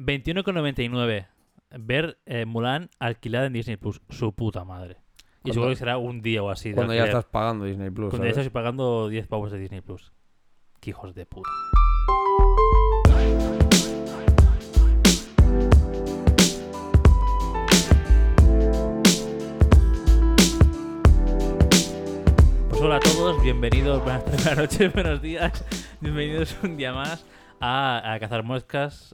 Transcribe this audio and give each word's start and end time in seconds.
21,99. 0.00 1.26
Ver 1.78 2.18
eh, 2.26 2.46
Mulan 2.46 2.90
alquilada 2.98 3.46
en 3.46 3.52
Disney 3.52 3.76
Plus. 3.76 4.00
Su 4.08 4.32
puta 4.34 4.64
madre. 4.64 4.96
Y 5.44 5.52
seguro 5.52 5.70
que 5.70 5.76
será 5.76 5.96
un 5.98 6.20
día 6.20 6.42
o 6.42 6.50
así. 6.50 6.70
de 6.70 6.74
Cuando 6.74 6.92
ya 6.94 7.02
alquiler. 7.02 7.18
estás 7.18 7.30
pagando 7.30 7.64
Disney 7.64 7.90
Plus. 7.90 8.10
Cuando 8.10 8.26
ya 8.26 8.34
¿sabes? 8.34 8.46
estoy 8.46 8.54
pagando 8.60 9.08
10 9.08 9.26
pavos 9.28 9.52
de 9.52 9.58
Disney 9.58 9.80
Plus. 9.80 10.12
Qué 10.80 10.90
hijos 10.90 11.14
de 11.14 11.26
puta. 11.26 11.48
Pues 22.68 22.80
hola 22.80 22.96
a 22.96 23.00
todos, 23.00 23.42
bienvenidos, 23.42 24.02
buenas 24.02 24.24
tardes, 24.24 24.44
buenas 24.44 24.58
noches, 24.58 24.92
buenos 24.92 25.22
días. 25.22 25.64
Bienvenidos 26.00 26.56
un 26.62 26.76
día 26.76 26.92
más 26.92 27.24
a, 27.60 28.12
a 28.12 28.18
cazar 28.20 28.42
moscas. 28.42 29.12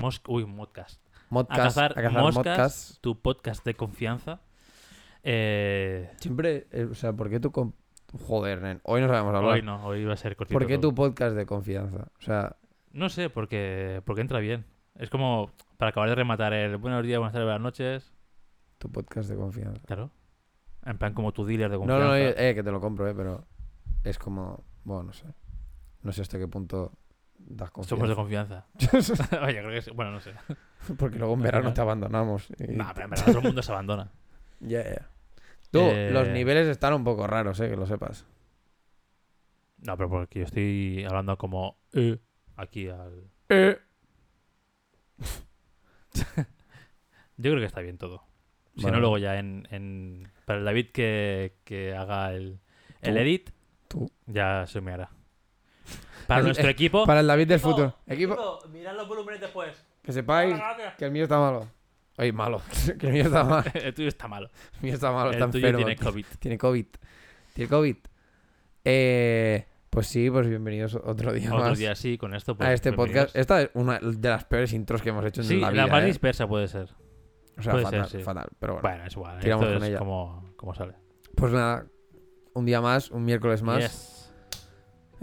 Mos 0.00 0.20
uy. 0.28 0.44
Modcast, 0.46 1.00
a 1.30 1.44
cazar, 1.56 1.92
a 1.92 2.02
cazar 2.02 2.22
moscas, 2.22 2.44
modcast. 2.46 3.00
tu 3.00 3.20
podcast 3.20 3.64
de 3.64 3.74
confianza. 3.74 4.40
Eh, 5.22 6.10
Siempre, 6.18 6.66
eh, 6.70 6.84
o 6.90 6.94
sea, 6.94 7.12
¿por 7.12 7.30
qué 7.30 7.40
tu... 7.40 7.50
Joder, 8.26 8.62
nen, 8.62 8.80
hoy 8.84 9.00
no 9.00 9.08
sabemos 9.08 9.34
hablar. 9.34 9.54
hoy 9.54 9.62
no, 9.62 9.84
hoy 9.86 10.04
va 10.04 10.12
a 10.12 10.16
ser 10.16 10.36
cortito. 10.36 10.56
¿Por 10.58 10.66
qué 10.68 10.78
todo. 10.78 10.90
tu 10.90 10.94
podcast 10.94 11.34
de 11.34 11.46
confianza? 11.46 12.08
O 12.18 12.22
sea, 12.22 12.56
No 12.92 13.08
sé, 13.08 13.28
porque, 13.30 14.02
porque 14.04 14.20
entra 14.20 14.38
bien. 14.38 14.64
Es 14.96 15.10
como 15.10 15.50
para 15.78 15.90
acabar 15.90 16.08
de 16.10 16.14
rematar 16.14 16.52
el 16.52 16.76
buenos 16.76 17.02
días, 17.02 17.18
buenas 17.18 17.32
tardes, 17.32 17.46
buenas 17.46 17.62
noches. 17.62 18.12
tu 18.78 18.92
podcast 18.92 19.28
de 19.28 19.36
confianza. 19.36 19.80
Claro. 19.86 20.10
En 20.84 20.98
plan 20.98 21.14
como 21.14 21.32
tu 21.32 21.44
dealer 21.44 21.70
de 21.70 21.76
No, 21.76 21.80
confianza. 21.80 22.06
no, 22.06 22.14
eh, 22.14 22.34
eh, 22.50 22.54
que 22.54 22.62
te 22.62 22.70
lo 22.70 22.80
compro, 22.80 23.08
eh, 23.08 23.14
pero 23.16 23.44
es 24.04 24.18
como, 24.18 24.62
bueno, 24.84 25.04
no 25.04 25.12
sé. 25.12 25.26
No 26.02 26.12
sé 26.12 26.22
hasta 26.22 26.38
qué 26.38 26.46
punto 26.46 26.92
das 27.38 27.70
Somos 27.82 28.08
de 28.08 28.14
confianza. 28.14 28.66
Oye, 29.42 29.58
creo 29.60 29.70
que 29.70 29.82
sí. 29.82 29.90
Bueno, 29.92 30.12
no 30.12 30.20
sé. 30.20 30.32
Porque 30.98 31.18
luego 31.18 31.34
en 31.34 31.42
verano 31.42 31.72
te 31.74 31.80
abandonamos. 31.80 32.48
y- 32.58 32.72
No, 32.72 32.90
pero 32.94 33.04
en 33.04 33.10
verdad 33.10 33.26
todo 33.26 33.38
el 33.38 33.44
mundo 33.44 33.62
se 33.62 33.72
abandona. 33.72 34.10
Ya, 34.60 34.82
ya. 34.82 35.10
Tú, 35.70 35.80
Eh, 35.80 36.10
los 36.12 36.28
niveles 36.28 36.68
están 36.68 36.94
un 36.94 37.04
poco 37.04 37.26
raros, 37.26 37.58
eh, 37.60 37.68
que 37.68 37.76
lo 37.76 37.84
sepas. 37.86 38.26
No, 39.78 39.96
pero 39.96 40.08
porque 40.08 40.38
yo 40.38 40.44
estoy 40.46 41.04
hablando 41.04 41.36
como 41.36 41.76
eh, 41.92 42.18
aquí 42.56 42.88
al. 42.88 43.28
Eh. 43.50 43.76
Yo 47.36 47.50
creo 47.50 47.58
que 47.58 47.64
está 47.66 47.80
bien 47.80 47.98
todo. 47.98 48.22
Si 48.76 48.86
no, 48.86 48.98
luego 49.00 49.18
ya 49.18 49.38
en, 49.38 49.66
en- 49.70 50.30
Para 50.46 50.60
el 50.60 50.64
David 50.64 50.90
que, 50.92 51.56
que 51.64 51.94
haga 51.94 52.32
el, 52.32 52.60
el 53.02 53.16
edit, 53.16 53.50
Tú. 53.88 54.10
ya 54.26 54.66
se 54.66 54.80
me 54.80 54.92
hará. 54.92 55.10
Para 56.26 56.40
El- 56.40 56.46
nuestro 56.46 56.68
equipo. 56.68 57.04
Para 57.06 57.20
el 57.20 57.26
David 57.26 57.48
del 57.48 57.60
futuro. 57.60 57.96
Equipo, 58.06 58.58
mirad 58.70 58.94
los 58.94 59.08
volúmenes 59.08 59.40
después. 59.40 59.72
que 60.02 60.12
sepáis 60.12 60.56
que 60.98 61.04
el 61.04 61.10
mío 61.10 61.22
está 61.24 61.38
malo. 61.38 61.68
Oye, 62.16 62.32
malo. 62.32 62.62
que 62.98 63.06
el 63.06 63.12
mío 63.12 63.24
está 63.24 63.42
mal. 63.44 63.64
el 63.74 63.92
tuyo 63.94 64.08
está 64.08 64.28
malo. 64.28 64.48
El 64.76 64.82
mío 64.82 64.94
está 64.94 65.10
malo, 65.10 65.30
el 65.30 65.34
está 65.34 65.50
tuyo 65.50 65.66
enfermo. 65.68 65.86
tiene 65.86 65.96
COVID. 66.00 66.26
Tiene 66.38 66.58
COVID. 66.58 66.86
Tiene 67.54 67.68
COVID. 67.68 67.96
Eh, 68.84 69.66
pues 69.90 70.06
sí, 70.08 70.30
pues 70.30 70.48
bienvenidos 70.48 70.94
otro 70.96 71.32
día 71.32 71.48
Otro 71.52 71.64
más 71.68 71.78
día 71.78 71.94
sí, 71.94 72.18
con 72.18 72.34
esto. 72.34 72.56
Pues, 72.56 72.68
a 72.68 72.72
este 72.72 72.92
podcast. 72.92 73.34
Esta 73.36 73.62
es 73.62 73.70
una 73.74 73.98
de 74.00 74.28
las 74.28 74.44
peores 74.44 74.72
intros 74.72 75.02
que 75.02 75.08
hemos 75.10 75.24
hecho 75.24 75.40
en 75.40 75.46
Sí, 75.46 75.56
la 75.60 75.68
la, 75.70 75.84
vida. 75.84 75.86
más 75.88 76.02
eh. 76.02 76.06
dispersa 76.06 76.46
puede 76.46 76.68
ser. 76.68 76.90
O 77.56 77.62
sea, 77.62 77.72
puede 77.72 77.84
fatal, 77.84 78.08
ser, 78.08 78.20
sí. 78.20 78.24
fatal. 78.24 78.48
Pero 78.58 78.74
bueno. 78.74 78.88
Bueno, 78.88 79.04
es 79.06 79.12
igual. 79.12 79.38
tiramos 79.40 79.64
Esto 79.66 79.74
con 79.76 79.82
es 79.84 79.88
ella. 79.90 79.98
como, 79.98 80.52
como 80.56 80.74
sale. 80.74 80.94
Pues 81.36 81.52
nada, 81.52 81.86
un 82.54 82.64
día 82.66 82.80
más, 82.80 83.10
un 83.10 83.24
miércoles 83.24 83.62
más. 83.62 83.78
Yes. 83.82 84.13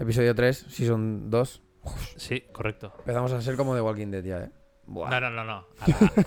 Episodio 0.02 0.34
3, 0.34 0.56
Season 0.68 1.30
2. 1.30 1.62
Sí, 2.16 2.42
correcto. 2.52 2.92
Empezamos 3.00 3.32
a 3.32 3.40
ser 3.40 3.56
como 3.56 3.74
The 3.74 3.80
Walking 3.80 4.08
Dead 4.10 4.24
ya, 4.24 4.38
eh. 4.44 4.50
Buah. 4.86 5.10
No, 5.10 5.20
no, 5.20 5.30
no, 5.30 5.44
no. 5.44 5.66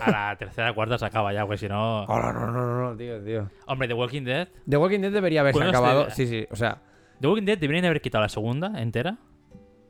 A 0.00 0.10
la, 0.10 0.28
a 0.28 0.30
la 0.30 0.36
tercera, 0.38 0.72
cuarta 0.72 0.96
se 0.98 1.04
acaba 1.04 1.32
ya, 1.32 1.42
porque 1.44 1.58
si 1.58 1.68
no. 1.68 2.04
Ahora, 2.04 2.32
no, 2.32 2.46
no, 2.50 2.52
no, 2.66 2.90
no, 2.90 2.96
tío, 2.96 3.22
tío. 3.22 3.50
Hombre, 3.66 3.86
The 3.88 3.94
Walking 3.94 4.22
Dead. 4.24 4.48
The 4.68 4.76
Walking 4.78 5.00
Dead 5.00 5.12
debería 5.12 5.40
haberse 5.42 5.58
Bueno, 5.58 5.70
acabado. 5.70 6.08
este- 6.08 6.26
Sí, 6.26 6.26
sí, 6.26 6.46
o 6.50 6.56
sea, 6.56 6.80
The 7.20 7.28
Walking 7.28 7.44
Dead 7.44 7.58
deberían 7.58 7.82
de 7.82 7.88
haber 7.88 8.00
quitado 8.00 8.22
la 8.22 8.28
segunda 8.30 8.80
entera. 8.80 9.18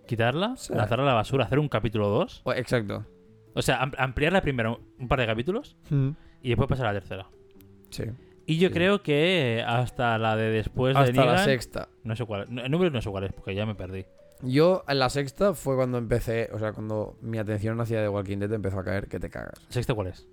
Quitarla, 0.06 0.56
Sí. 0.56 0.72
lanzarla 0.74 1.04
a 1.04 1.08
la 1.08 1.14
basura, 1.14 1.44
hacer 1.44 1.58
un 1.58 1.68
capítulo 1.68 2.08
2. 2.08 2.42
o- 2.44 2.52
exacto. 2.52 3.04
O 3.54 3.62
sea, 3.62 3.80
am- 3.82 3.92
ampliar 3.98 4.32
la 4.32 4.40
primera 4.42 4.70
un- 4.70 4.80
un 4.98 5.08
par 5.08 5.18
de 5.20 5.26
capítulos 5.26 5.76
y 6.42 6.48
después 6.48 6.68
pasar 6.68 6.86
a 6.86 6.92
la 6.92 7.00
tercera. 7.00 7.26
Sí. 7.90 8.04
Y 8.46 8.58
yo 8.58 8.68
Sí. 8.68 8.74
creo 8.74 9.02
que 9.02 9.64
hasta 9.66 10.16
la 10.18 10.36
de 10.36 10.50
después 10.50 10.94
de 10.94 11.00
Hasta 11.02 11.24
la 11.24 11.30
Negan, 11.32 11.44
sexta. 11.44 11.88
No 12.04 12.14
sé 12.14 12.24
cuál. 12.24 12.46
El 12.48 12.70
número 12.70 12.90
no 12.90 13.02
sé 13.02 13.10
cuál 13.10 13.24
es, 13.24 13.32
porque 13.32 13.54
ya 13.54 13.66
me 13.66 13.74
perdí. 13.74 14.04
Yo 14.42 14.84
en 14.86 14.98
la 14.98 15.08
sexta 15.10 15.54
fue 15.54 15.74
cuando 15.76 15.98
empecé, 15.98 16.50
o 16.52 16.58
sea, 16.58 16.72
cuando 16.72 17.16
mi 17.22 17.38
atención 17.38 17.80
hacia 17.80 18.02
The 18.02 18.08
Walking 18.08 18.38
Dead 18.38 18.52
empezó 18.52 18.78
a 18.78 18.84
caer, 18.84 19.08
que 19.08 19.18
te 19.18 19.30
cagas. 19.30 19.54
¿Sexta 19.68 19.94
cuál 19.94 20.08
es? 20.08 20.28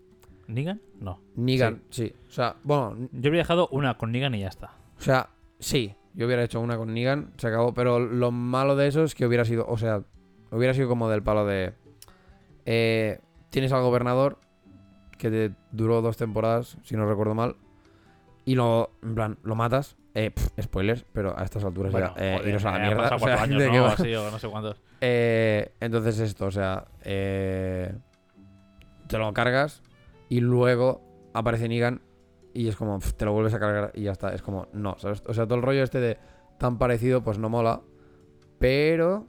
¿Negan? 0.47 0.81
No. 1.00 1.22
Negan, 1.35 1.84
sí. 1.90 2.13
O 2.28 2.31
sea, 2.31 2.57
bueno, 2.63 2.97
Yo 3.13 3.29
habría 3.29 3.41
dejado 3.44 3.68
una 3.72 3.97
con 3.97 4.12
Negan 4.12 4.35
y 4.35 4.41
ya 4.41 4.50
está. 4.50 4.75
o 4.97 5.02
sea, 5.02 5.29
sí. 5.59 5.96
Yo 6.16 6.28
hubiera 6.28 6.44
hecho 6.44 6.59
una 6.59 6.78
con 6.78 6.94
Negan, 6.94 7.31
se 7.38 7.47
acabó. 7.47 7.73
Pero 7.73 7.97
lo 8.00 8.29
malo 8.31 8.75
de 8.75 8.88
eso 8.88 9.03
es 9.03 9.16
que 9.16 9.25
hubiera 9.25 9.46
sido, 9.46 9.66
o 9.68 9.78
sea, 9.78 10.03
hubiera 10.52 10.73
sido 10.75 10.88
como 10.90 11.09
del 11.09 11.23
palo 11.23 11.46
de. 11.46 11.73
eh, 12.66 13.19
tienes 13.50 13.72
al 13.72 13.81
gobernador 13.84 14.38
que 15.18 15.29
te 15.31 15.52
duró 15.72 16.02
dos 16.02 16.18
temporadas, 16.18 16.78
si 16.84 16.96
no 16.96 17.07
recuerdo 17.07 17.34
mal. 17.35 17.56
Y 18.45 18.55
lo, 18.55 18.91
en 19.01 19.15
plan, 19.15 19.37
lo 19.43 19.55
matas. 19.55 19.95
Eh, 20.15 20.29
pff, 20.29 20.49
spoilers, 20.61 21.05
pero 21.11 21.37
a 21.37 21.43
estas 21.43 21.63
alturas 21.63 21.91
Bueno, 21.91 22.13
ya. 22.15 22.23
eh, 22.23 22.35
joder, 22.37 22.49
iros 22.49 22.65
a 22.65 22.71
la 22.71 22.77
eh, 22.77 22.81
mierda. 22.87 23.03
o 23.05 23.07
sea, 23.09 23.17
cuatro 23.17 23.39
años, 23.41 23.59
¿de 23.63 23.71
qué 23.71 23.77
¿no? 23.77 23.83
va? 23.83 23.93
Así, 23.93 24.15
o 24.15 24.29
no 24.31 24.37
sé 24.39 24.47
cuántos. 24.47 24.81
Eh, 25.01 25.71
entonces 25.79 26.19
esto, 26.19 26.45
o 26.45 26.51
sea, 26.51 26.85
eh, 27.03 27.93
te 29.07 29.17
lo 29.17 29.33
cargas 29.33 29.81
y 30.29 30.39
luego 30.39 31.01
aparece 31.33 31.67
Negan 31.67 32.01
y 32.53 32.67
es 32.67 32.75
como, 32.75 32.99
pf, 32.99 33.13
te 33.13 33.25
lo 33.25 33.33
vuelves 33.33 33.53
a 33.55 33.59
cargar 33.59 33.91
y 33.95 34.03
ya 34.03 34.11
está. 34.11 34.33
Es 34.33 34.43
como, 34.43 34.67
no, 34.73 34.95
¿sabes? 34.99 35.23
O 35.25 35.33
sea, 35.33 35.45
todo 35.45 35.55
el 35.55 35.63
rollo 35.63 35.83
este 35.83 35.99
de 35.99 36.17
tan 36.59 36.77
parecido, 36.77 37.23
pues 37.23 37.39
no 37.39 37.49
mola. 37.49 37.81
Pero, 38.59 39.25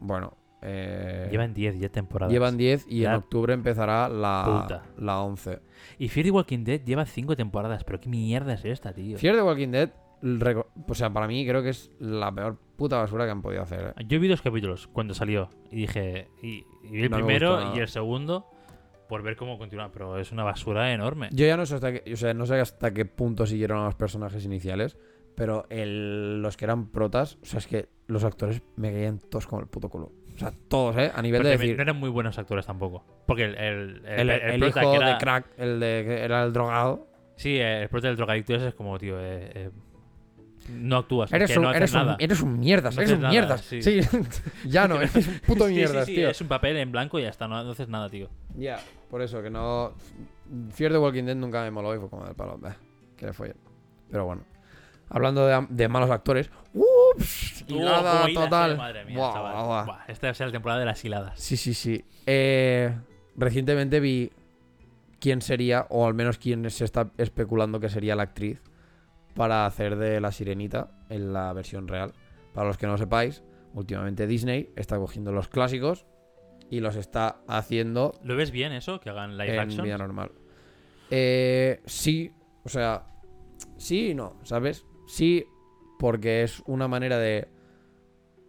bueno, 0.00 0.36
eh, 0.62 1.28
Llevan 1.30 1.54
10 1.54 1.78
ya 1.78 1.88
temporadas. 1.88 2.32
llevan 2.32 2.56
10 2.56 2.86
y 2.88 3.04
en 3.04 3.12
octubre 3.12 3.54
empezará 3.54 4.08
la, 4.08 4.62
puta. 4.62 4.82
la 4.98 5.20
11. 5.22 5.60
Y 5.98 6.08
Fear 6.08 6.24
the 6.26 6.30
Walking 6.32 6.64
Dead 6.64 6.82
lleva 6.84 7.04
5 7.06 7.36
temporadas. 7.36 7.84
Pero 7.84 8.00
qué 8.00 8.08
mierda 8.08 8.54
es 8.54 8.64
esta, 8.64 8.92
tío. 8.92 9.18
Fear 9.18 9.36
the 9.36 9.42
Walking 9.42 9.68
Dead, 9.70 9.90
o 10.88 10.94
sea, 10.94 11.10
para 11.12 11.26
mí 11.28 11.46
creo 11.46 11.62
que 11.62 11.68
es 11.70 11.90
la 12.00 12.32
peor 12.32 12.58
puta 12.76 12.96
basura 12.98 13.24
que 13.24 13.30
han 13.30 13.42
podido 13.42 13.62
hacer. 13.62 13.94
eh. 13.96 14.04
Yo 14.06 14.18
vi 14.20 14.28
dos 14.28 14.42
capítulos 14.42 14.88
cuando 14.88 15.14
salió. 15.14 15.48
Y 15.70 15.76
dije. 15.76 16.28
Y, 16.42 16.64
y 16.84 16.90
vi 16.90 17.02
el 17.04 17.10
No 17.10 17.16
primero 17.18 17.74
y 17.74 17.78
el 17.78 17.88
segundo. 17.88 18.46
Por 19.08 19.22
ver 19.22 19.36
cómo 19.36 19.58
continúa. 19.58 19.90
Pero 19.92 20.18
es 20.18 20.32
una 20.32 20.44
basura 20.44 20.92
enorme. 20.92 21.28
Yo 21.32 21.46
ya 21.46 21.56
no 21.56 21.64
sé 21.66 21.76
hasta 21.76 21.92
qué, 21.92 22.12
o 22.12 22.16
sea, 22.16 22.34
no 22.34 22.46
sé 22.46 22.60
hasta 22.60 22.92
qué 22.92 23.04
punto 23.06 23.46
siguieron 23.46 23.78
a 23.80 23.84
los 23.84 23.94
personajes 23.94 24.44
iniciales, 24.44 24.98
pero 25.34 25.66
el- 25.70 26.42
los 26.42 26.56
que 26.56 26.64
eran 26.66 26.88
protas, 26.88 27.38
o 27.42 27.46
sea, 27.46 27.58
es 27.58 27.66
que 27.66 27.88
los 28.06 28.24
actores 28.24 28.60
me 28.76 28.90
caían 28.92 29.18
todos 29.20 29.46
como 29.46 29.62
el 29.62 29.68
puto 29.68 29.88
culo. 29.88 30.12
O 30.38 30.40
sea, 30.40 30.52
todos, 30.68 30.96
¿eh? 30.96 31.10
A 31.14 31.20
nivel 31.20 31.42
de 31.42 31.50
decir, 31.50 31.76
no 31.76 31.82
eran 31.82 31.96
muy 31.96 32.08
buenos 32.10 32.38
actores 32.38 32.64
tampoco. 32.64 33.04
Porque 33.26 33.44
el. 33.44 33.56
El, 33.56 34.02
el, 34.06 34.30
el 34.30 34.30
el 34.30 34.60
prota 34.60 34.82
hijo 34.82 34.90
que 34.92 34.96
era- 34.96 35.08
de 35.10 35.18
crack, 35.18 35.46
el 35.58 35.80
de 35.80 36.04
que 36.06 36.22
era 36.22 36.44
el 36.44 36.52
drogado. 36.52 37.08
Sí, 37.36 37.58
el 37.58 37.88
prota 37.88 38.06
del 38.08 38.16
drogadicto 38.16 38.54
ese 38.54 38.68
es 38.68 38.74
como, 38.74 38.98
tío. 38.98 39.18
eh, 39.20 39.50
eh, 39.54 39.70
no 40.70 40.98
actúas. 40.98 41.30
es 41.30 41.34
Eres, 41.34 41.50
que 41.52 41.58
un, 41.58 41.64
no 41.64 41.72
eres, 41.72 41.92
un, 41.92 41.98
nada. 41.98 42.16
eres 42.20 42.40
un 42.42 42.58
mierdas, 42.60 42.94
No 42.94 43.00
eres 43.02 43.14
un 43.14 43.20
nada, 43.22 43.30
mierdas. 43.32 43.60
sí. 43.62 43.82
Sí, 43.82 44.00
ya 44.66 44.86
no, 44.86 44.96
eres 45.00 45.14
un 45.16 45.40
puto 45.46 45.64
Sí, 45.66 45.70
sí, 45.70 45.76
mierdas, 45.76 46.06
sí, 46.06 46.14
tío. 46.14 46.28
Es 46.30 46.40
un 46.40 46.48
papel 46.48 46.76
en 46.76 46.92
blanco 46.92 47.18
y 47.18 47.22
ya 47.22 47.30
está. 47.30 47.48
No, 47.48 47.62
no 47.64 47.70
haces 47.72 47.88
nada, 47.88 48.08
tío. 48.08 48.28
Ya, 48.56 48.78
por 49.10 49.22
eso 49.22 49.42
que 49.42 49.50
no. 49.50 49.94
Fear 50.72 50.92
the 50.92 50.98
Walking 50.98 51.24
Dead 51.24 51.36
nunca 51.36 51.62
me 51.62 51.70
moló 51.70 51.94
y 51.94 51.98
fue 51.98 52.08
como 52.10 52.24
del 52.24 52.34
palo. 52.34 52.58
bah, 52.58 52.76
que 53.16 53.26
le 53.26 53.32
follen. 53.32 53.56
Pero 54.10 54.24
bueno. 54.26 54.42
Hablando 55.10 55.46
de, 55.46 55.66
de 55.70 55.88
malos 55.88 56.10
actores. 56.10 56.50
¡Ups! 56.74 57.64
Hilada 57.68 58.26
total. 58.32 58.76
Madre 58.76 59.04
mía, 59.04 59.16
Buah, 59.18 59.32
chaval. 59.32 59.52
buah, 59.52 59.64
buah. 59.64 59.84
Buah, 59.84 60.04
esta 60.08 60.26
va 60.26 60.30
a 60.30 60.34
ser 60.34 60.46
la 60.48 60.52
temporada 60.52 60.80
de 60.80 60.86
las 60.86 61.04
hiladas. 61.04 61.38
Sí, 61.40 61.56
sí, 61.56 61.74
sí. 61.74 62.04
Eh, 62.26 62.94
recientemente 63.36 64.00
vi 64.00 64.30
quién 65.20 65.42
sería, 65.42 65.86
o 65.90 66.06
al 66.06 66.14
menos 66.14 66.38
quién 66.38 66.68
se 66.70 66.84
está 66.84 67.10
especulando 67.18 67.80
que 67.80 67.88
sería 67.88 68.14
la 68.14 68.22
actriz 68.24 68.62
para 69.34 69.66
hacer 69.66 69.96
de 69.96 70.20
la 70.20 70.32
sirenita 70.32 70.90
en 71.08 71.32
la 71.32 71.52
versión 71.52 71.88
real. 71.88 72.12
Para 72.54 72.68
los 72.68 72.78
que 72.78 72.86
no 72.86 72.96
sepáis, 72.98 73.42
últimamente 73.74 74.26
Disney 74.26 74.70
está 74.76 74.96
cogiendo 74.98 75.32
los 75.32 75.48
clásicos 75.48 76.06
y 76.70 76.80
los 76.80 76.96
está 76.96 77.40
haciendo 77.48 78.12
¿Lo 78.22 78.36
ves 78.36 78.50
bien 78.50 78.72
eso? 78.72 79.00
Que 79.00 79.10
hagan 79.10 79.36
live 79.38 79.54
en 79.54 79.60
action. 79.60 79.84
vida 79.84 79.98
normal. 79.98 80.32
Eh, 81.10 81.80
sí, 81.86 82.30
o 82.64 82.68
sea, 82.68 83.06
sí 83.76 84.10
y 84.10 84.14
no, 84.14 84.36
¿sabes? 84.42 84.84
Sí, 85.06 85.44
porque 85.98 86.42
es 86.42 86.62
una 86.66 86.88
manera 86.88 87.18
de 87.18 87.48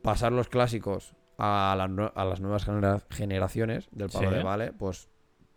pasar 0.01 0.31
los 0.31 0.48
clásicos 0.50 1.16
a, 1.38 1.74
la 1.78 2.07
a 2.16 2.25
las 2.25 2.42
nuevas 2.42 2.66
genera- 2.66 3.01
generaciones 3.10 3.90
del 3.92 4.10
palo 4.10 4.30
Sí. 4.30 4.36
de, 4.36 4.44
vale, 4.44 4.74
pues 4.74 5.10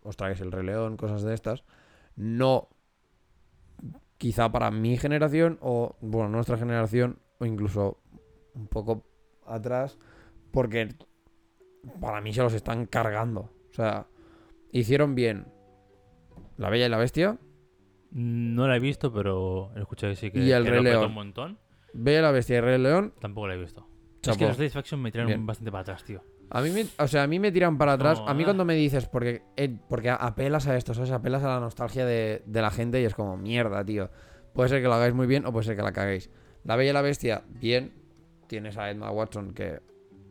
os 0.02 0.16
traes 0.16 0.40
el 0.40 0.52
Rey 0.52 0.64
León, 0.64 0.96
cosas 0.96 1.22
de 1.22 1.34
estas. 1.34 1.64
No, 2.16 2.68
quizá 4.18 4.50
para 4.52 4.70
mi 4.70 4.96
generación 4.96 5.58
o, 5.60 5.96
bueno, 6.00 6.28
nuestra 6.28 6.56
generación 6.56 7.18
o 7.38 7.46
incluso 7.46 7.98
un 8.54 8.68
poco 8.68 9.04
atrás, 9.46 9.98
porque 10.52 10.94
para 12.00 12.20
mí 12.20 12.32
se 12.32 12.42
los 12.42 12.52
están 12.54 12.86
cargando. 12.86 13.50
O 13.70 13.74
sea, 13.74 14.06
hicieron 14.70 15.14
bien 15.14 15.46
La 16.56 16.68
Bella 16.70 16.86
y 16.86 16.88
la 16.88 16.98
Bestia. 16.98 17.38
No 18.12 18.68
la 18.68 18.76
he 18.76 18.80
visto, 18.80 19.12
pero 19.12 19.70
he 19.74 19.80
escuchado 19.80 20.12
que 20.12 20.16
sí 20.16 20.30
que, 20.30 20.40
Y 20.40 20.52
El 20.52 20.64
que 20.64 20.70
Rey 20.70 20.82
León. 20.82 21.06
un 21.06 21.14
montón. 21.14 21.58
Y 21.94 22.10
la 22.20 22.30
Bestia 22.30 22.58
y 22.58 22.60
Rey 22.60 22.78
León. 22.78 23.12
Tampoco 23.20 23.48
la 23.48 23.54
he 23.54 23.58
visto. 23.58 23.86
Es 24.16 24.20
chapó. 24.22 24.38
que 24.38 24.46
los 24.46 24.58
Live 24.58 24.72
Action 24.74 25.00
me 25.02 25.10
tiran 25.10 25.26
Bien. 25.26 25.46
bastante 25.46 25.70
para 25.70 25.82
atrás, 25.82 26.04
tío. 26.04 26.22
A 26.50 26.60
mí 26.60 26.70
me, 26.70 26.86
o 26.98 27.08
sea, 27.08 27.22
a 27.22 27.26
mí 27.26 27.38
me 27.38 27.50
tiran 27.50 27.78
para 27.78 27.94
atrás. 27.94 28.20
No, 28.20 28.28
a 28.28 28.34
mí 28.34 28.42
ah. 28.42 28.46
cuando 28.46 28.64
me 28.64 28.74
dices, 28.74 29.06
porque, 29.08 29.42
eh, 29.56 29.74
porque 29.88 30.10
apelas 30.10 30.66
a 30.68 30.76
esto, 30.76 30.92
¿sabes? 30.94 31.10
Apelas 31.10 31.42
a 31.42 31.48
la 31.48 31.60
nostalgia 31.60 32.04
de, 32.04 32.42
de 32.46 32.62
la 32.62 32.70
gente 32.70 33.00
y 33.00 33.04
es 33.04 33.14
como, 33.14 33.36
mierda, 33.36 33.84
tío. 33.84 34.10
Puede 34.52 34.68
ser 34.68 34.82
que 34.82 34.88
lo 34.88 34.94
hagáis 34.94 35.14
muy 35.14 35.26
bien 35.26 35.46
o 35.46 35.52
puede 35.52 35.64
ser 35.64 35.76
que 35.76 35.82
la 35.82 35.92
caguéis. 35.92 36.30
La 36.64 36.76
Bella 36.76 36.90
y 36.90 36.92
la 36.92 37.02
Bestia, 37.02 37.42
bien. 37.48 37.94
Tienes 38.48 38.76
a 38.76 38.90
Emma 38.90 39.10
Watson, 39.10 39.54
que 39.54 39.68
es 39.76 39.80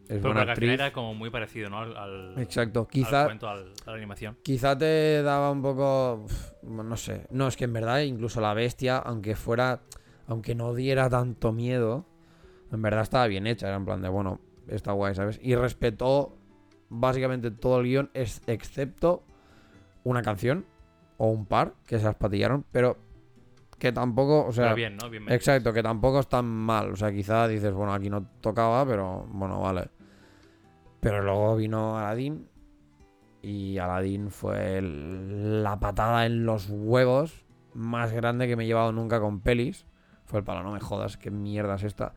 Pero 0.07 0.33
buena 0.33 0.41
actriz. 0.51 0.69
era 0.71 0.93
como 0.93 1.15
muy 1.15 1.31
parecido, 1.31 1.69
¿no? 1.71 1.79
Al, 1.79 1.97
al, 1.97 2.35
Exacto. 2.37 2.81
al 2.81 2.87
Quizá, 2.87 3.25
cuento, 3.25 3.49
al- 3.49 3.73
a 3.87 3.89
la 3.91 3.97
animación. 3.97 4.37
quizá 4.43 4.77
te 4.77 5.23
daba 5.23 5.49
un 5.49 5.63
poco. 5.63 6.25
No 6.61 6.97
sé. 6.97 7.25
No, 7.31 7.47
es 7.47 7.57
que 7.57 7.63
en 7.63 7.73
verdad, 7.73 8.01
incluso 8.01 8.39
la 8.41 8.53
Bestia, 8.53 8.97
aunque 8.99 9.35
fuera. 9.35 9.81
Aunque 10.27 10.55
no 10.55 10.73
diera 10.73 11.09
tanto 11.09 11.51
miedo, 11.51 12.05
en 12.71 12.81
verdad 12.81 13.01
estaba 13.01 13.27
bien 13.27 13.47
hecha. 13.47 13.67
Era 13.67 13.77
en 13.77 13.85
plan 13.85 14.01
de, 14.01 14.09
bueno, 14.09 14.39
está 14.67 14.91
guay, 14.93 15.15
¿sabes? 15.15 15.39
Y 15.41 15.55
respetó 15.55 16.37
básicamente 16.89 17.51
todo 17.51 17.79
el 17.79 17.85
guion, 17.87 18.09
es- 18.13 18.41
excepto 18.47 19.23
una 20.03 20.21
canción 20.21 20.65
o 21.17 21.27
un 21.27 21.45
par 21.45 21.75
que 21.85 21.99
se 21.99 22.05
las 22.05 22.15
patillaron, 22.15 22.65
pero 22.71 22.97
que 23.77 23.91
tampoco, 23.91 24.45
o 24.45 24.51
sea, 24.51 24.65
pero 24.65 24.75
bien, 24.75 24.95
¿no? 24.97 25.09
Bien 25.09 25.29
exacto, 25.29 25.73
que 25.73 25.81
tampoco 25.83 26.19
es 26.19 26.27
tan 26.27 26.45
mal. 26.45 26.91
O 26.91 26.95
sea, 26.95 27.11
quizá 27.11 27.47
dices, 27.47 27.73
bueno, 27.73 27.93
aquí 27.93 28.09
no 28.09 28.25
tocaba, 28.41 28.85
pero 28.85 29.25
bueno, 29.31 29.59
vale. 29.59 29.89
Pero 30.99 31.21
luego 31.23 31.55
vino 31.55 31.97
Aladdin 31.97 32.47
y 33.41 33.77
Aladdin 33.79 34.29
fue 34.29 34.77
el- 34.77 35.63
la 35.63 35.79
patada 35.79 36.25
en 36.27 36.45
los 36.45 36.67
huevos 36.69 37.45
más 37.73 38.11
grande 38.11 38.47
que 38.47 38.55
me 38.55 38.63
he 38.65 38.67
llevado 38.67 38.91
nunca 38.91 39.19
con 39.19 39.39
pelis. 39.41 39.85
Fue 40.31 40.39
el 40.39 40.45
palo, 40.45 40.63
no 40.63 40.71
me 40.71 40.79
jodas, 40.79 41.17
qué 41.17 41.29
mierda 41.29 41.75
es 41.75 41.83
esta. 41.83 42.13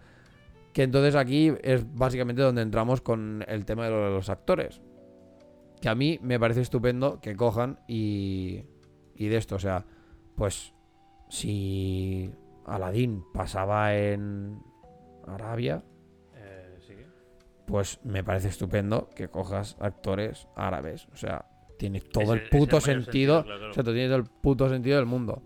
Que 0.73 0.85
entonces 0.85 1.17
aquí 1.17 1.53
es 1.63 1.85
básicamente 1.95 2.43
donde 2.43 2.63
entramos 2.63 3.01
con 3.01 3.45
el 3.49 3.65
tema 3.65 3.87
de 3.87 3.91
lo 3.91 4.05
de 4.05 4.11
los 4.11 4.29
actores. 4.29 4.81
Que 5.81 5.89
a 5.89 5.97
mí 5.97 6.21
me 6.23 6.39
parece 6.39 6.61
estupendo 6.61 7.21
que 7.21 7.35
cojan 7.35 7.81
y, 7.89 8.63
y 9.17 9.27
de 9.27 9.37
esto, 9.37 9.57
o 9.57 9.59
sea, 9.59 9.85
pues 10.37 10.73
si 11.29 12.31
Aladdin 12.67 13.25
pasaba 13.35 13.97
en 13.97 14.63
Arabia, 15.27 15.83
Eh, 16.37 16.79
pues 17.67 17.99
me 18.05 18.23
parece 18.23 18.47
estupendo 18.49 19.11
que 19.17 19.27
cojas 19.29 19.77
actores 19.81 20.47
árabes. 20.55 21.09
O 21.13 21.17
sea, 21.17 21.47
tiene 21.79 22.01
todo 22.01 22.35
el 22.35 22.49
puto 22.49 22.81
sentido. 22.81 23.43
claro, 23.43 23.59
claro. 23.59 23.71
O 23.73 23.75
sea, 23.75 23.83
tiene 23.83 24.07
todo 24.07 24.19
el 24.19 24.25
puto 24.25 24.69
sentido 24.69 24.99
del 24.99 25.07
mundo. 25.07 25.43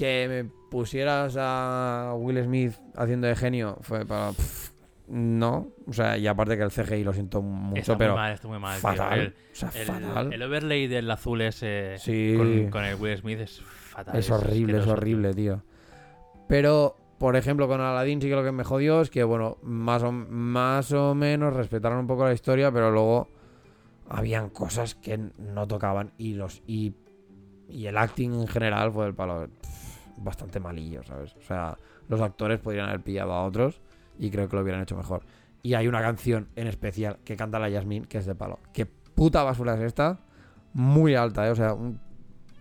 Que 0.00 0.26
me 0.28 0.44
pusieras 0.70 1.36
a 1.38 2.14
Will 2.16 2.42
Smith 2.42 2.72
haciendo 2.96 3.26
de 3.26 3.36
genio 3.36 3.76
fue 3.82 4.06
para. 4.06 4.30
pff, 4.32 4.70
no. 5.08 5.68
O 5.86 5.92
sea, 5.92 6.16
y 6.16 6.26
aparte 6.26 6.56
que 6.56 6.62
el 6.62 6.70
CGI 6.70 7.04
lo 7.04 7.12
siento 7.12 7.42
mucho, 7.42 7.80
está 7.80 7.98
pero. 7.98 8.12
muy 8.12 8.20
mal, 8.20 8.32
está 8.32 8.48
muy 8.48 8.58
mal. 8.58 8.78
fatal. 8.80 9.20
El, 9.20 9.28
o 9.28 9.54
sea, 9.54 9.70
el- 9.74 9.86
fatal. 9.86 10.32
el 10.32 10.42
overlay 10.42 10.86
del 10.86 11.10
azul 11.10 11.42
ese 11.42 11.96
Sí. 11.98 12.34
con, 12.36 12.70
con 12.70 12.84
el 12.84 12.94
Will 12.94 13.16
Smith 13.18 13.40
es 13.40 13.60
fatal. 13.60 14.16
Es 14.16 14.30
horrible, 14.30 14.78
es 14.78 14.86
horrible, 14.86 15.34
tío. 15.34 15.62
Pero, 16.48 16.96
por 17.18 17.36
ejemplo, 17.36 17.68
con 17.68 17.80
Aladdin 17.80 18.22
sí 18.22 18.28
que 18.28 18.34
lo 18.36 18.42
que 18.44 18.52
me 18.52 18.64
jodió 18.64 19.02
es 19.02 19.10
que, 19.10 19.22
bueno, 19.24 19.58
más 19.62 20.02
o, 20.02 20.10
más 20.12 20.92
o 20.92 21.14
menos 21.14 21.52
respetaron 21.54 21.98
un 21.98 22.06
poco 22.06 22.24
la 22.24 22.32
historia, 22.32 22.72
pero 22.72 22.90
luego 22.90 23.28
habían 24.08 24.48
cosas 24.48 24.94
que 24.94 25.18
no 25.38 25.68
tocaban 25.68 26.12
y 26.18 26.34
los 26.34 26.62
y, 26.66 26.94
y 27.68 27.86
el 27.86 27.98
acting 27.98 28.32
en 28.32 28.48
general 28.48 28.90
fue 28.90 29.06
el 29.06 29.14
palo 29.14 29.46
pff, 29.60 29.79
bastante 30.20 30.60
malillo, 30.60 31.02
¿sabes? 31.02 31.34
O 31.36 31.42
sea, 31.42 31.76
los 32.08 32.20
actores 32.20 32.58
podrían 32.60 32.88
haber 32.88 33.00
pillado 33.00 33.32
a 33.32 33.44
otros 33.44 33.80
y 34.18 34.30
creo 34.30 34.48
que 34.48 34.56
lo 34.56 34.62
hubieran 34.62 34.82
hecho 34.82 34.96
mejor. 34.96 35.22
Y 35.62 35.74
hay 35.74 35.88
una 35.88 36.00
canción 36.00 36.48
en 36.56 36.66
especial 36.68 37.18
que 37.24 37.36
canta 37.36 37.58
la 37.58 37.68
Yasmín 37.68 38.04
que 38.04 38.18
es 38.18 38.26
de 38.26 38.34
palo. 38.34 38.58
¿Qué 38.72 38.86
puta 38.86 39.42
basura 39.42 39.74
es 39.74 39.80
esta? 39.80 40.20
Muy 40.72 41.14
alta, 41.14 41.46
¿eh? 41.46 41.50
O 41.50 41.56
sea, 41.56 41.74
un- 41.74 42.00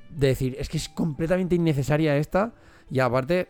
decir, 0.10 0.56
es 0.60 0.68
que 0.70 0.78
es 0.78 0.90
completamente 0.90 1.56
innecesaria 1.56 2.18
esta 2.18 2.54
y 2.90 3.00
aparte 3.00 3.50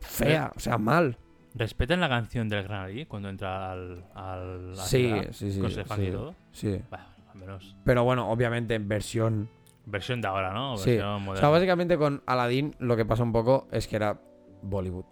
fea, 0.00 0.52
o 0.56 0.60
sea, 0.60 0.78
mal. 0.78 1.18
¿Respetan 1.54 2.00
la 2.00 2.08
canción 2.08 2.48
del 2.48 2.62
Granadí 2.64 3.06
cuando 3.06 3.28
entra 3.28 3.72
al. 3.72 4.04
al 4.14 4.72
Sí, 4.76 5.12
sí, 5.32 5.52
sí, 5.52 5.60
Con 5.60 5.70
sí. 5.70 5.80
y 6.04 6.10
todo. 6.12 6.34
Sí. 6.52 6.80
Bueno, 6.88 7.04
al 7.32 7.38
menos. 7.40 7.76
Pero 7.84 8.04
bueno, 8.04 8.30
obviamente 8.30 8.74
en 8.76 8.88
versión 8.88 9.48
Versión 9.86 10.20
de 10.20 10.28
ahora, 10.28 10.52
¿no? 10.52 10.76
Sí. 10.76 10.90
Versión 10.90 11.28
O 11.28 11.36
sea, 11.36 11.48
básicamente 11.48 11.96
con 11.98 12.22
Aladdin 12.26 12.74
lo 12.78 12.96
que 12.96 13.04
pasa 13.04 13.22
un 13.22 13.32
poco 13.32 13.68
es 13.72 13.86
que 13.88 13.96
era 13.96 14.20
Bollywood. 14.62 15.04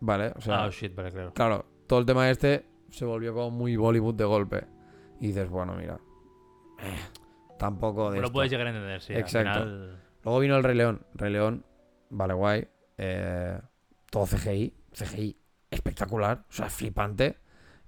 ¿Vale? 0.00 0.32
O 0.36 0.40
sea, 0.40 0.64
Ah, 0.64 0.70
shit, 0.70 0.94
vale, 0.94 1.12
claro. 1.12 1.32
claro, 1.32 1.64
todo 1.86 2.00
el 2.00 2.06
tema 2.06 2.28
este 2.28 2.66
se 2.90 3.04
volvió 3.04 3.32
como 3.32 3.50
muy 3.50 3.76
Bollywood 3.76 4.14
de 4.14 4.24
golpe. 4.24 4.66
Y 5.20 5.28
dices, 5.28 5.48
bueno, 5.48 5.74
mira. 5.74 5.98
eh, 6.80 6.98
tampoco 7.58 8.10
de 8.10 8.18
Lo 8.18 8.24
esto. 8.26 8.32
puedes 8.32 8.50
llegar 8.50 8.66
a 8.66 8.70
entender, 8.70 9.00
sí. 9.00 9.12
Exacto. 9.14 9.50
Al 9.50 9.62
final, 9.64 9.98
Luego 10.24 10.38
vino 10.40 10.56
el 10.56 10.62
Rey 10.64 10.76
León. 10.76 11.06
Rey 11.14 11.32
León, 11.32 11.64
vale, 12.10 12.34
guay. 12.34 12.68
eh, 12.98 13.60
todo 14.10 14.26
CGI. 14.26 14.74
CGI 14.92 15.36
espectacular. 15.70 16.44
O 16.48 16.52
sea, 16.52 16.68
flipante. 16.68 17.38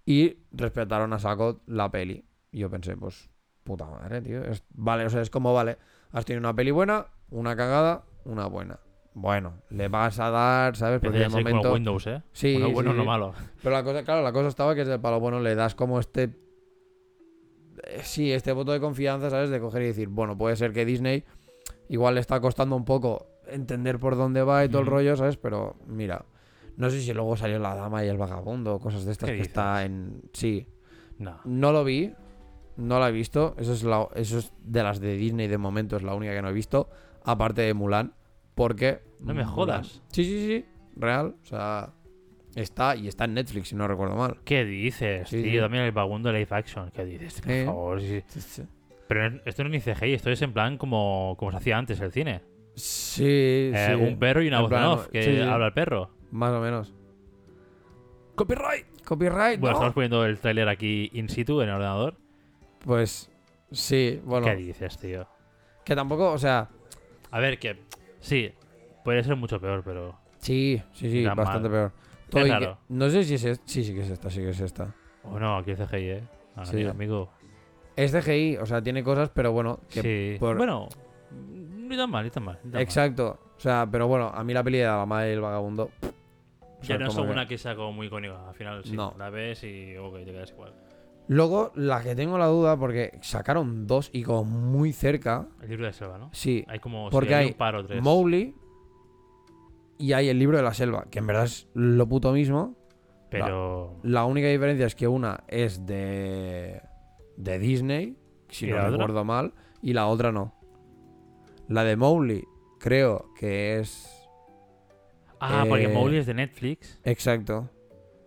Y 0.06 0.38
respetaron 0.52 1.12
a 1.12 1.18
saco 1.18 1.62
la 1.66 1.90
peli. 1.90 2.24
Y 2.52 2.60
yo 2.60 2.70
pensé, 2.70 2.96
pues, 2.96 3.28
puta 3.64 3.86
madre, 3.86 4.20
tío. 4.22 4.44
Es- 4.44 4.62
vale, 4.74 5.06
o 5.06 5.10
sea, 5.10 5.20
es 5.22 5.30
como, 5.30 5.52
vale, 5.52 5.78
has 6.12 6.24
tenido 6.24 6.40
una 6.40 6.54
peli 6.54 6.70
buena, 6.70 7.06
una 7.30 7.56
cagada, 7.56 8.04
una 8.24 8.46
buena. 8.46 8.78
Bueno, 9.14 9.62
le 9.70 9.88
vas 9.88 10.18
a 10.18 10.30
dar, 10.30 10.76
¿sabes? 10.76 11.00
Porque 11.00 11.18
de 11.18 11.24
como 11.26 11.38
momento... 11.38 11.72
Windows, 11.72 12.06
¿eh? 12.08 12.22
Sí, 12.32 12.56
Uno 12.56 12.70
bueno, 12.72 12.90
sí, 12.92 12.96
no 12.98 13.04
malo. 13.04 13.32
Pero 13.62 13.74
la 13.74 13.84
cosa, 13.84 14.02
claro, 14.04 14.22
la 14.22 14.32
cosa 14.32 14.48
estaba 14.48 14.74
que 14.74 14.82
es 14.82 14.88
del 14.88 15.00
palo 15.00 15.20
bueno, 15.20 15.38
le 15.40 15.54
das 15.54 15.74
como 15.76 16.00
este. 16.00 16.30
eh, 17.84 18.00
Sí, 18.02 18.32
este 18.32 18.52
voto 18.52 18.72
de 18.72 18.80
confianza, 18.80 19.30
¿sabes? 19.30 19.50
De 19.50 19.60
coger 19.60 19.82
y 19.82 19.86
decir, 19.86 20.08
bueno, 20.08 20.36
puede 20.36 20.56
ser 20.56 20.72
que 20.72 20.84
Disney 20.84 21.24
igual 21.88 22.14
le 22.14 22.20
está 22.20 22.40
costando 22.40 22.74
un 22.76 22.84
poco 22.84 23.26
entender 23.46 23.98
por 24.00 24.16
dónde 24.16 24.42
va 24.42 24.64
y 24.64 24.68
todo 24.68 24.80
el 24.80 24.86
rollo, 24.88 25.16
¿sabes? 25.16 25.36
Pero 25.36 25.76
mira, 25.86 26.24
no 26.76 26.90
sé 26.90 27.00
si 27.00 27.12
luego 27.12 27.36
salió 27.36 27.58
La 27.60 27.74
Dama 27.76 28.04
y 28.04 28.08
el 28.08 28.16
Vagabundo 28.16 28.74
o 28.74 28.80
cosas 28.80 29.04
de 29.04 29.12
estas 29.12 29.30
¿Qué 29.30 29.36
que 29.36 29.42
está 29.42 29.84
en. 29.84 30.22
Sí, 30.32 30.66
No. 31.18 31.38
no 31.44 31.70
lo 31.72 31.84
vi, 31.84 32.12
no 32.76 32.98
la 33.00 33.08
he 33.08 33.12
visto. 33.12 33.54
Eso 33.58 33.72
es, 33.72 33.82
la, 33.82 34.08
eso 34.14 34.38
es 34.38 34.52
de 34.62 34.82
las 34.82 35.00
de 35.00 35.16
Disney 35.16 35.46
de 35.48 35.58
momento, 35.58 35.96
es 35.96 36.02
la 36.02 36.14
única 36.14 36.32
que 36.34 36.42
no 36.42 36.48
he 36.48 36.52
visto. 36.52 36.88
Aparte 37.24 37.62
de 37.62 37.74
Mulan, 37.74 38.12
porque. 38.54 39.00
No 39.20 39.34
me 39.34 39.42
Mulan- 39.44 39.46
jodas. 39.50 40.02
Sí, 40.08 40.24
sí, 40.24 40.46
sí, 40.46 40.64
real. 40.96 41.34
O 41.42 41.46
sea, 41.46 41.90
está 42.54 42.94
y 42.96 43.08
está 43.08 43.24
en 43.24 43.34
Netflix, 43.34 43.68
si 43.68 43.74
no 43.76 43.88
recuerdo 43.88 44.16
mal. 44.16 44.38
¿Qué 44.44 44.64
dices, 44.64 45.28
Sí, 45.28 45.42
tío? 45.42 45.52
sí. 45.52 45.58
También 45.60 45.84
el 45.84 45.92
vagundo 45.92 46.30
live 46.32 46.46
action. 46.50 46.90
¿Qué 46.90 47.04
dices? 47.04 47.40
Por 47.40 47.50
Eh. 47.52 47.64
favor. 47.66 48.00
sí, 48.00 48.22
sí. 48.28 48.62
Pero 49.08 49.40
esto 49.44 49.62
no 49.64 49.70
es 49.74 49.86
ni 49.86 49.92
CGI, 49.92 50.14
esto 50.14 50.30
es 50.30 50.40
en 50.42 50.52
plan 50.52 50.78
como, 50.78 51.36
como 51.38 51.50
se 51.50 51.58
hacía 51.58 51.76
antes 51.78 52.00
el 52.00 52.10
cine. 52.10 52.40
Sí, 52.74 53.70
Eh, 53.72 53.94
sí. 53.96 54.02
Un 54.02 54.18
perro 54.18 54.42
y 54.42 54.48
una 54.48 54.56
En 54.56 54.62
voz 54.62 54.72
en 54.72 54.76
plan, 54.78 54.88
off 54.88 55.06
que 55.08 55.42
habla 55.42 55.66
el 55.66 55.72
perro. 55.74 56.10
Más 56.32 56.50
o 56.52 56.60
menos. 56.60 56.92
¡Copyright! 58.34 58.86
Copyright, 59.04 59.60
Bueno, 59.60 59.72
¿no? 59.74 59.78
estamos 59.78 59.94
poniendo 59.94 60.24
el 60.24 60.38
tráiler 60.38 60.68
aquí 60.68 61.10
in 61.12 61.28
situ 61.28 61.60
en 61.60 61.68
el 61.68 61.74
ordenador. 61.76 62.16
Pues 62.84 63.30
sí, 63.72 64.20
bueno. 64.24 64.46
¿Qué 64.46 64.56
dices, 64.56 64.98
tío? 64.98 65.26
Que 65.84 65.94
tampoco, 65.94 66.32
o 66.32 66.38
sea, 66.38 66.68
A 67.30 67.40
ver, 67.40 67.58
que 67.58 67.78
sí, 68.20 68.52
puede 69.04 69.22
ser 69.24 69.36
mucho 69.36 69.60
peor, 69.60 69.82
pero. 69.84 70.18
sí, 70.38 70.80
sí, 70.92 71.10
sí, 71.10 71.24
Tan 71.24 71.36
bastante 71.36 71.68
mal. 71.68 71.90
peor. 71.90 71.92
Todo 72.30 72.42
y 72.42 72.50
que- 72.50 72.52
raro. 72.52 72.78
no 72.88 73.10
sé 73.10 73.24
si 73.24 73.34
es 73.34 73.44
esta. 73.44 73.64
Sí, 73.66 73.84
sí 73.84 73.94
que 73.94 74.00
es 74.02 74.10
esta, 74.10 74.30
sí 74.30 74.40
que 74.40 74.50
es 74.50 74.60
esta. 74.60 74.94
Oh, 75.24 75.38
no, 75.38 75.56
aquí 75.58 75.70
es 75.72 75.78
CGI, 75.78 76.10
¿eh? 76.10 76.22
Ah, 76.56 76.64
Sí. 76.64 76.84
amigo. 76.84 77.30
Es 77.96 78.12
CGI, 78.12 78.56
o 78.58 78.66
sea, 78.66 78.82
tiene 78.82 79.02
cosas, 79.04 79.30
pero 79.32 79.52
bueno. 79.52 79.80
Que 79.90 80.02
Sí. 80.34 80.38
por- 80.40 80.56
Bueno, 80.56 80.88
ni 81.30 81.96
tan 81.96 82.10
mal, 82.10 82.24
ni 82.24 82.30
tan 82.30 82.42
mal. 82.44 82.56
ni 82.56 82.70
tan 82.70 82.72
mal. 82.72 82.82
Exacto. 82.82 83.38
O 83.56 83.60
sea, 83.60 83.86
pero 83.90 84.08
bueno, 84.08 84.28
a 84.34 84.42
mí 84.44 84.52
la 84.52 84.62
peli 84.64 84.78
de 84.78 84.84
la 84.86 85.06
madre 85.06 85.30
y 85.30 85.32
el 85.34 85.40
vagabundo. 85.40 85.90
o 86.02 86.86
sea, 86.86 86.96
Ya 86.96 87.04
no 87.04 87.08
es 87.08 87.14
como 87.14 87.26
que- 87.26 87.32
una 87.32 87.46
que 87.48 87.56
sea 87.56 87.74
como 87.76 87.92
muy 87.92 88.08
icónica. 88.08 88.46
Al 88.48 88.54
final, 88.54 88.84
sí, 88.84 88.92
No. 88.94 89.14
la 89.16 89.30
ves 89.30 89.64
y 89.64 89.96
ok, 89.96 90.16
te 90.18 90.24
quedas 90.32 90.50
igual. 90.50 90.74
Luego, 91.26 91.72
la 91.74 92.02
que 92.02 92.14
tengo 92.14 92.36
la 92.36 92.46
duda, 92.46 92.76
porque 92.76 93.18
sacaron 93.22 93.86
dos 93.86 94.10
y 94.12 94.22
como 94.24 94.44
muy 94.44 94.92
cerca. 94.92 95.48
El 95.62 95.70
libro 95.70 95.86
de 95.86 95.92
selva, 95.92 96.18
¿no? 96.18 96.28
Sí, 96.32 96.64
Hay 96.68 96.78
como 96.80 97.08
Porque 97.10 97.28
sí, 97.28 97.34
hay 97.34 97.44
hay 97.46 97.50
un 97.52 97.56
par 97.56 97.76
o 97.76 97.84
tres. 97.86 98.02
Mowgli 98.02 98.54
y 99.98 100.12
hay 100.12 100.28
el 100.28 100.38
libro 100.38 100.56
de 100.56 100.62
la 100.62 100.74
selva, 100.74 101.06
que 101.10 101.20
en 101.20 101.26
verdad 101.26 101.44
es 101.44 101.66
lo 101.74 102.06
puto 102.08 102.32
mismo. 102.32 102.76
pero. 103.30 103.96
La 104.02 104.24
única 104.26 104.48
diferencia 104.48 104.86
es 104.86 104.94
que 104.94 105.08
una 105.08 105.44
es 105.48 105.86
de, 105.86 106.82
de 107.36 107.58
Disney, 107.58 108.16
si 108.48 108.66
¿Y 108.66 108.70
no 108.70 108.76
la 108.76 108.82
otra? 108.84 108.96
recuerdo 108.98 109.24
mal, 109.24 109.54
y 109.82 109.92
la 109.94 110.06
otra 110.08 110.30
no. 110.30 110.54
La 111.68 111.84
de 111.84 111.96
Mowgli 111.96 112.44
creo 112.78 113.32
que 113.38 113.78
es... 113.78 114.10
Ah, 115.40 115.64
porque 115.68 115.84
eh, 115.84 115.88
Mowgli 115.88 116.18
es 116.18 116.26
de 116.26 116.34
Netflix. 116.34 117.00
Exacto. 117.04 117.70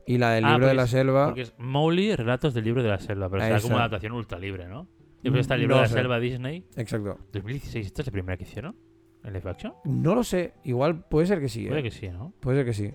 Y 0.07 0.17
la 0.17 0.31
del 0.31 0.45
Ah, 0.45 0.53
libro 0.53 0.67
de 0.67 0.73
la 0.73 0.83
es- 0.83 0.89
selva... 0.89 1.25
Porque 1.27 1.41
es 1.41 1.53
Mowgli, 1.57 2.15
relatos 2.15 2.53
del 2.53 2.63
libro 2.63 2.81
de 2.81 2.89
la 2.89 2.99
selva. 2.99 3.29
Pero 3.29 3.43
será 3.43 3.59
como 3.61 3.75
una 3.75 3.83
adaptación 3.83 4.13
ultra 4.13 4.39
libre, 4.39 4.67
¿no? 4.67 4.87
Y 5.19 5.23
después 5.23 5.41
está 5.41 5.55
el 5.55 5.61
libro 5.61 5.75
No 5.75 5.81
de 5.81 5.87
la 5.87 5.89
sé. 5.89 5.93
selva 5.95 6.19
Disney. 6.19 6.65
Exacto. 6.77 7.17
2016, 7.33 7.85
¿esta 7.87 8.01
es 8.01 8.07
la 8.07 8.11
primera 8.11 8.37
que 8.37 8.43
hicieron? 8.43 8.75
¿En 9.23 9.33
live 9.33 9.49
action? 9.49 9.73
No 9.83 10.15
lo 10.15 10.23
sé. 10.23 10.53
Igual 10.63 11.03
puede 11.07 11.27
ser 11.27 11.39
que 11.41 11.49
sí. 11.49 11.65
¿eh? 11.65 11.69
Puede 11.69 11.83
que 11.83 11.91
sí, 11.91 12.07
¿no? 12.09 12.31
Puede 12.39 12.57
ser 12.59 12.65
que 12.65 12.73
sí. 12.73 12.93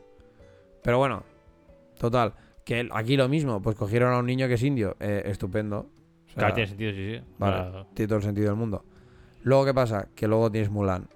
Pero 0.83 0.99
bueno, 0.99 1.25
total. 1.99 2.33
Que 2.64 2.88
aquí 2.92 3.16
lo 3.16 3.28
mismo. 3.28 3.61
Pues 3.61 3.76
cogieron 3.76 4.12
a 4.14 4.19
un 4.19 4.26
niño 4.26 4.49
que 4.49 4.54
es 4.54 4.62
indio. 4.62 4.97
eh, 5.00 5.23
estupendo. 5.26 5.78
O 5.81 6.28
sea, 6.28 6.35
Claro, 6.37 6.54
tiene 6.54 6.69
sentido, 6.69 6.92
sí, 6.92 7.16
sí. 7.19 7.25
Vale. 7.38 7.85
Tiene 7.92 8.09
todo 8.09 8.19
el 8.19 8.25
sentido 8.25 8.47
del 8.49 8.57
mundo. 8.57 8.85
Luego, 9.42 9.66
¿qué 9.66 9.75
pasa? 9.75 10.09
Que 10.14 10.26
luego 10.26 10.50
tienes 10.50 10.71
Mulan. 10.71 11.09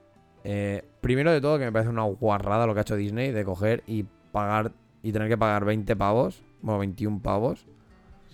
Eh, 0.44 0.82
primero 1.00 1.32
de 1.32 1.40
todo, 1.40 1.58
que 1.58 1.64
me 1.64 1.72
parece 1.72 1.88
una 1.90 2.02
guarrada 2.02 2.66
lo 2.66 2.74
que 2.74 2.80
ha 2.80 2.82
hecho 2.82 2.96
Disney 2.96 3.30
de 3.30 3.44
coger 3.44 3.82
y 3.86 4.04
pagar 4.32 4.72
y 5.06 5.12
tener 5.12 5.28
que 5.28 5.38
pagar 5.38 5.64
20 5.64 5.94
pavos, 5.94 6.42
bueno, 6.62 6.80
21 6.80 7.20
pavos, 7.22 7.64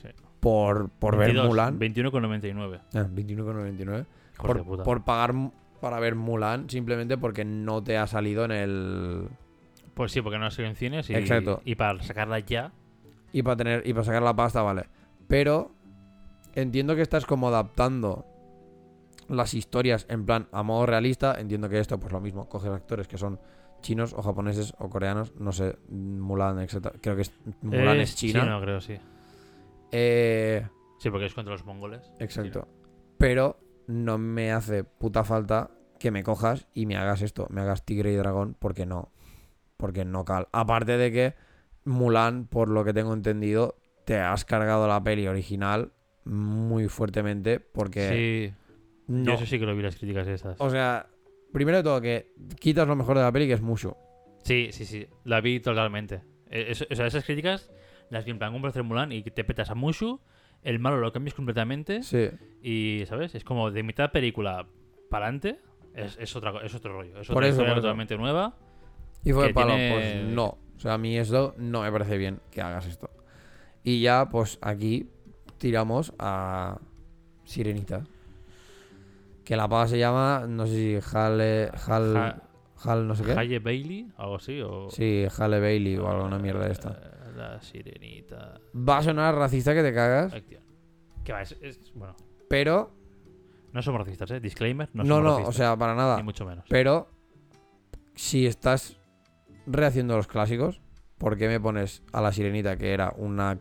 sí. 0.00 0.08
por, 0.40 0.88
por 0.88 1.18
22, 1.18 1.42
ver 1.42 1.50
Mulan. 1.50 1.78
21,99. 1.78 2.80
Ah, 2.94 3.06
21,99. 3.14 3.76
Hijos 3.76 3.86
de 3.98 4.06
Por, 4.38 4.64
puta. 4.64 4.82
por 4.82 5.04
pagar 5.04 5.34
para 5.82 6.00
ver 6.00 6.14
Mulan 6.14 6.70
simplemente 6.70 7.18
porque 7.18 7.44
no 7.44 7.82
te 7.84 7.98
ha 7.98 8.06
salido 8.06 8.46
en 8.46 8.52
el. 8.52 9.28
Pues 9.92 10.12
sí, 10.12 10.22
porque 10.22 10.38
no 10.38 10.46
ha 10.46 10.50
sido 10.50 10.66
en 10.66 10.76
cines 10.76 11.10
y, 11.10 11.14
Exacto. 11.14 11.60
y 11.66 11.74
para 11.74 12.02
sacarla 12.02 12.38
ya. 12.38 12.72
Y 13.34 13.42
para 13.42 13.56
tener 13.56 13.86
y 13.86 13.92
para 13.92 14.04
sacar 14.04 14.22
la 14.22 14.34
pasta, 14.34 14.62
vale. 14.62 14.86
Pero 15.28 15.72
entiendo 16.54 16.96
que 16.96 17.02
estás 17.02 17.26
como 17.26 17.48
adaptando 17.48 18.24
las 19.28 19.52
historias 19.52 20.06
en 20.08 20.24
plan 20.24 20.48
a 20.52 20.62
modo 20.62 20.86
realista. 20.86 21.38
Entiendo 21.38 21.68
que 21.68 21.78
esto, 21.78 22.00
pues 22.00 22.14
lo 22.14 22.20
mismo, 22.20 22.48
coges 22.48 22.70
actores 22.70 23.08
que 23.08 23.18
son 23.18 23.38
chinos 23.82 24.14
o 24.14 24.22
japoneses 24.22 24.72
o 24.78 24.88
coreanos, 24.88 25.34
no 25.38 25.52
sé, 25.52 25.76
Mulan, 25.90 26.58
etc. 26.60 26.96
Creo 27.00 27.16
que 27.16 27.22
es, 27.22 27.32
Mulan 27.60 28.00
es, 28.00 28.16
China. 28.16 28.40
chino, 28.42 28.60
creo, 28.60 28.80
sí. 28.80 28.96
Eh, 29.90 30.66
Sí, 30.98 31.10
porque 31.10 31.26
es 31.26 31.34
contra 31.34 31.52
los 31.52 31.64
mongoles. 31.64 32.00
exacto. 32.20 32.68
Pero 33.18 33.58
no 33.88 34.18
me 34.18 34.52
hace 34.52 34.84
puta 34.84 35.24
falta 35.24 35.70
que 35.98 36.10
me 36.10 36.22
cojas 36.22 36.66
y 36.74 36.86
me 36.86 36.96
hagas 36.96 37.22
esto, 37.22 37.46
me 37.50 37.60
hagas 37.60 37.84
tigre 37.84 38.12
y 38.12 38.16
dragón, 38.16 38.56
porque 38.58 38.86
no. 38.86 39.12
Porque 39.76 40.04
no 40.04 40.24
cal. 40.24 40.48
Aparte 40.52 40.96
de 40.96 41.10
que 41.12 41.34
Mulan, 41.84 42.46
por 42.46 42.68
lo 42.68 42.84
que 42.84 42.92
tengo 42.92 43.12
entendido, 43.14 43.76
te 44.04 44.16
has 44.18 44.44
cargado 44.44 44.86
la 44.86 45.02
peli 45.02 45.26
original 45.26 45.92
muy 46.24 46.86
fuertemente 46.88 47.58
porque 47.58 48.08
Sí, 48.08 48.54
no. 49.08 49.24
yo 49.24 49.32
eso 49.34 49.46
sí 49.46 49.58
que 49.58 49.66
lo 49.66 49.74
vi 49.74 49.82
las 49.82 49.96
críticas 49.96 50.28
esas. 50.28 50.60
O 50.60 50.70
sea, 50.70 51.08
primero 51.52 51.78
de 51.78 51.82
todo 51.82 52.00
que 52.00 52.32
quitas 52.58 52.86
lo 52.88 52.96
mejor 52.96 53.16
de 53.18 53.22
la 53.24 53.32
peli 53.32 53.46
que 53.46 53.54
es 53.54 53.60
Mushu. 53.62 53.94
Sí, 54.42 54.68
sí, 54.72 54.84
sí. 54.86 55.06
La 55.24 55.40
vi 55.40 55.60
totalmente. 55.60 56.22
Eso- 56.50 56.84
o 56.90 56.94
sea, 56.94 57.06
esas 57.06 57.24
críticas 57.24 57.70
las 58.10 58.24
vi 58.24 58.30
en 58.32 58.38
plan, 58.38 58.54
hacer 58.66 58.82
Mulan 58.82 59.12
y 59.12 59.22
te 59.22 59.44
petas 59.44 59.70
a 59.70 59.74
Mushu, 59.74 60.20
el 60.62 60.78
malo 60.78 60.98
lo 60.98 61.12
cambias 61.12 61.34
completamente 61.34 62.02
Sí. 62.02 62.28
y, 62.62 63.04
¿sabes? 63.06 63.34
Es 63.34 63.44
como 63.44 63.70
de 63.70 63.82
mitad 63.82 64.10
película 64.12 64.66
para 65.08 65.26
adelante. 65.26 65.58
Es, 65.94 66.16
es, 66.18 66.34
otra, 66.36 66.52
es 66.64 66.74
otro 66.74 66.92
rollo. 66.94 67.20
Es 67.20 67.26
Por 67.28 67.36
otra 67.38 67.48
eso, 67.48 67.56
historia 67.62 67.74
totalmente 67.74 68.16
nueva. 68.16 68.56
Y 69.24 69.32
fue 69.32 69.48
el 69.48 69.54
palo, 69.54 69.74
tiene- 69.74 69.92
pues 69.92 70.24
no. 70.34 70.58
O 70.76 70.80
sea, 70.80 70.94
a 70.94 70.98
mí 70.98 71.16
esto 71.16 71.54
no 71.58 71.82
me 71.82 71.92
parece 71.92 72.16
bien 72.18 72.40
que 72.50 72.60
hagas 72.60 72.86
esto. 72.86 73.10
Y 73.84 74.00
ya, 74.00 74.28
pues 74.30 74.58
aquí 74.62 75.08
tiramos 75.58 76.12
a 76.18 76.80
Sirenita. 77.44 78.04
Que 79.44 79.56
la 79.56 79.68
paga 79.68 79.88
se 79.88 79.98
llama, 79.98 80.44
no 80.48 80.66
sé 80.66 80.74
si 81.02 81.16
Hale, 81.16 81.70
Hal, 81.86 82.14
Ja- 82.14 82.42
Hal 82.84 83.06
no 83.08 83.14
sé 83.14 83.24
qué. 83.24 83.32
Halle 83.32 83.58
Bailey, 83.58 84.12
algo 84.16 84.36
así. 84.36 84.60
O, 84.60 84.88
Sí, 84.90 85.26
Hale 85.38 85.60
Bailey 85.60 85.96
o 85.98 86.08
alguna 86.08 86.38
mierda 86.38 86.66
de 86.66 86.72
esta. 86.72 86.90
Eh, 86.90 87.32
La 87.36 87.60
sirenita. 87.60 88.60
Va 88.76 88.98
a 88.98 89.02
sonar 89.02 89.34
racista 89.34 89.74
que 89.74 89.82
te 89.82 89.92
cagas. 89.94 90.34
¿Qué 91.24 91.32
va? 91.32 91.42
Es, 91.42 91.56
es- 91.60 91.92
bueno, 91.94 92.14
pero 92.48 92.92
no 93.72 93.80
somos 93.82 94.00
racistas, 94.00 94.30
¿eh? 94.32 94.40
Disclaimer. 94.40 94.88
No, 94.92 95.02
no, 95.04 95.08
somos 95.16 95.22
no, 95.24 95.28
o 95.30 95.38
racistas, 95.38 95.56
sea, 95.56 95.76
para 95.76 95.94
nada. 95.94 96.16
Ni 96.16 96.22
mucho 96.24 96.44
menos. 96.44 96.64
Pero 96.68 97.08
si 98.14 98.46
estás 98.46 98.98
rehaciendo 99.66 100.16
los 100.16 100.26
clásicos, 100.26 100.80
¿por 101.18 101.36
qué 101.36 101.48
me 101.48 101.58
pones 101.60 102.02
a 102.12 102.20
la 102.20 102.32
sirenita 102.32 102.76
que 102.76 102.92
era 102.92 103.12
una 103.16 103.58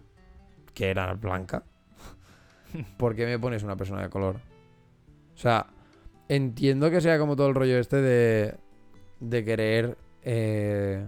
que 0.73 0.89
era 0.89 1.13
blanca? 1.13 1.63
¿Por 2.97 3.15
qué 3.15 3.25
me 3.25 3.37
pones 3.39 3.63
una 3.63 3.75
persona 3.75 4.01
de 4.01 4.09
color? 4.09 4.37
O 5.41 5.43
sea, 5.43 5.65
entiendo 6.29 6.91
que 6.91 7.01
sea 7.01 7.17
como 7.17 7.35
todo 7.35 7.47
el 7.49 7.55
rollo 7.55 7.79
este 7.79 7.99
de 7.99 8.55
de 9.19 9.43
querer 9.43 9.97
eh, 10.21 11.03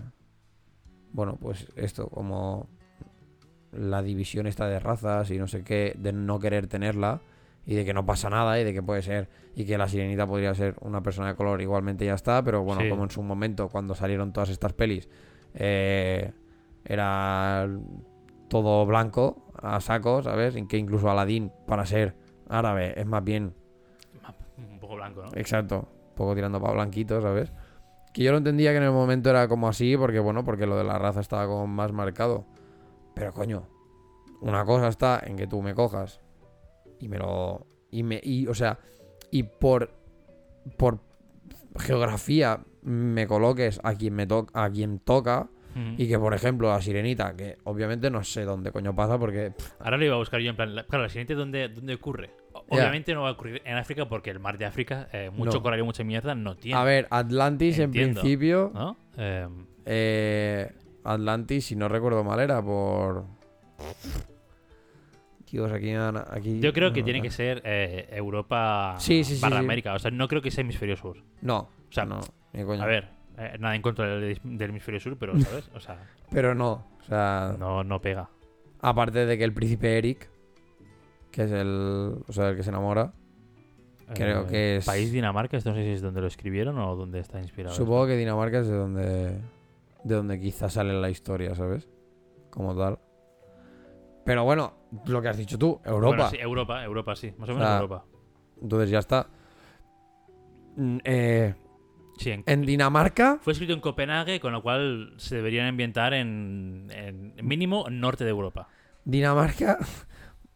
bueno, 1.12 1.38
pues 1.40 1.68
esto 1.76 2.08
como 2.10 2.68
la 3.72 4.02
división 4.02 4.48
esta 4.48 4.68
de 4.68 4.80
razas 4.80 5.30
y 5.30 5.38
no 5.38 5.46
sé 5.48 5.64
qué, 5.64 5.94
de 6.00 6.14
no 6.14 6.40
querer 6.40 6.66
tenerla 6.66 7.22
y 7.68 7.76
de 7.76 7.86
que 7.86 7.94
no 7.94 8.08
pasa 8.08 8.28
nada 8.32 8.60
y 8.60 8.64
de 8.64 8.74
que 8.74 8.82
puede 8.82 9.04
ser 9.04 9.30
y 9.56 9.66
que 9.66 9.78
la 9.78 9.88
sirenita 9.88 10.26
podría 10.26 10.56
ser 10.56 10.78
una 10.82 11.04
persona 11.04 11.28
de 11.28 11.36
color 11.36 11.62
igualmente 11.62 12.04
ya 12.06 12.16
está, 12.16 12.44
pero 12.44 12.64
bueno, 12.64 12.82
Sí. 12.82 12.90
como 12.90 13.04
en 13.04 13.12
su 13.12 13.22
momento 13.22 13.70
cuando 13.70 13.94
salieron 13.94 14.34
todas 14.34 14.50
estas 14.50 14.74
pelis 14.74 15.08
eh, 15.54 16.32
era 16.86 17.70
todo 18.48 18.84
blanco 18.88 19.52
a 19.62 19.80
saco, 19.80 20.24
¿sabes? 20.24 20.56
En 20.56 20.68
que 20.68 20.78
incluso 20.80 21.08
Aladdin 21.12 21.52
para 21.68 21.86
ser 21.86 22.16
árabe 22.50 23.00
es 23.00 23.06
más 23.06 23.24
bien 23.24 23.54
poco 24.94 24.96
blanco, 24.98 25.24
¿no? 25.24 25.30
Exacto, 25.40 25.88
un 26.10 26.16
poco 26.16 26.36
tirando 26.36 26.60
para 26.62 26.74
blanquito, 26.74 27.22
¿sabes? 27.22 27.52
Que 28.14 28.24
yo 28.24 28.32
lo 28.32 28.38
entendía 28.38 28.72
que 28.72 28.78
en 28.78 28.84
el 28.84 28.92
momento 28.92 29.30
era 29.30 29.48
como 29.48 29.68
así, 29.68 29.98
porque 29.98 30.20
bueno, 30.20 30.44
porque 30.44 30.66
lo 30.68 30.78
de 30.78 30.84
la 30.84 30.98
raza 31.00 31.20
estaba 31.20 31.48
como 31.48 31.66
más 31.68 31.92
marcado. 31.92 32.46
Pero 33.16 33.34
coño, 33.34 33.68
una 34.42 34.66
cosa 34.66 34.88
está 34.88 35.22
en 35.26 35.36
que 35.36 35.48
tú 35.48 35.62
me 35.62 35.74
cojas 35.74 36.20
y 37.00 37.08
me 37.10 37.18
lo. 37.18 37.66
Y 37.92 38.04
me. 38.04 38.20
Y, 38.24 38.48
o 38.48 38.54
sea, 38.54 38.78
y 39.32 39.44
por. 39.44 39.92
Por 40.78 41.00
geografía 41.78 42.60
me 42.84 43.28
coloques 43.28 43.80
a 43.84 43.96
quien 43.96 44.14
me 44.14 44.28
toca 44.28 44.64
a 44.64 44.70
quien 44.70 45.00
toca 45.00 45.50
y 45.98 46.08
que 46.08 46.20
por 46.20 46.34
ejemplo 46.36 46.70
la 46.70 46.80
sirenita 46.82 47.36
que 47.36 47.58
obviamente 47.64 48.12
no 48.12 48.24
sé 48.24 48.44
dónde 48.46 48.72
coño 48.72 48.96
pasa 48.96 49.18
porque 49.18 49.54
Ahora 49.80 49.98
lo 49.98 50.06
iba 50.06 50.14
a 50.14 50.20
buscar 50.20 50.40
yo 50.40 50.52
en 50.52 50.56
plan. 50.56 50.76
la- 50.76 50.84
claro, 50.84 51.04
la 51.06 51.10
siguiente, 51.10 51.34
¿dónde, 51.34 51.68
dónde 51.70 51.96
ocurre? 51.96 52.30
Obviamente 52.74 53.14
no 53.14 53.22
va 53.24 53.30
a 53.30 53.32
ocurrir 53.34 53.62
en 53.66 53.78
África 53.78 54.08
porque 54.08 54.30
el 54.32 54.40
mar 54.40 54.58
de 54.58 54.66
África, 54.66 55.08
eh, 55.14 55.30
mucho 55.34 55.54
No. 55.54 55.62
coral 55.62 55.80
y 55.80 55.84
mucha 55.84 56.04
mierda, 56.04 56.36
no 56.36 56.56
tiene. 56.56 56.78
a 56.80 56.84
ver 56.84 57.08
Atlantis 57.10 57.80
Entiendo. 57.80 58.20
en 58.20 58.24
principio 58.24 58.72
¿No? 58.74 58.98
Eh, 59.18 59.48
Eh, 59.86 60.72
Atlantis, 61.04 61.66
si 61.66 61.76
no 61.76 61.90
recuerdo 61.90 62.24
mal, 62.24 62.40
era 62.40 62.62
por. 62.62 63.26
Dios, 65.52 65.72
aquí, 65.72 65.86
me 65.88 65.98
dan- 65.98 66.24
aquí 66.32 66.60
yo 66.60 66.74
creo 66.74 66.92
que 66.94 67.04
tiene 67.04 67.22
que 67.22 67.30
ser 67.30 67.62
eh, 67.64 68.08
Europa 68.12 68.96
Sí, 68.98 69.24
sí, 69.24 69.36
sí, 69.36 69.42
barra 69.42 69.58
sí. 69.60 69.64
América. 69.66 69.94
O 69.94 70.00
sea, 70.00 70.10
no 70.10 70.28
creo 70.28 70.42
que 70.42 70.50
sea 70.50 70.62
hemisferio 70.64 70.96
sur. 70.98 71.18
No, 71.42 71.70
O 71.90 71.92
sea, 71.92 72.06
no, 72.06 72.22
ni 72.54 72.64
coño. 72.64 72.82
a 72.82 72.88
ver, 72.88 73.10
eh, 73.38 73.56
nada 73.60 73.76
en 73.76 73.84
contra 73.84 74.08
del, 74.18 74.40
del 74.44 74.70
hemisferio 74.72 75.00
sur, 75.00 75.16
pero, 75.20 75.40
¿sabes? 75.40 75.70
O 75.76 75.80
sea, 75.80 75.98
Pero 76.32 76.56
no, 76.56 76.88
o 77.00 77.04
sea, 77.08 77.56
no, 77.60 77.84
no 77.84 78.02
pega. 78.02 78.30
aparte 78.82 79.28
de 79.28 79.38
que 79.38 79.44
el 79.44 79.54
príncipe 79.54 79.96
Eric, 80.00 80.28
que 81.34 81.44
es 81.44 81.52
el, 81.52 82.16
o 82.28 82.32
sea, 82.32 82.50
el 82.50 82.56
que 82.56 82.64
se 82.64 82.70
enamora, 82.70 83.14
Creo 84.14 84.44
Eh, 84.44 84.48
que 84.48 84.76
es- 84.78 84.86
País 84.86 85.12
Dinamarca, 85.12 85.58
esto 85.58 85.70
no 85.72 85.76
sé 85.76 85.84
si 85.84 85.90
es 85.92 86.02
donde 86.02 86.22
lo 86.22 86.28
escribieron 86.28 86.78
o 86.78 86.96
donde 86.96 87.20
está 87.20 87.40
inspirado. 87.40 87.74
supongo 87.74 88.06
que 88.06 88.16
Dinamarca 88.18 88.60
es 88.60 88.68
de 88.68 88.76
donde, 88.76 89.40
de 90.04 90.16
donde 90.16 90.40
quizás 90.40 90.74
sale 90.74 90.94
la 90.94 91.10
historia, 91.10 91.56
¿sabes? 91.56 91.90
Como 92.52 92.76
tal. 92.78 93.00
Pero 94.26 94.44
bueno, 94.44 94.74
lo 95.08 95.22
que 95.22 95.30
has 95.30 95.38
dicho 95.38 95.58
tú, 95.58 95.82
Europa. 95.84 96.16
Bueno, 96.16 96.30
sí, 96.30 96.38
Europa, 96.40 96.84
Europa, 96.84 97.16
sí. 97.16 97.34
Más 97.38 97.50
o 97.50 97.54
menos 97.54 97.68
sea, 97.68 97.76
Europa. 97.78 98.06
Entonces 98.62 98.90
ya 98.92 99.00
está. 99.00 99.28
Mm, 100.76 100.98
eh, 101.04 101.56
Sí, 102.20 102.30
en- 102.30 102.44
en 102.46 102.62
Dinamarca, 102.66 103.40
Fue 103.42 103.54
escrito 103.54 103.74
en 103.74 103.80
Copenhague, 103.80 104.40
con 104.40 104.54
lo 104.54 104.62
cual 104.62 105.14
se 105.18 105.38
deberían 105.38 105.66
ambientar 105.66 106.14
en, 106.14 106.88
en 106.92 107.34
mínimo 107.42 107.86
norte 107.90 108.24
de 108.24 108.30
Europa. 108.30 108.68
Dinamarca, 109.04 109.80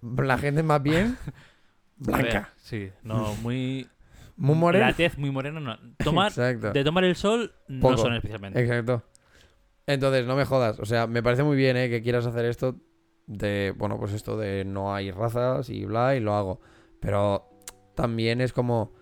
la 0.02 0.38
gente 0.38 0.64
más 0.64 0.82
bien 0.82 1.18
blanca. 1.98 2.54
sí, 2.58 2.92
no, 3.04 3.36
muy... 3.36 3.88
Muy 4.40 4.56
morena. 4.56 4.86
La 4.86 4.94
tez 4.94 5.18
muy 5.18 5.32
morena. 5.32 5.60
no. 5.60 5.76
Tomar, 5.98 6.28
Exacto. 6.28 6.72
de 6.72 6.84
tomar 6.84 7.04
el 7.04 7.16
sol 7.16 7.56
no 7.68 7.98
son 7.98 8.14
especialmente. 8.14 8.62
Exacto. 8.62 9.04
Entonces, 9.88 10.28
no 10.28 10.36
me 10.36 10.46
jodas. 10.46 10.80
O 10.80 10.86
sea, 10.86 11.08
me 11.08 11.24
parece 11.24 11.42
muy 11.42 11.58
bien 11.58 11.76
¿eh? 11.76 11.90
que 11.90 12.04
quieras 12.04 12.28
hacer 12.28 12.46
esto 12.46 12.76
de, 13.26 13.74
bueno, 13.76 13.98
pues 13.98 14.14
esto 14.14 14.38
de 14.38 14.64
no 14.64 14.94
hay 14.94 15.10
razas 15.10 15.72
y 15.72 15.86
bla, 15.86 16.16
y 16.16 16.20
lo 16.20 16.36
hago. 16.36 16.62
Pero 17.00 17.50
también 17.96 18.42
es 18.42 18.54
como, 18.54 18.94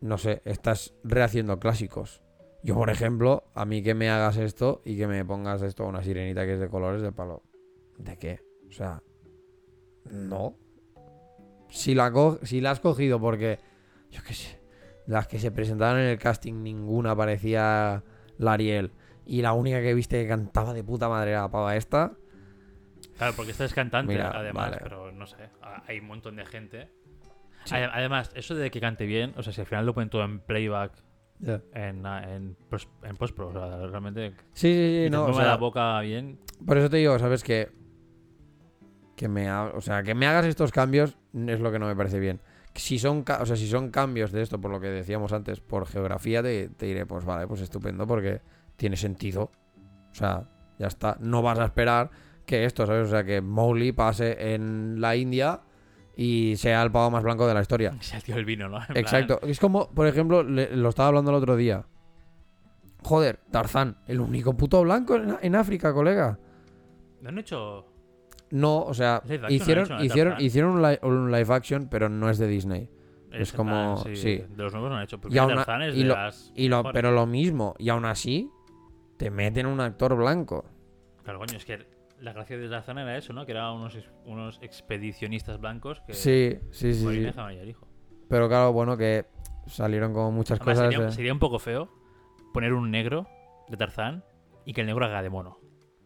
no 0.00 0.18
sé, 0.18 0.40
estás 0.44 0.94
rehaciendo 1.02 1.58
clásicos. 1.58 2.22
Yo, 2.62 2.74
por 2.76 2.90
ejemplo, 2.90 3.44
a 3.54 3.64
mí 3.64 3.82
que 3.82 3.94
me 3.94 4.08
hagas 4.08 4.36
esto 4.36 4.82
y 4.84 4.96
que 4.96 5.06
me 5.06 5.24
pongas 5.24 5.62
esto 5.62 5.82
a 5.82 5.88
una 5.88 6.02
sirenita 6.04 6.46
que 6.46 6.54
es 6.54 6.60
de 6.60 6.68
colores 6.68 7.02
de 7.02 7.10
palo. 7.10 7.42
¿De 7.98 8.16
qué? 8.18 8.40
O 8.68 8.72
sea, 8.72 9.02
no. 10.10 10.56
Si 11.70 11.94
la, 11.94 12.12
co- 12.12 12.38
si 12.42 12.60
la 12.60 12.70
has 12.70 12.80
cogido 12.80 13.20
porque, 13.20 13.58
yo 14.10 14.22
qué 14.22 14.34
sé, 14.34 14.60
las 15.06 15.26
que 15.26 15.38
se 15.38 15.50
presentaban 15.50 15.98
en 15.98 16.06
el 16.06 16.18
casting, 16.18 16.62
ninguna 16.62 17.16
parecía 17.16 18.02
la 18.38 18.52
Ariel. 18.52 18.92
Y 19.26 19.42
la 19.42 19.52
única 19.54 19.80
que 19.80 19.94
viste 19.94 20.22
que 20.22 20.28
cantaba 20.28 20.72
de 20.74 20.84
puta 20.84 21.08
madre 21.08 21.30
era 21.32 21.42
la 21.42 21.50
pava 21.50 21.76
esta. 21.76 22.12
Claro, 23.16 23.32
porque 23.36 23.52
esta 23.52 23.64
es 23.64 23.72
cantante, 23.74 24.12
Mira, 24.12 24.30
además, 24.30 24.70
vale. 24.70 24.80
pero 24.82 25.10
no 25.12 25.26
sé. 25.26 25.36
ha- 25.62 25.82
Hay 25.86 25.98
un 26.00 26.06
montón 26.06 26.36
de 26.36 26.44
gente. 26.46 26.90
Sí. 27.64 27.74
Además, 27.76 28.30
eso 28.34 28.54
de 28.54 28.70
que 28.70 28.80
cante 28.80 29.06
bien, 29.06 29.32
o 29.36 29.42
sea, 29.42 29.52
si 29.52 29.60
al 29.62 29.66
final 29.66 29.86
lo 29.86 29.94
ponen 29.94 30.10
todo 30.10 30.22
en 30.24 30.40
playback 30.40 30.92
en, 31.72 32.04
ah, 32.06 32.34
en, 32.34 32.56
en 33.02 33.16
postpro, 33.16 33.48
o 33.48 33.52
sea, 33.52 33.86
realmente 33.86 34.34
Sí, 34.52 34.72
sí, 34.72 35.04
sí, 35.04 35.10
no, 35.10 35.26
o 35.26 35.32
sea, 35.32 35.44
la 35.46 35.56
boca 35.56 35.98
bien. 36.00 36.38
por 36.66 36.76
eso 36.78 36.88
te 36.90 36.98
digo, 36.98 37.18
¿sabes? 37.18 37.42
Que, 37.42 37.70
que 39.24 39.28
me, 39.28 39.48
ha- 39.48 39.72
o 39.74 39.80
sea, 39.80 40.02
que 40.02 40.14
me 40.14 40.26
hagas 40.26 40.44
estos 40.44 40.70
cambios 40.70 41.16
es 41.32 41.58
lo 41.60 41.72
que 41.72 41.78
no 41.78 41.86
me 41.86 41.96
parece 41.96 42.20
bien. 42.20 42.40
Si 42.74 42.98
son, 42.98 43.24
o 43.40 43.46
sea, 43.46 43.56
si 43.56 43.66
son 43.66 43.90
cambios 43.90 44.32
de 44.32 44.42
esto, 44.42 44.60
por 44.60 44.70
lo 44.70 44.80
que 44.80 44.88
decíamos 44.88 45.32
antes, 45.32 45.60
por 45.60 45.86
geografía, 45.86 46.42
te, 46.42 46.68
te 46.68 46.84
diré, 46.84 47.06
pues 47.06 47.24
vale, 47.24 47.46
pues 47.46 47.62
estupendo, 47.62 48.06
porque 48.06 48.42
tiene 48.76 48.96
sentido. 48.98 49.50
O 50.10 50.14
sea, 50.14 50.44
ya 50.78 50.88
está. 50.88 51.16
No 51.20 51.40
vas 51.40 51.58
a 51.58 51.64
esperar 51.64 52.10
que 52.44 52.66
esto, 52.66 52.84
¿sabes? 52.84 53.06
O 53.08 53.10
sea, 53.10 53.24
que 53.24 53.40
Mowgli 53.40 53.92
pase 53.92 54.54
en 54.54 55.00
la 55.00 55.16
India 55.16 55.60
y 56.16 56.54
sea 56.58 56.82
el 56.82 56.92
pavo 56.92 57.10
más 57.10 57.22
blanco 57.22 57.46
de 57.46 57.54
la 57.54 57.62
historia. 57.62 57.92
Se 58.00 58.20
tío 58.20 58.36
el 58.36 58.44
vino, 58.44 58.68
¿no? 58.68 58.76
En 58.78 58.84
plan, 58.86 58.98
Exacto. 58.98 59.40
Es 59.46 59.58
como, 59.58 59.88
por 59.90 60.06
ejemplo, 60.06 60.42
le- 60.42 60.76
lo 60.76 60.90
estaba 60.90 61.08
hablando 61.08 61.30
el 61.30 61.38
otro 61.38 61.56
día. 61.56 61.86
Joder, 63.02 63.40
Tarzán, 63.50 63.96
el 64.06 64.20
único 64.20 64.54
puto 64.54 64.82
blanco 64.82 65.16
en, 65.16 65.36
en 65.40 65.54
África, 65.54 65.94
colega. 65.94 66.38
¿No 67.22 67.30
han 67.30 67.38
hecho...? 67.38 67.86
No, 68.54 68.82
o 68.82 68.94
sea, 68.94 69.16
action, 69.16 69.50
hicieron, 69.50 70.04
hicieron, 70.04 70.40
hicieron 70.40 70.70
un, 70.72 70.82
li- 70.82 70.98
un 71.02 71.32
live 71.32 71.52
action, 71.54 71.88
pero 71.90 72.08
no 72.08 72.30
es 72.30 72.38
de 72.38 72.46
Disney. 72.46 72.88
Es 73.32 73.52
como- 73.52 74.00
plan, 74.02 74.14
sí. 74.16 74.44
De 74.48 74.62
los 74.62 74.72
nuevos 74.72 74.90
no 74.90 74.96
han 74.96 75.02
hecho. 75.02 75.18
Y 75.28 75.38
aún 75.38 75.58
a- 75.58 75.86
es 75.88 75.96
y 75.96 76.02
de 76.02 76.04
lo- 76.08 76.14
las 76.14 76.52
Y 76.54 76.68
lo, 76.68 76.76
mejores. 76.78 76.92
pero 76.94 77.10
lo 77.10 77.26
mismo, 77.26 77.74
y 77.78 77.88
aún 77.88 78.04
así, 78.04 78.48
te 79.16 79.30
meten 79.30 79.66
un 79.66 79.80
actor 79.80 80.14
blanco. 80.16 80.64
Claro, 81.24 81.40
coño, 81.40 81.56
es 81.56 81.64
que 81.64 81.84
la 82.20 82.32
gracia 82.32 82.56
de 82.56 82.68
Tarzán 82.68 82.98
era 82.98 83.16
eso, 83.18 83.32
¿no? 83.32 83.44
Que 83.44 83.52
eran 83.52 83.74
unos, 83.74 83.98
unos 84.24 84.58
expedicionistas 84.62 85.58
blancos 85.60 86.00
que... 86.06 86.12
Sí, 86.14 86.56
sí, 86.70 86.94
sí, 86.94 87.28
hijo. 87.66 87.88
Pero 88.28 88.48
claro, 88.48 88.72
bueno, 88.72 88.96
que 88.96 89.26
salieron 89.66 90.12
como 90.12 90.30
muchas 90.30 90.60
Además, 90.60 90.78
cosas. 90.78 90.92
sería, 90.94 91.08
eh. 91.08 91.12
sería 91.12 91.32
un 91.32 91.38
poco 91.40 91.58
feo 91.58 91.88
poner 92.52 92.72
un 92.72 92.90
negro 92.92 93.26
de 93.68 93.76
Tarzán 93.76 94.22
y 94.64 94.72
que 94.74 94.82
el 94.82 94.86
negro 94.86 95.04
haga 95.06 95.22
de 95.22 95.30
mono. 95.30 95.58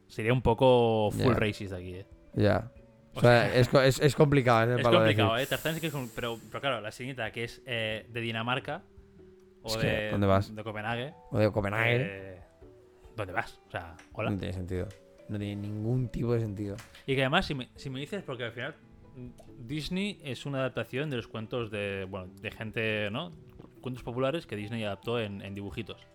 Sería 0.07 0.33
un 0.33 0.41
poco 0.41 1.11
full 1.13 1.35
Ya. 1.35 1.39
racist 1.39 1.73
aquí, 1.75 1.95
¿eh? 1.97 2.07
Ya. 2.35 2.71
O 3.15 3.19
O 3.19 3.21
sea, 3.21 3.49
sea, 3.51 3.55
es, 3.57 3.69
co- 3.69 3.81
es, 3.81 4.01
es 4.01 4.15
complicado. 4.15 4.63
Es, 4.63 4.69
el 4.75 4.79
Es 4.79 4.85
palo 4.85 5.01
de 5.01 5.05
complicado, 5.07 5.35
decir. 5.35 5.59
¿eh? 5.77 5.81
Que 5.81 5.87
es 5.89 5.95
un- 5.95 6.11
pero, 6.15 6.39
pero 6.51 6.61
claro, 6.61 6.81
la 6.81 6.91
sirenita 6.93 7.31
que 7.33 7.45
es 7.45 7.63
eh, 7.67 8.07
de 8.11 8.21
Dinamarca 8.21 8.83
o 9.63 9.69
Es 9.69 9.77
que, 9.79 9.87
de, 9.87 10.11
¿dónde 10.11 10.27
vas? 10.27 10.55
de 10.55 10.63
Copenhague. 10.63 11.15
O 11.31 11.39
de 11.39 11.51
Copenhague. 11.51 11.97
eh, 12.01 12.41
¿Dónde 13.17 13.33
vas? 13.33 13.59
O 13.67 13.71
sea, 13.71 13.97
hola. 14.13 14.31
No 14.31 14.37
tiene 14.39 14.53
sentido. 14.55 14.89
No 15.29 15.39
tiene 15.39 15.57
ningún 15.57 16.09
tipo 16.09 16.33
de 16.33 16.41
sentido. 16.41 16.77
Y 17.07 17.15
que 17.17 17.23
además, 17.23 17.45
si 17.47 17.55
me, 17.55 17.69
si 17.75 17.91
me 17.91 17.99
dices, 18.01 18.23
porque 18.23 18.45
al 18.45 18.53
final 18.53 18.77
mm, 19.17 19.67
Disney 19.67 20.21
es 20.23 20.47
una 20.47 20.59
adaptación 20.61 21.11
de 21.11 21.17
los 21.17 21.27
cuentos 21.27 21.71
de, 21.71 22.07
bueno, 22.09 22.29
de 22.41 22.51
gente, 22.53 23.11
¿no? 23.11 23.33
Cuentos 23.81 24.03
populares 24.05 24.47
que 24.47 24.55
Disney 24.55 24.85
adaptó 24.85 25.19
en, 25.19 25.43
en 25.43 25.55
dibujitos. 25.55 26.07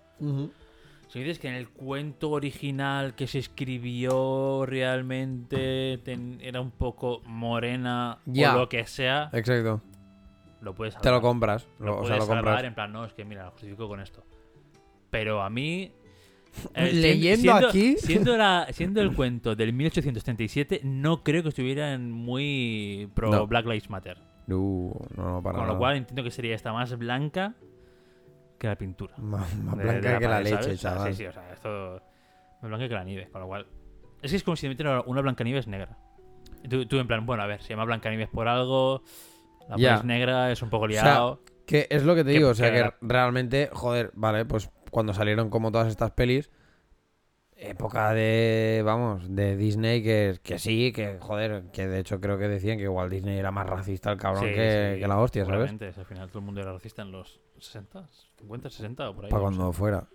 Si 1.13 1.19
dices 1.19 1.37
que 1.37 1.47
en 1.47 1.53
el 1.53 1.69
cuento 1.69 2.31
original 2.31 3.13
que 3.13 3.27
se 3.27 3.37
escribió 3.37 4.65
realmente 4.65 5.99
ten- 6.03 6.39
era 6.41 6.59
un 6.59 6.71
poco 6.71 7.21
morena 7.25 8.17
o 8.25 8.57
lo 8.57 8.67
que 8.67 8.85
sea, 8.87 9.29
Exacto. 9.31 9.79
lo 10.61 10.73
puedes 10.73 10.95
Te 10.95 10.99
lo 10.99 11.03
salvar. 11.03 11.21
compras. 11.21 11.67
Lo 11.79 11.85
Lo, 11.85 11.91
o 11.93 11.95
puedes 11.97 12.07
sea, 12.09 12.17
lo 12.17 12.25
salvar 12.25 12.43
compras. 12.45 12.63
en 12.63 12.73
plan, 12.73 12.91
no, 12.91 13.05
es 13.05 13.13
que 13.13 13.25
mira, 13.25 13.45
lo 13.45 13.51
justifico 13.51 13.87
con 13.87 13.99
esto. 13.99 14.23
Pero 15.11 15.43
a 15.43 15.49
mí... 15.51 15.91
Leyendo 16.75 17.51
siendo, 17.51 17.67
aquí- 17.67 17.95
Siendo, 17.99 18.35
la- 18.37 18.67
siendo 18.71 18.99
el 19.01 19.13
cuento 19.15 19.55
del 19.55 19.71
1837, 19.71 20.81
no 20.83 21.23
creo 21.23 21.43
que 21.43 21.49
estuvieran 21.49 22.11
muy 22.11 23.07
pro 23.13 23.29
No. 23.29 23.45
Black 23.45 23.65
Lives 23.65 23.89
Matter. 23.89 24.17
No, 24.47 24.93
no, 25.15 25.41
para 25.43 25.59
Con 25.59 25.67
lo 25.67 25.77
cual 25.77 25.95
entiendo 25.97 26.23
que 26.23 26.31
sería 26.31 26.55
esta 26.55 26.73
más 26.73 26.97
blanca 26.97 27.53
que 28.63 28.67
la 28.69 28.77
pintura. 28.77 29.13
Más, 29.17 29.53
más 29.57 29.77
de- 29.77 29.83
blanca 29.83 30.09
de 30.13 30.19
que 30.19 30.27
la 30.27 30.39
leche, 30.39 30.77
¿sabes? 30.77 30.81
Chaval. 30.81 31.11
Sí, 31.13 31.17
sí, 31.17 31.25
o 31.25 31.33
sea, 31.33 31.51
esto 31.51 32.01
más 32.61 32.69
blanca 32.69 32.87
que 32.87 32.93
la 32.93 33.03
nieve, 33.03 33.29
con 33.29 33.41
lo 33.41 33.47
cual... 33.47 33.67
Es 34.21 34.31
que 34.31 34.37
es 34.37 34.43
como 34.43 34.55
si 34.55 34.69
metieran 34.69 35.03
una 35.05 35.19
Blancanieves 35.19 35.67
negra. 35.67 35.97
Y 36.63 36.69
tú, 36.69 36.85
tú 36.85 36.97
en 36.97 37.07
plan, 37.07 37.25
bueno, 37.25 37.43
a 37.43 37.45
ver, 37.45 37.61
se 37.61 37.69
llama 37.69 37.83
Blancanieves 37.83 38.29
por 38.29 38.47
algo, 38.47 39.03
la 39.67 39.75
Ya. 39.75 39.89
pones 39.95 40.05
negra, 40.05 40.49
es 40.49 40.61
un 40.61 40.69
poco 40.69 40.87
sea, 40.89 41.03
liado. 41.03 41.41
Que 41.65 41.87
es 41.89 42.03
lo 42.05 42.15
que 42.15 42.23
te 42.23 42.29
digo, 42.31 42.49
o 42.49 42.53
sea 42.53 42.71
que 42.71 42.93
realmente, 43.01 43.69
joder, 43.73 44.11
vale, 44.13 44.45
pues 44.45 44.69
cuando 44.91 45.13
salieron 45.13 45.49
como 45.49 45.73
todas 45.73 45.89
estas 45.89 46.11
pelis, 46.11 46.49
época 47.69 48.13
de, 48.13 48.81
vamos, 48.85 49.33
de 49.35 49.55
Disney, 49.55 50.03
que, 50.03 50.39
que 50.43 50.59
sí, 50.59 50.91
que 50.91 51.17
joder, 51.19 51.65
que 51.71 51.87
de 51.87 51.99
hecho 51.99 52.19
creo 52.19 52.37
que 52.37 52.47
decían 52.47 52.77
que 52.77 52.83
igual 52.83 53.09
Disney 53.09 53.37
era 53.37 53.51
más 53.51 53.67
racista 53.67 54.11
el 54.11 54.17
cabrón 54.17 54.43
Sí, 54.43 54.53
que, 54.53 54.93
sí, 54.95 55.01
que 55.01 55.07
la 55.07 55.19
hostia, 55.19 55.45
¿sabes? 55.45 55.71
Al 55.71 56.05
final 56.05 56.29
todo 56.29 56.39
el 56.39 56.45
mundo 56.45 56.61
era 56.61 56.73
racista 56.73 57.01
en 57.01 57.11
los 57.11 57.41
60, 57.59 58.07
50, 58.39 58.69
60 58.69 59.09
o 59.09 59.15
por 59.15 59.25
ahí. 59.25 59.31
Para 59.31 59.41
cuando 59.41 59.71
fuera. 59.71 60.07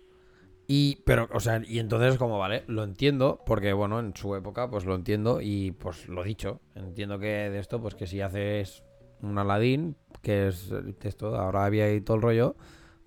Y, 0.71 0.97
pero, 1.03 1.27
o 1.33 1.39
sea, 1.39 1.61
y 1.65 1.79
entonces 1.79 2.17
como, 2.19 2.37
vale, 2.37 2.63
lo 2.67 2.83
entiendo, 2.83 3.41
porque 3.43 3.73
bueno, 3.73 3.99
en 3.99 4.15
su 4.15 4.35
época, 4.35 4.69
pues 4.69 4.85
lo 4.85 4.93
entiendo 4.93 5.41
y 5.41 5.71
pues 5.71 6.07
lo 6.07 6.23
dicho. 6.23 6.61
Entiendo 6.75 7.17
que 7.17 7.49
de 7.49 7.57
esto, 7.57 7.81
pues 7.81 7.95
que 7.95 8.05
si 8.05 8.21
haces 8.21 8.83
un 9.21 9.37
Aladdin, 9.39 9.95
que 10.21 10.47
es 10.47 10.71
esto, 11.01 11.35
ahora 11.35 11.65
había 11.65 11.85
ahí 11.85 12.01
todo 12.01 12.17
el 12.17 12.21
rollo, 12.21 12.55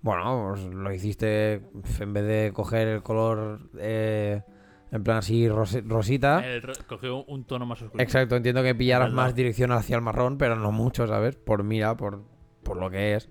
bueno, 0.03 0.49
pues 0.51 0.63
lo 0.65 0.93
hiciste 0.93 1.61
en 1.99 2.13
vez 2.13 2.23
de 2.25 2.51
coger 2.53 2.87
el 2.87 3.01
color 3.01 3.69
eh, 3.79 4.43
en 4.91 5.03
plan 5.03 5.17
así 5.17 5.47
rosi- 5.49 5.83
rosita. 5.87 6.45
El 6.47 6.61
ro- 6.61 6.73
cogió 6.87 7.23
un 7.25 7.45
tono 7.45 7.65
más 7.65 7.81
oscuro. 7.81 8.03
Exacto, 8.03 8.35
entiendo 8.35 8.61
que 8.61 8.75
pillaras 8.75 9.11
más 9.15 9.33
dirección 9.33 9.71
hacia 9.71 9.95
el 9.95 10.01
marrón, 10.03 10.37
pero 10.37 10.55
no 10.55 10.71
mucho, 10.71 11.07
¿sabes? 11.07 11.35
Por 11.35 11.63
mira, 11.63 11.97
por, 11.97 12.21
por 12.61 12.77
lo 12.77 12.91
que 12.91 13.15
es. 13.15 13.27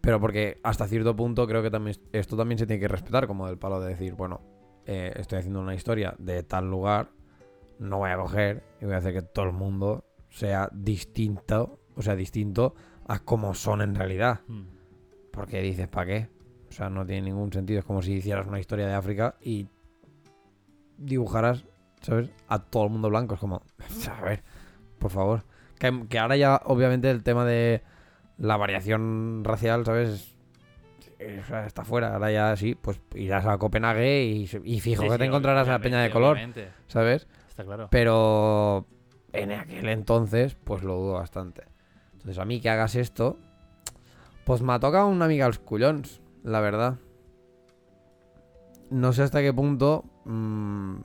Pero 0.00 0.20
porque 0.20 0.58
hasta 0.64 0.86
cierto 0.88 1.14
punto 1.14 1.46
creo 1.46 1.62
que 1.62 1.70
también 1.70 1.96
esto 2.12 2.36
también 2.36 2.58
se 2.58 2.66
tiene 2.66 2.80
que 2.80 2.88
respetar, 2.88 3.26
como 3.26 3.46
del 3.46 3.56
palo 3.58 3.80
de 3.80 3.90
decir, 3.90 4.14
bueno, 4.14 4.40
eh, 4.86 5.12
estoy 5.16 5.38
haciendo 5.38 5.60
una 5.60 5.74
historia 5.74 6.14
de 6.18 6.42
tal 6.42 6.68
lugar, 6.68 7.10
no 7.78 7.98
voy 7.98 8.10
a 8.10 8.16
coger 8.16 8.64
y 8.80 8.84
voy 8.86 8.94
a 8.94 8.98
hacer 8.98 9.14
que 9.14 9.22
todo 9.22 9.44
el 9.46 9.52
mundo 9.52 10.04
sea 10.30 10.68
distinto, 10.72 11.80
o 11.96 12.02
sea, 12.02 12.16
distinto 12.16 12.74
a 13.06 13.20
como 13.20 13.54
son 13.54 13.80
en 13.82 13.94
realidad. 13.94 14.40
Mm. 14.48 14.62
Porque 15.34 15.60
dices, 15.62 15.88
¿para 15.88 16.06
qué? 16.06 16.28
O 16.68 16.72
sea, 16.72 16.88
no 16.88 17.04
tiene 17.04 17.22
ningún 17.22 17.52
sentido. 17.52 17.80
Es 17.80 17.84
como 17.84 18.02
si 18.02 18.12
hicieras 18.14 18.46
una 18.46 18.60
historia 18.60 18.86
de 18.86 18.94
África 18.94 19.34
y 19.40 19.66
dibujaras, 20.98 21.64
¿sabes? 22.00 22.30
A 22.48 22.58
todo 22.60 22.84
el 22.84 22.90
mundo 22.90 23.08
blanco. 23.10 23.34
Es 23.34 23.40
como, 23.40 23.62
a 24.18 24.20
ver, 24.22 24.42
por 24.98 25.10
favor. 25.10 25.42
Que, 25.78 26.06
que 26.08 26.18
ahora 26.18 26.36
ya, 26.36 26.60
obviamente, 26.64 27.10
el 27.10 27.22
tema 27.22 27.44
de 27.44 27.82
la 28.38 28.56
variación 28.56 29.42
racial, 29.44 29.84
¿sabes? 29.84 30.08
Es- 30.10 30.34
o 31.42 31.46
sea, 31.46 31.64
está 31.66 31.84
fuera. 31.84 32.12
Ahora 32.14 32.30
ya 32.30 32.54
sí, 32.56 32.74
pues 32.74 33.00
irás 33.14 33.46
a 33.46 33.56
Copenhague 33.56 34.24
y, 34.24 34.42
y 34.64 34.80
fijo 34.80 35.02
Sí, 35.02 35.08
que 35.08 35.12
sí, 35.14 35.18
te 35.18 35.24
encontrarás 35.24 35.66
a 35.68 35.72
la 35.72 35.78
peña 35.78 36.00
de 36.02 36.10
color, 36.10 36.32
obviamente. 36.32 36.68
¿sabes? 36.86 37.26
Está 37.48 37.64
claro. 37.64 37.88
Pero 37.90 38.86
en 39.32 39.52
aquel 39.52 39.88
entonces, 39.88 40.54
pues 40.54 40.82
lo 40.82 40.96
dudo 40.96 41.12
bastante. 41.14 41.62
Entonces, 42.12 42.38
a 42.38 42.44
mí 42.44 42.60
que 42.60 42.68
hagas 42.68 42.94
esto, 42.94 43.38
pues 44.44 44.62
me 44.62 44.72
ha 44.72 44.80
tocado 44.80 45.08
una 45.08 45.24
amiga 45.24 45.46
als 45.46 45.58
collons, 45.58 46.20
la 46.42 46.60
verdad. 46.60 46.98
No 48.90 49.12
sé 49.12 49.22
hasta 49.22 49.40
qué 49.40 49.52
punto. 49.52 50.04
mm, 50.24 50.96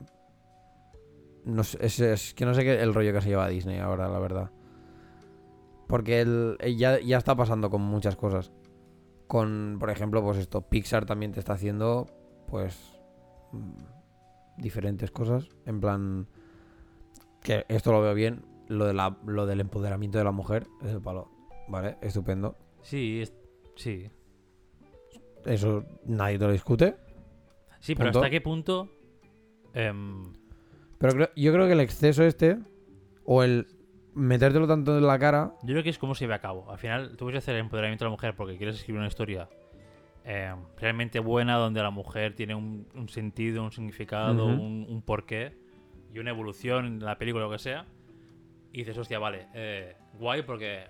no 1.44 1.64
sé, 1.64 1.78
es, 1.80 2.00
es 2.00 2.34
que 2.34 2.44
no 2.44 2.54
sé 2.54 2.62
qué 2.62 2.80
el 2.80 2.94
rollo 2.94 3.12
que 3.12 3.20
se 3.20 3.30
lleva 3.30 3.46
a 3.46 3.48
Disney 3.48 3.78
ahora, 3.78 4.08
la 4.08 4.18
verdad. 4.18 4.50
Porque 5.88 6.20
el, 6.20 6.56
eh, 6.60 6.76
ya, 6.76 7.00
ya 7.00 7.18
está 7.18 7.34
pasando 7.34 7.70
con 7.70 7.82
muchas 7.82 8.16
cosas. 8.16 8.52
Con, 9.26 9.76
por 9.80 9.90
ejemplo, 9.90 10.22
pues 10.22 10.38
esto, 10.38 10.62
Pixar 10.62 11.06
también 11.06 11.32
te 11.32 11.40
está 11.40 11.54
haciendo, 11.54 12.06
pues, 12.46 13.00
mm, 13.52 14.60
diferentes 14.62 15.10
cosas. 15.10 15.48
En 15.66 15.80
plan, 15.80 16.28
que 17.42 17.64
esto 17.68 17.92
lo 17.92 18.02
veo 18.02 18.14
bien. 18.14 18.44
Lo, 18.68 18.84
de 18.84 18.94
la, 18.94 19.16
lo 19.26 19.46
del 19.46 19.60
empoderamiento 19.60 20.18
de 20.18 20.24
la 20.24 20.30
mujer 20.30 20.68
es 20.82 20.90
el 20.90 21.00
palo. 21.00 21.28
Vale, 21.66 21.96
estupendo. 22.02 22.56
Sí, 22.82 23.20
es- 23.22 23.34
sí. 23.76 24.10
Eso 25.44 25.84
nadie 26.04 26.38
te 26.38 26.44
lo 26.46 26.52
discute. 26.52 26.96
Sí, 27.80 27.94
pero 27.94 28.08
Punto. 28.08 28.18
¿hasta 28.18 28.30
qué 28.30 28.40
punto? 28.40 28.88
em, 29.72 30.32
Pero 30.98 31.14
creo- 31.14 31.30
yo 31.34 31.52
creo 31.52 31.66
que 31.66 31.72
el 31.72 31.80
exceso 31.80 32.24
este, 32.24 32.58
o 33.24 33.42
el 33.42 33.66
metértelo 34.14 34.66
tanto 34.66 34.98
en 34.98 35.06
la 35.06 35.18
cara, 35.18 35.54
yo 35.62 35.68
creo 35.68 35.82
que 35.82 35.88
es 35.90 35.98
cómo 35.98 36.14
se 36.14 36.26
ve 36.26 36.34
a 36.34 36.40
cabo. 36.40 36.70
Al 36.70 36.78
final, 36.78 37.10
tú 37.16 37.24
puedes 37.26 37.38
hacer 37.38 37.54
el 37.54 37.60
empoderamiento 37.62 38.04
de 38.04 38.08
la 38.08 38.10
mujer 38.10 38.34
porque 38.36 38.56
quieres 38.58 38.76
escribir 38.76 38.98
una 38.98 39.08
historia 39.08 39.48
em, 40.24 40.58
realmente 40.76 41.18
buena 41.20 41.56
donde 41.56 41.82
la 41.82 41.90
mujer 41.90 42.34
tiene 42.34 42.54
un, 42.54 42.86
un 42.94 43.08
sentido, 43.08 43.64
un 43.64 43.72
significado, 43.72 44.44
Ujú. 44.46 44.62
un, 44.62 44.86
un 44.88 45.00
porqué 45.02 45.56
y 46.12 46.18
una 46.18 46.30
evolución 46.30 46.84
en 46.84 46.98
la 47.04 47.16
película 47.16 47.46
o 47.46 47.48
lo 47.48 47.56
que 47.56 47.62
sea. 47.62 47.86
Y 48.72 48.78
dices, 48.80 48.98
hostia, 48.98 49.18
vale, 49.18 49.46
eh, 49.54 49.96
guay 50.18 50.42
porque 50.42 50.84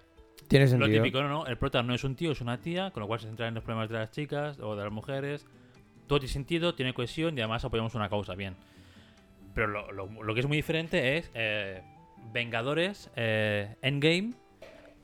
tiene 0.51 0.67
Lo 0.67 0.71
sentido. 0.73 1.03
típico, 1.03 1.23
¿no? 1.23 1.29
¿no? 1.29 1.47
El 1.47 1.57
prota 1.57 1.83
no 1.83 1.95
es 1.95 2.05
un 2.05 2.15
tío, 2.17 2.33
es 2.33 2.41
una 2.43 2.59
tía, 2.59 2.91
con 2.91 3.01
lo 3.01 3.07
cual 3.07 3.21
se 3.21 3.27
centra 3.29 3.49
en 3.49 3.55
los 3.55 3.65
problemas 3.65 3.89
de 3.89 3.95
las 3.99 4.11
chicas 4.11 4.59
o 4.61 4.77
de 4.77 4.83
las 4.85 4.93
mujeres. 4.93 5.47
Todo 6.07 6.19
tiene 6.19 6.33
sentido, 6.33 6.75
tiene 6.75 6.93
cohesión 6.93 7.39
y 7.39 7.41
además 7.41 7.65
apoyamos 7.65 7.95
una 7.95 8.09
causa, 8.11 8.35
bien. 8.35 8.57
Pero 9.55 9.69
lo, 9.69 9.93
lo- 9.93 10.23
lo 10.23 10.35
que 10.35 10.41
es 10.41 10.47
muy 10.47 10.57
diferente 10.57 11.17
es 11.19 11.31
eh, 11.35 11.83
Vengadores, 12.33 13.11
eh, 13.17 13.77
Endgame 13.81 14.35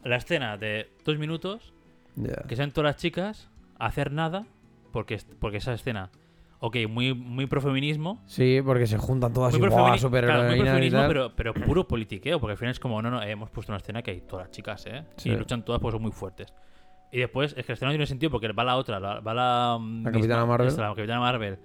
la 0.05 0.17
escena 0.17 0.57
de 0.57 0.91
dos 1.05 1.17
minutos, 1.19 1.73
Ya. 2.17 2.43
que 2.49 2.57
sean 2.57 2.71
todas 2.73 2.91
las 2.95 2.97
chicas 3.03 3.49
a 3.79 3.87
hacer 3.87 4.11
nada, 4.13 4.47
porque, 4.93 5.19
porque 5.41 5.57
esa 5.59 5.73
escena, 5.75 6.11
ok, 6.67 6.77
muy, 6.89 7.15
muy 7.15 7.47
profeminismo. 7.47 8.23
Sí, 8.27 8.61
porque 8.65 8.87
se 8.87 8.99
juntan 8.99 9.33
todas 9.33 9.53
Muy, 9.53 9.61
y 9.67 9.71
profemini- 9.71 9.89
¡buah, 9.91 9.99
super 9.99 10.25
claro, 10.25 10.45
muy 10.45 10.59
profeminismo, 10.61 11.05
pero, 11.09 11.33
pero 11.35 11.55
puro 11.55 11.87
politiqueo, 11.89 12.39
porque 12.41 12.53
al 12.53 12.59
final 12.59 12.73
es 12.73 12.81
como, 12.81 13.01
no, 13.03 13.11
no, 13.11 13.23
eh, 13.23 13.31
hemos 13.31 13.51
puesto 13.51 13.73
una 13.73 13.79
escena 13.79 14.03
que 14.03 14.11
hay 14.13 14.21
todas 14.21 14.47
las 14.47 14.51
chicas, 14.51 14.85
¿eh? 14.87 15.05
Sí. 15.17 15.31
Y 15.31 15.37
luchan 15.37 15.65
todas 15.65 15.81
porque 15.81 15.95
son 15.95 16.03
muy 16.03 16.13
fuertes. 16.13 16.53
Y 17.13 17.19
después, 17.21 17.55
es 17.57 17.65
que 17.65 17.73
la 17.73 17.75
escena 17.75 17.91
no 17.91 17.93
tiene 17.95 18.07
sentido 18.07 18.31
porque 18.31 18.51
va 18.53 18.65
la 18.65 18.77
otra, 18.77 18.99
la- 19.01 19.21
va 19.21 19.33
la... 19.35 19.79
mm, 19.81 20.05
La 20.05 20.13
Capitana 20.13 20.45
Marvel. 20.47 20.69
esta, 20.69 20.83
la 20.83 20.95
Capitana 20.95 21.21
Marvel, 21.21 21.59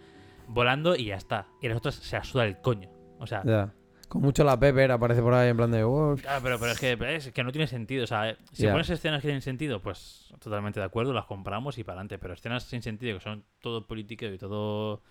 volando 0.47 0.95
y 0.95 1.05
ya 1.05 1.15
está. 1.15 1.47
Y 1.61 1.67
las 1.67 1.77
otras 1.77 1.95
se 1.95 2.15
asuda 2.15 2.45
el 2.45 2.59
coño. 2.61 2.89
O 3.19 3.27
sea, 3.27 3.41
Ya. 3.43 3.73
Con 4.11 4.23
mucho 4.23 4.43
la 4.43 4.59
Pepper 4.59 4.91
aparece 4.91 5.21
por 5.21 5.33
ahí 5.33 5.47
en 5.47 5.55
plan 5.55 5.71
de. 5.71 5.85
"Oh, 5.85 6.17
Claro, 6.21 6.41
pero, 6.43 6.59
pero 6.59 6.73
es, 6.73 6.79
que, 6.81 6.97
es 7.15 7.31
que 7.31 7.43
no 7.45 7.51
tiene 7.53 7.65
sentido. 7.65 8.03
O 8.03 8.07
sea, 8.07 8.31
eh, 8.31 8.37
si 8.51 8.67
pones 8.67 8.89
escenas 8.89 9.21
que 9.21 9.29
tienen 9.29 9.41
sentido, 9.41 9.81
pues 9.81 10.33
totalmente 10.41 10.81
de 10.81 10.85
acuerdo, 10.85 11.13
las 11.13 11.23
compramos 11.27 11.77
y 11.77 11.85
para 11.85 11.93
adelante. 11.93 12.17
Pero 12.19 12.33
escenas 12.33 12.63
sin 12.63 12.81
sentido, 12.81 13.17
que 13.17 13.23
son 13.23 13.45
todo 13.61 13.87
político 13.87 14.25
y 14.25 14.37
todo 14.37 15.01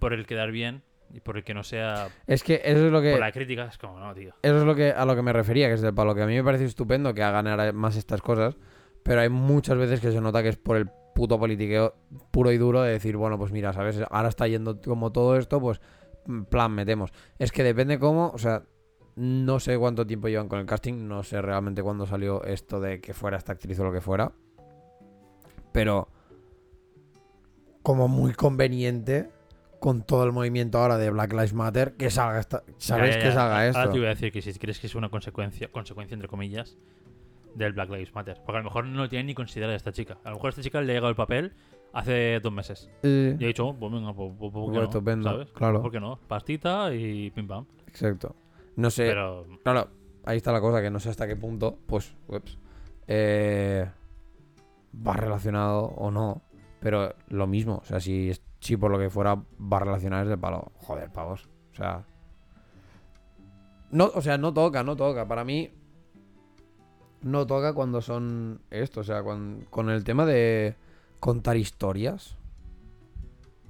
por 0.00 0.14
el 0.14 0.24
quedar 0.26 0.52
bien 0.52 0.82
y 1.12 1.20
por 1.20 1.36
el 1.36 1.44
que 1.44 1.52
no 1.52 1.64
sea 1.64 2.08
Es 2.26 2.42
que 2.42 2.62
eso 2.64 2.86
es 2.86 2.90
lo 2.90 3.02
que. 3.02 3.10
por 3.10 3.20
la 3.20 3.30
crítica, 3.30 3.66
es 3.66 3.76
como, 3.76 3.98
no, 4.00 4.14
tío. 4.14 4.32
Eso 4.40 4.56
es 4.56 4.64
lo 4.64 4.74
que, 4.74 4.90
a 4.90 5.04
lo 5.04 5.14
que 5.14 5.20
me 5.20 5.34
refería, 5.34 5.68
que 5.68 5.74
es 5.74 5.82
del 5.82 5.92
palo. 5.92 6.14
Que 6.14 6.22
a 6.22 6.26
mí 6.26 6.34
me 6.34 6.42
parece 6.42 6.64
estupendo 6.64 7.12
que 7.12 7.22
hagan 7.22 7.76
más 7.76 7.94
estas 7.96 8.22
cosas, 8.22 8.56
pero 9.02 9.20
hay 9.20 9.28
muchas 9.28 9.76
veces 9.76 10.00
que 10.00 10.12
se 10.12 10.20
nota 10.22 10.42
que 10.42 10.48
es 10.48 10.56
por 10.56 10.78
el 10.78 10.88
puto 11.14 11.38
politiqueo 11.38 11.94
puro 12.30 12.50
y 12.52 12.56
duro 12.56 12.80
de 12.80 12.92
decir, 12.92 13.18
bueno, 13.18 13.36
pues 13.38 13.52
mira, 13.52 13.74
¿sabes? 13.74 14.00
Ahora 14.10 14.30
está 14.30 14.48
yendo 14.48 14.80
como 14.80 15.12
todo 15.12 15.36
esto, 15.36 15.60
pues 15.60 15.78
plan, 16.48 16.72
metemos. 16.72 17.12
Es 17.38 17.52
que 17.52 17.62
depende 17.62 17.98
cómo, 17.98 18.30
o 18.30 18.38
sea, 18.38 18.64
no 19.16 19.60
sé 19.60 19.78
cuánto 19.78 20.06
tiempo 20.06 20.28
llevan 20.28 20.48
con 20.48 20.58
el 20.58 20.66
casting, 20.66 21.08
no 21.08 21.22
sé 21.22 21.40
realmente 21.40 21.82
cuándo 21.82 22.06
salió 22.06 22.44
esto 22.44 22.80
de 22.80 23.00
que 23.00 23.14
fuera 23.14 23.36
esta 23.36 23.52
actriz 23.52 23.78
o 23.80 23.84
lo 23.84 23.92
que 23.92 24.00
fuera, 24.00 24.32
pero 25.72 26.08
como 27.82 28.08
muy 28.08 28.32
conveniente 28.34 29.30
con 29.78 30.02
todo 30.02 30.24
el 30.24 30.32
movimiento 30.32 30.78
ahora 30.78 30.98
de 30.98 31.10
Black 31.10 31.32
Lives 31.32 31.54
Matter 31.54 31.96
que 31.96 32.10
salga 32.10 32.40
esta, 32.40 32.62
¿sabes? 32.78 33.14
Ya, 33.14 33.20
ya, 33.20 33.26
que 33.26 33.32
salga 33.32 33.66
esto. 33.66 33.78
Ahora 33.78 33.92
te 33.92 33.98
voy 33.98 34.06
a 34.06 34.10
decir 34.10 34.32
que 34.32 34.42
si 34.42 34.52
crees 34.54 34.80
que 34.80 34.86
es 34.86 34.94
una 34.94 35.08
consecuencia, 35.08 35.68
consecuencia 35.68 36.14
entre 36.14 36.28
comillas, 36.28 36.76
del 37.54 37.72
Black 37.72 37.90
Lives 37.90 38.14
Matter. 38.14 38.40
Porque 38.44 38.58
a 38.58 38.60
lo 38.60 38.64
mejor 38.64 38.84
no 38.86 39.02
lo 39.02 39.08
tienen 39.08 39.26
ni 39.26 39.34
considerado 39.34 39.76
esta 39.76 39.92
chica. 39.92 40.18
A 40.24 40.30
lo 40.30 40.36
mejor 40.36 40.48
a 40.48 40.50
esta 40.50 40.62
chica 40.62 40.80
le 40.80 40.92
ha 40.92 40.94
llegado 40.94 41.10
el 41.10 41.16
papel 41.16 41.54
hace 41.98 42.40
dos 42.40 42.52
meses. 42.52 42.90
Sí. 43.02 43.36
Y 43.38 43.44
ha 43.44 43.48
dicho, 43.48 43.66
oh, 43.68 43.74
pues 43.74 43.92
venga, 43.92 44.12
pues, 44.14 44.32
pues, 44.38 44.52
¿por 44.52 44.64
qué 44.66 44.70
Pues 44.70 44.78
no? 44.78 44.82
estupendo, 44.84 45.30
¿Sabes? 45.30 45.50
claro. 45.52 45.82
¿Por 45.82 45.90
qué 45.92 46.00
no? 46.00 46.18
Pastita 46.28 46.92
y 46.94 47.30
pim 47.30 47.46
pam. 47.48 47.66
Exacto. 47.86 48.34
No 48.76 48.90
sé. 48.90 49.06
Pero 49.06 49.46
Claro, 49.64 49.88
ahí 50.24 50.36
está 50.36 50.52
la 50.52 50.60
cosa, 50.60 50.82
que 50.82 50.90
no 50.90 51.00
sé 51.00 51.08
hasta 51.10 51.26
qué 51.26 51.36
punto, 51.36 51.78
pues, 51.86 52.14
ups, 52.28 52.58
eh, 53.06 53.88
va 55.06 55.14
relacionado 55.14 55.86
o 55.86 56.10
no. 56.10 56.42
Pero 56.80 57.14
lo 57.28 57.46
mismo, 57.46 57.78
o 57.82 57.84
sea, 57.84 58.00
si, 58.00 58.30
si 58.60 58.76
por 58.76 58.90
lo 58.90 58.98
que 58.98 59.08
fuera 59.10 59.34
va 59.60 59.78
relacionado 59.80 60.22
es 60.24 60.28
de 60.28 60.36
palo. 60.38 60.72
Joder, 60.76 61.10
pavos. 61.10 61.48
O 61.72 61.74
sea. 61.74 62.04
No, 63.90 64.10
o 64.14 64.20
sea, 64.20 64.36
no 64.38 64.52
toca, 64.52 64.82
no 64.82 64.94
toca. 64.96 65.26
Para 65.26 65.44
mí. 65.44 65.70
No 67.22 67.46
toca 67.46 67.72
cuando 67.72 68.00
son 68.02 68.60
esto. 68.70 69.00
O 69.00 69.04
sea, 69.04 69.22
cuan- 69.22 69.66
con 69.70 69.90
el 69.90 70.04
tema 70.04 70.26
de 70.26 70.76
contar 71.20 71.56
historias. 71.56 72.36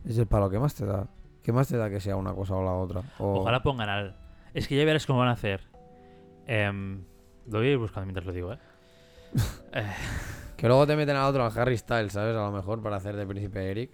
Es 0.04 0.18
el 0.18 0.26
palo. 0.26 0.50
¿Qué 0.50 0.58
más 0.58 0.74
te 0.74 0.86
da? 0.86 1.08
¿Qué 1.42 1.52
más 1.52 1.68
te 1.68 1.76
da 1.76 1.88
que 1.90 2.00
sea 2.00 2.16
una 2.16 2.34
cosa 2.34 2.54
o 2.54 2.62
la 2.64 2.72
otra? 2.72 3.02
O- 3.18 3.40
Ojalá 3.40 3.62
pongan 3.62 3.88
al. 3.88 4.16
Es 4.54 4.68
que 4.68 4.76
ya 4.76 4.84
verás 4.84 5.06
cómo 5.06 5.18
van 5.20 5.28
a 5.28 5.32
hacer. 5.32 5.60
Em, 6.46 7.02
lo 7.48 7.58
voy 7.58 7.68
a 7.68 7.70
ir 7.72 7.78
buscando 7.78 8.06
mientras 8.06 8.26
lo 8.26 8.32
digo, 8.32 8.52
¿eh? 8.52 8.58
Que 10.56 10.68
luego 10.68 10.86
te 10.86 10.96
meten 10.96 11.16
a 11.16 11.26
otro, 11.26 11.44
al 11.44 11.58
Harry 11.58 11.76
Styles, 11.76 12.12
¿sabes? 12.14 12.34
A 12.34 12.40
lo 12.46 12.50
mejor 12.52 12.80
para 12.82 12.96
hacer 12.96 13.14
de 13.14 13.26
príncipe 13.26 13.70
Eric. 13.70 13.90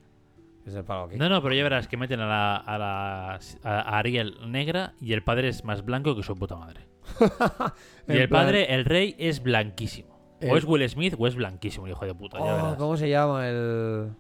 Es 0.65 0.75
el 0.75 0.85
palo 0.85 1.05
aquí. 1.05 1.17
No, 1.17 1.29
no, 1.29 1.43
pero 1.43 1.55
ya 1.57 1.65
verás 1.65 1.88
que 1.88 1.97
meten 1.97 2.21
a, 2.21 2.27
la, 2.27 2.57
a, 2.57 2.79
la, 2.79 3.41
a 3.65 3.99
Ariel 3.99 4.37
negra 4.47 4.95
y 5.01 5.12
el 5.12 5.25
padre 5.25 5.49
es 5.49 5.65
más 5.65 5.85
blanco 5.85 6.15
que 6.15 6.23
su 6.23 6.37
puta 6.37 6.55
madre. 6.55 6.87
y 8.09 8.12
el 8.12 8.29
plan- 8.29 8.45
padre, 8.45 8.73
el 8.73 8.85
rey, 8.85 9.17
es 9.19 9.43
blanquísimo. 9.43 10.12
O 10.50 10.57
es 10.57 10.64
Will 10.64 10.88
Smith 10.88 11.14
o 11.18 11.26
es 11.26 11.35
blanquísimo, 11.35 11.87
el 11.87 11.92
hijo 11.92 12.05
de 12.05 12.14
puta. 12.14 12.38
ya 12.38 12.44
Oh, 12.44 12.57
verás. 12.57 12.74
¿Cómo 12.76 12.96
se 12.96 13.09
llama 13.09 13.48
el. 13.48 14.11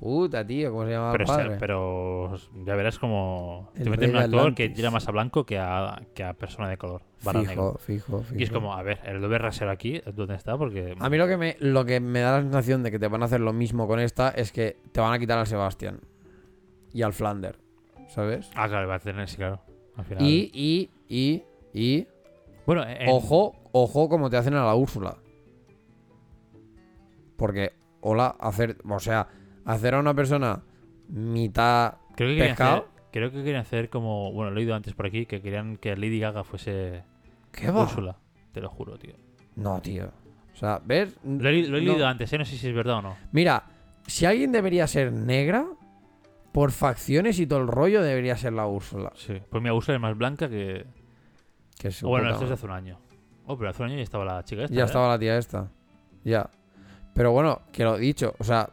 Puta, 0.00 0.44
tío, 0.46 0.70
¿cómo 0.72 0.84
se 0.84 0.90
llama 0.90 1.12
Pero, 1.12 1.24
el 1.24 1.28
padre? 1.28 1.56
pero 1.58 2.36
ya 2.66 2.74
verás 2.74 2.98
como 2.98 3.70
El 3.76 3.84
te 3.84 3.90
meten 3.90 4.10
un 4.10 4.16
de 4.16 4.18
actor 4.24 4.40
que 4.54 4.64
Atlantis. 4.64 4.74
tira 4.76 4.90
más 4.90 5.08
a 5.08 5.12
blanco 5.12 5.46
que 5.46 5.58
a, 5.58 6.02
que 6.14 6.24
a 6.24 6.34
persona 6.34 6.68
de 6.68 6.76
color. 6.76 7.02
Barra 7.22 7.40
negro. 7.42 7.76
fijo, 7.78 7.78
fijo, 7.78 8.22
fijo. 8.22 8.38
Y 8.38 8.42
es 8.42 8.50
como, 8.50 8.74
a 8.74 8.82
ver, 8.82 8.98
el 9.06 9.20
doble 9.22 9.38
rasero 9.38 9.70
aquí, 9.70 10.02
¿dónde 10.14 10.34
está? 10.34 10.58
Porque. 10.58 10.94
A 10.98 11.08
mí 11.08 11.16
lo 11.16 11.26
que, 11.28 11.36
me, 11.36 11.56
lo 11.60 11.84
que 11.86 12.00
me 12.00 12.20
da 12.20 12.32
la 12.36 12.42
sensación 12.42 12.82
de 12.82 12.90
que 12.90 12.98
te 12.98 13.08
van 13.08 13.22
a 13.22 13.26
hacer 13.26 13.40
lo 13.40 13.52
mismo 13.52 13.86
con 13.86 14.00
esta 14.00 14.30
es 14.30 14.52
que 14.52 14.76
te 14.92 15.00
van 15.00 15.12
a 15.14 15.18
quitar 15.18 15.38
al 15.38 15.46
Sebastián 15.46 16.00
y 16.92 17.00
al 17.02 17.12
Flander, 17.14 17.56
¿sabes? 18.08 18.50
Ah, 18.56 18.68
claro, 18.68 18.88
va 18.88 18.96
a 18.96 18.98
tener, 18.98 19.26
sí, 19.28 19.36
claro. 19.36 19.60
Al 19.96 20.04
final. 20.04 20.24
Y, 20.24 20.50
y, 20.52 20.90
y, 21.08 21.42
y. 21.72 22.06
Bueno, 22.66 22.82
en- 22.86 23.08
Ojo, 23.08 23.54
ojo 23.72 24.08
como 24.08 24.28
te 24.28 24.36
hacen 24.36 24.54
a 24.54 24.64
la 24.66 24.74
Úrsula. 24.74 25.16
Porque, 27.36 27.72
hola, 28.00 28.36
hacer. 28.40 28.76
O 28.88 28.98
sea, 29.00 29.28
hacer 29.64 29.94
a 29.94 30.00
una 30.00 30.14
persona 30.14 30.62
mitad 31.08 31.94
Creo 32.16 32.34
que 32.36 32.42
pescado. 32.42 32.76
hacer, 32.76 32.88
creo 33.12 33.30
que 33.30 33.38
querían 33.38 33.60
hacer 33.62 33.90
como. 33.90 34.32
Bueno, 34.32 34.50
lo 34.50 34.58
he 34.58 34.62
oído 34.62 34.74
antes 34.74 34.94
por 34.94 35.06
aquí, 35.06 35.26
que 35.26 35.40
querían 35.42 35.76
que 35.76 35.96
Lady 35.96 36.20
Gaga 36.20 36.44
fuese 36.44 37.02
¿Qué 37.52 37.70
va? 37.70 37.82
Úrsula. 37.82 38.16
Te 38.52 38.60
lo 38.60 38.68
juro, 38.68 38.98
tío. 38.98 39.14
No, 39.56 39.80
tío. 39.80 40.10
O 40.52 40.56
sea, 40.56 40.80
¿ves? 40.84 41.16
Lo 41.24 41.48
he, 41.48 41.62
lo 41.66 41.78
he 41.78 41.82
No. 41.82 41.92
leído 41.92 42.06
antes, 42.06 42.32
¿eh? 42.32 42.38
No 42.38 42.44
sé 42.44 42.56
si 42.56 42.68
es 42.68 42.74
verdad 42.74 42.98
o 42.98 43.02
no. 43.02 43.16
Mira, 43.32 43.64
si 44.06 44.26
alguien 44.26 44.52
debería 44.52 44.86
ser 44.86 45.12
negra, 45.12 45.66
por 46.52 46.70
facciones 46.70 47.40
y 47.40 47.46
todo 47.46 47.60
el 47.60 47.66
rollo 47.66 48.02
debería 48.02 48.36
ser 48.36 48.52
la 48.52 48.66
Úrsula. 48.66 49.12
Sí. 49.16 49.34
Pues 49.50 49.60
mi 49.62 49.70
Úrsula 49.70 49.96
es 49.96 50.00
más 50.02 50.16
blanca 50.16 50.48
que. 50.48 50.86
Que 51.78 51.90
su 51.90 52.06
bueno, 52.06 52.26
puta 52.26 52.34
esto 52.34 52.44
es 52.44 52.48
de 52.50 52.54
hace 52.54 52.66
un 52.66 52.72
año. 52.72 52.98
Oh, 53.46 53.58
pero 53.58 53.70
hace 53.70 53.82
un 53.82 53.88
año 53.88 53.96
ya 53.96 54.02
estaba 54.04 54.24
la 54.24 54.44
chica 54.44 54.62
esta. 54.62 54.74
Ya 54.74 54.82
¿eh? 54.82 54.86
estaba 54.86 55.08
la 55.08 55.18
tía 55.18 55.36
esta. 55.36 55.68
Ya. 56.22 56.48
Pero 57.14 57.32
bueno, 57.32 57.62
que 57.72 57.84
lo 57.84 57.96
dicho, 57.96 58.34
o 58.38 58.44
sea. 58.44 58.68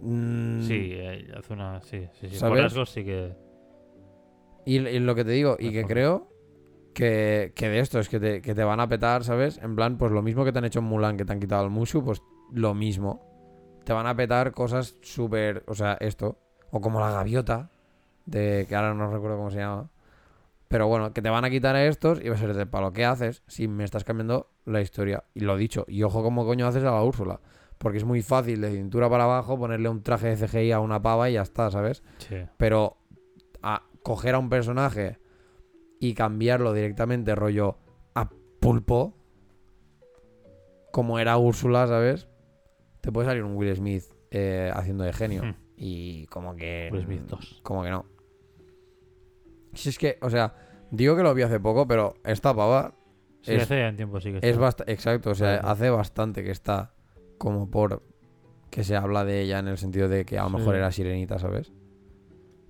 mm, 0.00 0.62
Sí, 0.62 0.90
eh, 0.92 1.32
hace 1.36 1.52
una. 1.52 1.80
Sí, 1.82 2.06
sí, 2.20 2.28
sí. 2.28 2.38
Por 2.40 2.56
rasgos 2.58 2.90
sí 2.90 3.04
que. 3.04 3.34
Y, 4.66 4.76
y 4.86 4.98
lo 5.00 5.14
que 5.14 5.24
te 5.24 5.30
digo, 5.30 5.56
y 5.58 5.72
que 5.72 5.84
creo 5.84 6.28
que, 6.94 7.52
que 7.54 7.68
de 7.68 7.78
esto 7.80 7.98
es 8.00 8.08
que 8.08 8.20
te, 8.20 8.42
que 8.42 8.54
te 8.54 8.64
van 8.64 8.80
a 8.80 8.88
petar, 8.88 9.24
¿sabes? 9.24 9.58
En 9.62 9.74
plan, 9.74 9.96
pues 9.96 10.12
lo 10.12 10.20
mismo 10.20 10.44
que 10.44 10.52
te 10.52 10.58
han 10.58 10.66
hecho 10.66 10.80
en 10.80 10.84
Mulan, 10.84 11.16
que 11.16 11.24
te 11.24 11.32
han 11.32 11.40
quitado 11.40 11.64
el 11.64 11.70
Mushu, 11.70 12.04
pues 12.04 12.22
lo 12.52 12.74
mismo. 12.74 13.24
Te 13.84 13.92
van 13.94 14.06
a 14.06 14.14
petar 14.14 14.52
cosas 14.52 14.96
súper. 15.00 15.64
O 15.66 15.74
sea, 15.74 15.96
esto. 16.00 16.38
O 16.70 16.80
como 16.82 17.00
la 17.00 17.10
gaviota, 17.10 17.70
de 18.26 18.66
que 18.68 18.76
ahora 18.76 18.92
no 18.92 19.10
recuerdo 19.10 19.38
cómo 19.38 19.50
se 19.50 19.58
llama. 19.58 19.88
Pero 20.68 20.86
bueno, 20.86 21.14
que 21.14 21.22
te 21.22 21.30
van 21.30 21.44
a 21.44 21.50
quitar 21.50 21.74
a 21.76 21.86
estos 21.86 22.20
y 22.22 22.28
va 22.28 22.34
a 22.34 22.38
ser 22.38 22.54
de 22.54 22.66
palo. 22.66 22.92
¿Qué 22.92 23.04
haces 23.04 23.42
si 23.46 23.68
me 23.68 23.84
estás 23.84 24.04
cambiando 24.04 24.50
la 24.66 24.80
historia? 24.82 25.24
Y 25.34 25.40
lo 25.40 25.56
dicho. 25.56 25.84
Y 25.88 26.02
ojo, 26.02 26.22
cómo 26.22 26.44
coño 26.44 26.66
haces 26.66 26.84
a 26.84 26.90
la 26.90 27.02
Úrsula. 27.02 27.40
Porque 27.78 27.98
es 27.98 28.04
muy 28.04 28.22
fácil 28.22 28.60
de 28.60 28.70
cintura 28.70 29.08
para 29.08 29.24
abajo 29.24 29.58
ponerle 29.58 29.88
un 29.88 30.02
traje 30.02 30.34
de 30.34 30.46
CGI 30.46 30.72
a 30.72 30.80
una 30.80 31.00
pava 31.00 31.30
y 31.30 31.34
ya 31.34 31.42
está, 31.42 31.70
¿sabes? 31.70 32.02
Sí. 32.18 32.36
Pero 32.58 32.98
a 33.62 33.84
coger 34.02 34.34
a 34.34 34.38
un 34.38 34.50
personaje 34.50 35.18
y 36.00 36.14
cambiarlo 36.14 36.72
directamente, 36.72 37.34
rollo 37.34 37.78
a 38.14 38.28
pulpo, 38.60 39.14
como 40.92 41.18
era 41.18 41.38
Úrsula, 41.38 41.86
¿sabes? 41.86 42.28
Te 43.00 43.12
puede 43.12 43.28
salir 43.28 43.44
un 43.44 43.56
Will 43.56 43.74
Smith 43.74 44.04
eh, 44.30 44.70
haciendo 44.74 45.04
de 45.04 45.12
genio. 45.12 45.44
Hmm. 45.44 45.54
Y 45.76 46.26
como 46.26 46.56
que. 46.56 46.90
Will 46.92 47.04
Smith 47.04 47.22
2. 47.22 47.60
Como 47.62 47.82
que 47.82 47.90
no. 47.90 48.04
Si 49.74 49.88
es 49.90 49.98
que, 49.98 50.18
o 50.22 50.30
sea, 50.30 50.54
digo 50.90 51.16
que 51.16 51.22
lo 51.22 51.34
vi 51.34 51.42
hace 51.42 51.60
poco, 51.60 51.86
pero 51.86 52.14
esta 52.24 52.54
pava 52.54 52.94
Sí, 53.40 53.54
Es- 53.54 53.62
hace 53.62 53.88
un 53.88 53.96
tiempo 53.96 54.20
sí 54.20 54.32
que 54.32 54.38
es 54.38 54.44
está. 54.44 54.60
bastante. 54.60 54.92
Exacto, 54.92 55.30
o 55.30 55.34
sea, 55.34 55.58
Claro. 55.60 55.68
hace 55.72 55.90
bastante 55.90 56.42
que 56.44 56.50
está 56.50 56.92
como 57.38 57.70
por. 57.70 58.02
que 58.70 58.84
se 58.84 58.96
habla 58.96 59.24
de 59.24 59.40
ella 59.40 59.60
en 59.60 59.68
el 59.68 59.78
sentido 59.78 60.08
de 60.10 60.26
que 60.26 60.38
a 60.38 60.42
lo 60.42 60.50
Sí. 60.50 60.56
mejor 60.56 60.74
era 60.74 60.92
sirenita, 60.92 61.38
¿sabes? 61.38 61.72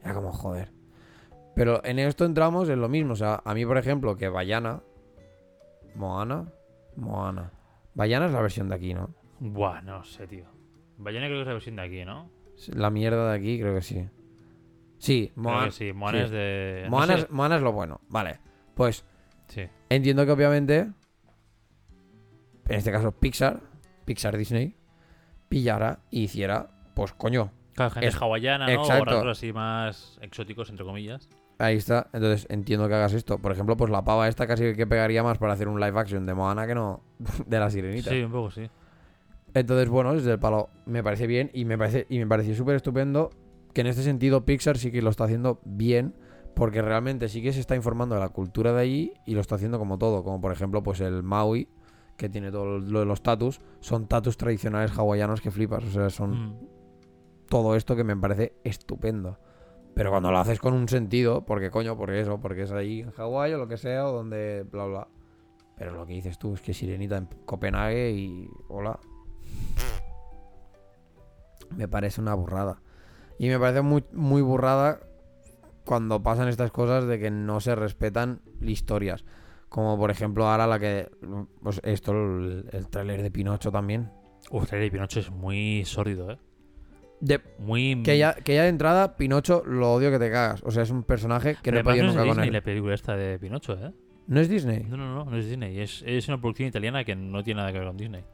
Era 0.04 0.14
como 0.14 0.30
joder. 0.30 0.70
Pero 1.56 1.84
en 1.84 1.98
esto 1.98 2.24
entramos 2.24 2.68
en 2.68 2.80
lo 2.80 2.88
mismo. 2.88 3.14
O 3.14 3.16
sea, 3.16 3.42
a 3.44 3.52
mí, 3.54 3.66
por 3.66 3.78
ejemplo, 3.78 4.16
que 4.16 4.28
Bayana. 4.28 4.80
Moana. 5.96 6.52
Moana. 6.96 7.50
Bayana 7.94 8.26
es 8.26 8.32
la 8.32 8.40
versión 8.40 8.68
de 8.68 8.74
aquí, 8.76 8.94
¿no? 8.94 9.10
Buah, 9.40 9.80
no 9.82 10.04
sé, 10.04 10.26
tío. 10.28 10.44
Bayana 10.98 11.26
creo 11.26 11.38
que 11.38 11.42
es 11.42 11.46
la 11.48 11.52
versión 11.54 11.76
de 11.76 11.82
aquí, 11.82 12.04
¿no? 12.04 12.30
La 12.74 12.90
mierda 12.90 13.30
de 13.32 13.36
aquí, 13.36 13.58
creo 13.60 13.74
que 13.74 13.82
sí. 13.82 14.08
Sí, 14.98 15.32
Moana. 15.36 15.66
que 15.66 15.72
sí, 15.72 15.92
Moana 15.92 16.18
sí. 16.18 16.24
es 16.24 16.30
de. 16.30 16.80
no 16.84 16.90
Moana, 16.90 17.14
sé. 17.14 17.20
es, 17.20 17.30
Moana 17.30 17.56
es 17.56 17.62
lo 17.62 17.72
bueno. 17.72 18.00
Vale. 18.08 18.40
Pues 18.74 19.04
Sí. 19.48 19.62
entiendo 19.88 20.24
que 20.26 20.32
obviamente. 20.32 20.90
En 22.68 22.76
este 22.76 22.92
caso, 22.92 23.12
Pixar. 23.12 23.60
Pixar 24.04 24.36
Disney. 24.36 24.74
Pillara 25.48 26.00
y 26.10 26.24
hiciera. 26.24 26.68
Pues 26.94 27.12
coño. 27.12 27.50
Claro, 27.74 27.92
gente 27.92 28.08
Es- 28.08 28.20
hawaiana, 28.20 28.66
¿no? 28.66 28.72
exacto. 28.72 29.02
O 29.02 29.14
rasgos 29.14 29.38
así 29.38 29.52
más 29.52 30.18
exóticos, 30.20 30.68
entre 30.70 30.84
comillas. 30.84 31.28
Ahí 31.58 31.76
está. 31.76 32.08
Entonces 32.12 32.46
entiendo 32.50 32.88
que 32.88 32.94
hagas 32.94 33.12
esto. 33.14 33.38
Por 33.38 33.52
ejemplo, 33.52 33.76
pues 33.76 33.90
la 33.90 34.04
pava 34.04 34.28
esta 34.28 34.46
casi 34.46 34.74
que 34.74 34.86
pegaría 34.86 35.22
más 35.22 35.38
para 35.38 35.52
hacer 35.54 35.68
un 35.68 35.80
live 35.80 35.98
action 35.98 36.26
de 36.26 36.34
Moana 36.34 36.66
que 36.66 36.74
no 36.74 37.02
de 37.46 37.58
la 37.58 37.70
sirenita. 37.70 38.10
Sí, 38.10 38.22
un 38.22 38.32
poco 38.32 38.50
sí. 38.50 38.68
Entonces, 39.54 39.88
bueno, 39.88 40.14
desde 40.14 40.32
el 40.32 40.38
palo 40.38 40.68
me 40.86 41.02
parece 41.02 41.26
bien 41.26 41.50
y 41.54 41.64
me 41.64 41.78
parece 41.78 42.06
y 42.10 42.18
me 42.18 42.26
pareció 42.26 42.54
súper 42.54 42.76
estupendo 42.76 43.30
que 43.72 43.80
en 43.82 43.86
este 43.88 44.02
sentido 44.02 44.44
Pixar 44.44 44.78
sí 44.78 44.90
que 44.90 45.02
lo 45.02 45.10
está 45.10 45.24
haciendo 45.24 45.60
bien 45.64 46.14
porque 46.54 46.82
realmente 46.82 47.28
sí 47.28 47.42
que 47.42 47.52
se 47.52 47.60
está 47.60 47.76
informando 47.76 48.14
de 48.16 48.20
la 48.20 48.30
cultura 48.30 48.72
de 48.72 48.80
allí 48.80 49.12
y 49.26 49.34
lo 49.34 49.40
está 49.40 49.54
haciendo 49.56 49.78
como 49.78 49.98
todo, 49.98 50.24
como 50.24 50.40
por 50.40 50.52
ejemplo 50.52 50.82
pues 50.82 51.00
el 51.00 51.22
Maui 51.22 51.68
que 52.16 52.28
tiene 52.28 52.50
todo 52.50 52.78
lo 52.80 52.98
de 53.00 53.04
los 53.06 53.22
tatus, 53.22 53.60
son 53.80 54.08
tatus 54.08 54.36
tradicionales 54.36 54.90
hawaianos 54.98 55.40
que 55.40 55.52
flipas, 55.52 55.84
o 55.84 55.90
sea, 55.90 56.10
son 56.10 56.30
Mm. 56.32 56.58
todo 57.48 57.76
esto 57.76 57.94
que 57.94 58.02
me 58.02 58.16
parece 58.16 58.54
estupendo. 58.64 59.38
Pero 59.94 60.10
cuando 60.10 60.30
lo 60.32 60.38
haces 60.38 60.58
con 60.58 60.74
un 60.74 60.88
sentido, 60.88 61.44
porque 61.44 61.70
coño, 61.70 61.96
porque 61.96 62.20
eso, 62.20 62.40
porque 62.40 62.62
es 62.62 62.72
ahí 62.72 63.00
en 63.02 63.10
Hawái 63.12 63.52
o 63.54 63.58
lo 63.58 63.68
que 63.68 63.76
sea, 63.76 64.06
o 64.08 64.12
donde 64.12 64.64
bla 64.64 64.84
bla. 64.86 65.08
Pero 65.76 65.92
lo 65.92 66.06
que 66.06 66.14
dices 66.14 66.38
tú 66.38 66.54
es 66.54 66.60
que 66.60 66.74
Sirenita 66.74 67.16
en 67.18 67.26
Copenhague 67.46 68.10
y 68.10 68.50
hola. 68.68 68.98
Me 71.76 71.86
parece 71.88 72.20
una 72.20 72.34
burrada. 72.34 72.80
Y 73.38 73.48
me 73.48 73.58
parece 73.58 73.82
muy, 73.82 74.04
muy 74.12 74.42
burrada 74.42 75.00
cuando 75.84 76.22
pasan 76.22 76.48
estas 76.48 76.70
cosas 76.70 77.06
de 77.06 77.18
que 77.18 77.30
no 77.30 77.60
se 77.60 77.74
respetan 77.74 78.40
historias. 78.60 79.24
Como 79.68 79.98
por 79.98 80.10
ejemplo 80.10 80.46
ahora 80.46 80.66
la 80.66 80.78
que... 80.78 81.08
Pues 81.62 81.80
esto, 81.84 82.12
el, 82.12 82.68
el 82.72 82.88
tráiler 82.88 83.22
de 83.22 83.30
Pinocho 83.30 83.70
también. 83.70 84.10
Uf, 84.50 84.62
el 84.62 84.68
trailer 84.68 84.90
de 84.90 84.96
Pinocho 84.96 85.20
es 85.20 85.30
muy 85.30 85.84
sórdido, 85.84 86.32
¿eh? 86.32 86.38
De, 87.20 87.40
Muy... 87.58 88.02
Que 88.04 88.16
ya, 88.16 88.34
que 88.34 88.54
ya 88.54 88.62
de 88.62 88.68
entrada, 88.68 89.16
Pinocho 89.16 89.62
lo 89.66 89.92
odio 89.92 90.10
que 90.10 90.18
te 90.18 90.30
cagas. 90.30 90.62
O 90.64 90.70
sea, 90.70 90.84
es 90.84 90.90
un 90.90 91.02
personaje 91.02 91.56
que 91.62 91.72
no 91.72 91.78
he 91.78 91.84
podido 91.84 92.04
no 92.04 92.10
es 92.10 92.16
nunca 92.16 92.26
con 92.26 92.36
Disney 92.36 92.48
él. 92.48 92.54
la 92.54 92.60
película 92.62 92.94
esta 92.94 93.16
de 93.16 93.38
Pinocho, 93.38 93.74
¿eh? 93.74 93.92
¿No 94.28 94.40
es 94.40 94.48
Disney? 94.48 94.84
No, 94.84 94.96
no, 94.96 95.14
no, 95.14 95.24
no 95.24 95.36
es 95.36 95.46
Disney. 95.46 95.80
Es, 95.80 96.04
es 96.06 96.28
una 96.28 96.40
producción 96.40 96.68
italiana 96.68 97.02
que 97.02 97.16
no 97.16 97.42
tiene 97.42 97.58
nada 97.60 97.72
que 97.72 97.78
ver 97.78 97.88
con 97.88 97.96
Disney. 97.96 98.24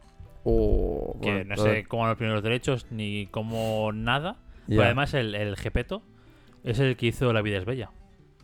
Oh, 0.42 1.16
Que 1.22 1.30
bueno, 1.30 1.54
no 1.56 1.62
sé 1.62 1.84
cómo 1.84 2.06
los 2.06 2.16
primeros 2.16 2.42
derechos 2.42 2.86
ni 2.90 3.26
cómo 3.28 3.92
nada. 3.92 4.36
Ya. 4.66 4.76
Pero 4.76 4.82
además 4.84 5.14
el, 5.14 5.34
el 5.34 5.56
Gepeto 5.56 6.02
es 6.62 6.78
el 6.78 6.96
que 6.96 7.06
hizo 7.06 7.32
La 7.32 7.42
vida 7.42 7.58
es 7.58 7.64
bella. 7.64 7.90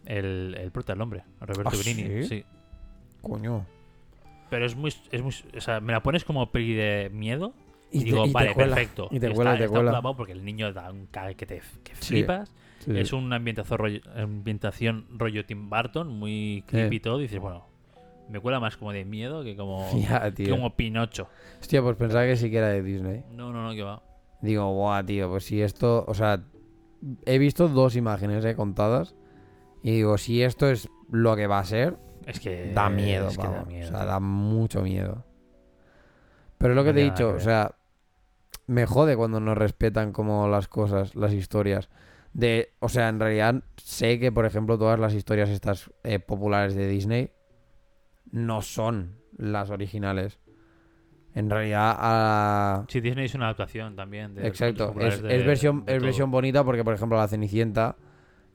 El, 0.06 0.56
el 0.58 0.70
prota, 0.70 0.94
el 0.94 1.00
hombre, 1.00 1.24
Roberto 1.40 1.70
¿Ah, 1.72 1.78
Benigni. 1.84 2.22
sí? 2.22 2.28
Sí. 2.28 2.44
Coño. 3.22 3.66
Pero 4.48 4.66
es 4.66 4.74
muy, 4.74 4.92
es 5.10 5.22
muy... 5.22 5.32
O 5.56 5.60
sea, 5.60 5.80
me 5.80 5.92
la 5.92 6.02
pones 6.02 6.24
como 6.24 6.50
peli 6.50 6.74
de 6.74 7.10
miedo 7.12 7.54
y, 7.92 8.00
Y, 8.00 8.04
digo, 8.04 8.24
te, 8.24 8.30
y 8.30 8.32
vale, 8.32 8.54
cuela, 8.54 8.74
perfecto. 8.74 9.08
Y 9.10 9.20
te 9.20 9.26
está, 9.26 9.34
cuela, 9.36 9.56
te 9.56 9.64
está 9.64 9.76
cuela. 9.82 10.02
porque 10.16 10.32
el 10.32 10.44
niño 10.44 10.72
da 10.72 10.90
un 10.90 11.06
cague 11.06 11.34
que 11.34 11.46
te 11.46 11.62
que 11.84 11.94
flipas. 11.94 12.52
Sí, 12.80 12.98
Es 12.98 13.08
sí. 13.08 13.14
una 13.14 13.36
ambientación 13.36 13.78
rollo, 13.78 14.00
ambientación 14.16 15.06
rollo 15.10 15.44
Tim 15.44 15.68
Burton, 15.68 16.08
muy 16.08 16.64
creepy 16.66 16.96
y 16.96 17.00
todo. 17.00 17.18
Y 17.20 17.24
dices, 17.24 17.38
bueno, 17.38 17.66
me 18.30 18.40
cuela 18.40 18.58
más 18.58 18.76
como 18.76 18.92
de 18.92 19.04
miedo 19.04 19.44
que 19.44 19.54
como, 19.54 19.86
Ya, 20.08 20.32
que 20.32 20.48
como 20.48 20.74
Pinocho. 20.76 21.28
Hostia, 21.60 21.82
pues 21.82 21.96
pensaba 21.96 22.24
que 22.24 22.36
sí 22.36 22.50
que 22.50 22.56
era 22.58 22.68
de 22.68 22.82
Disney. 22.82 23.22
No, 23.32 23.52
no, 23.52 23.62
no, 23.68 23.74
que 23.74 23.82
va. 23.82 24.02
Digo, 24.42 24.72
buah, 24.72 25.04
tío, 25.04 25.28
pues 25.28 25.44
si 25.44 25.60
esto... 25.62 26.04
O 26.06 26.14
sea, 26.14 26.42
he 27.26 27.38
visto 27.38 27.68
dos 27.68 27.96
imágenes 27.96 28.44
eh, 28.44 28.54
contadas. 28.54 29.14
Y 29.82 29.92
digo, 29.92 30.18
si 30.18 30.42
esto 30.42 30.68
es 30.68 30.88
lo 31.10 31.36
que 31.36 31.46
va 31.46 31.58
a 31.58 31.64
ser, 31.64 31.96
Es 32.26 32.40
que 32.40 32.72
da 32.74 32.90
miedo, 32.90 33.28
es 33.28 33.36
que 33.36 33.42
pavo. 33.42 33.56
da 33.56 33.64
miedo. 33.64 33.88
O 33.88 33.90
sea, 33.90 34.04
da 34.04 34.20
mucho 34.20 34.82
miedo. 34.82 35.24
Pero 36.58 36.74
es 36.74 36.76
lo 36.76 36.84
que 36.84 36.90
No 36.90 36.94
te 36.94 37.00
he 37.00 37.04
dicho, 37.04 37.30
o 37.30 37.40
sea, 37.40 37.74
me 38.66 38.86
jode 38.86 39.16
cuando 39.16 39.40
no 39.40 39.54
respetan 39.54 40.12
como 40.12 40.46
las 40.48 40.68
cosas, 40.68 41.14
las 41.16 41.32
historias. 41.32 41.88
De, 42.32 42.74
o 42.78 42.88
sea, 42.88 43.08
en 43.08 43.18
realidad 43.18 43.64
sé 43.76 44.20
que, 44.20 44.30
por 44.30 44.46
ejemplo, 44.46 44.78
todas 44.78 45.00
las 45.00 45.14
historias 45.14 45.48
estas 45.48 45.90
eh, 46.04 46.18
populares 46.20 46.74
de 46.74 46.86
Disney 46.86 47.32
no 48.30 48.62
son 48.62 49.16
las 49.36 49.70
originales. 49.70 50.38
En 51.34 51.48
realidad, 51.48 51.94
a... 51.98 52.84
Sí, 52.88 53.00
Disney 53.00 53.26
es 53.26 53.34
una 53.34 53.46
adaptación 53.46 53.94
también. 53.94 54.34
De 54.34 54.46
Exacto, 54.46 54.84
es, 54.84 54.88
populares 54.88 55.14
es 55.16 55.22
de- 55.22 55.42
versión, 55.44 55.84
de 55.84 55.96
es 55.96 56.02
versión 56.02 56.30
bonita 56.30 56.64
porque, 56.64 56.82
por 56.82 56.92
ejemplo, 56.94 57.16
la 57.18 57.28
Cenicienta, 57.28 57.96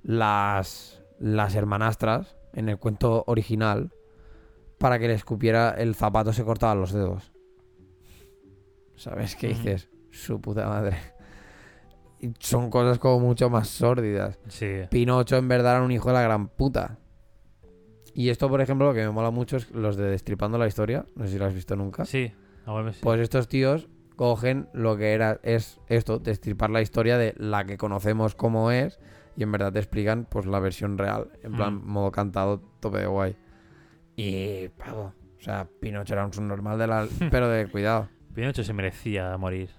las, 0.04 1.02
las 1.20 1.56
hermanastras, 1.56 2.36
en 2.54 2.68
el 2.70 2.78
cuento 2.78 3.24
original, 3.28 3.92
para 4.78 5.00
que 5.00 5.08
le 5.08 5.14
escupiera 5.14 5.70
el 5.72 5.96
zapato 5.96 6.34
se 6.34 6.44
cortaban 6.44 6.80
los 6.82 6.92
dedos. 6.92 7.32
¿Sabes 8.96 9.36
qué 9.36 9.50
dices? 9.50 9.90
Su 10.12 10.40
puta 10.42 10.68
madre. 10.68 10.98
Y 12.20 12.32
son 12.40 12.70
cosas 12.70 12.98
como 13.00 13.20
mucho 13.20 13.50
más 13.50 13.68
sórdidas. 13.68 14.40
Sí. 14.48 14.82
Pinocho 14.90 15.38
en 15.38 15.48
verdad 15.48 15.76
era 15.76 15.84
un 15.86 15.92
hijo 15.92 16.10
de 16.10 16.14
la 16.16 16.22
gran 16.22 16.48
puta. 16.48 16.98
Y 18.14 18.30
esto, 18.30 18.50
por 18.50 18.62
ejemplo, 18.62 18.88
lo 18.88 18.94
que 18.94 19.02
me 19.02 19.12
mola 19.12 19.32
mucho 19.32 19.58
es 19.58 19.70
los 19.72 19.98
de 19.98 20.06
Destripando 20.06 20.58
la 20.58 20.68
Historia. 20.68 21.06
No 21.16 21.26
sé 21.26 21.32
si 21.34 21.38
lo 21.38 21.46
has 21.46 21.54
visto 21.54 21.76
nunca. 21.76 22.06
Sí. 22.06 22.32
Sí. 22.94 23.00
Pues 23.02 23.20
estos 23.20 23.48
tíos 23.48 23.88
cogen 24.16 24.68
lo 24.74 24.98
que 24.98 25.14
era 25.14 25.40
es 25.44 25.80
esto, 25.88 26.20
destripar 26.20 26.70
la 26.70 26.82
historia 26.82 27.18
de 27.18 27.34
la 27.38 27.66
que 27.66 27.78
conocemos 27.78 28.34
como 28.36 28.72
es 28.72 29.00
y 29.38 29.44
en 29.44 29.52
verdad 29.52 29.74
te 29.74 29.80
explican 29.80 30.26
pues 30.30 30.46
la 30.46 30.60
versión 30.60 30.98
real, 30.98 31.30
en 31.44 31.54
plan 31.54 31.76
Mm. 31.76 31.88
modo 31.88 32.12
cantado, 32.12 32.62
tope 32.80 33.00
de 33.00 33.08
guay. 33.08 33.36
Y 34.16 34.70
pavo, 34.70 35.14
o 35.38 35.42
sea, 35.42 35.68
Pinocho 35.82 36.14
era 36.14 36.26
un 36.26 36.32
subnormal 36.34 36.78
de 36.80 36.88
la 36.88 37.08
pero 37.32 37.50
de 37.50 37.68
cuidado. 37.68 38.08
Pinocho 38.34 38.64
se 38.64 38.74
merecía 38.74 39.36
morir 39.38 39.70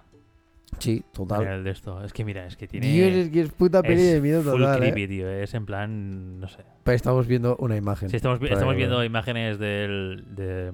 Sí, 0.79 1.03
total. 1.13 1.47
el 1.47 1.65
de 1.65 1.71
esto. 1.71 2.05
Es 2.05 2.13
que 2.13 2.23
mira, 2.25 2.45
es 2.47 2.57
que 2.57 2.67
tiene... 2.69 2.87
Dios, 2.89 3.13
es 3.15 3.29
que 3.31 3.41
es 3.41 3.53
puta 3.53 3.81
peli 3.83 4.03
de 4.03 4.21
miedo 4.21 4.43
full 4.43 4.61
total, 4.61 4.77
¿eh? 4.83 4.93
creepy, 4.93 5.09
tío. 5.09 5.31
Es 5.31 5.55
en 5.55 5.65
plan, 5.65 6.39
no 6.39 6.49
sé. 6.49 6.65
Pero 6.85 6.95
estamos 6.95 7.27
viendo 7.27 7.57
una 7.57 7.77
imagen. 7.77 8.11
Sí, 8.11 8.17
estamos, 8.17 8.39
estamos 8.43 8.77
viendo 8.77 9.03
imágenes 9.03 9.59
del, 9.59 10.25
de, 10.35 10.73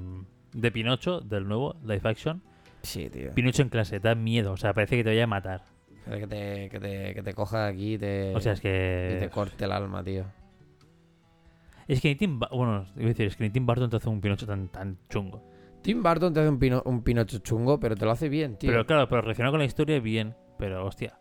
de 0.53 0.71
Pinocho, 0.71 1.21
del 1.21 1.47
nuevo 1.49 1.77
live 1.83 2.01
action. 2.05 2.43
Sí, 2.83 3.09
tío. 3.11 3.33
Pinocho 3.35 3.63
en 3.63 3.69
clase, 3.69 4.01
da 4.01 4.15
miedo. 4.15 4.53
O 4.53 4.57
sea, 4.57 4.73
parece 4.75 4.97
que 4.97 5.05
te 5.05 5.11
vaya 5.11 5.25
a 5.25 5.29
matar. 5.29 5.63
Que 6.05 6.27
te, 6.27 6.69
que 6.69 6.81
te, 6.81 7.15
que 7.15 7.23
te 7.23 7.33
coja 7.35 7.67
aquí 7.69 7.95
y 7.95 7.99
te, 7.99 8.35
O 8.35 8.41
sea, 8.41 8.53
es 8.55 8.59
y 8.59 8.63
te 8.63 9.19
que... 9.21 9.31
corte 9.33 9.65
el 9.65 9.73
alma, 9.73 10.03
tío. 10.03 10.25
Es 11.87 12.01
que 12.01 12.09
ni 12.09 12.15
Tim... 12.17 12.39
Bueno, 12.41 12.87
iba 12.97 13.05
a 13.05 13.09
decir, 13.09 13.27
es 13.27 13.37
que 13.37 13.45
ni 13.45 13.51
Tim 13.51 13.67
Burton 13.67 13.89
te 13.91 13.97
hace 13.97 14.09
un 14.09 14.21
Pinocho 14.21 14.47
tan, 14.47 14.69
tan 14.69 14.99
chungo. 15.09 15.43
Tim 15.83 16.03
Burton 16.03 16.33
te 16.33 16.41
hace 16.41 16.49
un, 16.49 16.59
pino- 16.59 16.83
un 16.85 17.03
Pinocho 17.03 17.39
chungo, 17.39 17.79
pero 17.81 17.95
te 17.97 18.05
lo 18.05 18.11
hace 18.13 18.29
bien, 18.29 18.57
tío. 18.57 18.71
Pero 18.71 18.87
claro, 18.87 19.09
pero 19.09 19.21
relacionado 19.23 19.53
con 19.53 19.61
la 19.61 19.65
historia, 19.67 19.99
bien. 20.01 20.35
Pero, 20.59 20.85
hostia. 20.87 21.19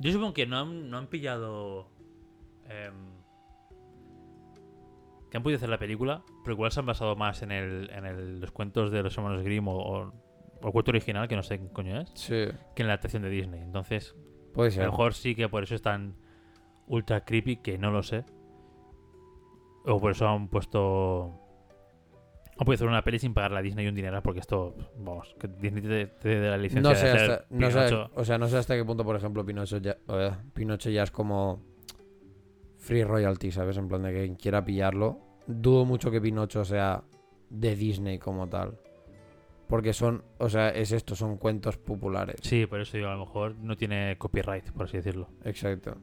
Yo 0.00 0.12
supongo 0.12 0.34
que 0.34 0.46
no 0.46 0.58
han, 0.58 0.88
no 0.90 0.98
han 0.98 1.06
pillado... 1.08 1.88
em, 2.68 2.94
que 5.34 5.38
han 5.38 5.42
podido 5.42 5.56
hacer 5.56 5.68
la 5.68 5.78
película, 5.78 6.22
pero 6.44 6.54
igual 6.54 6.70
se 6.70 6.78
han 6.78 6.86
basado 6.86 7.16
más 7.16 7.42
en, 7.42 7.50
el, 7.50 7.90
en 7.92 8.06
el- 8.06 8.40
los 8.40 8.52
cuentos 8.52 8.92
de 8.92 9.02
los 9.02 9.18
hermanos 9.18 9.42
Grimm 9.42 9.66
o, 9.66 9.72
o- 9.76 10.12
o 10.62 10.66
el 10.68 10.72
cuento 10.72 10.92
original, 10.92 11.26
que 11.26 11.34
no 11.34 11.42
sé 11.42 11.58
qué 11.58 11.68
coño 11.72 12.00
es, 12.00 12.08
Sí, 12.14 12.46
que 12.76 12.82
en 12.82 12.86
la 12.86 12.92
adaptación 12.92 13.24
de 13.24 13.30
Disney. 13.30 13.60
Entonces, 13.60 14.14
puede 14.52 14.68
a 14.68 14.70
ser. 14.70 14.84
lo 14.84 14.92
mejor 14.92 15.12
sí 15.14 15.34
que 15.34 15.48
por 15.48 15.64
eso 15.64 15.74
es 15.74 15.82
tan 15.82 16.14
ultra 16.86 17.24
creepy 17.24 17.56
que 17.56 17.78
no 17.78 17.90
lo 17.90 18.04
sé. 18.04 18.24
O 19.86 20.00
por 20.00 20.12
eso 20.12 20.28
han 20.28 20.46
puesto... 20.46 21.40
Han 22.56 22.64
podido 22.64 22.74
hacer 22.76 22.86
una 22.86 23.02
peli 23.02 23.18
sin 23.18 23.34
pagarle 23.34 23.58
a 23.58 23.62
Disney 23.62 23.88
un 23.88 23.96
dinero 23.96 24.22
porque 24.22 24.38
esto, 24.38 24.76
vamos, 24.96 25.34
que 25.40 25.48
Disney 25.48 25.82
te, 25.82 26.06
te 26.06 26.28
dé 26.28 26.48
la 26.48 26.56
licencia 26.58 26.90
No 26.92 26.96
sé, 26.96 27.06
de 27.06 27.12
hacer 27.12 27.30
hasta, 27.32 27.46
no 27.50 27.70
sé, 27.72 27.94
o 28.14 28.24
sea, 28.24 28.38
no 28.38 28.46
sé 28.46 28.56
hasta 28.56 28.76
qué 28.76 28.84
punto, 28.84 29.04
por 29.04 29.16
ejemplo, 29.16 29.44
Pinocho 29.44 29.78
ya, 29.78 29.96
Pinocho 30.54 30.90
ya 30.90 31.02
es 31.02 31.10
como 31.10 31.73
free 32.84 33.02
royalty, 33.02 33.50
¿sabes? 33.50 33.76
En 33.78 33.88
plan 33.88 34.02
de 34.02 34.12
que 34.12 34.20
quien 34.20 34.36
quiera 34.36 34.64
pillarlo. 34.64 35.18
Dudo 35.46 35.84
mucho 35.84 36.10
que 36.10 36.20
Pinocho 36.20 36.64
sea 36.64 37.02
de 37.50 37.74
Disney 37.74 38.18
como 38.18 38.48
tal. 38.48 38.78
Porque 39.66 39.92
son, 39.94 40.22
o 40.38 40.48
sea, 40.48 40.68
es 40.68 40.92
esto, 40.92 41.16
son 41.16 41.38
cuentos 41.38 41.78
populares. 41.78 42.36
Sí, 42.42 42.66
por 42.66 42.80
eso 42.80 42.96
digo, 42.96 43.08
a 43.08 43.14
lo 43.14 43.20
mejor 43.24 43.56
no 43.56 43.76
tiene 43.76 44.16
copyright, 44.18 44.70
por 44.72 44.84
así 44.84 44.98
decirlo. 44.98 45.28
Exacto. 45.44 45.96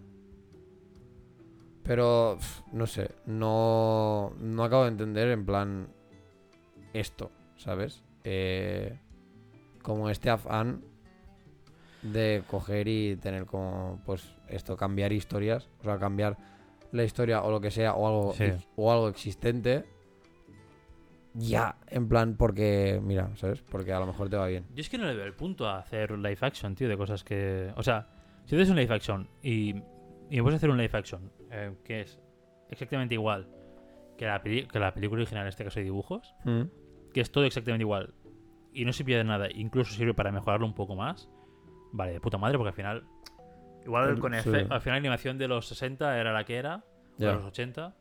Pero, 1.84 2.38
no 2.72 2.88
sé, 2.88 3.12
no, 3.26 4.34
no 4.40 4.64
acabo 4.64 4.84
de 4.84 4.90
entender 4.90 5.30
en 5.30 5.46
plan 5.46 5.88
esto, 6.94 7.32
¿sabes? 7.58 8.04
Eh, 8.24 9.00
como 9.82 10.10
este 10.10 10.30
afán 10.30 10.84
de 12.02 12.44
coger 12.48 12.88
y 12.88 13.16
tener 13.18 13.46
como, 13.46 14.02
pues, 14.06 14.36
esto, 14.48 14.76
cambiar 14.76 15.14
historias, 15.14 15.70
o 15.82 15.84
sea, 15.84 16.00
cambiar 16.00 16.38
la 16.92 17.04
historia 17.04 17.42
o 17.44 17.52
lo 17.52 17.62
que 17.62 17.72
sea, 17.72 17.94
o 17.94 18.08
algo, 18.08 18.34
Sí. 18.34 18.46
o 18.76 18.92
algo 18.92 19.08
existente, 19.10 19.86
ya, 21.34 21.78
en 21.88 22.10
plan, 22.10 22.36
porque, 22.36 23.00
mira, 23.02 23.34
¿sabes? 23.38 23.62
Porque 23.62 23.94
a 23.94 24.00
lo 24.00 24.06
mejor 24.08 24.30
te 24.30 24.36
va 24.36 24.48
bien. 24.48 24.66
Yo 24.76 24.82
es 24.82 24.90
que 24.90 24.98
no 24.98 25.06
le 25.06 25.16
veo 25.16 25.26
el 25.26 25.34
punto 25.34 25.66
a 25.68 25.78
hacer 25.80 26.12
live 26.12 26.38
action, 26.42 26.76
tío, 26.76 26.90
de 26.90 26.98
cosas 26.98 27.24
que... 27.24 27.72
O 27.78 27.84
sea, 27.84 28.10
si 28.46 28.56
haces 28.56 28.70
un 28.70 28.76
live 28.76 28.94
action 28.94 29.30
y, 29.42 29.70
y 30.30 30.36
me 30.36 30.44
puedes 30.44 30.58
hacer 30.58 30.70
un 30.70 30.78
live 30.78 30.92
action 30.92 31.32
eh, 31.50 31.74
que 31.86 32.02
es 32.02 32.20
exactamente 32.70 33.14
igual 33.16 33.48
que 34.18 34.26
la, 34.26 34.42
peli- 34.44 34.68
que 34.68 34.78
la 34.80 34.94
película 34.94 35.22
original, 35.22 35.44
en 35.44 35.50
este 35.50 35.64
caso 35.64 35.80
de 35.80 35.86
dibujos, 35.86 36.36
que 37.14 37.22
es 37.22 37.32
todo 37.32 37.46
exactamente 37.46 37.84
igual 37.84 38.14
y 38.74 38.84
no 38.84 38.92
se 38.94 39.06
pierde 39.06 39.24
nada, 39.24 39.48
incluso 39.54 39.94
sirve 39.94 40.14
para 40.14 40.32
mejorarlo 40.34 40.66
un 40.66 40.74
poco 40.76 40.96
más, 40.98 41.30
vale, 41.94 42.12
de 42.12 42.20
puta 42.20 42.38
madre, 42.38 42.58
porque 42.58 42.70
al 42.70 42.76
final... 42.76 43.04
Igual 43.86 44.10
El- 44.10 44.20
con 44.20 44.34
sí. 44.34 44.50
efe- 44.50 44.68
al 44.70 44.82
final 44.82 44.94
la 44.96 44.98
animación 44.98 45.38
de 45.38 45.48
los 45.48 45.68
60 45.68 46.20
era 46.20 46.32
la 46.34 46.44
que 46.46 46.56
era, 46.58 46.84
de 47.18 47.26
los 47.28 47.44
80. 47.44 47.96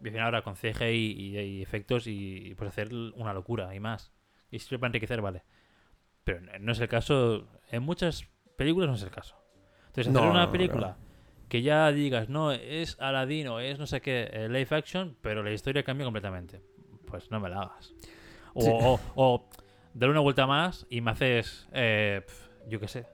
Y 0.00 0.06
al 0.08 0.10
final 0.12 0.24
ahora 0.26 0.42
con 0.42 0.54
CGI 0.56 0.84
y, 1.16 1.38
y 1.38 1.62
efectos 1.62 2.06
y, 2.06 2.48
y, 2.48 2.54
pues 2.54 2.68
hacer 2.68 2.92
una 2.92 3.32
locura 3.32 3.74
y 3.74 3.80
más. 3.80 4.12
Y 4.50 4.58
siempre 4.58 4.78
para 4.80 4.88
enriquecer, 4.88 5.20
vale. 5.22 5.42
Pero 6.24 6.40
no- 6.40 6.52
no 6.60 6.72
es 6.72 6.80
el 6.80 6.88
caso. 6.88 7.48
En 7.70 7.82
muchas 7.82 8.24
películas 8.56 8.88
no 8.90 8.96
es 8.96 9.02
el 9.02 9.10
caso. 9.10 9.36
Entonces, 9.86 10.08
hacer 10.08 10.22
No, 10.22 10.30
una 10.30 10.46
no, 10.46 10.52
película 10.52 10.96
que 11.48 11.62
ya 11.62 11.90
digas, 11.92 12.28
no, 12.28 12.52
es 12.52 13.00
Aladdin 13.00 13.48
o 13.48 13.60
es 13.60 13.78
no 13.78 13.86
sé 13.86 14.00
qué, 14.00 14.28
eh, 14.32 14.48
live 14.48 14.68
action, 14.70 15.16
pero 15.20 15.42
la 15.42 15.52
historia 15.52 15.82
cambia 15.84 16.04
completamente. 16.04 16.60
Pues 17.06 17.30
no 17.30 17.38
me 17.40 17.48
la 17.48 17.60
hagas. 17.62 17.94
O, 18.54 18.60
Sí. 18.62 18.70
o, 18.72 19.00
o 19.14 19.48
darle 19.94 20.12
una 20.12 20.20
vuelta 20.20 20.46
más 20.46 20.86
y 20.90 21.00
me 21.00 21.12
haces, 21.12 21.68
eh, 21.72 22.24
yo 22.68 22.80
qué 22.80 22.88
sé, 22.88 23.06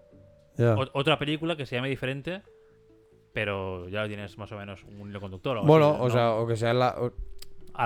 Otra 0.93 1.19
película 1.19 1.57
que 1.57 1.67
se 1.67 1.77
llame 1.77 1.89
diferente, 1.89 2.43
pero 3.33 3.89
ya 3.89 4.07
tienes 4.07 4.37
más 4.39 4.51
o 4.53 4.57
menos 4.57 4.85
un 4.85 5.11
hilo 5.11 5.21
conductor. 5.21 5.57
o 5.59 5.63
Bueno, 5.65 5.91
así, 5.91 5.99
o 6.01 6.05
¿no? 6.09 6.11
sea, 6.11 6.31
o 6.35 6.47
que 6.47 6.57
sea 6.57 6.75
la, 6.75 6.95
o- 6.99 7.13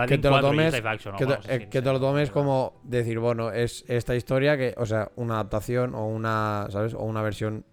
que 0.08 0.18
te 0.18 0.28
lo 0.28 0.34
4 0.34 0.48
y 0.54 0.56
tomes- 0.56 0.84
action, 0.86 1.16
que, 1.16 1.26
te, 1.26 1.54
eh, 1.54 1.68
que 1.68 1.82
te 1.82 1.92
lo 1.92 2.00
tomes 2.00 2.30
como 2.30 2.80
decir, 2.84 3.18
bueno, 3.18 3.50
es 3.52 3.84
esta 3.88 4.16
historia 4.16 4.56
que, 4.56 4.74
o 4.76 4.86
sea, 4.86 5.12
una 5.16 5.34
adaptación 5.34 5.94
o 5.94 6.06
una, 6.06 6.66
¿sabes? 6.70 6.94
O 6.94 7.02
una 7.04 7.22
versión 7.22 7.64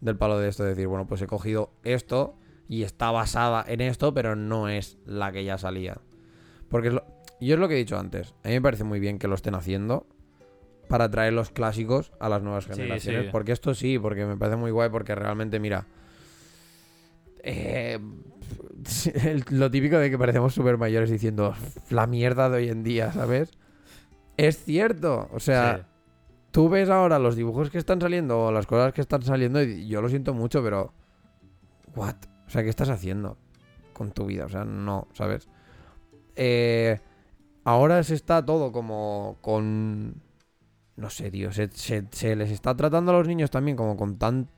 del 0.00 0.16
palo 0.16 0.38
de 0.38 0.48
esto, 0.48 0.62
de 0.62 0.70
decir, 0.70 0.86
bueno, 0.86 1.06
pues 1.06 1.22
he 1.22 1.26
cogido 1.26 1.70
esto 1.82 2.36
y 2.68 2.82
está 2.82 3.10
basada 3.10 3.64
en 3.66 3.80
esto, 3.80 4.12
pero 4.14 4.36
no 4.36 4.68
es 4.68 4.98
la 5.06 5.32
que 5.32 5.44
ya 5.44 5.56
salía. 5.58 5.98
Porque 6.68 6.88
es 6.88 6.94
lo, 6.94 7.04
yo 7.40 7.54
es 7.54 7.60
lo 7.60 7.68
que 7.68 7.74
he 7.74 7.78
dicho 7.78 7.98
antes, 7.98 8.34
a 8.44 8.48
mí 8.48 8.54
me 8.54 8.60
parece 8.62 8.84
muy 8.84 9.00
bien 9.00 9.18
que 9.18 9.26
lo 9.28 9.34
estén 9.34 9.54
haciendo 9.54 10.06
para 10.88 11.10
traer 11.10 11.32
los 11.32 11.50
clásicos 11.50 12.12
a 12.20 12.28
las 12.28 12.42
nuevas 12.42 12.64
Sí, 12.64 12.70
generaciones. 12.72 13.24
sí. 13.26 13.28
Porque 13.32 13.52
esto 13.52 13.74
sí, 13.74 13.98
porque 13.98 14.24
me 14.26 14.36
parece 14.36 14.56
muy 14.56 14.70
guay, 14.70 14.90
porque 14.90 15.14
realmente, 15.14 15.58
mira, 15.60 15.86
eh, 17.42 17.98
el- 19.14 19.44
lo 19.50 19.70
típico 19.70 19.98
de 19.98 20.10
que 20.10 20.18
parecemos 20.18 20.54
súper 20.54 20.78
mayores 20.78 21.10
diciendo 21.10 21.54
la 21.90 22.06
mierda 22.06 22.48
de 22.50 22.56
hoy 22.58 22.68
en 22.68 22.82
día, 22.82 23.12
¿sabes? 23.12 23.50
Es 24.36 24.62
cierto, 24.64 25.28
o 25.32 25.40
sea, 25.40 25.76
Sí. 25.78 25.84
tú 26.50 26.68
ves 26.68 26.88
ahora 26.90 27.18
los 27.18 27.36
dibujos 27.36 27.70
que 27.70 27.78
están 27.78 28.00
saliendo 28.00 28.46
o 28.46 28.52
las 28.52 28.66
cosas 28.66 28.92
que 28.92 29.00
están 29.00 29.22
saliendo 29.22 29.62
y 29.62 29.86
yo 29.86 30.02
lo 30.02 30.08
siento 30.08 30.34
mucho, 30.34 30.62
pero... 30.62 30.92
¿What? 31.94 32.16
O 32.46 32.50
sea, 32.50 32.62
¿qué 32.64 32.68
estás 32.68 32.88
haciendo 32.88 33.38
con 33.92 34.10
tu 34.10 34.26
vida? 34.26 34.46
O 34.46 34.48
sea, 34.48 34.64
no, 34.64 35.06
¿sabes? 35.12 35.48
Eh, 36.34 36.98
ahora 37.62 38.02
se 38.02 38.14
está 38.14 38.44
todo 38.44 38.72
como 38.72 39.38
con... 39.40 40.20
No 40.96 41.10
sé, 41.10 41.30
tío, 41.30 41.52
se, 41.52 41.68
se- 41.72 42.06
se 42.10 42.36
les 42.36 42.50
está 42.50 42.76
tratando 42.76 43.10
a 43.12 43.14
los 43.18 43.26
niños 43.28 43.50
también 43.50 43.76
como 43.76 43.96
con 43.96 44.16
tan... 44.18 44.48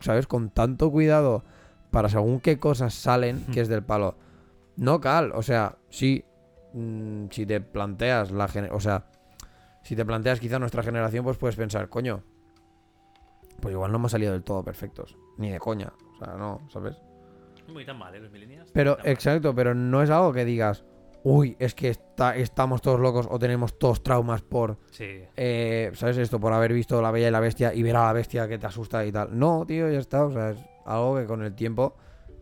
¿Sabes? 0.00 0.26
Con 0.26 0.50
tanto 0.50 0.90
cuidado 0.90 1.42
para 1.90 2.08
según 2.10 2.40
qué 2.40 2.58
cosas 2.58 2.92
salen 2.92 3.46
que 3.46 3.60
es 3.62 3.68
del 3.68 3.82
palo. 3.82 4.14
No 4.76 5.00
cal, 5.00 5.32
o 5.34 5.42
sea, 5.42 5.76
sí, 5.88 6.22
mm, 6.74 7.26
si 7.30 7.46
te 7.46 7.60
planteas 7.62 8.30
la... 8.30 8.46
O 8.72 8.80
sea, 8.80 9.06
si 9.82 9.96
te 9.96 10.04
planteas 10.04 10.38
quizá 10.38 10.58
nuestra 10.58 10.82
generación, 10.82 11.24
pues 11.24 11.38
puedes 11.38 11.56
pensar, 11.56 11.88
coño, 11.88 12.22
pues 13.60 13.72
igual 13.72 13.90
no 13.90 13.96
hemos 13.98 14.12
salido 14.12 14.32
del 14.32 14.42
todo 14.42 14.62
perfectos. 14.62 15.16
Ni 15.38 15.50
de 15.50 15.58
coña. 15.58 15.92
O 16.14 16.18
sea, 16.24 16.34
no, 16.34 16.60
¿sabes? 16.70 16.96
Muy 17.68 17.86
tan 17.86 17.98
mal, 17.98 18.14
¿eh? 18.14 18.20
Los 18.20 18.30
millennials. 18.30 18.70
Pero, 18.72 18.96
mal. 18.98 19.06
exacto, 19.08 19.54
pero 19.54 19.74
no 19.74 20.02
es 20.02 20.10
algo 20.10 20.32
que 20.32 20.44
digas, 20.44 20.84
uy, 21.28 21.56
es 21.58 21.74
que 21.74 21.88
está, 21.88 22.36
estamos 22.36 22.80
todos 22.80 23.00
locos 23.00 23.26
o 23.28 23.36
tenemos 23.36 23.76
todos 23.80 24.00
traumas 24.00 24.42
por, 24.42 24.78
Sí. 24.92 25.22
eh, 25.36 25.90
¿sabes 25.94 26.18
esto? 26.18 26.38
Por 26.38 26.52
haber 26.52 26.72
visto 26.72 27.02
La 27.02 27.10
Bella 27.10 27.26
y 27.26 27.30
la 27.32 27.40
Bestia 27.40 27.74
y 27.74 27.82
ver 27.82 27.96
a 27.96 28.04
la 28.04 28.12
bestia 28.12 28.46
que 28.46 28.58
te 28.58 28.66
asusta 28.66 29.04
y 29.04 29.10
tal. 29.10 29.36
No, 29.36 29.64
tío, 29.66 29.90
ya 29.90 29.98
está. 29.98 30.24
O 30.24 30.30
sea, 30.32 30.50
es 30.50 30.58
algo 30.84 31.16
que 31.16 31.24
con 31.26 31.42
el 31.42 31.52
tiempo, 31.56 31.96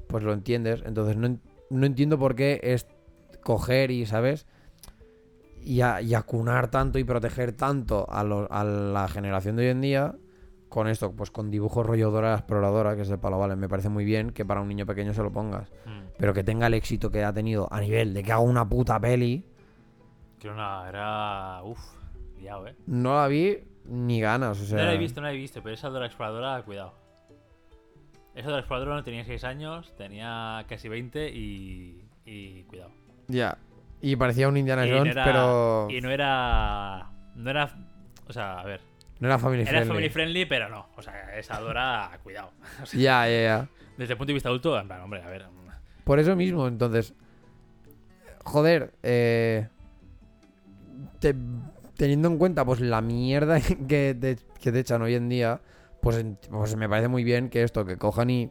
pues 0.07 0.23
lo 0.23 0.35
entiendes. 0.35 0.83
Entonces 0.85 1.17
no, 1.17 1.39
no 1.71 1.87
entiendo 1.87 2.19
por 2.19 2.35
qué 2.35 2.61
es 2.63 2.87
coger 3.43 3.91
y, 3.91 4.05
¿sabes? 4.05 4.47
Y, 5.63 5.81
a- 5.81 6.03
y 6.03 6.13
acunar 6.13 6.71
tanto 6.71 6.99
y 6.99 7.05
proteger 7.05 7.53
tanto 7.53 8.07
a, 8.11 8.23
lo- 8.23 8.53
a 8.53 8.65
la 8.65 9.09
generación 9.09 9.57
de 9.57 9.63
hoy 9.63 9.69
en 9.71 9.81
día 9.81 10.15
con 10.75 10.89
esto, 10.89 11.13
pues 11.13 11.31
con 11.31 11.53
dibujos 11.53 11.87
rollo 11.87 12.11
Dora 12.11 12.31
la 12.31 12.39
exploradora, 12.39 12.97
que 12.97 13.03
es 13.03 13.09
de 13.09 13.17
palo, 13.17 13.39
vale, 13.39 13.55
me 13.55 13.69
parece 13.69 13.89
muy 13.89 14.05
bien 14.05 14.33
que 14.33 14.45
para 14.45 14.61
un 14.61 14.67
niño 14.67 14.85
pequeño 14.85 15.15
se 15.15 15.23
lo 15.23 15.31
pongas. 15.31 15.71
Mm. 15.85 16.17
Pero 16.19 16.35
que 16.35 16.43
tenga 16.43 16.67
el 16.67 16.75
éxito 16.75 17.13
que 17.13 17.23
ha 17.23 17.33
tenido 17.33 17.69
a 17.71 17.81
nivel 17.81 18.13
de 18.13 18.25
que 18.25 18.33
haga 18.33 18.41
una 18.41 18.69
puta 18.69 18.99
peli, 18.99 19.45
Que 20.41 20.49
una. 20.49 20.89
Era. 20.89 21.63
Uf, 21.63 21.79
liado, 22.41 22.67
¿eh? 22.67 22.75
no 22.89 23.15
la 23.15 23.29
vi 23.29 23.57
ni 23.85 24.21
ganas. 24.21 24.61
O 24.61 24.65
sea, 24.65 24.79
No 24.79 24.87
la 24.87 24.95
he 24.95 24.99
visto, 24.99 25.21
no 25.21 25.29
la 25.29 25.33
he 25.33 25.37
visto, 25.37 25.63
pero 25.63 25.77
esa 25.77 25.91
Dora 25.91 26.07
Exploradora, 26.07 26.61
cuidado. 26.65 26.95
Esa 28.35 28.49
Dora 28.49 28.59
Exploradora 28.59 28.97
no 28.97 29.05
tenía 29.05 29.25
6 29.25 29.45
años, 29.45 29.95
tenía 29.97 30.65
casi 30.69 30.89
20 30.89 31.31
y. 31.31 32.05
y 32.25 32.65
cuidado. 32.65 32.91
Ya. 33.29 33.59
Y 34.01 34.17
parecía 34.17 34.49
un 34.49 34.57
Indiana 34.57 34.85
y 34.89 34.91
no 34.91 34.99
Jones, 34.99 35.13
era, 35.13 35.25
pero 35.25 35.87
Y 35.89 36.01
no 36.01 36.11
era. 36.11 37.13
No 37.37 37.49
era. 37.49 37.73
O 38.27 38.33
sea, 38.33 38.59
a 38.59 38.65
ver. 38.65 38.81
No 39.21 39.29
era 39.29 39.39
family 39.39 39.63
Era 39.63 39.71
friendly. 39.71 39.89
family 39.89 40.09
friendly, 40.11 40.45
pero 40.47 40.69
no. 40.69 40.87
O 40.97 41.03
sea, 41.03 41.37
esa 41.39 41.59
Dora, 41.61 42.19
cuidado. 42.23 42.53
O 42.83 42.87
sea, 42.87 43.01
Ya, 43.01 43.29
ya, 43.29 43.43
ya. 43.43 43.69
desde 43.97 44.13
el 44.15 44.19
punto 44.19 44.29
de 44.29 44.35
vista 44.35 44.49
adulto, 44.49 44.79
en 44.79 44.87
plan, 44.87 45.01
hombre, 45.03 45.23
a 45.23 45.29
ver. 45.29 45.47
Por 46.05 46.19
eso 46.19 46.37
mismo, 46.37 46.67
entonces. 46.69 47.15
Joder, 48.45 48.93
eh, 49.03 49.69
te- 51.19 51.35
teniendo 51.97 52.29
en 52.29 52.37
cuenta 52.39 52.65
pues 52.65 52.81
la 52.81 53.01
mierda 53.01 53.59
que 53.89 54.15
te, 54.21 54.37
que 54.61 54.73
te 54.73 54.81
echan 54.81 55.01
hoy 55.01 55.15
en 55.15 55.29
día, 55.31 55.61
pues, 56.03 56.23
pues 56.51 56.77
me 56.77 56.89
parece 56.89 57.09
muy 57.09 57.25
bien 57.25 57.49
que 57.49 57.63
esto, 57.63 57.87
que 57.87 57.97
cojan 57.97 58.29
y 58.31 58.51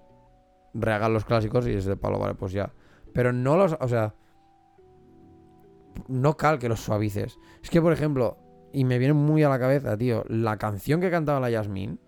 rehagan 0.74 1.14
los 1.14 1.26
clásicos 1.26 1.68
y 1.68 1.72
es 1.74 1.86
de 1.86 1.96
palo, 1.96 2.18
vale, 2.18 2.34
pues 2.34 2.52
ya. 2.54 2.72
Pero 3.14 3.32
no 3.32 3.56
los, 3.56 3.78
o 3.80 3.88
sea, 3.88 4.16
no 6.08 6.36
cal 6.38 6.58
que 6.58 6.70
los 6.70 6.80
suavices. 6.80 7.38
Es 7.62 7.70
que, 7.70 7.80
por 7.82 7.94
ejemplo, 7.94 8.38
y 8.74 8.84
me 8.86 8.98
viene 8.98 9.14
muy 9.14 9.44
a 9.44 9.50
la 9.50 9.60
cabeza, 9.60 9.96
tío, 9.98 10.26
la 10.28 10.58
canción 10.58 11.00
que 11.00 11.12
cantaba 11.12 11.40
la 11.40 11.50
Yasmín 11.52 12.00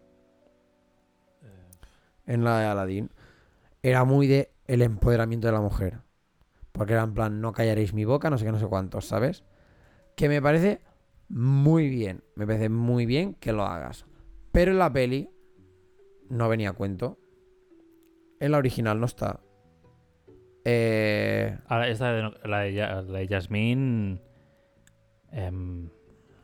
en 2.26 2.44
la 2.44 2.60
de 2.60 2.66
Aladdin 2.66 3.10
era 3.84 4.04
muy 4.04 4.28
de 4.28 4.52
el 4.66 4.82
empoderamiento 4.82 5.48
de 5.48 5.54
la 5.54 5.62
mujer. 5.62 6.00
Porque 6.72 6.94
era 6.94 7.04
en 7.04 7.14
plan, 7.14 7.40
no 7.40 7.54
callaréis 7.54 7.94
mi 7.94 8.04
boca, 8.04 8.30
no 8.30 8.38
sé 8.38 8.46
qué, 8.46 8.52
no 8.52 8.60
sé 8.60 8.66
cuántos, 8.66 9.06
¿sabes? 9.06 9.44
Que 10.16 10.28
me 10.28 10.42
parece 10.42 10.82
muy 11.30 11.88
bien. 11.88 12.24
Me 12.36 12.46
parece 12.48 12.68
muy 12.70 13.06
bien 13.06 13.36
que 13.36 13.54
lo 13.54 13.64
hagas. 13.64 14.06
Pero 14.52 14.72
en 14.72 14.80
la 14.80 14.92
peli 14.92 15.30
no 16.30 16.50
venía 16.50 16.72
a 16.72 16.74
cuento. 16.74 17.20
En 18.40 18.52
la 18.52 18.58
original 18.58 19.00
no 19.00 19.06
está. 19.06 19.40
Eh, 20.66 21.58
Ahora, 21.68 21.88
esta 21.88 22.12
de, 22.12 22.22
la, 22.44 22.60
de, 22.62 22.74
la 22.74 23.04
de 23.04 23.28
Jasmine. 23.28 24.20
em, 25.32 25.90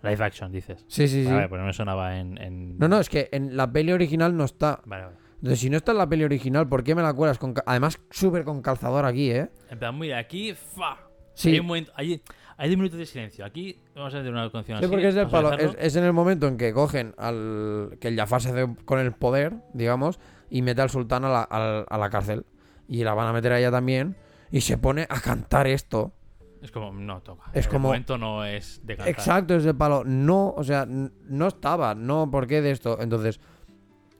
live 0.03 0.23
action, 0.23 0.51
dices. 0.51 0.83
sí, 0.87 1.07
sí, 1.07 1.25
sí. 1.25 1.31
Vale, 1.31 1.47
pues 1.49 1.59
no 1.59 1.67
me 1.67 1.73
sonaba 1.73 2.17
en. 2.19 2.37
en- 2.41 2.77
No, 2.77 2.87
no, 2.87 2.99
es 2.99 3.09
que 3.09 3.29
en 3.31 3.55
la 3.57 3.71
peli 3.71 3.91
original 3.91 4.35
no 4.35 4.43
está. 4.45 4.81
Vale, 4.85 5.05
vale. 5.05 5.17
Entonces, 5.35 5.59
si 5.59 5.69
no 5.71 5.77
está 5.77 5.91
en 5.93 5.97
la 5.97 6.07
peli 6.07 6.23
original, 6.23 6.67
¿por 6.69 6.83
qué 6.83 6.93
me 6.93 7.01
la 7.01 7.13
cuelas 7.13 7.39
con... 7.39 7.55
Además, 7.65 7.99
súper 8.11 8.43
con 8.43 8.61
calzador 8.61 9.05
aquí, 9.05 9.31
¿eh? 9.31 9.49
En 9.71 9.79
plan, 9.79 9.97
mira, 9.97 10.19
aquí. 10.19 10.53
¡fa! 10.53 10.97
Sí. 11.33 11.49
Hay 11.53 11.59
un 11.59 11.65
momento. 11.65 11.91
Hay, 11.95 12.21
hay 12.57 12.67
10 12.69 12.77
minutos 12.77 12.99
de 12.99 13.07
silencio. 13.07 13.43
Aquí 13.43 13.81
vamos 13.95 14.13
a 14.13 14.19
hacer 14.19 14.31
una 14.31 14.51
canción 14.51 14.77
Sí, 14.77 14.85
así. 14.85 14.91
porque 14.91 15.07
es 15.07 15.15
del 15.15 15.25
a 15.25 15.29
palo. 15.29 15.51
Es, 15.53 15.95
en 15.95 16.03
el 16.03 16.13
momento 16.13 16.47
en 16.47 16.57
que 16.57 16.71
cogen 16.73 17.15
al. 17.17 17.97
que 17.99 18.09
el 18.09 18.15
Jafar 18.17 18.39
se 18.41 18.49
hace 18.49 18.67
con 18.85 18.99
el 18.99 19.13
poder, 19.13 19.53
digamos, 19.73 20.19
y 20.51 20.61
mete 20.61 20.83
al 20.83 20.91
sultán 20.91 21.25
a 21.25 21.29
la, 21.29 21.41
al- 21.41 21.85
a 21.89 21.97
la 21.97 22.09
cárcel. 22.11 22.45
Y 22.87 23.03
la 23.03 23.15
van 23.15 23.27
a 23.27 23.33
meter 23.33 23.51
a 23.53 23.57
ella 23.59 23.71
también. 23.71 24.17
Y 24.51 24.61
se 24.61 24.77
pone 24.77 25.07
a 25.09 25.19
cantar 25.21 25.65
esto. 25.65 26.13
Es 26.61 26.71
como, 26.71 26.91
no 26.93 27.21
toca. 27.21 27.49
Es 27.53 27.65
El 27.65 27.71
como- 27.71 27.87
momento 27.89 28.17
no 28.17 28.45
es 28.45 28.81
de 28.83 28.95
cantar. 28.95 29.11
Exacto, 29.13 29.55
es 29.55 29.63
del 29.63 29.75
palo. 29.75 30.03
No, 30.05 30.49
o 30.55 30.63
sea, 30.63 30.85
no 30.87 31.47
estaba. 31.47 31.95
No, 31.95 32.29
¿por 32.29 32.45
qué 32.47 32.61
de 32.61 32.71
esto? 32.71 32.99
Entonces, 33.01 33.39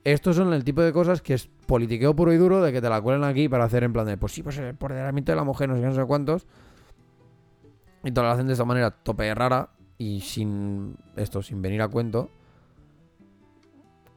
estos 0.04 0.36
son 0.36 0.52
el 0.54 0.64
tipo 0.64 0.82
de 0.82 0.92
cosas 0.92 1.22
que 1.22 1.36
es 1.36 1.48
politiqueo 1.68 2.16
puro 2.16 2.34
y 2.34 2.38
duro 2.38 2.62
de 2.62 2.72
que 2.74 2.82
te 2.82 2.90
la 2.90 3.00
cuelen 3.00 3.24
aquí 3.24 3.48
para 3.48 3.66
hacer 3.66 3.84
en 3.84 3.94
plan 3.94 4.08
de, 4.08 4.18
pues 4.18 4.34
sí, 4.34 4.42
pues 4.42 4.58
el 4.58 4.66
empoderamiento 4.66 5.32
de 5.32 5.36
la 5.36 5.44
mujer, 5.44 5.70
no 5.70 5.76
sé 5.76 5.82
qué, 5.82 5.88
no 5.88 5.94
sé 5.94 6.06
cuántos. 6.06 6.48
Y 8.04 8.12
te 8.12 8.20
lo 8.22 8.28
hacen 8.28 8.48
de 8.48 8.54
esta 8.54 8.66
manera 8.66 8.90
tope 8.90 9.32
rara 9.36 9.70
y 10.00 10.22
sin 10.22 10.98
esto, 11.16 11.44
sin 11.44 11.62
venir 11.62 11.84
a 11.84 11.88
cuento. 11.88 12.32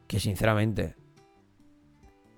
Que 0.07 0.19
sinceramente, 0.19 0.97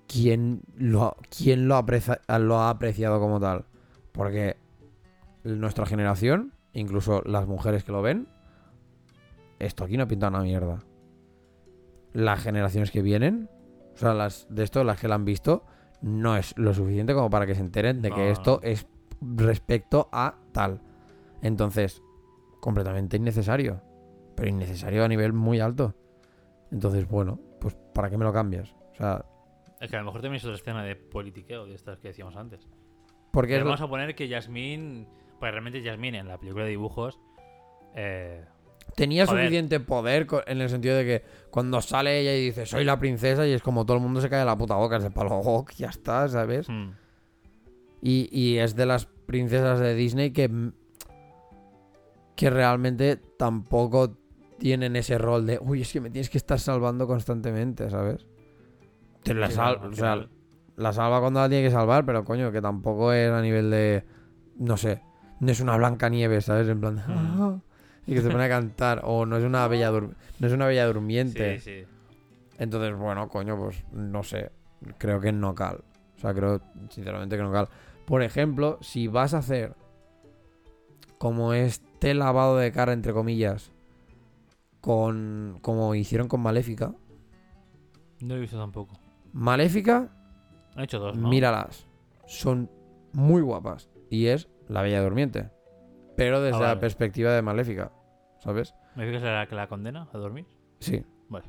¿quién 0.07 0.61
lo, 0.75 1.15
quién 1.29 1.67
lo, 1.69 1.75
aprecia- 1.77 2.19
lo 2.39 2.59
ha 2.59 2.69
apreciado 2.69 3.19
como 3.19 3.39
tal? 3.39 3.65
Porque 4.11 4.57
nuestra 5.55 5.85
generación, 5.85 6.53
incluso 6.73 7.21
las 7.25 7.47
mujeres 7.47 7.83
que 7.83 7.91
lo 7.91 8.01
ven, 8.01 8.27
esto 9.59 9.83
aquí 9.83 9.97
no 9.97 10.07
pinta 10.07 10.27
una 10.27 10.41
mierda. 10.41 10.79
Las 12.13 12.41
generaciones 12.41 12.91
que 12.91 13.01
vienen, 13.01 13.49
o 13.93 13.97
sea, 13.97 14.13
las 14.13 14.47
de 14.49 14.63
esto, 14.63 14.83
las 14.83 14.99
que 14.99 15.07
la 15.07 15.15
han 15.15 15.25
visto, 15.25 15.65
no 16.01 16.37
es 16.37 16.57
lo 16.57 16.73
suficiente 16.73 17.13
como 17.13 17.29
para 17.29 17.45
que 17.45 17.55
se 17.55 17.61
enteren 17.61 18.01
de 18.01 18.11
que 18.11 18.31
esto 18.31 18.59
es 18.63 18.87
respecto 19.21 20.09
a 20.11 20.35
tal. 20.51 20.81
Entonces, 21.41 22.01
completamente 22.59 23.17
innecesario. 23.17 23.81
Pero 24.35 24.49
innecesario 24.49 25.03
a 25.03 25.07
nivel 25.07 25.33
muy 25.33 25.59
alto. 25.59 25.95
Entonces, 26.71 27.07
bueno, 27.07 27.39
pues 27.59 27.75
¿para 27.93 28.09
qué 28.09 28.17
me 28.17 28.25
lo 28.25 28.33
cambias? 28.33 28.75
O 28.91 28.95
sea, 28.95 29.25
Es 29.79 29.89
que 29.89 29.95
a 29.95 29.99
lo 29.99 30.05
mejor 30.05 30.21
también 30.21 30.37
es 30.37 30.45
otra 30.45 30.55
escena 30.55 30.83
de 30.83 30.95
politiqueo 30.95 31.65
de 31.65 31.73
estas 31.73 31.99
que 31.99 32.09
decíamos 32.09 32.35
antes. 32.35 32.67
Porque 33.31 33.53
Pero 33.53 33.61
es 33.61 33.65
vamos 33.65 33.81
a 33.81 33.87
poner 33.87 34.15
que 34.15 34.29
Jasmine. 34.29 35.07
Pues 35.39 35.51
realmente 35.51 35.83
Jasmine 35.83 36.17
en 36.19 36.27
la 36.27 36.37
película 36.37 36.63
de 36.65 36.71
dibujos. 36.71 37.19
Eh, 37.95 38.43
tenía 38.95 39.25
Joder. 39.25 39.43
suficiente 39.45 39.79
poder 39.79 40.27
en 40.47 40.61
el 40.61 40.69
sentido 40.69 40.95
de 40.95 41.05
que 41.05 41.23
cuando 41.51 41.81
sale 41.81 42.19
ella 42.19 42.35
y 42.35 42.45
dice 42.45 42.65
soy 42.65 42.83
la 42.83 42.97
princesa 42.99 43.45
y 43.47 43.51
es 43.51 43.61
como 43.61 43.85
todo 43.85 43.97
el 43.97 44.03
mundo 44.03 44.21
se 44.21 44.29
cae 44.29 44.39
de 44.39 44.45
la 44.45 44.57
puta 44.57 44.75
boca, 44.75 44.97
es 44.97 45.03
de 45.03 45.11
palo, 45.11 45.29
"Oh, 45.43 45.65
ya 45.77 45.89
está, 45.89 46.27
¿sabes? 46.27 46.67
hmm. 46.69 46.89
Y, 48.01 48.29
y 48.31 48.57
es 48.59 48.75
de 48.75 48.85
las 48.85 49.05
princesas 49.05 49.79
de 49.79 49.95
Disney 49.95 50.31
que, 50.31 50.49
que 52.35 52.49
realmente 52.49 53.17
tampoco 53.37 54.17
tienen 54.59 54.95
ese 54.95 55.17
rol 55.17 55.45
de, 55.45 55.59
uy, 55.61 55.81
es 55.81 55.91
que 55.91 56.01
me 56.01 56.09
tienes 56.09 56.29
que 56.29 56.37
estar 56.37 56.59
salvando 56.59 57.07
constantemente, 57.07 57.89
¿sabes? 57.89 58.25
Te 59.23 59.33
la, 59.33 59.49
sal- 59.51 59.79
o 59.83 59.93
sea, 59.93 60.27
la 60.75 60.93
salva 60.93 61.19
cuando 61.19 61.39
la 61.41 61.49
tiene 61.49 61.63
que 61.67 61.71
salvar, 61.71 62.05
pero 62.05 62.23
coño, 62.23 62.51
que 62.51 62.61
tampoco 62.61 63.11
es 63.13 63.29
a 63.31 63.41
nivel 63.41 63.69
de, 63.71 64.03
no 64.57 64.77
sé, 64.77 65.01
no 65.39 65.51
es 65.51 65.59
una 65.59 65.77
Blanca 65.77 66.09
Nieve, 66.09 66.41
¿sabes? 66.41 66.67
En 66.67 66.79
plan, 66.79 66.95
Mm. 66.95 67.01
"Ah", 67.07 67.59
y 68.07 68.13
que 68.13 68.21
se 68.21 68.29
pone 68.29 68.43
a 68.45 68.49
cantar, 68.49 69.01
o 69.03 69.25
no 69.25 69.37
es 69.37 69.43
una 69.43 69.67
bella, 69.67 69.91
dur- 69.91 70.13
no 70.39 70.47
es 70.47 70.53
una 70.53 70.65
bella 70.67 70.85
durmiente. 70.87 71.59
Sí, 71.59 71.83
sí. 71.85 71.87
Entonces, 72.57 72.95
bueno, 72.97 73.27
coño, 73.29 73.57
pues 73.57 73.83
no 73.91 74.23
sé. 74.23 74.51
Creo 74.97 75.19
que 75.19 75.31
no 75.31 75.53
cal. 75.55 75.83
O 76.17 76.19
sea, 76.19 76.33
creo 76.33 76.61
sinceramente 76.89 77.35
que 77.37 77.43
no 77.43 77.51
cal. 77.51 77.67
Por 78.05 78.21
ejemplo, 78.23 78.77
si 78.81 79.07
vas 79.07 79.33
a 79.33 79.39
hacer 79.39 79.75
como 81.17 81.53
este 81.53 82.13
lavado 82.13 82.57
de 82.57 82.71
cara, 82.71 82.93
entre 82.93 83.13
comillas, 83.13 83.71
con 84.81 85.57
como 85.61 85.93
hicieron 85.95 86.27
con 86.27 86.41
Maléfica. 86.41 86.93
No 88.21 88.29
lo 88.29 88.35
he 88.35 88.39
visto 88.39 88.57
tampoco. 88.57 88.95
Maléfica, 89.33 90.09
Han 90.75 90.83
hecho 90.83 90.99
dos, 90.99 91.15
¿no? 91.17 91.27
míralas. 91.27 91.85
Son 92.25 92.69
muy 93.13 93.41
guapas. 93.41 93.89
Y 94.09 94.27
es 94.27 94.47
la 94.67 94.81
Bella 94.81 95.01
Durmiente. 95.01 95.49
Pero 96.15 96.41
desde 96.41 96.63
Ah, 96.63 96.73
la 96.75 96.79
perspectiva 96.79 97.31
de 97.33 97.41
Maléfica. 97.41 97.91
¿Sabes? 98.39 98.73
¿Me 98.95 99.05
dices 99.05 99.21
que 99.21 99.27
es 99.27 99.33
la 99.33 99.47
que 99.47 99.55
la 99.55 99.67
condena 99.67 100.07
a 100.13 100.17
dormir? 100.17 100.45
Sí. 100.79 101.03
Vale. 101.29 101.45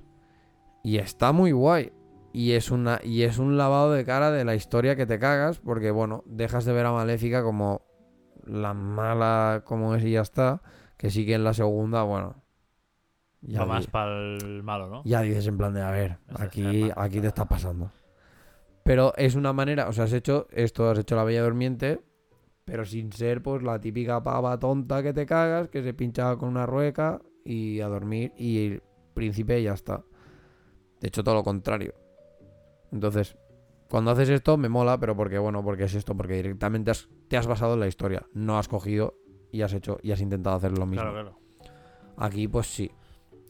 Y 0.82 0.98
está 0.98 1.32
muy 1.32 1.52
guay. 1.52 1.92
Y 2.32 2.52
es, 2.52 2.70
una, 2.70 3.00
y 3.02 3.22
es 3.22 3.38
un 3.38 3.56
lavado 3.56 3.92
de 3.92 4.04
cara 4.04 4.30
de 4.30 4.44
la 4.44 4.54
historia 4.54 4.96
que 4.96 5.06
te 5.06 5.18
cagas, 5.18 5.58
porque 5.60 5.90
bueno, 5.90 6.22
dejas 6.26 6.64
de 6.66 6.72
ver 6.72 6.86
a 6.86 6.92
Maléfica 6.92 7.42
como 7.42 7.82
la 8.44 8.74
mala 8.74 9.62
como 9.64 9.94
es 9.94 10.04
y 10.04 10.12
ya 10.12 10.20
está. 10.20 10.62
Que 10.96 11.10
sí 11.10 11.24
que 11.24 11.34
en 11.34 11.44
la 11.44 11.54
segunda, 11.54 12.02
bueno. 12.02 12.42
Ya, 13.40 13.64
más 13.64 13.86
para 13.86 14.18
el 14.18 14.62
malo, 14.64 14.88
¿no? 14.88 15.02
ya 15.04 15.20
dices 15.22 15.46
en 15.46 15.56
plan 15.56 15.72
de, 15.72 15.80
a 15.80 15.92
ver, 15.92 16.18
aquí, 16.38 16.90
aquí 16.96 17.20
te 17.20 17.28
está 17.28 17.44
pasando. 17.44 17.92
Pero 18.82 19.12
es 19.16 19.36
una 19.36 19.52
manera, 19.52 19.88
o 19.88 19.92
sea, 19.92 20.04
has 20.04 20.12
hecho 20.12 20.48
esto, 20.50 20.90
has 20.90 20.98
hecho 20.98 21.14
la 21.14 21.22
Bella 21.22 21.42
Durmiente, 21.44 22.00
pero 22.68 22.84
sin 22.84 23.10
ser 23.12 23.42
pues 23.42 23.62
la 23.62 23.80
típica 23.80 24.22
pava 24.22 24.58
tonta 24.58 25.02
que 25.02 25.14
te 25.14 25.24
cagas, 25.24 25.70
que 25.70 25.82
se 25.82 25.94
pincha 25.94 26.36
con 26.36 26.50
una 26.50 26.66
rueca 26.66 27.18
y 27.42 27.80
a 27.80 27.88
dormir 27.88 28.32
y 28.36 28.66
el 28.66 28.82
príncipe 29.14 29.62
ya 29.62 29.72
está. 29.72 30.04
De 31.00 31.08
hecho, 31.08 31.24
todo 31.24 31.36
lo 31.36 31.42
contrario. 31.42 31.94
Entonces, 32.92 33.38
cuando 33.88 34.10
haces 34.10 34.28
esto 34.28 34.58
me 34.58 34.68
mola, 34.68 34.98
pero 35.00 35.16
porque, 35.16 35.38
bueno, 35.38 35.64
porque 35.64 35.84
es 35.84 35.94
esto, 35.94 36.14
porque 36.14 36.34
directamente 36.34 36.90
has- 36.90 37.08
te 37.28 37.38
has 37.38 37.46
basado 37.46 37.72
en 37.72 37.80
la 37.80 37.86
historia, 37.88 38.26
no 38.34 38.58
has 38.58 38.68
cogido 38.68 39.14
y 39.50 39.62
has 39.62 39.72
hecho 39.72 39.98
y 40.02 40.12
has 40.12 40.20
intentado 40.20 40.56
hacer 40.56 40.76
lo 40.76 40.84
mismo. 40.84 41.10
Claro, 41.10 41.12
claro. 41.12 41.38
Aquí, 42.18 42.48
pues 42.48 42.66
sí. 42.66 42.90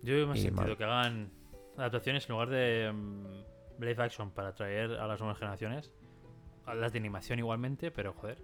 Yo 0.05 0.15
veo 0.15 0.29
más 0.29 0.39
sentido 0.39 0.65
mal. 0.69 0.77
que 0.77 0.85
hagan 0.85 1.31
adaptaciones 1.77 2.25
en 2.29 2.33
lugar 2.35 2.51
de 2.51 2.93
mm, 2.93 3.83
live 3.83 4.01
action 4.05 4.31
para 4.31 4.51
atraer 4.51 4.93
a 4.93 5.09
las 5.09 5.19
nuevas 5.19 5.39
generaciones. 5.39 5.93
A 6.67 6.75
las 6.75 6.93
de 6.93 6.99
animación 6.99 7.39
igualmente, 7.41 7.91
pero 7.91 8.13
joder. 8.13 8.39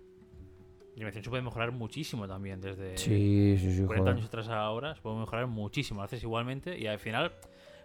La 0.94 0.98
animación 0.98 1.24
se 1.24 1.30
puede 1.30 1.42
mejorar 1.42 1.72
muchísimo 1.72 2.28
también 2.28 2.60
desde 2.60 2.96
Sí, 2.96 3.56
sí, 3.58 3.76
sí, 3.76 3.82
40 3.84 3.96
joder. 3.96 4.14
años 4.14 4.26
atrás 4.26 4.48
a 4.48 4.60
ahora. 4.60 4.94
Se 4.94 5.00
puede 5.02 5.16
mejorar 5.18 5.46
muchísimo. 5.48 6.00
Lo 6.00 6.04
haces 6.04 6.22
igualmente 6.22 6.78
y 6.78 6.86
al 6.86 6.98
final 6.98 7.32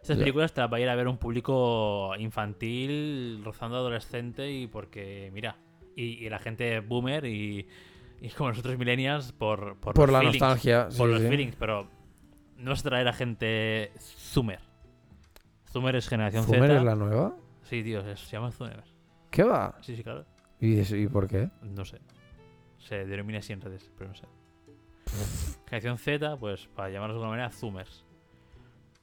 estas 0.01 0.17
películas 0.17 0.53
te 0.53 0.61
las 0.61 0.71
va 0.71 0.77
a 0.77 0.79
ir 0.79 0.89
a 0.89 0.95
ver 0.95 1.07
un 1.07 1.17
público 1.17 2.15
infantil, 2.17 3.41
rozando 3.43 3.77
adolescente 3.77 4.51
y 4.51 4.67
porque, 4.67 5.29
mira, 5.33 5.57
y, 5.95 6.23
y 6.25 6.29
la 6.29 6.39
gente 6.39 6.79
boomer 6.81 7.25
y, 7.25 7.67
y 8.21 8.29
como 8.37 8.49
nosotros 8.49 8.77
millennials 8.77 9.31
por, 9.31 9.77
por, 9.79 10.11
la 10.11 10.19
feelings, 10.19 10.39
nostalgia. 10.41 10.87
por 10.97 11.09
los 11.09 11.21
feelings, 11.21 11.55
pero 11.55 11.87
no 12.57 12.71
a 12.73 12.75
traer 12.75 13.07
a 13.07 13.13
gente 13.13 13.91
Zoomer. 13.99 14.59
Zoomer 15.71 15.95
es 15.95 16.07
generación 16.07 16.43
¿Zoomer 16.45 16.67
Z. 16.69 16.77
es 16.77 16.83
la 16.83 16.95
nueva? 16.95 17.35
Sí, 17.63 17.83
tío, 17.83 18.01
se, 18.03 18.15
llama 18.31 18.51
Zoomer. 18.51 18.83
¿Qué 19.29 19.43
va? 19.43 19.77
Sí, 19.81 19.95
sí, 19.95 20.03
claro. 20.03 20.25
¿Y, 20.59 20.79
y 20.79 21.07
por 21.07 21.27
qué? 21.27 21.49
No 21.61 21.85
sé. 21.85 21.99
Se 22.79 23.05
denomina 23.05 23.39
así 23.39 23.53
en 23.53 23.61
redes, 23.61 23.91
pero 23.97 24.09
no 24.09 24.15
sé. 24.15 24.25
generación 25.67 25.97
Z, 25.97 26.37
pues 26.37 26.67
para 26.75 26.89
llamarlos 26.89 27.15
de 27.15 27.23
alguna 27.23 27.37
manera, 27.37 27.49
Zoomers. 27.51 28.05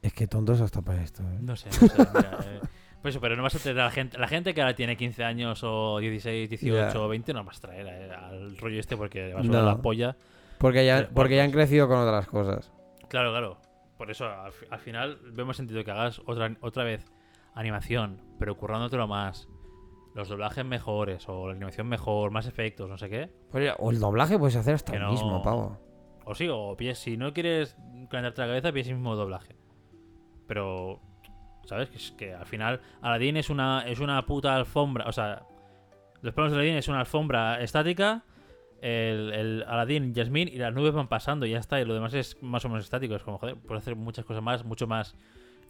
Es 0.03 0.12
que 0.12 0.27
tontos 0.27 0.61
hasta 0.61 0.83
para 0.83 1.03
esto. 1.03 1.22
¿eh? 1.22 1.39
No 1.41 1.57
sé, 1.57 1.68
no 1.68 1.89
sé. 1.89 2.07
mira, 2.14 2.39
eh, 2.45 2.61
pues 3.03 3.14
eso, 3.14 3.20
pero 3.20 3.37
no 3.37 3.43
vas 3.43 3.55
a 3.55 3.59
traer 3.59 3.81
a 3.81 3.85
la 3.85 3.91
gente. 3.91 4.18
La 4.18 4.29
gente 4.29 4.55
que 4.55 4.61
ahora 4.61 4.74
tiene 4.74 4.97
15 4.97 5.24
años 5.24 5.61
o 5.64 5.99
16, 5.99 6.49
18 6.51 6.93
Ya. 6.93 7.01
o 7.01 7.09
20, 7.09 7.33
no 7.35 7.45
vas 7.45 7.59
a 7.59 7.61
traer 7.61 7.87
eh, 7.87 8.12
al 8.14 8.57
rollo 8.59 8.79
este 8.81 8.97
porque 8.97 9.33
va 9.33 9.41
a 9.41 9.43
No. 9.43 9.62
la 9.62 9.77
polla. 9.83 10.16
Porque 10.59 10.87
ya, 10.87 11.09
porque 11.12 11.37
ya 11.37 11.45
han 11.45 11.51
crecido 11.51 11.87
con 11.89 11.99
otras 11.99 12.27
cosas. 12.29 12.72
Claro, 13.09 13.31
claro. 13.31 13.59
Por 13.99 14.11
eso, 14.11 14.27
al 14.29 14.79
final, 14.81 15.18
vemos 15.33 15.57
sentido 15.57 15.83
que 15.85 15.91
hagas 15.91 16.20
otra, 16.27 16.55
otra 16.61 16.85
vez 16.85 17.05
animación, 17.55 18.20
pero 18.39 18.57
currándotelo 18.57 19.07
más. 19.09 19.49
Los 20.17 20.31
doblajes 20.31 20.64
mejores, 20.64 21.29
o 21.29 21.47
la 21.47 21.53
animación 21.53 21.87
mejor, 21.89 22.31
más 22.31 22.47
efectos, 22.47 22.89
no 22.89 22.97
sé 22.97 23.11
qué. 23.11 23.31
Pues 23.51 23.71
o 23.79 23.91
el 23.91 24.01
doblaje 24.01 24.39
puedes 24.39 24.57
hacer 24.57 24.75
hasta 24.75 24.93
Que 24.93 24.97
el 24.97 25.05
no- 25.05 25.11
mismo, 25.12 25.43
pavo. 25.43 25.79
O 26.25 26.35
sí, 26.35 26.49
o 26.51 26.75
pilles, 26.75 26.99
si 26.99 27.19
no 27.19 27.35
quieres 27.35 27.77
calentarte 28.09 28.41
la 28.41 28.47
cabeza, 28.49 28.73
pilles 28.73 28.89
el 28.89 28.95
mismo 28.95 29.14
doblaje. 29.14 29.55
Pero, 30.47 31.01
¿sabes? 31.67 31.91
Que, 31.91 31.97
es 31.99 32.12
que 32.12 32.33
al 32.35 32.47
final, 32.47 32.81
Aladdin 33.03 33.37
es 33.37 33.51
una, 33.51 33.85
es 33.87 34.01
una 34.01 34.25
puta 34.25 34.57
alfombra. 34.57 35.05
O 35.07 35.12
sea, 35.12 35.45
los 36.23 36.33
planos 36.33 36.53
de 36.53 36.59
Aladdin 36.61 36.77
es 36.79 36.89
una 36.89 37.01
alfombra 37.01 37.61
estática. 37.61 38.25
El, 38.81 39.33
el 39.35 39.64
Aladdin, 39.67 40.14
Jasmine 40.14 40.51
y 40.51 40.57
las 40.57 40.73
nubes 40.73 40.95
van 40.95 41.09
pasando 41.09 41.45
y 41.47 41.51
ya 41.51 41.59
está. 41.59 41.79
Y 41.81 41.85
lo 41.85 41.93
demás 41.95 42.14
es 42.14 42.43
más 42.43 42.64
o 42.64 42.69
menos 42.71 42.85
estático. 42.85 43.14
Es 43.17 43.23
como, 43.23 43.39
joder, 43.39 43.57
puedes 43.57 43.83
hacer 43.83 43.97
muchas 43.97 44.25
cosas 44.25 44.43
más, 44.43 44.64
mucho 44.64 44.87
más 44.87 45.14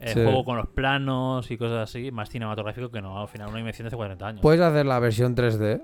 eh, 0.00 0.08
Sí. 0.08 0.22
juego 0.22 0.44
con 0.44 0.56
los 0.56 0.66
planos 0.68 1.50
y 1.50 1.56
cosas 1.56 1.88
así, 1.88 2.10
más 2.10 2.28
cinematográfico 2.28 2.90
que 2.90 3.00
no. 3.00 3.20
Al 3.20 3.28
final, 3.28 3.48
una 3.48 3.56
animación 3.58 3.84
de 3.84 3.88
hace 3.88 3.96
40 3.96 4.26
años. 4.26 4.40
Puedes 4.42 4.60
hacer 4.60 4.84
la 4.86 4.98
versión 4.98 5.34
3D. 5.34 5.82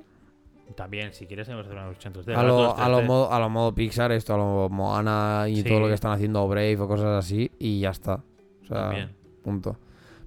También, 0.77 1.13
si 1.13 1.27
quieres, 1.27 1.49
hacer 1.49 1.73
una 1.73 1.87
versión 1.89 2.13
3D. 2.15 2.35
A 2.35 2.43
lo, 2.43 2.73
es 2.75 2.79
a, 2.79 2.89
lo 2.89 2.99
3D. 3.01 3.07
modo, 3.07 3.33
a 3.33 3.39
lo 3.41 3.51
modo 3.51 3.75
Pixar, 3.75 4.13
esto, 4.13 4.35
a 4.35 4.37
lo 4.39 4.69
Moana 4.71 5.47
y 5.49 5.57
Sí. 5.57 5.65
todo 5.69 5.81
lo 5.81 5.89
que 5.89 5.95
están 5.95 6.13
haciendo, 6.13 6.47
Brave 6.49 6.79
o 6.79 6.89
cosas 6.89 7.25
así, 7.25 7.51
y 7.59 7.81
ya 7.81 7.91
está. 7.91 8.23
O 8.63 8.67
sea, 8.67 8.77
También. 8.89 9.17
punto. 9.43 9.77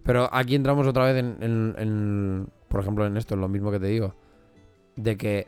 Pero 0.04 0.30
aquí 0.32 0.54
entramos 0.56 0.86
otra 0.88 1.06
vez 1.06 1.18
en, 1.18 1.38
en- 1.42 1.76
en- 1.80 2.48
por 2.68 2.82
ejemplo, 2.82 3.06
en 3.08 3.18
esto, 3.18 3.34
en 3.34 3.42
lo 3.42 3.48
mismo 3.48 3.72
que 3.72 3.80
te 3.80 3.88
digo. 3.88 4.14
De 4.96 5.18
que, 5.18 5.48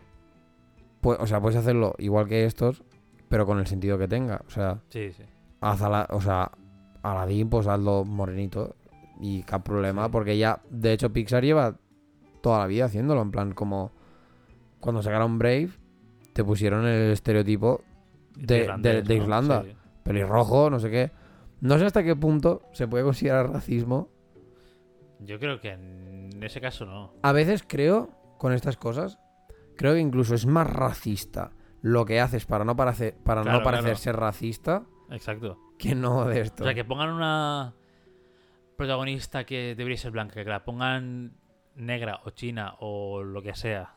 o 1.04 1.28
sea, 1.28 1.40
puedes 1.42 1.58
hacerlo 1.58 1.94
igual 2.00 2.28
que 2.28 2.46
estos, 2.46 2.84
pero 3.30 3.46
con 3.46 3.60
el 3.60 3.68
sentido 3.68 3.98
que 3.98 4.08
tenga. 4.08 4.42
O 4.48 4.50
sea, 4.50 4.80
Sí, 4.90 5.12
sí. 5.12 5.24
haz 5.62 5.82
a 5.82 5.90
la- 5.90 6.08
o 6.10 6.22
sea, 6.22 6.52
Aladdin, 7.12 7.50
pues 7.50 7.68
hazlo 7.68 8.06
morenito. 8.06 8.76
Y 9.20 9.44
qué 9.44 9.60
problema, 9.60 10.10
porque 10.12 10.38
ya, 10.38 10.62
de 10.70 10.94
hecho, 10.94 11.12
Pixar 11.12 11.44
lleva 11.44 11.76
toda 12.42 12.60
la 12.60 12.68
vida 12.68 12.86
haciéndolo. 12.86 13.22
En 13.22 13.32
plan, 13.32 13.54
como 13.54 13.92
cuando 14.80 15.02
sacaron 15.02 15.40
Brave, 15.40 15.70
te 16.34 16.44
pusieron 16.44 16.86
el 16.86 17.12
estereotipo 17.12 17.82
de, 18.36 18.60
irlandés, 18.60 18.94
de- 18.96 19.02
de 19.02 19.18
¿no? 19.18 19.24
Irlanda. 19.24 19.64
Sí. 19.64 19.76
pelirrojo, 20.04 20.70
no 20.70 20.80
sé 20.80 20.90
qué. 20.92 21.12
No 21.62 21.80
sé 21.80 21.86
hasta 21.86 22.04
qué 22.04 22.16
punto 22.16 22.62
se 22.74 22.88
puede 22.88 23.04
considerar 23.04 23.50
racismo. 23.52 24.10
Yo 25.20 25.40
creo 25.40 25.60
que 25.60 25.72
en 25.72 26.30
ese 26.44 26.62
caso 26.62 26.86
no. 26.86 27.14
A 27.24 27.32
veces 27.32 27.64
creo, 27.68 28.12
con 28.38 28.54
estas 28.54 28.78
cosas, 28.78 29.18
creo 29.76 29.96
que 29.96 30.00
incluso 30.00 30.36
es 30.36 30.46
más 30.46 30.68
racista 30.72 31.52
lo 31.82 32.06
que 32.06 32.22
haces 32.22 32.46
para 32.46 32.64
no 32.66 32.76
parecer, 32.76 33.16
para 33.24 33.42
Claro, 33.42 33.58
no 33.60 33.64
parecer 33.64 33.84
claro. 33.86 33.98
ser 33.98 34.16
racista 34.16 34.84
Exacto. 35.10 35.58
Que 35.78 35.96
no 35.96 36.26
de 36.26 36.42
esto. 36.42 36.64
O 36.64 36.66
sea, 36.66 36.74
que 36.74 36.84
pongan 36.84 37.10
una 37.10 37.74
protagonista 38.76 39.46
que 39.46 39.76
debería 39.76 39.98
ser 39.98 40.12
blanca, 40.12 40.44
que 40.44 40.50
la 40.50 40.64
pongan 40.64 41.34
negra 41.76 42.22
o 42.26 42.32
china 42.32 42.76
o 42.80 43.24
lo 43.24 43.42
que 43.42 43.56
sea 43.56 43.96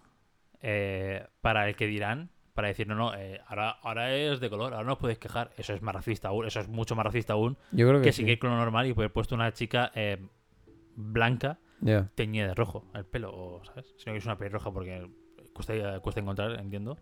eh, 0.61 1.26
para 1.41 1.68
el 1.68 1.76
que 1.76 1.87
dirán, 1.87 2.31
para 2.55 2.68
decir, 2.68 2.87
no, 2.87 2.95
no, 2.95 3.14
eh, 3.14 3.41
ahora, 3.47 3.70
ahora 3.83 4.14
es 4.14 4.41
de 4.41 4.51
color, 4.51 4.74
ahora 4.74 4.85
no 4.85 4.95
os 4.95 4.99
podéis 4.99 5.18
quejar. 5.18 5.51
Eso 5.57 5.72
es 5.72 5.83
más 5.83 5.95
racista 5.95 6.28
aún, 6.28 6.47
eso 6.47 6.61
es 6.61 6.68
mucho 6.68 6.95
más 6.97 7.07
racista 7.07 7.35
aún 7.35 7.57
Yo 7.72 7.89
creo 7.89 8.01
que, 8.01 8.09
que 8.09 8.12
sí. 8.12 8.24
si 8.24 8.37
que 8.37 8.47
lo 8.47 8.57
normal 8.57 8.87
y 8.87 8.93
haber 8.93 9.12
puesto 9.12 9.35
una 9.35 9.53
chica 9.53 9.91
eh, 9.95 10.18
blanca 10.97 11.59
teñida 12.14 12.49
de 12.49 12.55
rojo 12.55 12.85
el 12.95 13.07
pelo, 13.07 13.33
o, 13.33 13.64
¿sabes? 13.64 13.95
Si 13.97 14.05
no 14.07 14.12
que 14.12 14.18
es 14.18 14.26
una 14.26 14.37
pelirroja 14.37 14.70
porque 14.70 15.09
cuesta, 15.55 16.01
cuesta 16.01 16.20
encontrar, 16.20 16.61
entiendo. 16.61 16.99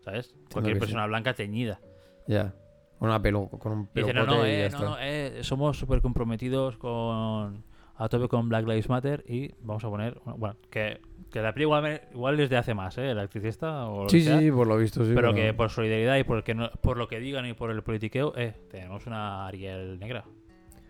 ¿Sabes? 0.00 0.34
Cualquier 0.52 0.76
sí. 0.76 0.80
persona 0.80 1.06
blanca 1.06 1.34
teñida. 1.34 1.80
Ya. 2.28 2.54
Con 2.98 3.08
una 3.10 3.20
pelu 3.20 3.48
con 3.50 3.72
un 3.72 3.88
Y 3.94 4.00
dice, 4.00 4.14
no, 4.14 4.24
no, 4.24 4.44
eh, 4.44 4.68
no, 4.72 4.80
no, 4.80 4.96
eh, 5.00 5.38
somos 5.42 5.78
súper 5.78 6.00
comprometidos 6.00 6.76
con 6.78 7.62
a 7.98 8.08
tope 8.08 8.28
con 8.28 8.48
Black 8.48 8.66
Lives 8.66 8.88
Matter 8.90 9.24
y 9.26 9.52
vamos 9.62 9.82
a 9.84 9.88
poner, 9.88 10.18
bueno, 10.24 10.56
que, 10.70 11.00
que 11.30 11.40
la 11.40 11.52
peli 11.54 11.64
igual, 11.64 12.02
igual 12.12 12.38
es 12.40 12.50
de 12.50 12.56
hace 12.58 12.74
más, 12.74 12.96
¿eh? 12.98 13.06
La 13.14 13.22
electricista 13.22 13.86
o 13.86 14.02
lo 14.04 14.08
Sí, 14.10 14.18
que 14.18 14.24
sea, 14.24 14.38
sí, 14.38 14.50
por 14.50 14.66
lo 14.66 14.76
visto, 14.76 15.04
sí. 15.04 15.12
pero 15.14 15.32
que 15.34 15.54
por 15.54 15.70
solidaridad 15.70 16.16
y 16.18 16.24
por, 16.24 16.44
que 16.44 16.54
no- 16.54 16.70
por 16.82 16.96
lo 16.98 17.08
que 17.08 17.20
digan 17.20 17.46
y 17.46 17.54
por 17.54 17.70
el 17.70 17.82
politiqueo, 17.82 18.34
eh, 18.36 18.54
tenemos 18.70 19.06
una 19.06 19.46
Ariel 19.46 19.98
negra. 19.98 20.24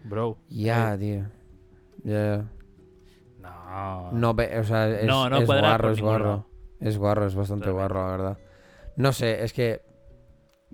Bro. 0.05 0.39
Ya, 0.49 0.97
tío. 0.99 1.25
Ya. 2.05 2.45
No. 3.41 4.13
No, 4.13 4.35
ve- 4.35 4.59
o 4.59 4.65
sea, 4.65 4.89
es, 4.91 5.07
No, 5.07 5.29
no 5.31 5.39
es 5.39 5.47
guarro, 5.47 5.91
es 5.91 6.01
guarro. 6.01 6.25
lado. 6.25 6.47
Es 6.81 6.99
guarro, 6.99 7.27
es 7.27 7.35
bastante 7.35 7.67
Totalmente. 7.67 7.95
guarro, 7.95 8.07
la 8.11 8.17
verdad. 8.17 8.39
No 8.97 9.13
sé, 9.13 9.43
es 9.45 9.53
que 9.53 9.81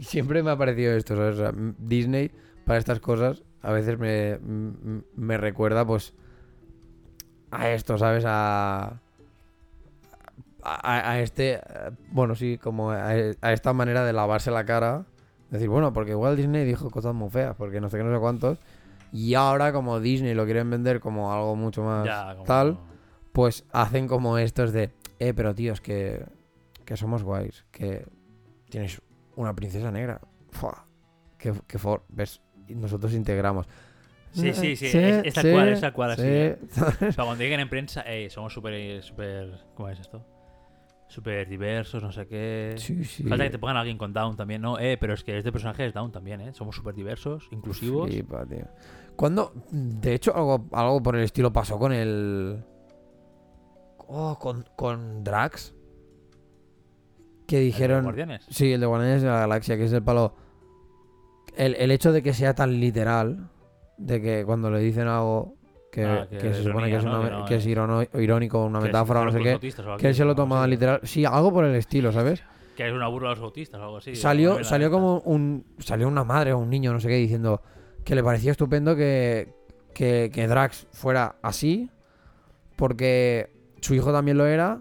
siempre 0.02 0.42
me 0.42 0.50
ha 0.50 0.56
parecido 0.56 0.92
esto, 0.94 1.16
¿sabes? 1.16 1.34
O 1.36 1.38
sea, 1.38 1.52
Disney, 1.78 2.30
para 2.66 2.78
estas 2.78 3.00
cosas, 3.00 3.42
a 3.62 3.72
veces 3.72 3.98
me, 3.98 4.38
me 5.16 5.36
recuerda, 5.38 5.84
pues, 5.86 6.14
a 7.50 7.70
esto, 7.70 7.98
¿sabes? 7.98 8.24
A, 8.26 9.00
a, 10.62 11.10
a 11.10 11.20
este, 11.20 11.60
bueno, 12.10 12.34
sí, 12.34 12.58
como 12.58 12.90
a, 12.90 13.08
a 13.08 13.52
esta 13.52 13.72
manera 13.72 14.04
de 14.04 14.12
lavarse 14.12 14.50
la 14.50 14.64
cara. 14.64 15.04
Decir, 15.50 15.68
bueno, 15.68 15.92
porque 15.92 16.12
igual 16.12 16.36
Disney 16.36 16.64
dijo 16.64 16.88
cosas 16.90 17.14
muy 17.14 17.28
feas, 17.28 17.54
porque 17.56 17.80
no 17.80 17.90
sé 17.90 17.98
qué, 17.98 18.04
no 18.04 18.14
sé 18.14 18.20
cuántos. 18.20 18.58
Y 19.12 19.34
ahora, 19.34 19.72
como 19.72 20.00
Disney 20.00 20.32
lo 20.34 20.44
quieren 20.46 20.70
vender 20.70 21.00
como 21.00 21.32
algo 21.32 21.54
mucho 21.56 21.82
más 21.82 22.06
Ya, 22.06 22.32
como- 22.34 22.44
tal, 22.46 22.78
pues 23.32 23.64
hacen 23.72 24.08
como 24.08 24.38
estos 24.38 24.72
de, 24.72 24.90
eh, 25.18 25.34
pero 25.34 25.54
tíos, 25.54 25.82
que, 25.82 26.24
que 26.86 26.96
somos 26.96 27.22
guays, 27.22 27.64
que 27.70 28.06
tienes 28.70 29.02
una 29.36 29.54
princesa 29.54 29.90
negra. 29.90 30.20
Fua, 30.50 30.86
que, 31.38 31.52
que 31.66 31.78
for, 31.78 32.04
ves, 32.08 32.40
y 32.68 32.74
nosotros 32.74 33.12
integramos. 33.14 33.66
Sí, 34.32 34.52
sí, 34.54 34.76
sí, 34.76 34.86
es- 34.86 35.26
es 35.26 35.34
tal 35.34 35.50
cual, 35.52 35.68
es 35.68 35.80
tal 35.80 35.92
cual, 35.92 36.10
así, 36.12 36.22
sí. 36.22 36.80
O 37.08 37.12
sea, 37.12 37.24
cuando 37.24 37.42
digan 37.44 37.60
en 37.60 37.68
prensa, 37.68 38.02
eh, 38.06 38.30
somos 38.30 38.52
súper, 38.52 39.02
súper, 39.02 39.58
¿cómo 39.74 39.88
es 39.90 40.00
esto? 40.00 40.24
Súper 41.08 41.46
diversos, 41.46 42.02
no 42.02 42.10
sé 42.12 42.26
qué. 42.26 42.74
Sí, 42.78 43.04
sí. 43.04 43.24
Falta 43.24 43.44
que 43.44 43.50
te 43.50 43.58
pongan 43.58 43.76
a 43.76 43.80
alguien 43.80 43.98
con 43.98 44.14
Down 44.14 44.34
también, 44.36 44.62
¿no? 44.62 44.78
Eh, 44.78 44.96
pero 44.98 45.12
es 45.12 45.22
que 45.22 45.36
este 45.36 45.52
personaje 45.52 45.84
es 45.84 45.92
Down 45.92 46.10
también, 46.12 46.40
¿eh? 46.40 46.54
Somos 46.54 46.74
súper 46.74 46.94
diversos, 46.94 47.46
inclusivos. 47.50 48.08
Flipa, 48.08 48.46
tío. 48.46 48.66
Cuando, 49.16 49.52
de 49.70 50.14
hecho, 50.14 50.34
algo, 50.34 50.66
algo 50.72 51.02
por 51.02 51.16
el 51.16 51.24
estilo 51.24 51.52
pasó 51.52 51.78
con 51.78 51.92
el... 51.92 52.64
Oh, 54.08 54.38
con, 54.38 54.64
con 54.76 55.22
Drax. 55.22 55.74
Que 57.52 57.58
¿El 57.58 57.62
de 57.64 57.66
dijeron... 57.66 58.04
Guardianes. 58.04 58.46
Sí, 58.48 58.72
el 58.72 58.80
de 58.80 58.86
Guardianes 58.86 59.20
de 59.20 59.28
la 59.28 59.40
Galaxia, 59.40 59.76
que 59.76 59.84
es 59.84 59.92
el 59.92 60.02
palo. 60.02 60.34
El, 61.54 61.74
el 61.74 61.90
hecho 61.90 62.10
de 62.10 62.22
que 62.22 62.32
sea 62.32 62.54
tan 62.54 62.80
literal, 62.80 63.50
de 63.98 64.22
que 64.22 64.42
cuando 64.46 64.70
le 64.70 64.78
dicen 64.80 65.06
algo 65.06 65.56
que, 65.90 66.02
Ah, 66.06 66.26
que 66.30 66.38
que 66.38 66.48
es 66.48 66.56
se 66.56 66.62
supone 66.62 66.88
ironía, 66.88 66.94
que 66.94 66.96
es, 66.96 67.04
una- 67.04 67.38
no 67.40 67.44
que 67.44 67.54
es 67.56 67.66
irónico, 68.24 68.64
una 68.64 68.80
metáfora 68.80 69.20
o 69.20 69.24
no 69.26 69.32
sé 69.32 69.38
qué, 69.42 69.58
que 69.98 70.08
él 70.08 70.14
se 70.14 70.24
lo 70.24 70.34
toma 70.34 70.66
literal. 70.66 71.00
Sí, 71.02 71.26
algo 71.26 71.52
por 71.52 71.66
el 71.66 71.74
estilo, 71.74 72.10
¿sabes? 72.10 72.42
Que 72.74 72.86
es 72.88 72.92
una 72.94 73.08
burla 73.08 73.28
a 73.28 73.32
los 73.32 73.40
autistas 73.40 73.78
o 73.80 73.84
algo 73.84 73.96
así. 73.98 74.16
salió 74.16 74.64
salió 74.64 74.90
como 74.90 75.18
un. 75.18 75.66
Salió 75.78 76.08
una 76.08 76.24
madre 76.24 76.54
o 76.54 76.58
un 76.58 76.70
niño, 76.70 76.90
no 76.94 77.00
sé 77.00 77.08
qué, 77.08 77.16
diciendo 77.16 77.60
que 78.02 78.14
le 78.14 78.24
parecía 78.24 78.50
estupendo 78.52 78.96
que, 78.96 79.52
que, 79.94 80.30
que 80.32 80.48
Drax 80.48 80.86
fuera 80.90 81.36
así, 81.42 81.90
porque 82.76 83.52
su 83.82 83.94
hijo 83.94 84.10
también 84.10 84.38
lo 84.38 84.46
era, 84.46 84.80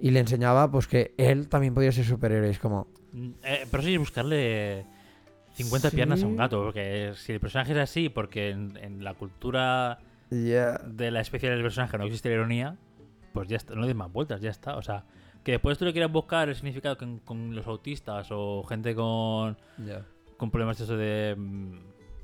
y 0.00 0.10
le 0.10 0.20
enseñaba 0.20 0.70
pues 0.70 0.86
que 0.86 1.14
él 1.16 1.48
también 1.48 1.74
podía 1.74 1.92
ser 1.92 2.04
superhéroe. 2.04 2.50
Es 2.50 2.58
como. 2.58 2.86
Mm, 3.12 3.30
eh, 3.42 3.66
pero 3.70 3.82
sí 3.82 3.92
es 3.94 3.98
buscarle 3.98 4.84
50 5.54 5.90
piernas 5.90 6.22
a 6.22 6.26
un 6.26 6.32
Sí. 6.32 6.38
gato, 6.38 6.62
porque 6.62 7.12
si 7.16 7.32
el 7.32 7.40
personaje 7.40 7.72
es 7.72 7.78
así, 7.78 8.08
porque 8.08 8.50
en, 8.50 8.76
en 8.76 9.02
la 9.04 9.14
cultura 9.14 9.98
Ya. 10.30 10.78
de 10.86 11.10
la 11.10 11.20
especie 11.20 11.50
del 11.50 11.62
personaje 11.62 11.98
no 11.98 12.04
existe 12.04 12.28
la 12.28 12.36
ironía, 12.36 12.76
pues 13.32 13.48
ya 13.48 13.56
está, 13.56 13.74
no 13.74 13.80
le 13.82 13.88
des 13.88 13.96
más 13.96 14.12
vueltas, 14.12 14.40
ya 14.40 14.50
está. 14.50 14.76
O 14.76 14.82
sea, 14.82 15.04
que 15.42 15.52
después 15.52 15.78
tú 15.78 15.84
le 15.84 15.92
quieras 15.92 16.12
buscar 16.12 16.48
el 16.48 16.54
significado 16.54 16.96
con, 16.98 17.18
con 17.20 17.54
los 17.54 17.66
autistas 17.66 18.28
o 18.30 18.62
gente 18.64 18.94
con, 18.94 19.56
Ya. 19.78 20.04
con 20.36 20.50
problemas 20.50 20.78
de 20.78 20.84
eso 20.84 20.96
de 20.96 21.34
mm, 21.36 21.78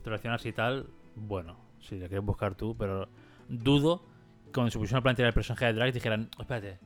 relacionarse 0.05 0.49
y 0.49 0.53
tal, 0.53 0.87
bueno, 1.17 1.57
si 1.81 1.97
le 1.97 2.09
quieres 2.09 2.25
buscar 2.25 2.55
tú, 2.55 2.77
pero 2.77 3.09
dudo 3.49 4.05
que 4.47 4.53
cuando 4.53 4.71
se 4.71 4.79
pusieron 4.79 5.01
a 5.01 5.03
plantear 5.03 5.29
el 5.29 5.35
personaje 5.35 5.67
de 5.67 5.73
Drax 5.73 5.95
dijeran, 5.95 6.29
espérate, 6.39 6.79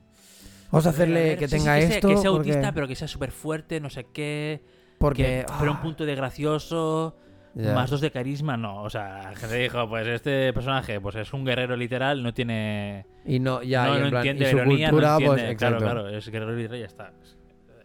Vamos 0.71 0.85
a 0.85 0.89
hacerle 0.89 1.35
que 1.37 1.47
sí, 1.47 1.57
sí, 1.57 1.63
tenga 1.65 1.75
que 1.79 1.87
sea- 1.87 1.95
esto. 1.95 2.07
que 2.07 2.17
sea 2.17 2.31
porque- 2.31 2.49
autista, 2.51 2.71
pero 2.73 2.87
que 2.87 2.95
sea 2.95 3.07
súper 3.07 3.31
fuerte, 3.31 3.79
no 3.79 3.89
sé 3.89 4.05
qué, 4.13 4.61
porque, 4.97 5.23
que, 5.23 5.45
pero 5.59 5.71
un 5.71 5.77
ah, 5.77 5.81
punto 5.81 6.05
de 6.05 6.15
gracioso, 6.15 7.15
más 7.55 7.89
dos 7.89 7.99
de 8.01 8.11
carisma, 8.11 8.55
no. 8.55 8.83
O 8.83 8.89
sea, 8.89 9.23
la 9.31 9.35
gente 9.35 9.55
dijo, 9.57 9.89
pues 9.89 10.07
este 10.07 10.53
personaje 10.53 11.01
pues 11.01 11.15
es 11.15 11.33
un 11.33 11.43
guerrero 11.43 11.75
literal, 11.75 12.21
no 12.23 12.33
tiene... 12.33 13.05
Y 13.25 13.39
no, 13.39 13.61
ya, 13.63 13.87
no, 13.87 13.93
y 13.93 13.97
en 13.97 14.03
no 14.03 14.09
plan, 14.11 14.19
entiende 14.27 14.45
y 14.47 14.51
su 14.51 14.57
ironía, 14.57 14.89
cultura, 14.89 15.09
no 15.09 15.15
entiende. 15.17 15.43
pues, 15.45 15.57
claro, 15.57 15.77
claro, 15.79 16.07
es 16.09 16.29
guerrero 16.29 16.55
literal 16.55 16.77
y 16.77 16.81
ya 16.81 16.85
está. 16.85 17.11
Es, 17.21 17.29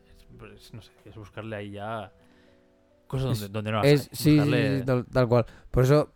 es- 0.06 0.26
pues, 0.38 0.72
no 0.74 0.82
sé, 0.82 0.92
es 1.06 1.16
buscarle 1.16 1.56
ahí 1.56 1.70
ya 1.72 2.12
cosas 3.06 3.24
donde, 3.26 3.46
Es- 3.46 3.52
donde 3.52 3.70
no 3.72 3.78
las 3.78 3.86
Es, 3.86 4.00
hay. 4.02 4.08
sí, 4.12 4.16
sí, 4.24 4.36
Buscarle- 4.38 4.78
sí, 4.80 4.84
tal, 4.84 5.06
tal 5.06 5.28
cual. 5.28 5.46
Por 5.70 5.82
eso 5.84 6.13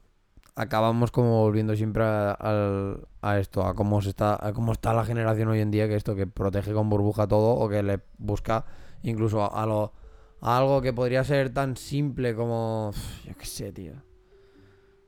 acabamos 0.58 1.10
como 1.10 1.40
volviendo 1.42 1.74
siempre 1.76 2.02
a, 2.04 2.32
al- 2.32 3.06
a 3.22 3.38
esto, 3.38 3.62
a 3.64 3.74
cómo 3.74 4.00
se 4.02 4.10
está, 4.10 4.38
a 4.44 4.52
cómo 4.52 4.72
está 4.72 4.92
la 4.92 5.04
generación 5.04 5.48
hoy 5.48 5.60
en 5.60 5.70
día, 5.70 5.88
que 5.88 5.94
esto 5.96 6.14
que 6.16 6.26
protege 6.26 6.72
con 6.72 6.88
burbuja 6.90 7.26
todo 7.28 7.54
o 7.54 7.68
que 7.68 7.82
le 7.82 8.00
busca 8.18 8.64
incluso 9.02 9.42
a, 9.42 9.62
a 9.62 9.66
lo 9.66 9.92
algo 10.40 10.80
que 10.82 10.92
podría 10.92 11.24
ser 11.24 11.50
tan 11.52 11.76
simple 11.76 12.34
como 12.34 12.92
yo 13.24 13.34
qué 13.36 13.46
sé, 13.46 13.72
tío. 13.72 13.94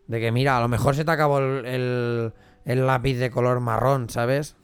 De 0.08 0.18
que 0.20 0.32
mira, 0.32 0.56
a 0.56 0.60
lo 0.60 0.68
mejor 0.68 0.94
se 0.96 1.04
te 1.04 1.10
acabó 1.12 1.38
el, 1.38 1.64
el- 1.66 2.32
el 2.64 2.86
lápiz 2.86 3.14
de 3.16 3.30
color 3.30 3.60
marrón, 3.60 4.10
¿sabes? 4.10 4.56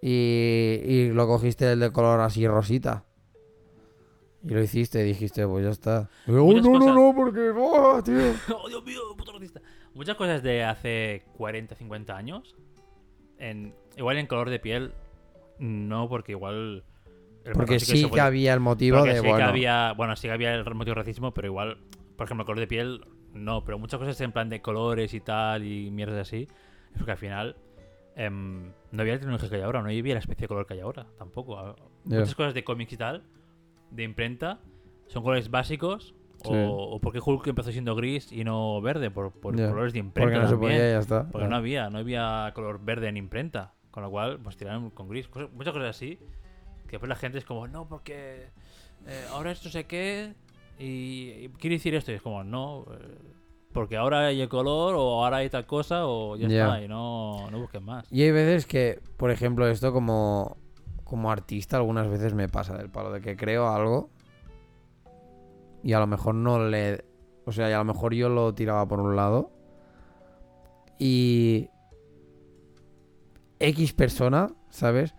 Y, 0.00 0.80
y 0.84 1.10
lo 1.10 1.26
cogiste 1.26 1.72
el 1.72 1.80
de 1.80 1.90
color 1.92 2.20
así 2.20 2.46
rosita. 2.46 3.04
Y 4.44 4.50
lo 4.50 4.62
hiciste, 4.62 5.02
dijiste, 5.02 5.46
pues 5.48 5.64
ya 5.64 5.70
está. 5.70 6.08
Y 6.26 6.30
luego, 6.30 6.46
Muchas 6.46 6.62
no, 6.64 6.72
no, 6.74 6.78
cosas- 6.78 6.94
no, 6.94 7.12
porque, 7.14 7.50
¡oh, 7.56 8.02
tío! 8.04 8.32
¡Oh, 8.56 8.68
Dios 8.68 8.84
mío, 8.84 9.00
puto 9.16 9.32
racista! 9.32 9.60
Muchas 9.98 10.14
cosas 10.14 10.44
de 10.44 10.62
hace 10.62 11.24
40, 11.38 11.74
50 11.74 12.16
años, 12.16 12.54
en, 13.36 13.74
igual 13.96 14.18
en 14.18 14.28
color 14.28 14.48
de 14.48 14.60
piel, 14.60 14.92
no, 15.58 16.08
porque 16.08 16.30
igual... 16.30 16.84
Porque 17.52 17.80
sí 17.80 18.08
que 18.08 18.20
había 18.20 18.54
el 18.54 18.60
motivo 18.60 19.02
de, 19.02 19.14
sí 19.14 19.20
bueno, 19.22 19.38
que 19.38 19.42
había, 19.42 19.94
bueno, 19.94 20.14
sí 20.14 20.28
que 20.28 20.34
había 20.34 20.54
el 20.54 20.64
motivo 20.72 20.94
de 20.94 21.00
racismo, 21.00 21.34
pero 21.34 21.48
igual, 21.48 21.78
por 22.16 22.26
ejemplo, 22.26 22.42
el 22.42 22.46
color 22.46 22.60
de 22.60 22.68
piel, 22.68 23.06
no, 23.34 23.64
pero 23.64 23.76
muchas 23.80 23.98
cosas 23.98 24.20
en 24.20 24.30
plan 24.30 24.48
de 24.48 24.62
colores 24.62 25.12
y 25.14 25.20
tal 25.20 25.64
y 25.64 25.90
mierdas 25.90 26.28
así, 26.28 26.46
es 26.92 26.98
porque 26.98 27.10
al 27.10 27.18
final 27.18 27.56
em, 28.14 28.70
no 28.92 29.02
había 29.02 29.14
la 29.14 29.18
tecnología 29.18 29.48
que 29.48 29.56
hay 29.56 29.62
ahora, 29.62 29.82
no 29.82 29.88
había 29.88 30.14
la 30.14 30.20
especie 30.20 30.42
de 30.42 30.48
color 30.48 30.64
que 30.64 30.74
hay 30.74 30.80
ahora, 30.80 31.08
tampoco. 31.18 31.74
Muchas 32.04 32.36
cosas 32.36 32.54
de 32.54 32.62
cómics 32.62 32.92
y 32.92 32.98
tal, 32.98 33.24
de 33.90 34.04
imprenta, 34.04 34.60
son 35.08 35.24
colores 35.24 35.50
básicos, 35.50 36.14
Sí. 36.42 36.50
o 36.52 37.00
porque 37.00 37.20
Hulk 37.24 37.46
empezó 37.48 37.72
siendo 37.72 37.94
gris 37.96 38.30
y 38.32 38.44
no 38.44 38.80
verde, 38.80 39.10
por, 39.10 39.32
por 39.32 39.56
colores 39.56 39.92
de 39.92 39.98
imprenta 39.98 40.22
porque 40.30 40.38
no 40.38 40.46
se 40.48 40.52
también. 40.52 40.72
podía 40.72 40.88
y 40.88 40.92
ya 40.92 40.98
está. 41.00 41.28
Porque 41.28 41.48
no 41.48 41.56
había, 41.56 41.90
no 41.90 41.98
había 41.98 42.52
color 42.54 42.80
verde 42.84 43.08
en 43.08 43.16
imprenta. 43.16 43.74
Con 43.90 44.02
lo 44.04 44.10
cual, 44.10 44.38
pues 44.42 44.56
tiraron 44.56 44.90
con 44.90 45.08
gris. 45.08 45.26
Cosas- 45.28 45.50
muchas 45.52 45.72
cosas 45.72 45.90
así. 45.90 46.16
Que 46.86 46.92
después 46.92 47.08
la 47.08 47.16
gente 47.16 47.38
es 47.38 47.44
como, 47.44 47.66
no, 47.66 47.88
porque 47.88 48.50
eh, 49.06 49.24
ahora 49.32 49.50
esto 49.50 49.68
sé 49.68 49.84
qué. 49.84 50.34
Y, 50.78 51.30
y 51.44 51.48
quiere 51.58 51.76
decir 51.76 51.94
esto. 51.96 52.12
Y 52.12 52.14
es 52.14 52.22
como, 52.22 52.44
no. 52.44 52.86
eh, 52.92 53.18
porque 53.72 53.96
ahora 53.96 54.26
hay 54.26 54.40
el 54.40 54.48
color, 54.48 54.94
o 54.96 55.24
ahora 55.24 55.38
hay 55.38 55.50
tal 55.50 55.66
cosa, 55.66 56.06
o 56.06 56.36
ya 56.36 56.46
está. 56.46 56.82
Y 56.82 56.88
no, 56.88 57.50
no 57.50 57.58
busquen 57.60 57.84
más. 57.84 58.10
Y 58.12 58.22
hay 58.22 58.30
veces 58.30 58.64
que, 58.66 59.00
por 59.16 59.30
ejemplo, 59.30 59.66
esto 59.68 59.92
como, 59.92 60.56
como 61.04 61.30
artista 61.30 61.76
algunas 61.76 62.08
veces 62.08 62.32
me 62.34 62.48
pasa 62.48 62.76
del 62.78 62.90
palo 62.90 63.10
de 63.12 63.20
que 63.20 63.36
creo 63.36 63.68
algo 63.68 64.10
y 65.88 65.94
a 65.94 66.00
lo 66.00 66.06
mejor 66.06 66.34
no 66.34 66.68
le... 66.68 67.02
O 67.46 67.52
sea, 67.52 67.70
y 67.70 67.72
a 67.72 67.78
lo 67.78 67.84
mejor 67.86 68.12
yo 68.12 68.28
lo 68.28 68.54
tiraba 68.54 68.86
por 68.86 69.00
un 69.00 69.16
lado 69.16 69.50
y 70.98 71.70
X 73.58 73.94
persona, 73.94 74.48
¿sabes? 74.68 75.14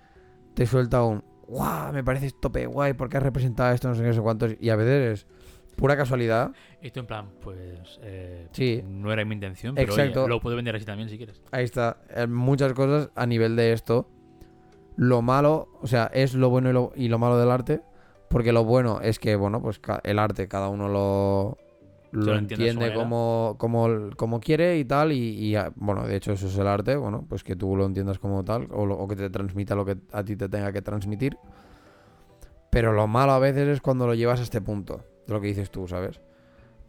Te 0.53 0.67
suelta 0.67 1.01
un... 1.01 1.23
¡Guau! 1.47 1.91
Me 1.91 2.03
parece 2.03 2.29
tope 2.39 2.67
guay 2.67 2.93
porque 2.93 3.17
has 3.17 3.23
representado 3.23 3.73
esto, 3.73 3.87
no 3.87 3.95
sé 3.95 4.01
qué, 4.03 4.09
no 4.09 4.13
sé 4.13 4.21
cuántos. 4.21 4.55
Y 4.59 4.69
a 4.69 4.75
veces 4.75 5.21
es 5.21 5.27
pura 5.75 5.97
casualidad. 5.97 6.51
Y 6.83 6.91
tú 6.91 6.99
en 6.99 7.07
plan, 7.07 7.29
pues... 7.41 7.99
eh, 8.03 8.47
Sí. 8.51 8.83
No 8.87 9.11
era 9.11 9.25
mi 9.25 9.33
intención, 9.33 9.73
pero 9.73 9.91
oye, 9.91 10.03
Exacto. 10.03 10.27
lo 10.27 10.39
puedo 10.39 10.55
vender 10.55 10.75
así 10.75 10.85
también 10.85 11.09
si 11.09 11.17
quieres. 11.17 11.41
Ahí 11.51 11.63
está. 11.63 11.97
Eh, 12.15 12.27
muchas 12.27 12.73
cosas 12.73 13.09
a 13.15 13.25
nivel 13.25 13.55
de 13.55 13.73
esto. 13.73 14.07
Lo 14.97 15.23
malo, 15.23 15.69
o 15.81 15.87
sea, 15.87 16.11
es 16.13 16.35
lo 16.35 16.51
bueno 16.51 16.69
y 16.69 16.73
lo, 16.73 16.91
y 16.95 17.07
lo 17.07 17.17
malo 17.17 17.39
del 17.39 17.49
arte. 17.49 17.81
Porque 18.29 18.51
lo 18.53 18.63
bueno 18.63 19.01
es 19.01 19.17
que, 19.19 19.35
bueno, 19.35 19.61
pues 19.61 19.81
el 20.03 20.19
arte 20.19 20.47
cada 20.47 20.69
uno 20.69 20.87
lo, 20.87 21.57
lo 22.11 22.35
entiende 22.37 22.85
como, 22.95 23.55
como, 23.57 23.87
como 24.15 24.39
quiere 24.39 24.77
y 24.77 24.85
tal. 24.85 25.11
Y, 25.11 25.17
y, 25.31 25.55
ah, 25.55 25.71
bueno, 25.75 26.05
de 26.07 26.15
hecho 26.15 26.33
eso 26.33 26.47
es 26.47 26.57
el 26.57 26.67
arte. 26.67 26.95
Bueno, 26.95 27.25
pues 27.27 27.43
que 27.43 27.55
tú 27.55 27.75
lo 27.75 27.85
entiendas 27.85 28.19
como 28.19 28.43
tal. 28.43 28.67
O, 28.71 28.85
lo- 28.85 28.97
o 28.97 29.07
que 29.07 29.15
te 29.15 29.29
transmita 29.29 29.73
lo 29.75 29.83
que 29.85 29.97
a 30.11 30.23
ti 30.23 30.35
te 30.35 30.47
tenga 30.47 30.71
que 30.71 30.81
transmitir. 30.81 31.37
Pero 32.69 32.93
lo 32.93 33.07
malo 33.07 33.31
a 33.31 33.39
veces 33.39 33.67
es 33.67 33.81
cuando 33.81 34.05
lo 34.05 34.13
llevas 34.13 34.39
a 34.39 34.43
este 34.43 34.61
punto. 34.61 35.01
De 35.27 35.33
lo 35.33 35.41
que 35.41 35.47
dices 35.47 35.71
tú, 35.71 35.87
¿sabes? 35.87 36.21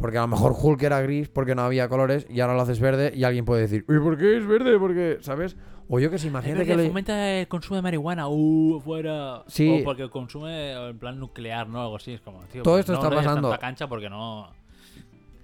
Porque 0.01 0.17
a 0.17 0.23
lo 0.23 0.29
mejor 0.29 0.55
Hulk 0.59 0.83
era 0.83 1.01
gris 1.03 1.29
porque 1.29 1.55
no 1.55 1.63
había 1.63 1.89
colores 1.89 2.27
y 2.31 2.41
ahora 2.41 2.55
lo 2.55 2.63
haces 2.63 2.81
verde 2.81 3.13
y 3.15 3.25
alguien 3.25 3.45
puede 3.45 3.63
decir, 3.63 3.85
¿y 3.87 3.99
por 3.99 4.17
qué 4.17 4.39
es 4.39 4.47
verde? 4.47 4.79
Porque, 4.79 5.19
¿sabes? 5.21 5.57
O 5.89 5.99
yo 5.99 6.11
que 6.11 6.19
sé, 6.19 6.29
imagínate 6.29 6.65
que 6.65 6.77
le... 6.77 6.87
fomenta 6.87 7.31
el 7.33 7.49
consumo 7.49 7.77
de 7.77 7.83
marihuana, 7.83 8.29
uh, 8.29 8.81
fuera. 8.81 9.43
Sí. 9.49 9.81
O 9.81 9.85
porque 9.85 10.09
consume 10.09 10.73
en 10.89 10.99
plan 10.99 11.19
nuclear, 11.19 11.69
¿no? 11.69 11.83
Algo 11.83 11.97
así. 11.97 12.13
Es 12.13 12.21
como, 12.21 12.41
tío, 12.45 12.63
Todo 12.63 12.75
pues 12.75 12.81
esto 12.81 12.93
no 12.93 12.99
está 13.03 13.15
pasando. 13.15 13.51
tanta 13.51 13.61
cancha 13.61 13.89
porque 13.89 14.09
no. 14.09 14.53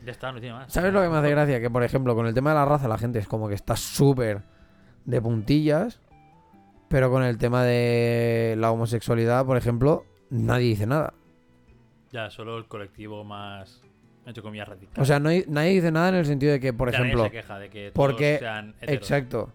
Ya 0.05 0.13
está, 0.13 0.31
no 0.31 0.39
tiene 0.39 0.55
más. 0.55 0.73
¿Sabes 0.73 0.93
lo 0.93 1.03
que 1.03 1.09
me 1.09 1.17
hace 1.17 1.31
gracia? 1.31 1.61
Que, 1.61 1.69
por 1.69 1.83
ejemplo, 1.83 2.15
con 2.15 2.27
el 2.27 2.33
tema 2.35 2.51
de 2.51 2.57
la 2.57 2.65
raza, 2.65 2.87
la 2.87 2.97
gente 2.97 3.19
es 3.19 3.27
como 3.27 3.49
que 3.49 3.57
está 3.57 3.75
súper 3.77 4.43
de 5.05 5.21
puntillas, 5.21 6.01
pero 6.89 7.11
con 7.11 7.25
el 7.25 7.39
tema 7.39 7.65
de 7.65 8.55
la 8.57 8.71
homosexualidad, 8.71 9.45
por 9.45 9.57
ejemplo, 9.57 10.05
nadie 10.31 10.69
dice 10.69 10.87
nada. 10.87 11.13
Ya, 12.13 12.31
solo 12.31 12.57
el 12.57 12.67
colectivo 12.67 13.25
más. 13.25 13.83
Entre 14.27 14.43
comillas, 14.43 14.69
radical. 14.69 15.01
O 15.03 15.05
sea, 15.07 15.21
no 15.21 15.29
hay- 15.29 15.45
nadie 15.49 15.71
dice 15.71 15.91
nada 15.93 16.09
en 16.11 16.15
el 16.17 16.27
sentido 16.27 16.53
de 16.53 16.61
que, 16.61 16.73
por 16.73 16.91
nadie 16.91 16.99
ejemplo, 17.05 17.25
se 17.25 17.31
queja 17.31 17.59
de 17.61 17.71
que 17.71 17.93
porque- 17.95 18.39
todos 18.39 18.41
sean 18.41 18.75
heteros. 18.81 18.95
exacto, 18.95 19.53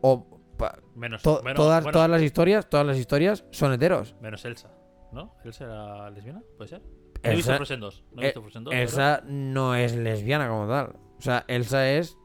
o 0.00 0.40
pa- 0.56 0.78
Menos, 0.94 1.22
to- 1.22 1.40
bueno, 1.42 1.56
todas, 1.56 1.82
bueno, 1.82 1.92
todas 1.96 2.08
las 2.10 2.22
historias, 2.22 2.68
todas 2.70 2.86
las 2.86 2.96
historias 2.96 3.44
son 3.50 3.72
heteros. 3.72 4.14
menos 4.20 4.44
Elsa. 4.44 4.70
¿No? 5.12 5.34
¿Elsa 5.44 5.64
era 5.64 6.10
lesbiana? 6.10 6.42
¿Puede 6.56 6.68
ser? 6.68 6.80
No 6.80 7.30
he 7.30 7.34
visto 7.34 7.50
Elsa, 7.50 7.56
Frozen 7.56 7.80
2. 7.80 8.04
No 8.12 8.22
he 8.22 8.24
eh, 8.24 8.28
visto 8.28 8.40
Frozen 8.42 8.64
2. 8.64 8.70
pero- 8.72 8.82
Elsa 8.82 9.22
no 9.26 9.74
es 9.74 9.96
lesbiana 9.96 10.48
como 10.48 10.68
tal. 10.68 10.94
O 11.18 11.20
sea, 11.22 11.44
Elsa 11.48 11.90
es, 11.90 12.16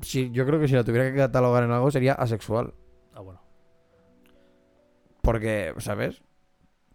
si, 0.00 0.30
yo 0.32 0.44
creo 0.46 0.58
que 0.58 0.66
si 0.66 0.74
la 0.74 0.82
tuviera 0.82 1.08
que 1.10 1.16
catalogar 1.16 1.62
en 1.62 1.70
algo 1.70 1.90
sería 1.92 2.14
asexual, 2.14 2.74
Ah, 3.14 3.20
bueno. 3.20 3.40
porque, 5.22 5.72
¿sabes? 5.78 6.22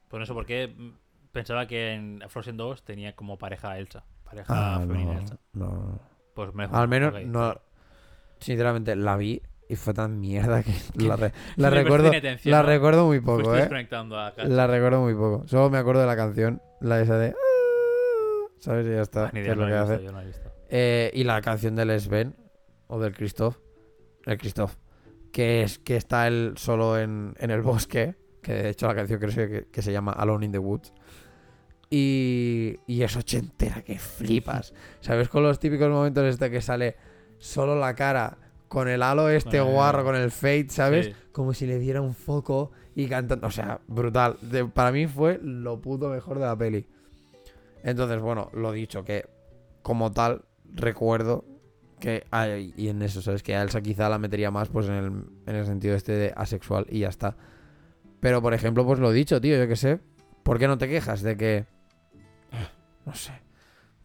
Por 0.09 0.21
eso, 0.21 0.33
porque 0.33 0.67
mm, 0.75 0.89
pensaba 1.31 1.67
que 1.67 1.93
en 1.93 2.21
Frozen 2.27 2.57
2 2.57 2.83
tenía 2.83 3.15
como 3.15 3.37
pareja 3.37 3.71
a 3.71 3.79
Elsa. 3.79 4.05
Pareja 4.29 4.45
Ah, 4.75 4.79
femenina 4.79 5.21
no, 5.53 5.65
no. 5.67 5.99
Pues 6.33 6.53
me 6.53 6.65
Al 6.65 6.87
menos, 6.87 7.13
no. 7.25 7.55
Sinceramente, 8.39 8.95
la 8.95 9.17
vi 9.17 9.41
y 9.69 9.75
fue 9.75 9.93
tan 9.93 10.19
mierda 10.19 10.63
que 10.63 10.71
la, 10.95 11.15
re- 11.15 11.33
la 11.55 11.69
recuerdo. 11.69 12.09
atención, 12.09 12.51
La 12.51 12.61
¿no? 12.61 12.67
recuerdo 12.69 13.05
muy 13.05 13.19
poco, 13.19 13.55
eh. 13.55 13.63
a. 13.63 14.33
La 14.45 14.67
recuerdo 14.67 15.01
muy 15.01 15.13
poco. 15.13 15.43
Solo 15.47 15.69
me 15.69 15.77
acuerdo 15.77 16.01
de 16.01 16.07
la 16.07 16.15
canción, 16.15 16.61
la 16.81 17.01
esa 17.01 17.17
de. 17.17 17.29
"Ah", 17.29 17.33
¿Sabes? 18.59 18.85
Y 18.87 18.91
ya 18.91 19.01
está. 19.01 19.25
Ah, 19.25 19.31
ni 19.33 19.39
que 19.41 19.45
idea, 19.47 19.51
es 19.53 19.57
lo 19.57 19.63
no 19.63 19.69
que 19.69 19.73
he 19.73 19.77
hace. 19.77 19.91
visto, 19.97 20.05
yo 20.05 20.11
no 20.11 20.21
he 20.21 20.25
visto. 20.25 20.51
Eh, 20.69 21.11
y 21.13 21.23
la 21.23 21.41
canción 21.41 21.75
del 21.75 21.99
Sven, 21.99 22.35
o 22.87 22.99
del 22.99 23.13
Christoph. 23.15 23.57
El 24.25 24.37
Christoph. 24.37 24.75
Que 25.31 25.63
es 25.63 25.79
que 25.79 25.95
está 25.95 26.27
él 26.27 26.53
solo 26.57 26.97
en, 26.97 27.35
en 27.39 27.51
el 27.51 27.61
bosque. 27.61 28.15
Que 28.41 28.53
de 28.53 28.69
hecho 28.69 28.87
la 28.87 28.95
canción 28.95 29.19
creo 29.19 29.33
que, 29.49 29.67
que 29.71 29.81
se 29.81 29.91
llama 29.91 30.11
Alone 30.13 30.45
in 30.45 30.51
the 30.51 30.57
Woods. 30.59 30.93
Y, 31.89 32.79
y 32.85 33.01
es 33.03 33.15
ochentera, 33.15 33.81
que 33.81 33.97
flipas. 33.97 34.73
¿Sabes? 34.99 35.29
Con 35.29 35.43
los 35.43 35.59
típicos 35.59 35.89
momentos 35.89 36.25
este 36.25 36.49
que 36.51 36.61
sale 36.61 36.95
solo 37.37 37.77
la 37.79 37.95
cara 37.95 38.37
con 38.67 38.89
el 38.89 39.01
halo 39.01 39.29
este 39.29 39.61
guarro, 39.61 40.03
con 40.03 40.15
el 40.15 40.29
fade, 40.31 40.67
¿sabes? 40.69 41.05
Sí. 41.07 41.13
Como 41.31 41.53
si 41.53 41.65
le 41.65 41.79
diera 41.79 42.01
un 42.01 42.13
foco 42.13 42.71
y 42.95 43.07
cantando. 43.07 43.47
O 43.47 43.51
sea, 43.51 43.79
brutal. 43.87 44.37
De- 44.41 44.65
para 44.65 44.91
mí 44.91 45.07
fue 45.07 45.39
lo 45.41 45.79
puto 45.79 46.09
mejor 46.09 46.39
de 46.39 46.45
la 46.45 46.57
peli. 46.57 46.85
Entonces, 47.83 48.19
bueno, 48.19 48.49
lo 48.53 48.73
dicho, 48.73 49.05
que 49.05 49.25
como 49.81 50.11
tal, 50.11 50.43
recuerdo 50.65 51.45
que. 52.01 52.25
ay, 52.31 52.73
y 52.75 52.89
en 52.89 53.01
eso, 53.01 53.21
¿sabes? 53.21 53.43
Que 53.43 53.55
a 53.55 53.61
Elsa 53.61 53.79
quizá 53.81 54.09
la 54.09 54.17
metería 54.19 54.51
más, 54.51 54.67
pues 54.67 54.87
en 54.89 54.95
el, 54.95 55.05
en 55.45 55.55
el 55.55 55.65
sentido 55.65 55.95
este 55.95 56.11
de 56.11 56.33
asexual 56.35 56.85
y 56.89 56.99
ya 56.99 57.07
está. 57.09 57.37
Pero, 58.19 58.41
por 58.41 58.53
ejemplo, 58.53 58.85
pues 58.85 58.99
lo 58.99 59.11
dicho, 59.11 59.39
tío, 59.39 59.57
yo 59.57 59.67
qué 59.69 59.77
sé. 59.77 59.99
¿Por 60.43 60.59
qué 60.59 60.67
no 60.67 60.77
te 60.77 60.89
quejas 60.89 61.21
de 61.21 61.37
que. 61.37 61.65
No 63.07 63.15
sé. 63.15 63.31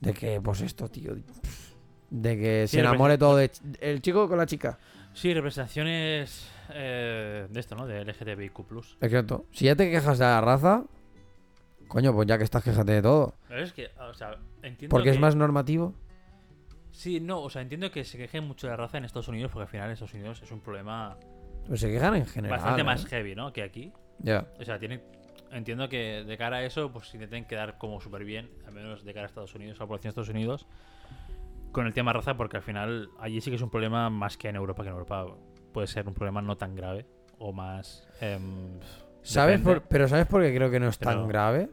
De 0.00 0.14
que, 0.14 0.40
pues 0.40 0.60
esto, 0.60 0.88
tío. 0.88 1.14
De 2.10 2.38
que 2.38 2.66
Sí, 2.68 2.76
se 2.76 2.80
enamore 2.80 3.18
todo 3.18 3.36
de. 3.36 3.50
El 3.80 4.00
chico 4.00 4.28
con 4.28 4.38
la 4.38 4.46
chica. 4.46 4.78
Sí, 5.12 5.34
representaciones 5.34 6.48
eh, 6.72 7.46
de 7.50 7.60
esto, 7.60 7.74
¿no? 7.74 7.86
De 7.86 8.04
LGTBIQ. 8.04 8.60
Exacto. 9.00 9.46
Si 9.50 9.64
ya 9.64 9.74
te 9.76 9.90
quejas 9.90 10.18
de 10.18 10.24
la 10.24 10.40
raza, 10.40 10.84
coño, 11.88 12.14
pues 12.14 12.28
ya 12.28 12.38
que 12.38 12.44
estás, 12.44 12.62
quejate 12.62 12.92
de 12.92 13.02
todo. 13.02 13.34
Pero 13.48 13.62
es 13.62 13.72
que, 13.72 13.90
o 14.08 14.14
sea, 14.14 14.38
entiendo 14.62 14.94
Porque 14.94 15.10
es 15.10 15.18
más 15.18 15.34
normativo. 15.34 15.94
Sí, 16.92 17.20
no, 17.20 17.40
o 17.40 17.50
sea, 17.50 17.62
entiendo 17.62 17.90
que 17.90 18.04
se 18.04 18.18
quejen 18.18 18.44
mucho 18.44 18.66
de 18.68 18.72
la 18.72 18.76
raza 18.76 18.98
en 18.98 19.04
Estados 19.04 19.28
Unidos 19.28 19.50
porque 19.50 19.62
al 19.64 19.68
final 19.68 19.86
en 19.86 19.92
Estados 19.94 20.14
Unidos 20.14 20.40
es 20.42 20.52
un 20.52 20.60
problema 20.60 21.16
Pues 21.66 21.80
se 21.80 21.90
quejan 21.90 22.14
en 22.14 22.26
general. 22.26 22.58
bastante 22.58 22.82
¿eh? 22.82 22.84
más 22.84 23.06
heavy, 23.06 23.34
¿no? 23.34 23.52
Que 23.52 23.62
aquí. 23.62 23.92
Ya. 24.18 24.46
O 24.60 24.64
sea, 24.64 24.78
tienen, 24.78 25.02
entiendo 25.52 25.88
que 25.88 26.24
de 26.24 26.36
cara 26.38 26.58
a 26.58 26.64
eso, 26.64 26.92
pues 26.92 27.12
intenten 27.14 27.44
quedar 27.44 27.78
como 27.78 28.00
súper 28.00 28.24
bien, 28.24 28.50
al 28.66 28.72
menos 28.72 29.04
de 29.04 29.12
cara 29.14 29.26
a 29.26 29.28
Estados 29.28 29.54
Unidos, 29.54 29.78
a 29.80 29.84
la 29.84 29.86
población 29.88 30.08
de 30.08 30.20
Estados 30.20 30.28
Unidos, 30.30 30.66
con 31.72 31.86
el 31.86 31.94
tema 31.94 32.12
raza, 32.12 32.36
porque 32.36 32.56
al 32.58 32.62
final 32.62 33.10
allí 33.18 33.40
sí 33.40 33.50
que 33.50 33.56
es 33.56 33.62
un 33.62 33.70
problema 33.70 34.10
más 34.10 34.36
que 34.36 34.48
en 34.48 34.56
Europa, 34.56 34.82
que 34.82 34.88
en 34.88 34.94
Europa 34.94 35.26
puede 35.72 35.86
ser 35.86 36.06
un 36.08 36.14
problema 36.14 36.42
no 36.42 36.56
tan 36.56 36.74
grave 36.74 37.06
o 37.38 37.52
más... 37.52 38.06
em, 38.20 38.78
¿Sabes 39.22 39.60
por- 39.60 39.82
pero 39.88 40.08
¿sabes 40.08 40.26
por 40.26 40.42
qué 40.42 40.54
creo 40.54 40.70
que 40.70 40.80
no 40.80 40.88
es 40.88 40.98
tan 40.98 41.28
grave? 41.28 41.68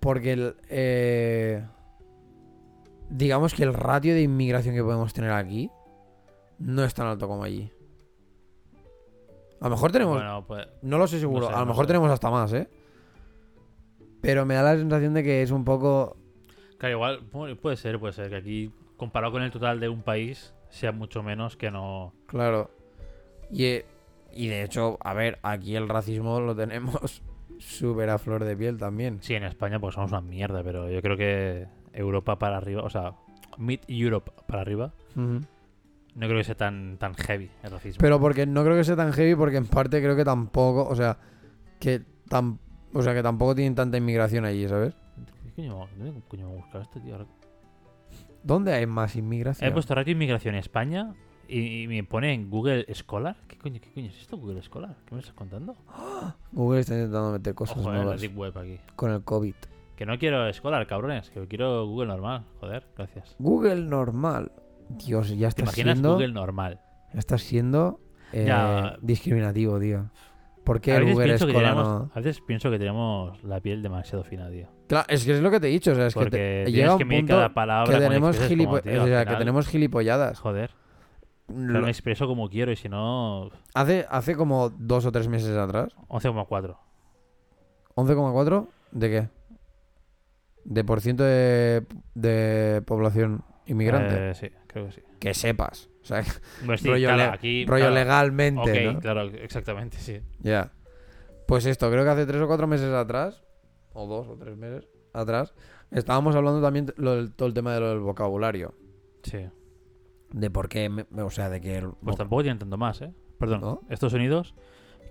Porque 0.00 0.32
el, 0.32 0.56
eh, 0.68 1.64
digamos 3.10 3.54
que 3.54 3.62
el 3.64 3.74
ratio 3.74 4.14
de 4.14 4.22
inmigración 4.22 4.74
que 4.74 4.82
podemos 4.82 5.12
tener 5.12 5.32
aquí 5.32 5.70
no 6.58 6.84
es 6.84 6.94
tan 6.94 7.06
alto 7.08 7.28
como 7.28 7.44
allí. 7.44 7.70
A 9.62 9.68
lo 9.68 9.70
mejor 9.70 9.92
tenemos, 9.92 10.16
Bueno, 10.16 10.44
pues... 10.46 10.66
no 10.82 10.98
lo 10.98 11.06
sé 11.06 11.20
seguro, 11.20 11.42
no 11.42 11.46
sé, 11.48 11.52
a 11.54 11.58
lo 11.60 11.64
no 11.66 11.70
mejor 11.70 11.84
sé. 11.84 11.88
tenemos 11.88 12.10
hasta 12.10 12.30
más, 12.30 12.52
¿eh? 12.52 12.68
Pero 14.20 14.44
me 14.46 14.54
da 14.54 14.62
la 14.62 14.76
sensación 14.76 15.14
de 15.14 15.22
que 15.22 15.42
es 15.42 15.50
un 15.50 15.64
poco... 15.64 16.16
Claro, 16.78 16.94
igual 16.96 17.30
pu- 17.30 17.56
puede 17.56 17.76
ser, 17.76 17.98
puede 17.98 18.12
ser 18.12 18.28
que 18.28 18.36
aquí, 18.36 18.70
comparado 18.96 19.32
con 19.32 19.42
el 19.42 19.50
total 19.50 19.78
de 19.80 19.88
un 19.88 20.02
país, 20.02 20.52
sea 20.68 20.92
mucho 20.92 21.22
menos 21.22 21.56
que 21.56 21.70
no... 21.70 22.12
Claro. 22.26 22.70
Y, 23.50 23.64
eh, 23.66 23.86
y 24.32 24.48
de 24.48 24.62
hecho, 24.64 24.98
a 25.00 25.14
ver, 25.14 25.38
aquí 25.42 25.76
el 25.76 25.88
racismo 25.88 26.40
lo 26.40 26.54
tenemos 26.56 27.22
súper 27.58 28.10
a 28.10 28.18
flor 28.18 28.44
de 28.44 28.56
piel 28.56 28.78
también. 28.78 29.18
Sí, 29.22 29.34
en 29.34 29.44
España 29.44 29.78
pues 29.78 29.94
somos 29.94 30.10
una 30.10 30.20
mierda, 30.20 30.62
pero 30.64 30.90
yo 30.90 31.00
creo 31.02 31.16
que 31.16 31.68
Europa 31.92 32.36
para 32.38 32.56
arriba, 32.56 32.82
o 32.82 32.90
sea, 32.90 33.12
Mid 33.58 33.80
Europe 33.86 34.32
para 34.48 34.62
arriba, 34.62 34.92
Ujú. 35.14 35.40
No 36.14 36.26
creo 36.26 36.38
que 36.38 36.44
sea 36.44 36.56
tan, 36.56 36.98
tan 36.98 37.14
heavy 37.14 37.50
el 37.62 37.70
racismo. 37.70 38.00
Pero 38.00 38.20
porque 38.20 38.46
no 38.46 38.62
creo 38.64 38.76
que 38.76 38.84
sea 38.84 38.96
tan 38.96 39.12
heavy, 39.12 39.34
porque 39.34 39.56
en 39.56 39.66
parte 39.66 40.00
creo 40.02 40.16
que 40.16 40.24
tampoco, 40.24 40.88
o 40.88 40.94
sea, 40.94 41.18
que 41.80 42.02
tan, 42.28 42.58
o 42.92 43.02
sea, 43.02 43.14
que 43.14 43.22
tampoco 43.22 43.54
tienen 43.54 43.74
tanta 43.74 43.96
inmigración 43.96 44.44
allí, 44.44 44.68
¿sabes? 44.68 44.94
¿Qué 45.44 45.52
coño, 45.62 45.88
¿Dónde 45.96 46.20
coño 46.28 46.48
me 46.50 46.80
esto, 46.80 47.00
tío? 47.00 47.26
¿Dónde 48.42 48.72
hay 48.72 48.86
más 48.86 49.16
inmigración? 49.16 49.68
He 49.68 49.72
puesto 49.72 49.94
ratio 49.94 50.12
inmigración 50.12 50.54
en 50.54 50.60
España 50.60 51.14
y, 51.48 51.82
y 51.82 51.88
me 51.88 52.02
pone 52.04 52.32
en 52.32 52.50
Google 52.50 52.86
Scholar. 52.94 53.36
¿Qué 53.46 53.56
coño, 53.56 53.80
¿Qué 53.80 53.92
coño 53.92 54.08
es 54.08 54.20
esto, 54.20 54.36
Google 54.36 54.62
Scholar? 54.62 54.96
¿Qué 55.06 55.14
me 55.14 55.20
estás 55.20 55.34
contando? 55.34 55.76
Google 56.52 56.80
está 56.80 56.94
intentando 56.94 57.32
meter 57.32 57.54
cosas 57.54 57.78
Ojo, 57.78 57.90
la 57.90 57.98
nuevas 58.02 58.20
Deep 58.20 58.36
Web 58.36 58.58
aquí. 58.58 58.80
con 58.96 59.12
el 59.12 59.22
COVID. 59.22 59.54
Que 59.96 60.06
no 60.06 60.18
quiero 60.18 60.52
Scholar, 60.52 60.86
cabrones, 60.86 61.30
que 61.30 61.46
quiero 61.46 61.86
Google 61.86 62.08
normal. 62.08 62.44
Joder, 62.60 62.86
gracias. 62.96 63.36
Google 63.38 63.82
normal. 63.84 64.50
Dios, 64.98 65.30
ya 65.30 65.36
¿Te 65.48 65.48
está 65.48 65.62
imaginas 65.62 65.94
siendo, 65.94 66.12
Google 66.14 66.32
normal? 66.32 66.80
ya 67.12 67.18
está 67.18 67.38
siendo 67.38 68.00
eh, 68.32 68.44
Ya. 68.46 68.96
discriminativo, 69.02 69.78
tío. 69.78 70.10
¿Por 70.64 70.80
qué 70.80 70.92
a, 70.92 70.98
veces 71.00 71.12
Google 71.14 71.26
pienso 71.26 71.46
que 71.48 71.52
tenemos, 71.54 71.84
no? 71.88 72.10
a 72.14 72.20
veces 72.20 72.40
pienso 72.46 72.70
que 72.70 72.78
tenemos 72.78 73.42
la 73.42 73.60
piel 73.60 73.82
demasiado 73.82 74.22
fina, 74.22 74.48
tío. 74.48 74.68
Claro, 74.86 75.06
es 75.08 75.24
que 75.24 75.32
es 75.32 75.40
lo 75.40 75.50
que 75.50 75.58
te 75.58 75.66
he 75.66 75.70
dicho, 75.70 75.90
o 75.92 75.94
sea, 75.94 76.06
es 76.06 76.14
que 76.14 76.26
te- 76.30 76.64
llega 76.70 76.92
un 76.92 76.98
que 76.98 77.06
punto 77.06 77.26
cada 77.34 77.52
palabra 77.52 77.92
que 77.92 77.98
tenemos, 78.00 78.30
expresiones 78.36 78.66
como, 78.66 78.78
gilipo- 78.78 78.82
tío, 78.82 79.02
o 79.22 79.26
que 79.26 79.36
tenemos 79.36 79.66
gilipolladas. 79.66 80.38
Joder, 80.38 80.70
Lo- 81.48 81.80
me 81.80 81.88
expreso 81.88 82.26
como 82.28 82.48
quiero 82.48 82.70
y 82.70 82.76
si 82.76 82.88
no, 82.88 83.50
hace, 83.74 84.06
hace 84.08 84.36
como 84.36 84.70
dos 84.70 85.04
o 85.04 85.10
tres 85.12 85.26
meses 85.28 85.56
atrás, 85.56 85.88
11,4. 86.08 86.76
11,4 87.96 88.68
¿de 88.92 89.10
qué? 89.10 89.28
De 90.64 90.84
por 90.84 91.00
ciento 91.00 91.24
de, 91.24 91.84
de 92.14 92.82
población 92.86 93.44
inmigrante. 93.66 94.30
Eh, 94.30 94.34
sí, 94.34 94.48
creo 94.66 94.86
que 94.86 94.92
sí. 94.92 95.00
Que 95.18 95.34
sepas. 95.34 95.88
O 96.02 96.04
sea, 96.04 96.22
sí, 96.24 96.88
rollo, 96.88 97.08
claro, 97.08 97.16
le- 97.16 97.24
aquí, 97.24 97.64
rollo 97.64 97.80
claro, 97.84 97.94
legalmente, 97.94 98.60
Ok, 98.88 98.94
¿no? 98.94 99.00
claro, 99.00 99.22
exactamente, 99.22 99.98
sí. 99.98 100.20
Ya. 100.40 100.72
Pues 101.46 101.66
esto, 101.66 101.90
creo 101.90 102.02
que 102.04 102.10
hace 102.10 102.26
tres 102.26 102.40
o 102.42 102.46
cuatro 102.48 102.66
meses 102.66 102.92
atrás, 102.92 103.44
o 103.92 104.06
dos 104.06 104.26
o 104.28 104.36
tres 104.36 104.56
meses 104.56 104.88
atrás, 105.12 105.54
estábamos 105.90 106.34
hablando 106.34 106.60
también 106.62 106.92
lo 106.96 107.14
del- 107.16 107.32
todo 107.32 107.46
el 107.48 107.54
tema 107.54 107.74
de 107.74 107.80
lo 107.80 107.88
del 107.90 108.00
vocabulario. 108.00 108.74
Sí. 109.22 109.46
De 110.30 110.50
por 110.50 110.68
qué, 110.68 110.88
me- 110.88 111.06
o 111.22 111.30
sea, 111.30 111.48
de 111.50 111.60
que... 111.60 111.78
el 111.78 111.90
Pues 112.02 112.16
tampoco 112.16 112.42
tienen 112.42 112.58
tanto 112.58 112.76
más, 112.78 113.00
¿eh? 113.02 113.12
Perdón, 113.38 113.60
¿No? 113.60 113.82
Estados 113.90 114.14
Unidos, 114.14 114.54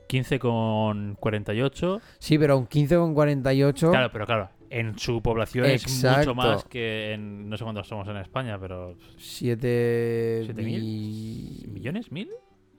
15,48. 0.09 2.01
Sí, 2.19 2.37
pero 2.37 2.57
un 2.57 2.65
15 2.67 2.95
con 2.97 3.13
48... 3.13 3.91
Claro, 3.91 4.09
pero 4.11 4.25
claro, 4.25 4.49
en 4.71 4.97
su 4.97 5.21
población 5.21 5.65
es 5.65 5.83
Exacto. 5.83 6.33
mucho 6.33 6.35
más 6.35 6.63
que 6.65 7.13
en. 7.13 7.49
No 7.49 7.57
sé 7.57 7.63
cuántos 7.63 7.87
somos 7.87 8.07
en 8.07 8.17
España, 8.17 8.57
pero. 8.59 8.95
7 9.17 10.41
¿Siete 10.45 10.61
mil? 10.63 11.69
¿Millones? 11.73 12.11
¿Mil? 12.11 12.29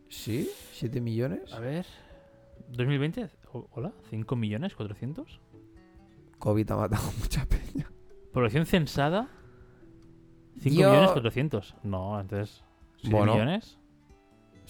Sí, 0.08 0.48
7 0.72 1.00
millones. 1.00 1.52
A 1.52 1.60
ver. 1.60 1.86
¿2020? 2.72 3.30
O- 3.52 3.68
¿Hola? 3.72 3.92
¿5 4.10 4.36
millones? 4.36 4.76
¿400? 4.76 5.26
COVID 6.38 6.70
ha 6.70 6.76
matado 6.76 7.02
mucha 7.20 7.46
peña. 7.46 7.90
Población 8.32 8.66
censada 8.66 9.28
5 10.60 10.74
Yo- 10.80 10.90
millones 10.90 11.10
400. 11.12 11.74
No, 11.82 12.16
antes. 12.16 12.64
¿7 13.02 13.10
Bueno, 13.10 13.32
millones? 13.34 13.78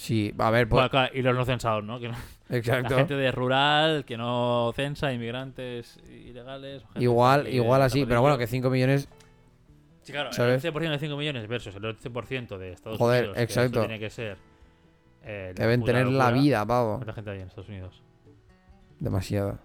Sí, 0.02 0.34
a 0.36 0.50
ver, 0.50 0.68
pues, 0.68 0.78
Bueno, 0.78 0.90
claro, 0.90 1.12
y 1.16 1.22
los 1.22 1.36
no 1.36 1.44
censados, 1.44 1.84
¿no? 1.84 2.00
Que 2.00 2.08
no- 2.08 2.16
exacto. 2.50 2.90
La 2.90 2.96
gente 2.98 3.14
de 3.14 3.30
rural 3.30 4.04
que 4.04 4.16
no 4.16 4.72
censa, 4.74 5.12
inmigrantes 5.12 5.96
ilegales. 6.08 6.82
Igual, 6.96 7.46
igual 7.46 7.82
así, 7.82 8.04
pero 8.04 8.20
bueno, 8.20 8.36
que 8.36 8.46
tapadillo. 8.46 8.64
5 8.64 8.70
millones, 8.70 9.08
Sí, 10.02 10.10
claro, 10.10 10.32
¿sabes? 10.32 10.64
el 10.64 10.74
11% 10.74 10.90
de 10.90 10.98
5 10.98 11.16
millones 11.16 11.46
versus 11.46 11.76
el 11.76 11.84
11% 11.84 12.58
de 12.58 12.72
Estados 12.72 12.98
Joder, 12.98 13.26
Unidos. 13.26 13.38
esto 13.38 13.60
exacto. 13.60 13.80
tiene 13.80 14.00
que 14.00 14.10
ser. 14.10 14.38
eh, 15.22 15.52
deben 15.54 15.84
tener 15.84 16.08
la 16.08 16.32
vida, 16.32 16.66
pavo. 16.66 16.96
¿Cuánta 16.96 17.12
gente 17.12 17.30
hay 17.30 17.38
en 17.42 17.46
Estados 17.46 17.68
Unidos? 17.68 18.02
Demasiada. 18.98 19.60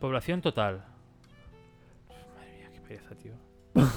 Población 0.00 0.40
total. 0.40 0.82
Madre 2.34 2.56
mía, 2.56 2.70
qué 2.72 2.80
pereza, 2.80 3.14
tío. 3.16 3.32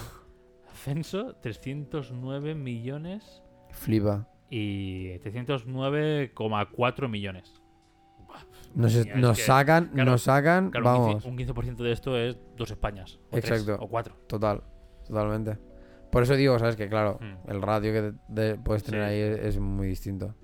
Censo, 0.83 1.33
309 1.41 2.53
millones 2.55 3.41
Flipa. 3.71 4.27
Y 4.49 5.17
309,4 5.19 7.07
millones. 7.09 7.53
Nos, 8.73 8.93
mía, 9.05 9.15
nos 9.15 9.37
que, 9.37 9.43
sacan, 9.43 9.85
claro, 9.93 10.11
nos 10.11 10.21
sacan, 10.23 10.69
claro, 10.71 10.83
vamos, 10.85 11.25
un 11.25 11.37
15%, 11.37 11.49
un 11.49 11.55
15% 11.55 11.75
de 11.83 11.91
esto 11.93 12.17
es 12.17 12.37
dos 12.57 12.69
Españas. 12.71 13.19
O 13.31 13.39
tres, 13.39 13.45
Exacto. 13.61 13.77
o 13.83 13.87
cuatro. 13.87 14.15
total, 14.27 14.63
totalmente. 15.07 15.57
Por 16.11 16.23
eso 16.23 16.35
digo, 16.35 16.57
¿sabes? 16.59 16.75
Que 16.75 16.89
claro, 16.89 17.17
Mm. 17.21 17.49
el 17.51 17.61
ratio 17.61 17.91
que 17.93 18.01
de- 18.01 18.13
de- 18.27 18.55
puedes 18.57 18.83
tener 18.83 19.01
Sí. 19.01 19.07
ahí 19.13 19.19
es, 19.19 19.39
es 19.55 19.59
muy 19.59 19.87
distinto. 19.87 20.35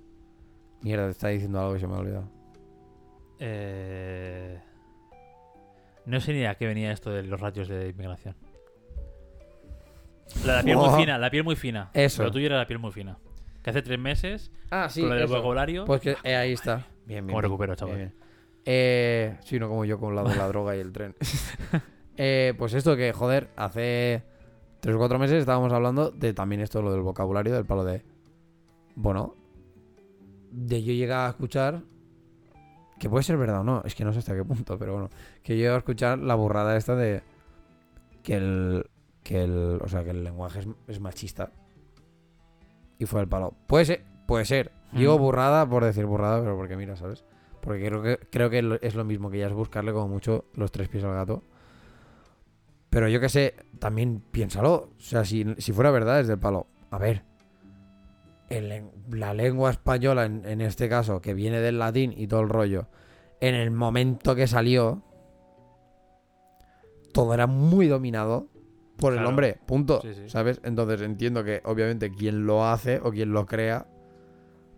Mierda, 0.81 1.05
te 1.05 1.11
está 1.11 1.27
diciendo 1.27 1.59
algo 1.59 1.73
que 1.73 1.79
se 1.79 1.87
me 1.87 1.93
ha 1.95 1.97
olvidado. 1.99 2.29
Eh... 3.39 4.59
No 6.05 6.19
sé 6.19 6.33
ni 6.33 6.45
a 6.45 6.55
qué 6.55 6.65
venía 6.65 6.91
esto 6.91 7.11
de 7.11 7.23
los 7.23 7.39
ratios 7.39 7.67
de 7.67 7.89
inmigración. 7.89 8.35
La, 10.45 10.55
la 10.57 10.63
piel 10.63 10.77
Oh. 10.77 10.89
muy 10.89 10.99
fina, 10.99 11.17
la 11.17 11.29
piel 11.29 11.43
muy 11.43 11.55
fina. 11.55 11.91
Eso. 11.93 12.23
Lo 12.23 12.31
tuyo 12.31 12.45
era 12.47 12.57
la 12.57 12.65
piel 12.65 12.79
muy 12.79 12.91
fina. 12.91 13.17
Que 13.63 13.69
hace 13.69 13.81
tres 13.81 13.99
meses, 13.99 14.51
Ah, 14.69 14.87
sí, 14.89 15.01
con 15.01 15.09
lo 15.09 15.15
del 15.15 15.25
eso. 15.25 15.33
vocabulario, 15.35 15.85
Pues 15.85 16.01
que 16.01 16.15
eh, 16.23 16.35
ahí 16.35 16.53
está. 16.53 16.87
Bien, 17.05 17.25
bien. 17.25 17.27
¿Cómo 17.27 17.41
recupero, 17.41 17.75
chaval? 17.75 17.95
bien, 17.95 18.09
bien. 18.17 18.21
Eh, 18.65 19.37
sí, 19.43 19.59
no 19.59 19.67
como 19.69 19.85
yo 19.85 19.99
con 19.99 20.15
la 20.15 20.23
de 20.23 20.35
la 20.35 20.47
droga 20.47 20.75
y 20.75 20.79
el 20.79 20.91
tren. 20.91 21.15
Eh, 22.23 22.53
pues 22.57 22.73
esto 22.75 22.95
que, 22.95 23.13
joder, 23.13 23.49
hace 23.55 24.21
tres 24.79 24.95
o 24.95 24.99
cuatro 24.99 25.17
meses 25.17 25.39
estábamos 25.39 25.73
hablando 25.73 26.11
de 26.11 26.33
también 26.33 26.61
esto, 26.61 26.81
lo 26.83 26.91
del 26.91 27.01
vocabulario, 27.01 27.55
del 27.55 27.65
palo 27.65 27.83
de... 27.83 28.03
Bueno, 28.95 29.35
de 30.51 30.83
yo 30.83 30.93
llegar 30.93 31.25
a 31.25 31.29
escuchar... 31.29 31.81
Que 32.99 33.09
puede 33.09 33.23
ser 33.23 33.37
verdad 33.37 33.61
o 33.61 33.63
no, 33.63 33.81
es 33.85 33.95
que 33.95 34.03
no 34.05 34.13
sé 34.13 34.19
hasta 34.19 34.35
qué 34.35 34.43
punto, 34.43 34.77
pero 34.77 34.91
bueno. 34.93 35.09
Que 35.41 35.55
yo 35.57 35.63
llego 35.63 35.75
a 35.75 35.77
escuchar 35.79 36.19
la 36.19 36.35
burrada 36.35 36.77
esta 36.77 36.95
de... 36.95 37.23
Que 38.21 38.35
el... 38.35 38.85
Que 39.23 39.43
el... 39.45 39.79
O 39.81 39.87
sea, 39.87 40.03
que 40.03 40.11
el 40.11 40.23
lenguaje 40.23 40.59
es, 40.59 40.67
es 40.89 40.99
machista. 40.99 41.51
Y 43.01 43.07
fue 43.07 43.19
el 43.19 43.27
palo. 43.27 43.55
Puede 43.65 43.85
ser, 43.85 44.05
puede 44.27 44.45
ser. 44.45 44.71
Digo 44.91 45.17
burrada 45.17 45.67
por 45.67 45.83
decir 45.83 46.05
burrada, 46.05 46.39
pero 46.39 46.55
porque 46.55 46.77
mira, 46.77 46.95
¿sabes? 46.95 47.25
Porque 47.59 47.83
creo 47.83 48.03
que, 48.03 48.19
creo 48.29 48.51
que 48.51 48.79
es 48.83 48.93
lo 48.93 49.03
mismo, 49.03 49.31
que 49.31 49.39
ya 49.39 49.47
es 49.47 49.53
buscarle 49.53 49.91
como 49.91 50.07
mucho 50.07 50.45
los 50.53 50.71
tres 50.71 50.87
pies 50.87 51.03
al 51.03 51.15
gato. 51.15 51.43
Pero 52.91 53.07
yo 53.07 53.19
que 53.19 53.27
sé, 53.27 53.55
también 53.79 54.21
piénsalo. 54.29 54.91
O 54.95 54.99
sea, 54.99 55.25
si, 55.25 55.43
si 55.57 55.73
fuera 55.73 55.89
verdad, 55.89 56.19
es 56.19 56.27
del 56.27 56.37
palo. 56.37 56.67
A 56.91 56.99
ver, 56.99 57.23
el 58.49 58.91
la 59.09 59.33
lengua 59.33 59.71
española, 59.71 60.25
en, 60.25 60.45
en 60.45 60.61
este 60.61 60.87
caso, 60.87 61.21
que 61.21 61.33
viene 61.33 61.59
del 61.59 61.79
latín 61.79 62.13
y 62.15 62.27
todo 62.27 62.41
el 62.41 62.49
rollo, 62.49 62.85
en 63.39 63.55
el 63.55 63.71
momento 63.71 64.35
que 64.35 64.45
salió, 64.45 65.01
todo 67.13 67.33
era 67.33 67.47
muy 67.47 67.87
dominado 67.87 68.51
por 69.01 69.13
el 69.13 69.25
hombre, 69.25 69.57
punto. 69.65 69.99
Sí, 70.01 70.13
sí. 70.13 70.29
¿Sabes? 70.29 70.61
Entonces 70.63 71.01
entiendo 71.01 71.43
que, 71.43 71.61
obviamente, 71.65 72.11
quien 72.11 72.45
lo 72.45 72.65
hace 72.65 72.99
o 73.03 73.11
quien 73.11 73.33
lo 73.33 73.45
crea, 73.45 73.87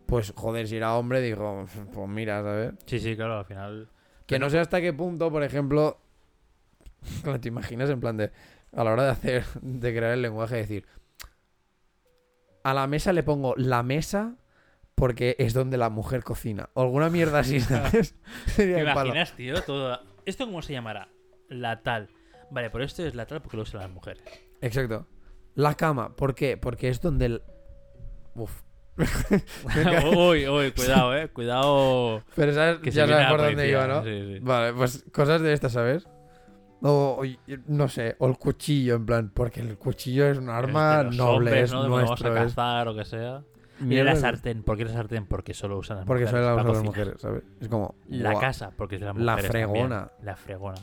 pues 0.07 0.33
joder, 0.35 0.67
si 0.67 0.77
era 0.77 0.95
hombre, 0.95 1.21
digo, 1.21 1.65
pues 1.93 2.09
mira, 2.09 2.41
¿sabes? 2.41 2.73
Sí, 2.85 2.99
sí, 2.99 3.15
claro, 3.15 3.39
al 3.39 3.45
final. 3.45 3.89
Que 4.25 4.39
no 4.39 4.49
sé 4.49 4.59
hasta 4.59 4.79
qué 4.81 4.93
punto, 4.93 5.29
por 5.29 5.43
ejemplo, 5.43 5.99
te 7.41 7.47
imaginas 7.49 7.89
en 7.89 7.99
plan 7.99 8.17
de, 8.17 8.31
a 8.71 8.83
la 8.83 8.93
hora 8.93 9.03
de 9.03 9.11
hacer, 9.11 9.43
de 9.61 9.93
crear 9.93 10.13
el 10.13 10.21
lenguaje, 10.21 10.55
decir, 10.55 10.85
a 12.63 12.73
la 12.73 12.87
mesa 12.87 13.11
le 13.11 13.23
pongo 13.23 13.53
la 13.57 13.83
mesa 13.83 14.37
porque 14.95 15.35
es 15.37 15.53
donde 15.53 15.77
la 15.77 15.89
mujer 15.89 16.23
cocina. 16.23 16.69
O 16.75 16.81
alguna 16.81 17.09
mierda 17.09 17.39
así, 17.39 17.59
¿sabes? 17.59 18.15
¿Te 18.55 18.79
imaginas, 18.79 19.33
tío? 19.33 19.61
Todo... 19.63 19.99
¿Esto 20.25 20.45
cómo 20.45 20.61
se 20.61 20.71
llamará? 20.71 21.09
La 21.49 21.81
tal. 21.81 22.09
Vale, 22.53 22.69
pero 22.69 22.83
esto 22.83 23.03
es 23.03 23.15
la 23.15 23.25
tal 23.25 23.41
porque 23.41 23.57
lo 23.57 23.63
usan 23.63 23.81
las 23.81 23.89
mujeres. 23.89 24.21
Exacto. 24.61 25.07
La 25.55 25.73
cama, 25.75 26.15
¿por 26.15 26.35
qué? 26.35 26.55
Porque 26.57 26.87
es 26.89 27.01
donde 27.01 27.25
el... 27.25 27.41
Uf. 28.35 28.61
uy, 30.15 30.47
uy, 30.47 30.71
cuidado, 30.71 31.15
eh. 31.17 31.27
Cuidado. 31.29 32.23
Pero 32.35 32.53
sabes, 32.53 32.77
Que 32.79 32.91
ya 32.91 33.07
sabes 33.07 33.23
la 33.23 33.29
por 33.29 33.41
dónde 33.41 33.69
iba, 33.69 33.87
¿no? 33.87 34.03
Sí, 34.03 34.33
sí. 34.35 34.39
Vale, 34.39 34.73
pues 34.73 35.03
cosas 35.11 35.41
de 35.41 35.53
estas, 35.53 35.71
¿sabes? 35.73 36.07
O, 36.81 37.23
no 37.67 37.87
sé, 37.87 38.15
o 38.19 38.27
el 38.27 38.37
cuchillo, 38.37 38.95
en 38.95 39.05
plan, 39.05 39.31
porque 39.33 39.61
el 39.61 39.77
cuchillo 39.77 40.27
es 40.27 40.37
un 40.37 40.49
arma 40.49 41.05
Es 41.09 41.15
noble, 41.15 41.33
hombres, 41.51 41.63
es 41.63 41.73
¿no? 41.73 41.87
Nuestro. 41.87 42.29
Vamos 42.29 42.41
a 42.41 42.45
es 42.45 42.53
cazar 42.55 42.87
o 42.89 42.95
que 42.95 43.05
sea. 43.05 43.41
Y 43.79 43.83
mierda 43.85 44.13
la 44.13 44.19
sartén. 44.19 44.63
¿Por 44.63 44.77
qué 44.77 44.85
la 44.85 44.91
sartén? 44.91 45.25
Porque 45.25 45.53
solo 45.53 45.77
usan 45.77 45.97
las 45.97 46.05
Porque 46.05 46.25
mujeres. 46.25 46.45
la 46.45 46.55
para 46.55 46.63
usan 46.63 46.73
las 46.73 46.83
mujeres, 46.83 47.13
¿sabes? 47.21 47.43
Es 47.61 47.69
como. 47.69 47.95
La 48.09 48.37
casa, 48.37 48.71
porque 48.75 48.95
es 48.95 49.01
de 49.01 49.07
las 49.07 49.15
La 49.15 49.31
mujeres. 49.31 49.51
fregona. 49.51 49.99
también. 50.07 50.25
La 50.25 50.35
fregona. 50.35 50.75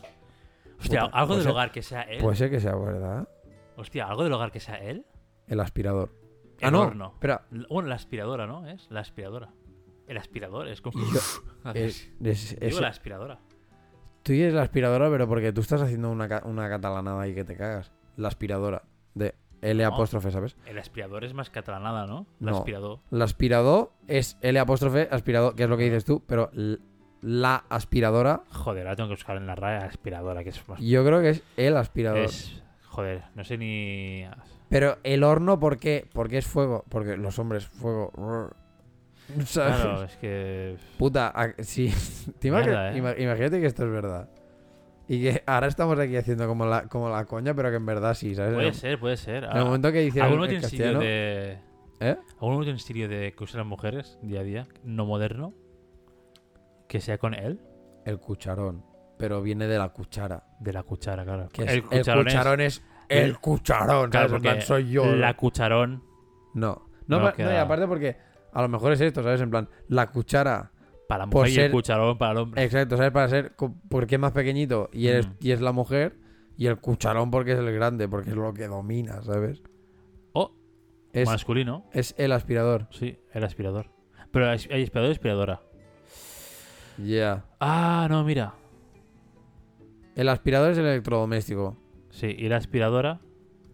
Hostia, 0.80 1.02
Puta, 1.04 1.16
algo 1.18 1.34
del 1.34 1.42
ser- 1.44 1.52
hogar 1.52 1.72
que 1.72 1.82
sea 1.82 2.02
él. 2.02 2.20
Puede 2.20 2.36
ser 2.36 2.50
que 2.50 2.60
sea 2.60 2.74
verdad. 2.74 3.28
Hostia, 3.76 4.06
algo 4.06 4.24
del 4.24 4.32
hogar 4.32 4.50
que 4.50 4.60
sea 4.60 4.76
él. 4.76 5.04
El 5.46 5.60
aspirador. 5.60 6.10
El 6.58 6.68
ah, 6.68 6.70
no. 6.70 6.80
horno. 6.82 7.10
Espera. 7.14 7.46
Bueno, 7.68 7.88
la 7.88 7.94
aspiradora, 7.94 8.46
¿no? 8.46 8.66
Es 8.66 8.90
la 8.90 9.00
aspiradora. 9.00 9.50
El 10.06 10.16
aspirador 10.18 10.68
es 10.68 10.80
como. 10.80 10.98
Es, 11.74 12.10
es- 12.22 12.58
Digo 12.58 12.66
es- 12.76 12.80
la 12.80 12.88
aspiradora. 12.88 13.38
tú 14.22 14.32
dices 14.32 14.52
la 14.54 14.62
aspiradora, 14.62 15.10
pero 15.10 15.28
porque 15.28 15.52
tú 15.52 15.60
estás 15.60 15.82
haciendo 15.82 16.10
una, 16.10 16.42
una 16.44 16.68
catalanada 16.68 17.20
ahí 17.22 17.34
que 17.34 17.44
te 17.44 17.56
cagas. 17.56 17.92
La 18.16 18.28
aspiradora. 18.28 18.82
De 19.14 19.34
L 19.62 19.82
No. 19.82 19.88
apóstrofe, 19.94 20.30
¿sabes? 20.30 20.56
El 20.66 20.78
aspirador 20.78 21.24
es 21.24 21.34
más 21.34 21.50
catalanada, 21.50 22.06
¿no? 22.06 22.26
El 22.40 22.46
No. 22.46 22.58
aspirador. 22.58 23.00
La 23.10 23.24
aspirador 23.24 23.92
es 24.08 24.38
L 24.40 24.58
apóstrofe, 24.58 25.08
aspirador, 25.10 25.54
que 25.54 25.64
es 25.64 25.68
lo 25.68 25.76
que 25.76 25.84
dices 25.84 26.04
tú, 26.06 26.22
pero 26.26 26.50
la 27.22 27.64
aspiradora, 27.68 28.42
Joder, 28.50 28.86
ahora 28.86 28.96
tengo 28.96 29.08
que 29.10 29.14
buscar 29.14 29.36
en 29.36 29.46
la 29.46 29.54
RAE 29.54 29.84
aspiradora, 29.84 30.42
que 30.42 30.50
es 30.50 30.68
más. 30.68 30.80
yo 30.80 31.04
creo 31.04 31.20
que 31.20 31.30
es 31.30 31.42
el 31.56 31.76
aspirador. 31.76 32.20
Es. 32.20 32.62
Joder, 32.88 33.22
no 33.34 33.44
sé 33.44 33.56
ni. 33.58 34.24
Pero 34.68 34.98
el 35.04 35.22
horno, 35.24 35.58
¿por 35.60 35.78
qué? 35.78 36.06
Porque 36.12 36.38
es 36.38 36.46
fuego. 36.46 36.84
Porque 36.88 37.16
los 37.16 37.38
hombres, 37.38 37.66
fuego. 37.66 38.10
¿Sabes? 39.44 39.76
Claro, 39.76 40.04
es 40.04 40.16
que. 40.16 40.76
Puta, 40.98 41.32
sí. 41.58 41.88
Imag- 42.42 42.94
¿eh? 42.94 42.98
ima- 42.98 43.14
Imagínate 43.18 43.60
que 43.60 43.66
esto 43.66 43.84
es 43.84 43.90
verdad. 43.92 44.28
Y 45.08 45.22
que 45.22 45.42
ahora 45.46 45.66
estamos 45.66 45.98
aquí 45.98 46.16
haciendo 46.16 46.46
como 46.46 46.66
la, 46.66 46.82
como 46.88 47.08
la 47.10 47.24
coña, 47.24 47.52
pero 47.54 47.70
que 47.70 47.76
en 47.76 47.86
verdad 47.86 48.14
sí, 48.14 48.34
¿sabes? 48.34 48.54
Puede 48.54 48.72
ser, 48.72 48.98
puede 49.00 49.16
ser. 49.16 49.44
en 49.44 49.56
el 49.56 49.64
momento 49.64 49.90
que 49.92 50.04
hicieron 50.04 50.30
¿Algún 50.32 50.46
utensilio 50.46 50.98
de. 51.00 51.58
¿Eh? 52.00 52.16
¿Algún 52.40 52.54
utensilio 52.62 53.08
de 53.08 53.32
que 53.36 53.44
usan 53.44 53.58
las 53.58 53.66
mujeres 53.66 54.18
día 54.22 54.40
a 54.40 54.44
día? 54.44 54.66
No 54.84 55.06
moderno. 55.06 55.52
Que 56.90 57.00
sea 57.00 57.18
con 57.18 57.34
él. 57.34 57.60
El 58.04 58.18
cucharón. 58.18 58.84
Pero 59.16 59.40
viene 59.42 59.68
de 59.68 59.78
la 59.78 59.90
cuchara. 59.90 60.42
De 60.58 60.72
la 60.72 60.82
cuchara, 60.82 61.24
claro. 61.24 61.48
Que 61.52 61.62
es- 61.62 61.68
el 61.70 61.76
el 61.76 61.84
cucharón, 61.84 62.24
cucharón, 62.24 62.60
es. 62.62 62.82
El 63.08 63.38
cucharón, 63.38 64.10
Claro, 64.10 64.28
¿sabes? 64.28 64.42
Porque 64.42 64.60
soy 64.62 64.90
yo. 64.90 65.04
La 65.14 65.36
cucharón. 65.36 66.02
No. 66.54 66.88
No, 67.06 67.20
No 67.20 67.32
y 67.38 67.42
aparte 67.56 67.86
porque 67.86 68.16
a 68.52 68.60
lo 68.62 68.68
mejor 68.68 68.92
es 68.92 69.00
esto, 69.02 69.22
¿sabes? 69.22 69.40
En 69.40 69.50
plan, 69.50 69.68
la 69.86 70.10
cuchara... 70.10 70.72
Para 71.08 71.20
la 71.20 71.26
mujer 71.26 71.48
y 71.50 71.60
el 71.60 71.70
cucharón 71.70 72.18
para 72.18 72.32
el 72.32 72.38
hombre. 72.38 72.64
Exacto, 72.64 72.96
¿sabes? 72.96 73.12
Para 73.12 73.28
ser... 73.28 73.52
Porque 73.88 74.16
es 74.16 74.20
más 74.20 74.32
pequeñito 74.32 74.90
y, 74.92 75.06
eres, 75.06 75.28
Mm. 75.28 75.32
y 75.40 75.50
es 75.52 75.60
la 75.60 75.70
mujer. 75.72 76.16
Y 76.56 76.66
el 76.66 76.78
cucharón 76.78 77.30
porque 77.30 77.52
es 77.52 77.58
el 77.60 77.72
grande, 77.72 78.08
porque 78.08 78.30
es 78.30 78.36
lo 78.36 78.52
que 78.52 78.66
domina, 78.66 79.22
¿sabes? 79.22 79.62
O 80.32 80.52
Es, 81.12 81.28
masculino. 81.28 81.88
es 81.92 82.14
el 82.18 82.32
aspirador. 82.32 82.88
Sí, 82.90 83.18
el 83.32 83.44
aspirador. 83.44 83.90
Pero 84.32 84.48
hay 84.50 84.58
hay 84.70 84.82
aspirador 84.82 85.10
y 85.10 85.12
aspiradora. 85.12 85.62
Ya. 87.04 87.44
Ah, 87.60 88.06
no, 88.10 88.24
mira. 88.24 88.54
El 90.16 90.28
aspirador 90.28 90.72
es 90.72 90.78
el 90.78 90.86
electrodoméstico. 90.86 91.76
Sí, 92.10 92.26
y 92.26 92.48
la 92.48 92.56
aspiradora. 92.56 93.20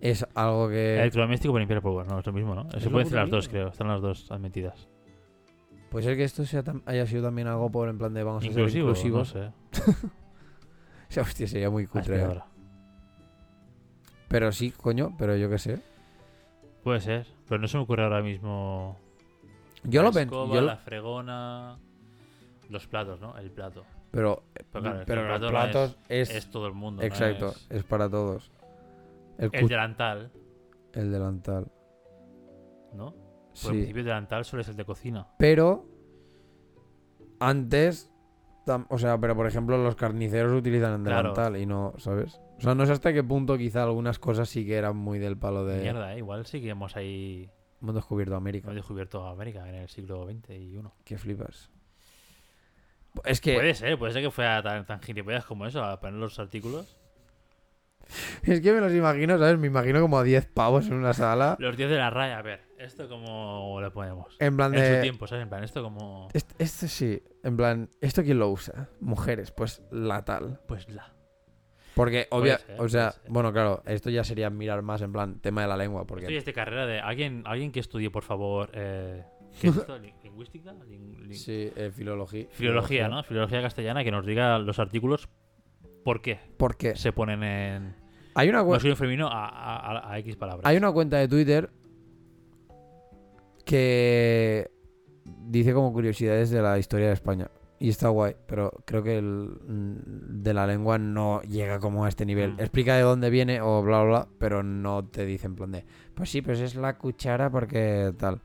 Es 0.01 0.27
algo 0.35 0.68
que... 0.68 0.99
Electrodoméstico 1.01 1.53
para 1.53 1.61
limpiar 1.61 1.83
polvo. 1.83 2.05
No, 2.05 2.18
es 2.18 2.27
lo 2.27 2.33
mismo, 2.33 2.55
¿no? 2.55 2.70
Se 2.70 2.91
pueden 2.91 3.09
puto 3.09 3.16
las 3.16 3.31
dos, 3.31 3.49
creo. 3.49 3.68
Están 3.68 3.89
las 3.89 4.01
dos 4.03 4.31
admitidas. 4.31 4.89
Puede 5.91 6.05
ser 6.05 6.16
que 6.16 6.24
esto 6.24 6.45
sea 6.45 6.62
haya 6.85 7.07
sido 7.07 7.22
también 7.22 7.49
algo 7.49 7.70
por 7.70 7.89
en 7.89 7.97
plan 7.97 8.12
de 8.12 8.22
vamos 8.22 8.43
a 8.45 8.49
ser 8.49 8.53
Inclusivo, 8.53 8.89
inclusivos. 8.89 9.35
no 9.35 9.43
sé. 9.43 9.53
O 11.09 11.12
sea, 11.16 11.22
hostia, 11.22 11.47
sería 11.47 11.70
muy 11.70 11.87
cutre. 11.87 12.20
¿eh? 12.20 12.41
Pero 14.29 14.51
sí, 14.51 14.72
coño, 14.72 15.14
pero 15.16 15.37
yo 15.37 15.49
qué 15.49 15.57
sé. 15.59 15.81
Puede 16.83 17.01
ser. 17.01 17.27
Pero 17.49 17.61
no 17.61 17.68
se 17.68 17.77
me 17.77 17.85
ocurre 17.85 18.03
ahora 18.03 18.22
mismo. 18.22 18.99
Yo 19.85 20.03
la 20.03 20.09
lo 20.09 20.12
pensé. 20.12 20.24
escoba, 20.35 20.55
Yo 20.55 20.61
la 20.62 20.77
fregona. 20.77 21.79
Los 22.69 22.87
platos, 22.87 23.21
¿no? 23.21 23.37
El 23.39 23.51
plato. 23.51 23.85
Pero, 24.11 24.43
Pero 24.53 24.64
claro, 24.83 25.01
el 25.01 25.07
los 25.07 25.07
plato 25.27 25.45
no 25.45 25.51
platos 25.51 25.97
es, 26.09 26.31
Es 26.31 26.51
todo 26.51 26.67
el 26.67 26.73
mundo. 26.75 27.03
no 27.03 27.07
Exacto, 27.07 27.49
es- 27.51 27.67
es 27.71 27.85
para 27.85 28.09
todos. 28.09 28.51
El, 29.39 29.51
El 29.53 29.69
delantal. 29.69 30.31
El 30.93 31.12
delantal. 31.12 31.71
¿no? 32.95 33.11
Por 33.11 33.17
el 33.17 33.53
Sí. 33.53 33.69
principio 33.69 34.01
el 34.01 34.07
delantal 34.07 34.45
solo 34.45 34.62
es 34.62 34.69
el 34.69 34.77
de 34.77 34.85
cocina. 34.85 35.27
Pero 35.39 35.85
antes, 37.41 38.11
tam- 38.64 38.87
o 38.89 38.99
sea, 38.99 39.19
pero 39.21 39.37
por 39.37 39.47
ejemplo 39.47 39.77
los 39.79 39.95
carniceros 39.97 40.53
utilizan 40.53 41.01
el 41.01 41.03
Claro. 41.07 41.33
delantal 41.35 41.61
y 41.61 41.67
no, 41.67 41.93
¿sabes? 41.99 42.41
O 42.59 42.61
sea, 42.62 42.75
no 42.75 42.87
sé 42.87 42.93
hasta 42.93 43.12
qué 43.12 43.23
punto 43.23 43.59
quizá 43.59 43.83
algunas 43.83 44.19
cosas 44.19 44.49
sí 44.49 44.64
que 44.64 44.77
eran 44.77 44.97
muy 44.97 45.19
del 45.19 45.37
palo 45.37 45.64
de... 45.67 45.83
Mierda, 45.83 46.14
¿eh? 46.14 46.19
igual 46.19 46.47
sí 46.47 46.61
que 46.62 46.71
hemos 46.71 46.97
ahí 46.97 47.51
Hemos 47.83 47.95
descubierto 47.95 48.35
América. 48.35 48.67
hemos 48.69 48.77
descubierto 48.77 49.27
América 49.27 49.69
en 49.69 49.75
el 49.75 49.89
siglo 49.89 50.25
XX 50.27 50.51
y 50.59 50.77
uno. 50.79 50.95
Que 51.05 51.19
flipas. 51.19 51.71
Es 53.25 53.41
que, 53.41 53.55
Puede 53.55 53.75
ser, 53.75 53.99
puede 53.99 54.12
ser 54.12 54.23
que 54.23 54.31
fuera 54.31 54.62
tan, 54.62 54.87
tan 54.87 55.01
gilipollas 55.01 55.45
como 55.45 55.67
eso, 55.67 55.83
a 55.83 56.01
poner 56.01 56.19
los 56.19 56.39
artículos. 56.39 56.97
es 58.43 58.61
que 58.61 58.73
me 58.73 58.81
los 58.81 58.93
imagino, 58.93 59.39
¿sabes? 59.39 59.59
Me 59.59 59.67
imagino 59.67 60.01
como 60.01 60.19
a 60.19 60.23
10 60.23 60.47
pavos 60.47 60.87
en 60.87 60.95
una 60.95 61.12
sala. 61.12 61.57
Los 61.59 61.77
10 61.77 61.91
de 61.91 61.97
la 61.97 62.11
raya, 62.11 62.39
a 62.39 62.43
ver, 62.43 62.61
¿esto 62.79 63.09
cómo 63.09 63.81
lo 63.81 63.93
ponemos? 63.93 64.37
En 64.39 64.57
plan 64.57 64.75
En 64.75 64.85
su 64.85 64.93
de... 64.93 65.03
tiempo, 65.03 65.27
¿sabes? 65.27 65.43
En 65.43 65.49
plan, 65.49 65.64
esto 65.64 65.83
como... 65.83 66.29
Este, 66.33 66.55
este 66.62 66.89
sí, 66.89 67.23
en 67.43 67.57
plan, 67.57 67.89
¿esto 68.01 68.23
quién 68.23 68.39
lo 68.39 68.49
usa? 68.51 68.89
Mujeres, 69.01 69.51
pues 69.51 69.83
la 69.91 70.25
tal. 70.25 70.61
Pues 70.67 70.89
la. 70.89 71.12
Porque, 71.95 72.27
obvia, 72.31 72.59
ser, 72.59 72.79
o 72.79 72.89
sea, 72.91 73.14
bueno, 73.27 73.53
claro, 73.55 73.83
esto 73.87 74.11
ya 74.11 74.23
sería 74.23 74.51
mirar 74.51 74.83
más 74.83 75.01
en 75.01 75.12
plan 75.12 75.41
tema 75.41 75.62
de 75.62 75.69
la 75.69 75.79
lengua, 75.79 76.07
porque... 76.07 76.25
Estoy 76.25 76.41
de 76.41 76.53
carrera 76.53 76.85
de... 76.85 77.01
¿Alguien, 77.01 77.43
alguien 77.47 77.73
que 77.73 77.81
estudie, 77.81 78.11
por 78.11 78.23
favor... 78.23 78.71
Eh, 78.75 79.25
¿Qué 79.61 79.68
es 79.68 79.76
esto? 79.76 79.98
Lin- 79.98 80.14
¿Lingüística? 80.22 80.72
Lin- 80.88 81.16
lin- 81.28 81.34
Sí, 81.34 81.70
eh, 81.76 81.90
filología. 81.94 82.46
Filología, 82.50 83.09
¿no? 83.09 83.22
Filología 83.22 83.62
castellana, 83.62 84.04
que 84.04 84.11
nos 84.11 84.26
diga 84.26 84.59
los 84.59 84.78
artículos 84.78 85.28
por 86.04 86.20
qué 86.22 86.38
¿Por 86.57 86.76
qué? 86.76 86.94
se 86.96 87.12
ponen 87.12 87.42
en 87.42 87.94
Hay 88.34 88.48
una, 88.48 88.62
cue- 88.62 88.70
masculino 88.72 88.94
y 88.94 88.96
femenino 88.96 89.26
a, 89.28 89.48
a- 89.48 89.98
a- 89.98 90.12
a 90.12 90.18
X 90.20 90.36
palabras. 90.36 90.64
hay 90.64 90.76
una 90.76 90.92
cuenta 90.92 91.16
de 91.18 91.26
Twitter 91.28 91.70
que 93.64 94.70
dice 95.24 95.72
como 95.72 95.92
curiosidades 95.92 96.50
de 96.50 96.62
la 96.62 96.78
historia 96.78 97.09
de 97.09 97.12
España. 97.14 97.50
Y 97.78 97.90
está 97.90 98.09
guay, 98.09 98.34
pero 98.46 98.70
creo 98.86 99.02
que 99.02 99.18
el 99.18 99.24
mm, 99.26 100.42
de 100.42 100.54
la 100.54 100.66
lengua 100.66 100.96
no 100.96 101.42
llega 101.42 101.78
como 101.78 102.04
a 102.07 102.09
este 102.09 102.24
nivel. 102.24 102.54
Mm. 102.54 102.61
Explica 102.61 102.96
de 102.96 103.02
dónde 103.02 103.28
viene 103.28 103.61
o 103.61 103.82
bla, 103.82 104.02
bla, 104.02 104.09
bla, 104.09 104.28
pero 104.38 104.62
no 104.62 105.04
te 105.07 105.26
dice 105.26 105.46
en 105.46 105.57
plan 105.57 105.72
de, 105.72 105.84
pues 106.14 106.30
sí, 106.30 106.40
pues 106.40 106.61
es 106.61 106.74
la 106.74 106.96
cuchara 106.96 107.50
porque 107.50 108.14
tal. 108.16 108.40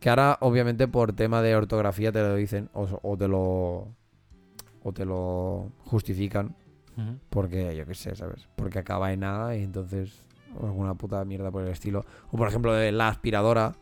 Que 0.00 0.08
ahora, 0.10 0.38
obviamente, 0.40 0.88
por 0.88 1.12
tema 1.12 1.42
de 1.42 1.54
ortografía 1.54 2.10
te 2.10 2.20
lo 2.20 2.34
dicen 2.34 2.68
o, 2.72 2.88
o 3.02 3.16
te 3.16 3.28
lo... 3.28 3.88
O 4.82 4.92
te 4.94 5.04
lo 5.04 5.70
justifican 5.84 6.56
porque, 7.30 7.74
yo 7.76 7.86
qué 7.86 7.94
sé, 7.94 8.14
¿sabes? 8.14 8.48
Porque 8.56 8.78
acaba 8.78 9.12
en 9.12 9.20
nada 9.20 9.56
y 9.56 9.62
entonces 9.62 10.24
alguna 10.62 10.94
puta 10.94 11.24
mierda 11.24 11.50
por 11.50 11.62
el 11.62 11.68
estilo. 11.68 12.04
O 12.30 12.36
por 12.36 12.48
ejemplo 12.48 12.72
de 12.74 12.92
la 12.92 13.08
aspiradora, 13.08 13.74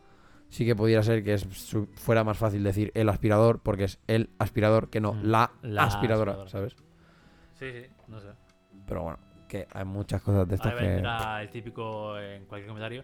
sí 0.49 0.65
que 0.65 0.75
pudiera 0.75 1.03
ser 1.03 1.23
que 1.23 1.33
es, 1.33 1.45
fuera 1.95 2.23
más 2.23 2.37
fácil 2.37 2.63
decir 2.63 2.91
el 2.95 3.09
aspirador 3.09 3.59
porque 3.59 3.85
es 3.85 3.99
el 4.07 4.29
aspirador 4.39 4.89
que 4.89 5.01
no 5.01 5.13
Mm, 5.13 5.23
la, 5.23 5.51
la 5.61 5.83
aspiradora, 5.83 6.33
aspiradora. 6.33 6.49
¿sabes? 6.49 6.75
Sí, 7.55 7.71
sí, 7.71 7.89
no 8.07 8.19
sé. 8.19 8.27
Pero 8.85 9.03
bueno, 9.03 9.19
que 9.47 9.67
hay 9.71 9.85
muchas 9.85 10.21
cosas 10.21 10.47
de 10.47 10.55
estas 10.55 10.73
Ahí 10.73 10.79
que... 10.79 11.43
el 11.43 11.49
típico 11.49 12.17
en 12.19 12.45
cualquier 12.45 12.67
comentario. 12.67 13.03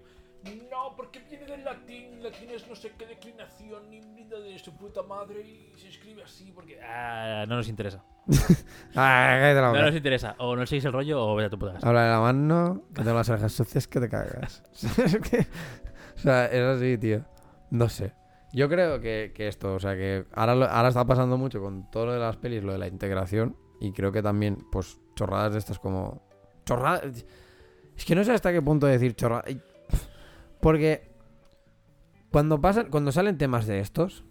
No, 0.69 0.95
porque 0.95 1.19
viene 1.27 1.45
del 1.45 1.63
latín, 1.63 2.04
latín 2.25 2.49
es 2.51 2.67
no 2.67 2.75
sé 2.75 2.91
qué 2.97 3.05
declinación, 3.05 3.89
ni 3.89 4.01
brinda 4.01 4.39
de 4.39 4.57
su 4.59 4.75
puta 4.75 5.01
madre 5.03 5.41
y 5.41 5.73
se 5.77 5.87
escribe 5.89 6.23
así 6.23 6.51
porque... 6.51 6.79
Ah, 6.81 7.45
no 7.47 7.55
nos 7.57 7.67
interesa. 7.69 8.03
Ah, 8.95 9.37
cállate 9.39 9.61
la 9.61 9.71
No 9.73 9.81
nos 9.87 9.95
interesa. 9.95 10.35
O 10.39 10.55
no 10.55 10.65
seguís 10.65 10.85
el 10.85 10.93
rollo 10.93 11.21
o 11.25 11.35
vete 11.35 11.47
a 11.47 11.49
tu 11.49 11.59
puta 11.59 11.73
casa. 11.73 11.87
Habla 11.87 12.03
de 12.05 12.11
la 12.11 12.19
mano, 12.19 12.83
que 12.93 13.03
tengo 13.03 13.15
las 13.17 13.29
orejas 13.29 13.51
sucias 13.53 13.87
que 13.87 13.99
te 13.99 14.09
cagas. 14.09 14.63
Es 14.97 15.17
que- 15.17 15.47
o 16.15 16.19
sea, 16.19 16.45
es 16.45 16.61
así, 16.77 16.97
tío. 16.97 17.25
No 17.71 17.89
sé. 17.89 18.13
Yo 18.53 18.69
creo 18.69 19.01
que, 19.01 19.33
que 19.35 19.47
esto, 19.49 19.75
o 19.75 19.79
sea, 19.79 19.95
que 19.95 20.25
ahora, 20.33 20.55
lo- 20.55 20.65
ahora 20.69 20.87
está 20.89 21.05
pasando 21.05 21.37
mucho 21.37 21.59
con 21.61 21.89
todo 21.91 22.05
lo 22.07 22.13
de 22.13 22.19
las 22.19 22.37
pelis, 22.37 22.63
lo 22.63 22.71
de 22.71 22.77
la 22.79 22.87
integración. 22.87 23.57
Y 23.81 23.91
creo 23.91 24.11
que 24.13 24.21
también, 24.23 24.57
pues, 24.71 24.97
chorradas 25.15 25.51
de 25.53 25.59
estas 25.59 25.77
como. 25.77 26.25
Chorradas. 26.65 27.25
Es 27.97 28.05
que 28.05 28.15
no 28.15 28.23
sé 28.23 28.31
hasta 28.31 28.53
qué 28.53 28.61
punto 28.61 28.87
decir 28.87 29.13
chorradas. 29.15 29.53
Porque. 30.61 31.14
Cuando 32.35 32.59
pasan, 32.59 32.89
cuando 32.89 33.13
salen 33.13 33.37
temas 33.37 33.65
de 33.65 33.79
estos, 33.79 34.25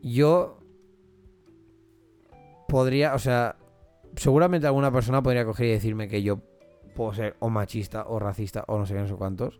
yo 0.00 0.60
podría, 2.68 3.14
o 3.14 3.18
sea, 3.18 3.56
seguramente 4.14 4.68
alguna 4.68 4.92
persona 4.92 5.24
podría 5.24 5.44
coger 5.44 5.66
y 5.66 5.70
decirme 5.70 6.06
que 6.06 6.22
yo 6.22 6.38
puedo 6.94 7.12
ser 7.14 7.34
o 7.40 7.50
machista 7.50 8.04
o 8.06 8.20
racista 8.20 8.62
o 8.68 8.78
no 8.78 8.86
sé 8.86 8.94
qué, 8.94 9.00
no 9.00 9.08
sé 9.08 9.14
cuántos. 9.16 9.58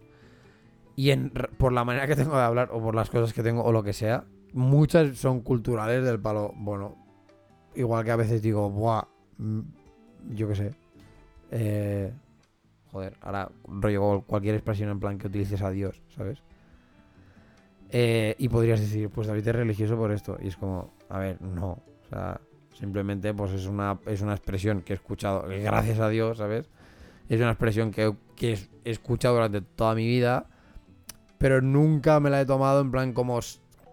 Y 0.95 1.11
en, 1.11 1.33
por 1.59 1.73
la 1.73 1.85
manera 1.85 2.07
que 2.07 2.15
tengo 2.15 2.37
de 2.37 2.45
hablar 2.45 2.69
o 2.71 2.81
por 2.81 2.95
las 2.95 3.11
cosas 3.11 3.33
que 3.33 3.43
tengo 3.43 3.65
o 3.65 3.73
lo 3.73 3.83
que 3.83 3.93
sea, 3.93 4.27
muchas 4.53 5.19
son 5.19 5.41
culturales 5.41 6.05
del 6.05 6.21
palo, 6.21 6.53
bueno, 6.55 7.05
igual 7.75 8.05
que 8.05 8.13
a 8.13 8.17
veces 8.17 8.41
digo, 8.43 8.71
buah, 8.71 9.09
mm, 9.39 9.61
yo 10.37 10.47
qué 10.47 10.55
sé. 10.55 10.71
Eh, 11.51 12.13
joder, 12.93 13.17
ahora 13.21 13.51
rollo 13.67 14.23
cualquier 14.27 14.55
expresión 14.55 14.91
en 14.91 15.01
plan 15.01 15.19
que 15.19 15.27
utilices 15.27 15.63
a 15.63 15.71
Dios, 15.71 16.01
¿sabes? 16.17 16.43
Eh, 17.91 18.37
y 18.39 18.49
podrías 18.49 18.81
decir, 18.81 19.11
pues 19.11 19.27
David 19.27 19.49
es 19.49 19.55
religioso 19.55 19.97
por 19.97 20.13
esto. 20.13 20.39
Y 20.41 20.49
es 20.49 20.57
como, 20.57 20.93
a 21.09 21.19
ver, 21.19 21.41
no. 21.41 21.71
O 21.71 22.09
sea, 22.09 22.41
simplemente 22.73 23.35
pues 23.35 23.53
es 23.53 23.67
una, 23.67 23.99
es 24.07 24.21
una 24.21 24.33
expresión 24.33 24.83
que 24.83 24.93
he 24.93 24.97
escuchado, 24.97 25.45
gracias 25.49 25.99
a 25.99 26.09
Dios, 26.09 26.39
¿sabes? 26.39 26.69
Es 27.29 27.41
una 27.41 27.51
expresión 27.51 27.91
que, 27.91 28.15
que 28.37 28.59
he 28.85 28.91
escuchado 28.91 29.35
durante 29.35 29.61
toda 29.61 29.95
mi 29.95 30.07
vida, 30.07 30.47
pero 31.39 31.61
nunca 31.61 32.21
me 32.21 32.31
la 32.31 32.41
he 32.41 32.47
tomado 32.47 32.81
en 32.81 32.91
plan 32.91 33.13
como... 33.13 33.41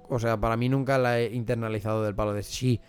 O 0.10 0.20
sea, 0.20 0.39
para 0.39 0.56
mí 0.56 0.70
nunca 0.70 0.98
la 0.98 1.20
he 1.20 1.34
internalizado 1.36 2.04
del 2.04 2.16
palo 2.16 2.34
de 2.34 2.41
sí, 2.41 2.80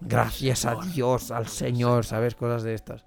gracias 0.00 0.64
a 0.64 0.76
Dios, 0.76 1.32
al 1.32 1.48
Señor, 1.48 2.04
¿sabes? 2.04 2.36
Cosas 2.36 2.62
de 2.62 2.74
estas. 2.74 3.04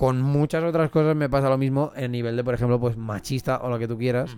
Con 0.00 0.22
muchas 0.22 0.64
otras 0.64 0.88
cosas 0.88 1.14
me 1.14 1.28
pasa 1.28 1.50
lo 1.50 1.58
mismo 1.58 1.92
en 1.94 2.12
nivel 2.12 2.34
de, 2.34 2.42
por 2.42 2.54
ejemplo, 2.54 2.80
pues 2.80 2.96
machista 2.96 3.58
o 3.58 3.68
lo 3.68 3.78
que 3.78 3.86
tú 3.86 3.98
quieras. 3.98 4.34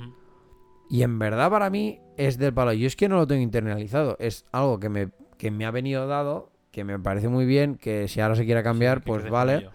Y 0.90 1.04
en 1.04 1.20
verdad 1.20 1.50
para 1.50 1.70
mí 1.70 2.00
es 2.16 2.36
del 2.36 2.52
palo. 2.52 2.72
Yo 2.72 2.88
es 2.88 2.96
que 2.96 3.08
no 3.08 3.14
lo 3.14 3.28
tengo 3.28 3.42
internalizado. 3.42 4.16
Es 4.18 4.44
algo 4.50 4.80
que 4.80 4.88
me, 4.88 5.10
que 5.38 5.52
me 5.52 5.64
ha 5.64 5.70
venido 5.70 6.08
dado, 6.08 6.50
que 6.72 6.82
me 6.82 6.98
parece 6.98 7.28
muy 7.28 7.46
bien, 7.46 7.76
que 7.76 8.08
si 8.08 8.20
ahora 8.20 8.34
se 8.34 8.44
quiere 8.44 8.64
cambiar, 8.64 8.98
Sí, 8.98 9.04
pues 9.06 9.30
vale. 9.30 9.70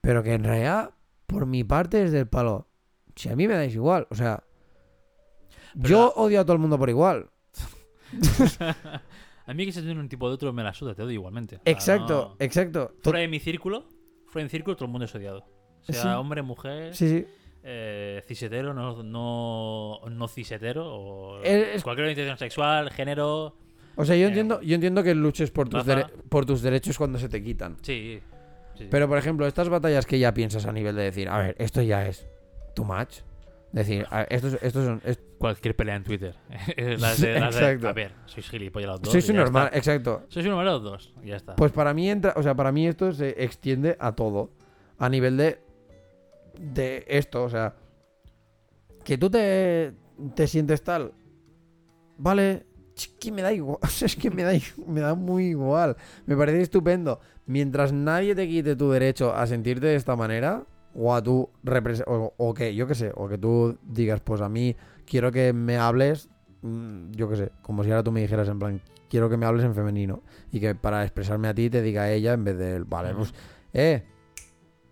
Pero 0.00 0.22
que 0.22 0.32
en 0.34 0.44
realidad, 0.44 0.92
por 1.26 1.44
mi 1.44 1.64
parte, 1.64 2.04
es 2.04 2.12
del 2.12 2.28
palo. 2.28 2.68
Si 3.16 3.28
a 3.30 3.34
mí 3.34 3.48
me 3.48 3.54
dais 3.54 3.74
igual, 3.74 4.06
o 4.10 4.14
sea... 4.14 4.44
Pero 5.74 5.88
yo 5.88 6.12
odio 6.14 6.40
a 6.40 6.44
todo 6.44 6.52
el 6.52 6.60
mundo 6.60 6.78
por 6.78 6.88
igual. 6.88 7.30
a 9.46 9.54
mí 9.54 9.66
que 9.66 9.72
se 9.72 9.82
tiene 9.82 9.98
un 10.00 10.08
tipo 10.08 10.28
de 10.28 10.34
otro 10.34 10.52
me 10.52 10.62
la 10.62 10.72
suda, 10.72 10.94
te 10.94 11.02
odio 11.02 11.14
igualmente. 11.14 11.58
Exacto, 11.64 12.36
no- 12.38 12.44
exacto. 12.44 12.94
Fuera 13.02 13.18
de 13.18 13.26
mi 13.28 13.40
círculo, 13.40 13.88
mi 14.34 14.48
círculo, 14.48 14.76
todo 14.76 14.86
el 14.86 14.90
mundo 14.92 15.04
es 15.04 15.14
odiado. 15.14 15.44
Sea 15.82 16.02
Sí. 16.02 16.08
hombre, 16.08 16.42
mujer, 16.42 16.94
Sí, 16.94 17.08
sí. 17.08 17.26
eh, 17.62 18.22
cisetero, 18.26 18.74
no, 18.74 19.02
no, 19.02 20.00
no 20.08 20.28
cisetero, 20.28 20.86
o 20.86 21.42
Es- 21.42 21.82
cualquier 21.82 22.06
orientación 22.08 22.38
sexual, 22.38 22.90
género. 22.90 23.56
O 23.96 24.04
sea, 24.04 24.16
yo 24.16 24.24
Eh, 24.26 24.28
entiendo, 24.28 24.60
yo 24.62 24.74
entiendo 24.74 25.02
que 25.02 25.14
luches 25.14 25.50
por 25.50 25.68
tus, 25.68 25.84
por 26.28 26.46
tus 26.46 26.62
derechos 26.62 26.96
cuando 26.96 27.18
se 27.18 27.28
te 27.28 27.42
quitan. 27.42 27.76
Sí. 27.82 28.20
sí. 28.76 28.88
Pero, 28.90 29.08
por 29.08 29.18
ejemplo, 29.18 29.46
estas 29.46 29.68
batallas 29.68 30.06
que 30.06 30.18
ya 30.18 30.32
piensas 30.32 30.64
a 30.66 30.72
nivel 30.72 30.96
de 30.96 31.02
decir, 31.02 31.28
a 31.28 31.38
ver, 31.38 31.56
esto 31.58 31.82
ya 31.82 32.06
es 32.06 32.26
too 32.74 32.84
much. 32.84 33.20
Decir, 33.72 34.06
estos, 34.30 34.58
estos 34.62 34.84
son... 34.84 35.00
est- 35.04 35.20
Cualquier 35.38 35.76
pelea 35.76 35.96
en 35.96 36.02
Twitter. 36.04 36.34
las 36.76 37.20
de, 37.20 37.38
las 37.40 37.54
de- 37.54 37.60
Exacto. 37.60 37.88
a 37.88 37.92
ver, 37.92 38.12
sois 38.26 38.48
gilipollas 38.50 38.90
los 38.90 39.02
dos. 39.02 39.12
sois 39.12 39.28
un 39.30 39.36
normal, 39.36 39.66
está. 39.66 39.78
exacto. 39.78 40.22
Sois 40.28 40.44
un 40.44 40.50
normal 40.50 40.66
los 40.66 40.82
dos. 40.82 41.14
Ya 41.24 41.36
está. 41.36 41.54
Pues 41.56 41.70
para 41.72 41.94
mí 41.94 42.10
entra, 42.10 42.34
o 42.36 42.42
sea, 42.42 42.54
para 42.54 42.72
mí 42.72 42.86
esto 42.88 43.12
se 43.12 43.42
extiende 43.42 43.96
a 44.00 44.12
todo. 44.12 44.50
A 44.98 45.08
nivel 45.08 45.36
de 45.36 45.60
de 46.58 47.04
esto, 47.08 47.44
o 47.44 47.48
sea, 47.48 47.74
que 49.04 49.16
tú 49.16 49.30
te, 49.30 49.92
te 50.34 50.46
sientes 50.46 50.82
tal, 50.82 51.12
vale, 52.18 52.66
es 52.94 53.08
que 53.08 53.32
me 53.32 53.40
da 53.40 53.52
igual, 53.52 53.78
es 54.02 54.14
que 54.16 54.30
me 54.30 54.42
da, 54.42 54.52
me 54.86 55.00
da 55.00 55.14
muy 55.14 55.46
igual. 55.46 55.96
Me 56.26 56.36
parece 56.36 56.60
estupendo. 56.60 57.20
Mientras 57.46 57.92
nadie 57.92 58.34
te 58.34 58.46
quite 58.46 58.76
tu 58.76 58.90
derecho 58.90 59.34
a 59.34 59.46
sentirte 59.46 59.86
de 59.86 59.94
esta 59.96 60.16
manera, 60.16 60.64
o 60.94 61.14
a 61.14 61.22
tú 61.22 61.48
o, 62.06 62.34
o 62.36 62.54
que, 62.54 62.74
yo 62.74 62.86
qué 62.86 62.94
sé, 62.94 63.12
o 63.14 63.28
que 63.28 63.38
tú 63.38 63.78
digas, 63.82 64.20
pues 64.20 64.40
a 64.40 64.48
mí 64.48 64.76
quiero 65.06 65.32
que 65.32 65.52
me 65.52 65.76
hables, 65.76 66.28
mm, 66.62 67.12
yo 67.12 67.28
qué 67.28 67.36
sé, 67.36 67.52
como 67.62 67.84
si 67.84 67.90
ahora 67.90 68.02
tú 68.02 68.12
me 68.12 68.20
dijeras 68.20 68.48
en 68.48 68.58
plan, 68.58 68.80
quiero 69.08 69.28
que 69.28 69.36
me 69.36 69.46
hables 69.46 69.64
en 69.64 69.74
femenino 69.74 70.22
y 70.52 70.60
que 70.60 70.74
para 70.74 71.02
expresarme 71.02 71.48
a 71.48 71.54
ti 71.54 71.68
te 71.68 71.82
diga 71.82 72.10
ella 72.10 72.32
en 72.32 72.44
vez 72.44 72.56
de. 72.56 72.80
Vale, 72.80 73.14
pues, 73.14 73.34
eh, 73.72 74.04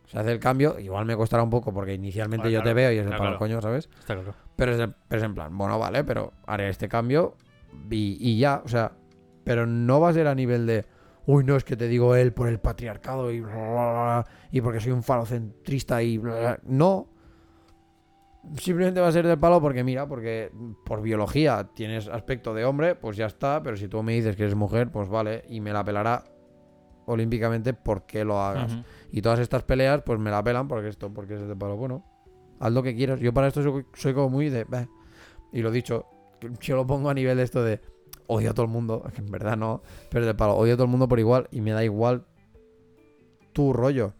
se 0.06 0.18
hace 0.18 0.32
el 0.32 0.40
cambio, 0.40 0.78
igual 0.78 1.04
me 1.04 1.16
costará 1.16 1.42
un 1.42 1.50
poco 1.50 1.72
porque 1.72 1.94
inicialmente 1.94 2.50
yo 2.50 2.62
te 2.62 2.72
veo 2.72 2.90
y 2.92 2.96
es 2.96 3.02
el 3.02 3.08
claro, 3.08 3.18
palo 3.18 3.30
claro. 3.30 3.38
coño, 3.38 3.60
¿sabes? 3.60 3.88
Está 3.98 4.14
claro. 4.14 4.34
Pero 4.56 4.72
es, 4.72 4.90
pero 5.06 5.20
es 5.20 5.24
en 5.24 5.34
plan, 5.34 5.56
bueno, 5.56 5.78
vale, 5.78 6.02
pero 6.04 6.32
haré 6.46 6.68
este 6.68 6.88
cambio 6.88 7.36
y, 7.90 8.16
y 8.18 8.38
ya, 8.38 8.62
o 8.64 8.68
sea, 8.68 8.92
pero 9.44 9.66
no 9.66 10.00
va 10.00 10.08
a 10.08 10.12
ser 10.12 10.26
a 10.26 10.34
nivel 10.34 10.66
de, 10.66 10.86
uy, 11.30 11.44
no, 11.44 11.56
es 11.56 11.64
que 11.64 11.76
te 11.76 11.88
digo 11.88 12.16
él 12.16 12.32
por 12.32 12.48
el 12.48 12.58
patriarcado 12.58 13.30
y 13.30 13.40
bla, 13.40 13.54
bla, 13.54 13.70
bla, 13.92 14.26
y 14.50 14.62
porque 14.62 14.80
soy 14.80 14.92
un 14.92 15.02
falocentrista 15.02 16.02
y 16.02 16.16
bla, 16.16 16.34
bla". 16.40 16.60
no, 16.64 17.08
simplemente 18.56 18.98
va 19.00 19.08
a 19.08 19.12
ser 19.12 19.26
del 19.26 19.38
palo 19.38 19.60
porque, 19.60 19.84
mira, 19.84 20.08
porque 20.08 20.50
por 20.86 21.02
biología 21.02 21.68
tienes 21.74 22.08
aspecto 22.08 22.54
de 22.54 22.64
hombre, 22.64 22.94
pues 22.94 23.16
ya 23.18 23.26
está. 23.26 23.62
Pero 23.62 23.76
si 23.76 23.88
tú 23.88 24.02
me 24.02 24.14
dices 24.14 24.36
que 24.36 24.44
eres 24.44 24.54
mujer, 24.54 24.90
pues 24.90 25.08
vale, 25.08 25.44
y 25.48 25.60
me 25.60 25.70
la 25.72 25.84
pelará 25.84 26.24
olímpicamente 27.04 27.74
porque 27.74 28.24
lo 28.24 28.40
hagas. 28.40 28.78
Y 29.10 29.20
todas 29.20 29.38
estas 29.40 29.64
peleas, 29.64 30.02
pues 30.04 30.18
me 30.18 30.30
la 30.30 30.42
pelan 30.42 30.66
porque 30.66 30.88
esto, 30.88 31.12
porque 31.12 31.34
es 31.34 31.46
de 31.46 31.56
palo. 31.56 31.76
Bueno, 31.76 32.04
haz 32.58 32.72
lo 32.72 32.82
que 32.82 32.94
quieras. 32.94 33.20
Yo 33.20 33.34
para 33.34 33.48
esto 33.48 33.62
soy, 33.62 33.84
soy 33.94 34.14
como 34.14 34.30
muy 34.30 34.48
de. 34.48 34.64
"Bah". 34.64 34.86
Y 35.52 35.60
lo 35.60 35.70
dicho, 35.70 36.06
yo 36.60 36.76
lo 36.76 36.86
pongo 36.86 37.10
a 37.10 37.14
nivel 37.14 37.36
de 37.36 37.42
esto 37.42 37.62
de. 37.62 37.80
Odio 38.28 38.50
a 38.50 38.54
todo 38.54 38.66
el 38.66 38.70
mundo, 38.70 39.04
en 39.16 39.30
verdad 39.30 39.56
no, 39.56 39.82
pero 40.10 40.24
de 40.26 40.34
palo, 40.34 40.54
odio 40.54 40.74
a 40.74 40.76
todo 40.76 40.84
el 40.84 40.90
mundo 40.90 41.08
por 41.08 41.18
igual 41.18 41.48
y 41.50 41.60
me 41.60 41.72
da 41.72 41.82
igual 41.82 42.24
tu 43.52 43.72
rollo. 43.72 44.14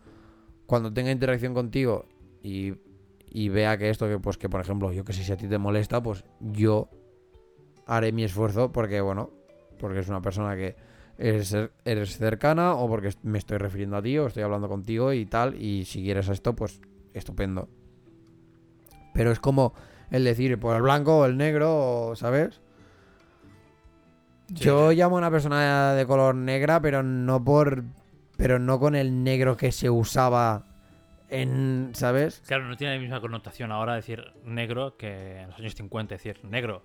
Cuando 0.66 0.92
tenga 0.92 1.10
interacción 1.10 1.54
contigo 1.54 2.06
y, 2.42 2.74
y 3.30 3.48
vea 3.48 3.78
que 3.78 3.90
esto, 3.90 4.08
que 4.08 4.18
pues 4.18 4.36
que 4.36 4.48
por 4.48 4.60
ejemplo, 4.60 4.92
yo 4.92 5.04
que 5.04 5.12
sé, 5.12 5.22
si 5.22 5.32
a 5.32 5.36
ti 5.36 5.46
te 5.46 5.58
molesta, 5.58 6.02
pues 6.02 6.24
yo 6.40 6.88
haré 7.86 8.12
mi 8.12 8.24
esfuerzo 8.24 8.72
porque, 8.72 9.00
bueno, 9.00 9.30
porque 9.78 10.00
es 10.00 10.08
una 10.08 10.20
persona 10.20 10.56
que 10.56 10.76
eres, 11.18 11.56
eres 11.84 12.16
cercana 12.16 12.74
o 12.74 12.88
porque 12.88 13.12
me 13.22 13.38
estoy 13.38 13.58
refiriendo 13.58 13.96
a 13.96 14.02
ti 14.02 14.18
o 14.18 14.26
estoy 14.26 14.42
hablando 14.42 14.68
contigo 14.68 15.12
y 15.12 15.26
tal, 15.26 15.60
y 15.60 15.84
si 15.84 16.02
quieres 16.02 16.28
esto, 16.28 16.54
pues 16.54 16.80
estupendo. 17.14 17.68
Pero 19.14 19.32
es 19.32 19.40
como 19.40 19.74
el 20.10 20.24
decir, 20.24 20.58
por 20.58 20.76
el 20.76 20.82
blanco 20.82 21.18
o 21.18 21.24
el 21.26 21.36
negro, 21.36 22.12
¿sabes? 22.14 22.60
Sí, 24.48 24.64
Yo 24.64 24.92
llamo 24.92 25.16
a 25.16 25.18
una 25.18 25.30
persona 25.30 25.92
de 25.94 26.06
color 26.06 26.34
negra, 26.34 26.80
pero 26.80 27.02
no 27.02 27.42
por. 27.44 27.84
Pero 28.36 28.58
no 28.58 28.78
con 28.78 28.94
el 28.94 29.24
negro 29.24 29.56
que 29.56 29.72
se 29.72 29.90
usaba 29.90 30.64
en. 31.28 31.90
¿Sabes? 31.94 32.42
Claro, 32.46 32.66
no 32.66 32.76
tiene 32.76 32.94
la 32.94 33.00
misma 33.00 33.20
connotación 33.20 33.72
ahora 33.72 33.94
decir 33.94 34.24
negro 34.44 34.96
que 34.96 35.40
en 35.40 35.50
los 35.50 35.58
años 35.58 35.74
50, 35.74 36.14
decir 36.14 36.40
negro. 36.44 36.82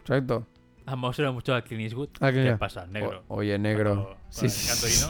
Exacto. 0.00 0.46
Vamos 0.86 1.18
a 1.18 1.32
mucho 1.32 1.54
a 1.54 1.62
Clint 1.62 1.82
Eastwood. 1.82 2.10
Ah, 2.20 2.30
¿qué 2.32 2.56
pasa? 2.58 2.86
Negro. 2.86 3.24
O- 3.28 3.36
oye, 3.36 3.58
negro. 3.58 3.94
Cuando- 3.94 4.16
Sí, 4.28 4.48
sí, 4.48 5.04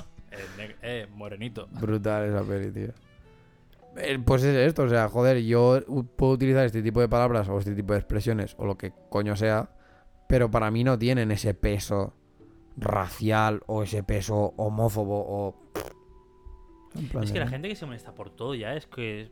eh, 0.59 0.76
eh, 0.82 1.07
morenito. 1.14 1.68
Brutal 1.72 2.24
esa 2.24 2.42
peli, 2.42 2.70
tío. 2.72 2.88
Eh, 3.99 4.18
Pues 4.24 4.42
es 4.42 4.55
esto, 4.57 4.82
o 4.84 4.88
sea, 4.88 5.09
joder, 5.09 5.42
yo 5.42 5.80
puedo 6.16 6.32
utilizar 6.32 6.64
este 6.64 6.82
tipo 6.82 7.01
de 7.01 7.09
palabras 7.09 7.49
o 7.49 7.59
este 7.59 7.74
tipo 7.74 7.92
de 7.92 7.99
expresiones 7.99 8.55
o 8.59 8.66
lo 8.66 8.76
que 8.76 8.92
coño 9.11 9.36
sea, 9.36 9.70
pero 10.28 10.50
para 10.50 10.70
mí 10.70 10.84
no 10.84 10.98
tienen 10.98 11.30
ese 11.30 11.54
peso 11.54 12.14
racial 12.76 13.62
o 13.66 13.82
ese 13.82 14.02
peso 14.02 14.54
homófobo 14.56 15.24
o... 15.26 15.62
Plan 17.10 17.24
Es 17.24 17.32
que 17.32 17.38
la 17.40 17.48
gente 17.48 17.68
que 17.68 17.76
se 17.76 17.84
molesta 17.86 18.14
por 18.14 18.30
todo 18.30 18.54
ya 18.54 18.74
es 18.74 18.86
que. 18.86 19.30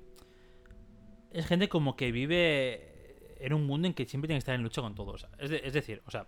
Es 1.30 1.46
gente 1.46 1.68
como 1.70 1.96
que 1.96 2.12
vive 2.12 3.36
en 3.40 3.54
un 3.54 3.66
mundo 3.66 3.88
en 3.88 3.94
que 3.94 4.04
siempre 4.04 4.28
tiene 4.28 4.36
que 4.36 4.40
estar 4.40 4.54
en 4.54 4.62
lucha 4.62 4.82
con 4.82 4.94
todo. 4.94 5.12
o 5.12 5.18
sea, 5.18 5.30
es, 5.38 5.48
de- 5.50 5.62
es 5.64 5.72
decir, 5.72 6.02
o 6.06 6.10
sea, 6.10 6.26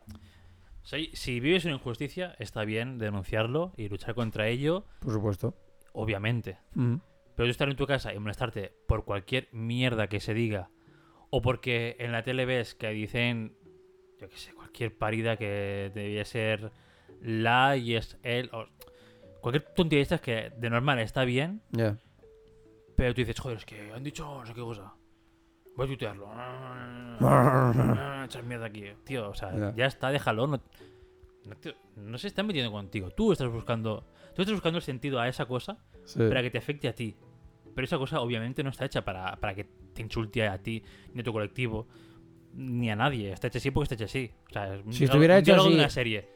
si, 0.83 1.11
si 1.13 1.39
vives 1.41 1.65
una 1.67 1.75
injusticia, 1.75 2.35
está 2.39 2.65
bien 2.65 2.97
denunciarlo 2.99 3.73
y 3.77 3.89
luchar 3.89 4.15
contra 4.15 4.49
ello, 4.49 4.87
Por 5.01 5.13
supuesto. 5.13 5.55
obviamente. 5.93 6.59
Mm. 6.75 6.97
Pero 7.37 7.47
tú 7.47 7.51
estar 7.51 7.69
en 7.69 7.77
tu 7.77 7.87
casa 7.87 8.15
y 8.15 8.19
molestarte 8.19 8.73
por 8.89 9.05
cualquier 9.05 9.49
mierda 9.53 10.09
que 10.09 10.21
se 10.21 10.33
diga, 10.33 10.71
o 11.29 11.43
porque 11.43 11.97
en 11.99 12.13
la 12.13 12.23
tele 12.23 12.47
ves 12.47 12.75
que 12.75 12.89
dicen, 12.91 13.57
yo 14.21 14.29
qué 14.29 14.37
sé, 14.37 14.53
cualquier 14.55 14.97
parida 14.97 15.37
que 15.37 15.91
debía 15.95 16.25
ser 16.25 16.71
la 17.23 17.77
y 17.77 17.95
es 17.97 18.19
él, 18.23 18.51
o 18.53 18.67
cualquier 19.41 19.65
tontería 19.75 19.99
de 20.01 20.03
estas 20.03 20.21
que 20.21 20.51
de 20.57 20.71
normal 20.71 20.99
está 21.01 21.25
bien, 21.25 21.61
Ya. 21.71 21.97
pero 22.97 23.15
tú 23.15 23.21
dices, 23.21 23.39
joder, 23.39 23.59
es 23.59 23.65
que 23.65 23.93
han 23.93 24.03
dicho 24.03 24.25
no 24.25 24.47
sé 24.47 24.55
qué 24.55 24.61
cosa. 24.61 24.95
Voy 25.77 25.85
a 25.85 25.89
tuitearlo. 25.89 26.27
Echar 28.25 28.43
mierda 28.45 28.67
aquí. 28.67 28.85
Tío, 29.05 29.29
o 29.31 29.35
sea, 29.35 29.55
Ya. 29.55 29.75
ya 29.77 29.87
está, 29.87 30.11
déjalo. 30.11 30.47
No, 30.47 30.61
no, 31.45 31.57
tío, 31.57 31.75
no 31.97 32.17
se 32.19 32.29
están 32.29 32.47
metiendo 32.47 32.73
contigo. 32.73 33.11
Tú 33.11 33.33
estás 33.33 33.49
buscando. 33.51 34.07
Tú 34.35 34.43
estás 34.43 34.55
buscando 34.55 34.79
el 34.79 34.83
sentido 34.83 35.21
a 35.21 35.29
esa 35.29 35.47
cosa 35.47 35.79
Sí. 36.05 36.19
para 36.29 36.43
que 36.43 36.51
te 36.51 36.59
afecte 36.59 36.89
a 36.89 36.95
ti. 36.95 37.15
Pero 37.75 37.85
esa 37.85 37.99
cosa 37.99 38.21
obviamente 38.21 38.63
no 38.63 38.71
está 38.71 38.87
hecha 38.87 39.05
para, 39.05 39.37
para 39.37 39.55
que 39.55 39.65
te 39.65 40.01
insulte 40.03 40.47
a 40.49 40.57
ti, 40.63 40.83
ni 41.13 41.21
a 41.21 41.25
tu 41.25 41.33
colectivo, 41.33 41.87
ni 42.57 42.91
a 42.91 42.97
nadie. 42.97 43.33
Está 43.33 43.47
hecha 43.49 43.59
así 43.59 43.71
porque 43.71 43.85
está 43.85 43.95
hecha 43.95 44.05
así. 44.07 44.31
O 44.49 44.53
sea, 44.53 44.75
es 44.75 44.97
Si 44.97 45.05
estuviera 45.05 45.39
hecho 45.39 45.47
diálogo 45.53 45.69
de 45.69 45.75
así- 45.75 45.81
una 45.81 45.91
serie. 45.91 46.29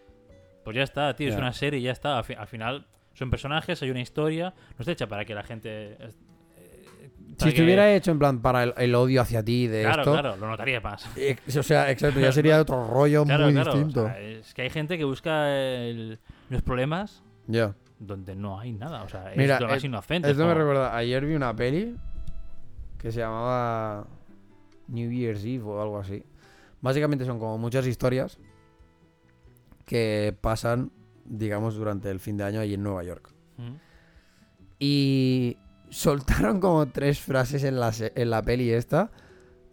Pues 0.65 0.77
ya 0.77 0.83
está, 0.83 1.15
tío, 1.17 1.29
es 1.31 1.37
una 1.37 1.53
serie 1.53 1.81
y 1.81 1.83
ya 1.85 1.93
está. 1.93 2.19
Al, 2.19 2.25
fi- 2.25 2.35
al 2.35 2.47
final 2.47 2.87
son 3.15 3.31
personajes, 3.31 3.83
hay 3.83 3.91
una 3.91 4.01
historia. 4.01 4.53
No 4.71 4.77
está 4.81 4.93
hecha 4.93 5.09
para 5.09 5.25
que 5.25 5.35
la 5.35 5.43
gente... 5.43 5.97
eh, 5.99 6.11
Si 7.39 7.45
que- 7.45 7.49
estuviera 7.51 7.93
hecho 7.95 8.11
en 8.11 8.19
plan 8.19 8.43
para 8.43 8.65
el, 8.65 8.75
el 8.77 8.95
odio 8.95 9.23
hacia 9.23 9.43
ti 9.43 9.67
de 9.67 9.83
Claro, 9.83 10.03
esto... 10.03 10.13
claro, 10.13 10.37
lo 10.37 10.47
notaría 10.49 10.81
más. 10.81 11.09
ex- 11.17 11.57
O 11.57 11.63
sea, 11.63 11.91
exacto, 11.91 12.21
ya 12.21 12.31
sería 12.33 12.61
otro 12.61 12.87
rollo 12.87 13.25
Claro, 13.25 13.45
muy 13.45 13.55
claro. 13.55 13.73
o 13.73 13.75
distinto. 13.75 14.05
sea, 14.05 14.21
es 14.21 14.53
que 14.55 14.63
hay 14.63 14.71
gente 14.71 14.99
que 14.99 15.05
busca 15.05 15.49
el- 15.57 16.19
los 16.51 16.61
problemas 16.63 17.23
Ya. 17.47 17.75
donde 17.99 18.37
no 18.37 18.61
hay 18.61 18.73
nada. 18.73 19.03
O 19.05 19.09
sea, 19.09 19.33
Mira, 19.37 19.57
es 19.71 19.77
es- 19.79 19.85
inocente. 19.85 20.31
Esto 20.31 20.47
me 20.47 20.53
recuerda, 20.55 20.95
ayer 20.95 21.25
vi 21.25 21.35
una 21.35 21.57
peli 21.57 21.97
que 22.99 23.11
se 23.11 23.21
llamaba 23.21 24.07
New 24.91 25.11
Year's 25.11 25.45
Eve 25.45 25.63
o 25.65 25.81
algo 25.81 25.99
así. 25.99 26.25
Básicamente 26.83 27.25
son 27.25 27.39
como 27.39 27.59
muchas 27.59 27.87
historias 27.87 28.39
que 29.85 30.37
pasan, 30.41 30.93
digamos, 31.25 31.75
durante 31.75 32.11
el 32.11 32.21
fin 32.21 32.37
de 32.37 32.45
año 32.45 32.61
allí 32.61 32.75
en 32.75 32.83
Nueva 32.83 33.03
York. 33.05 33.33
Mm. 33.57 33.75
Y 34.79 35.59
soltaron 35.91 36.61
como 36.61 36.89
tres 36.89 37.21
frases 37.21 37.65
en 37.65 37.81
la, 37.81 37.93
en 38.15 38.31
la 38.31 38.43
peli 38.43 38.71
esta 38.71 39.11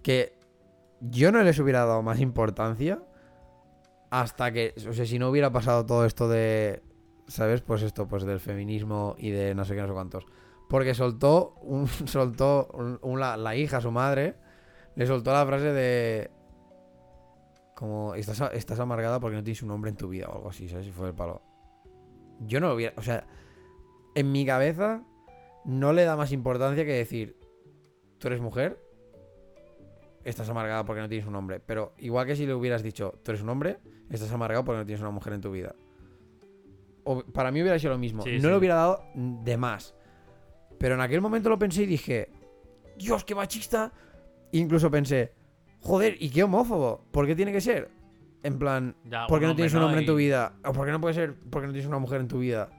que 0.03 0.33
yo 0.99 1.31
no 1.31 1.43
les 1.43 1.59
hubiera 1.59 1.85
dado 1.85 2.01
más 2.01 2.19
importancia 2.19 3.01
hasta 4.09 4.51
que, 4.51 4.73
o 4.89 4.93
sea, 4.93 5.05
si 5.05 5.19
no 5.19 5.29
hubiera 5.29 5.51
pasado 5.51 5.85
todo 5.85 6.05
esto 6.05 6.27
de, 6.27 6.81
¿sabes? 7.27 7.61
Pues 7.61 7.83
esto, 7.83 8.07
pues 8.07 8.23
del 8.25 8.39
feminismo 8.39 9.15
y 9.17 9.29
de 9.31 9.53
no 9.53 9.63
sé 9.65 9.75
qué, 9.75 9.81
no 9.81 9.87
sé 9.87 9.93
cuántos. 9.93 10.25
Porque 10.69 10.93
soltó, 10.93 11.55
un, 11.61 11.87
soltó 12.05 12.69
un- 12.73 12.99
un- 13.01 13.19
la, 13.19 13.37
la 13.37 13.55
hija, 13.55 13.79
su 13.81 13.91
madre, 13.91 14.35
le 14.97 15.05
soltó 15.05 15.31
la 15.31 15.45
frase 15.45 15.71
de... 15.71 16.31
Como, 17.75 18.15
estás, 18.15 18.41
estás 18.53 18.79
amargada 18.79 19.19
porque 19.19 19.37
no 19.37 19.43
tienes 19.43 19.61
un 19.61 19.69
hombre 19.69 19.91
en 19.91 19.95
tu 19.95 20.09
vida 20.09 20.27
o 20.27 20.35
algo 20.35 20.49
así, 20.49 20.67
¿sabes? 20.67 20.87
Si 20.87 20.91
fue 20.91 21.09
el 21.09 21.13
palo. 21.13 21.43
Yo 22.39 22.59
no 22.59 22.69
lo 22.69 22.73
hubiera... 22.73 22.95
O 22.97 23.03
sea, 23.03 23.27
en 24.15 24.31
mi 24.31 24.43
cabeza 24.43 25.03
no 25.65 25.93
le 25.93 26.03
da 26.03 26.17
más 26.17 26.31
importancia 26.31 26.83
que 26.83 26.93
decir, 26.93 27.37
tú 28.17 28.27
eres 28.27 28.41
mujer, 28.41 28.83
estás 30.23 30.49
amargada 30.49 30.83
porque 30.83 31.01
no 31.01 31.07
tienes 31.07 31.27
un 31.27 31.35
hombre. 31.35 31.59
Pero 31.59 31.93
igual 31.99 32.25
que 32.25 32.35
si 32.35 32.47
le 32.47 32.55
hubieras 32.55 32.81
dicho, 32.81 33.19
tú 33.23 33.29
eres 33.31 33.43
un 33.43 33.49
hombre, 33.49 33.77
estás 34.09 34.31
amargado 34.31 34.65
porque 34.65 34.79
no 34.79 34.85
tienes 34.87 35.01
una 35.01 35.11
mujer 35.11 35.33
en 35.33 35.41
tu 35.41 35.51
vida. 35.51 35.75
O, 37.03 37.21
para 37.21 37.51
mí 37.51 37.61
hubiera 37.61 37.77
sido 37.77 37.91
lo 37.91 37.99
mismo. 37.99 38.23
Sí, 38.23 38.37
no 38.37 38.41
sí. 38.41 38.47
le 38.47 38.57
hubiera 38.57 38.75
dado 38.75 39.03
de 39.13 39.57
más. 39.57 39.93
Pero 40.79 40.95
en 40.95 41.01
aquel 41.01 41.21
momento 41.21 41.49
lo 41.49 41.59
pensé 41.59 41.83
y 41.83 41.85
dije, 41.85 42.31
Dios, 42.97 43.23
qué 43.23 43.35
machista. 43.35 43.93
Incluso 44.51 44.89
pensé, 44.91 45.33
joder, 45.81 46.15
y 46.19 46.29
qué 46.29 46.43
homófobo. 46.43 47.03
¿Por 47.11 47.25
qué 47.27 47.35
tiene 47.35 47.51
que 47.51 47.61
ser? 47.61 47.89
En 48.43 48.59
plan, 48.59 48.95
Ya, 49.03 49.27
¿por 49.27 49.39
qué 49.39 49.45
no 49.47 49.55
tienes 49.55 49.73
un 49.73 49.83
hombre 49.83 50.01
en 50.01 50.05
tu 50.05 50.15
vida? 50.15 50.53
¿O 50.63 50.71
por 50.73 50.85
qué 50.85 50.91
no 50.91 51.01
puede 51.01 51.13
ser 51.15 51.35
porque 51.49 51.67
no 51.67 51.73
tienes 51.73 51.87
una 51.87 51.99
mujer 51.99 52.21
en 52.21 52.27
tu 52.27 52.39
vida? 52.39 52.69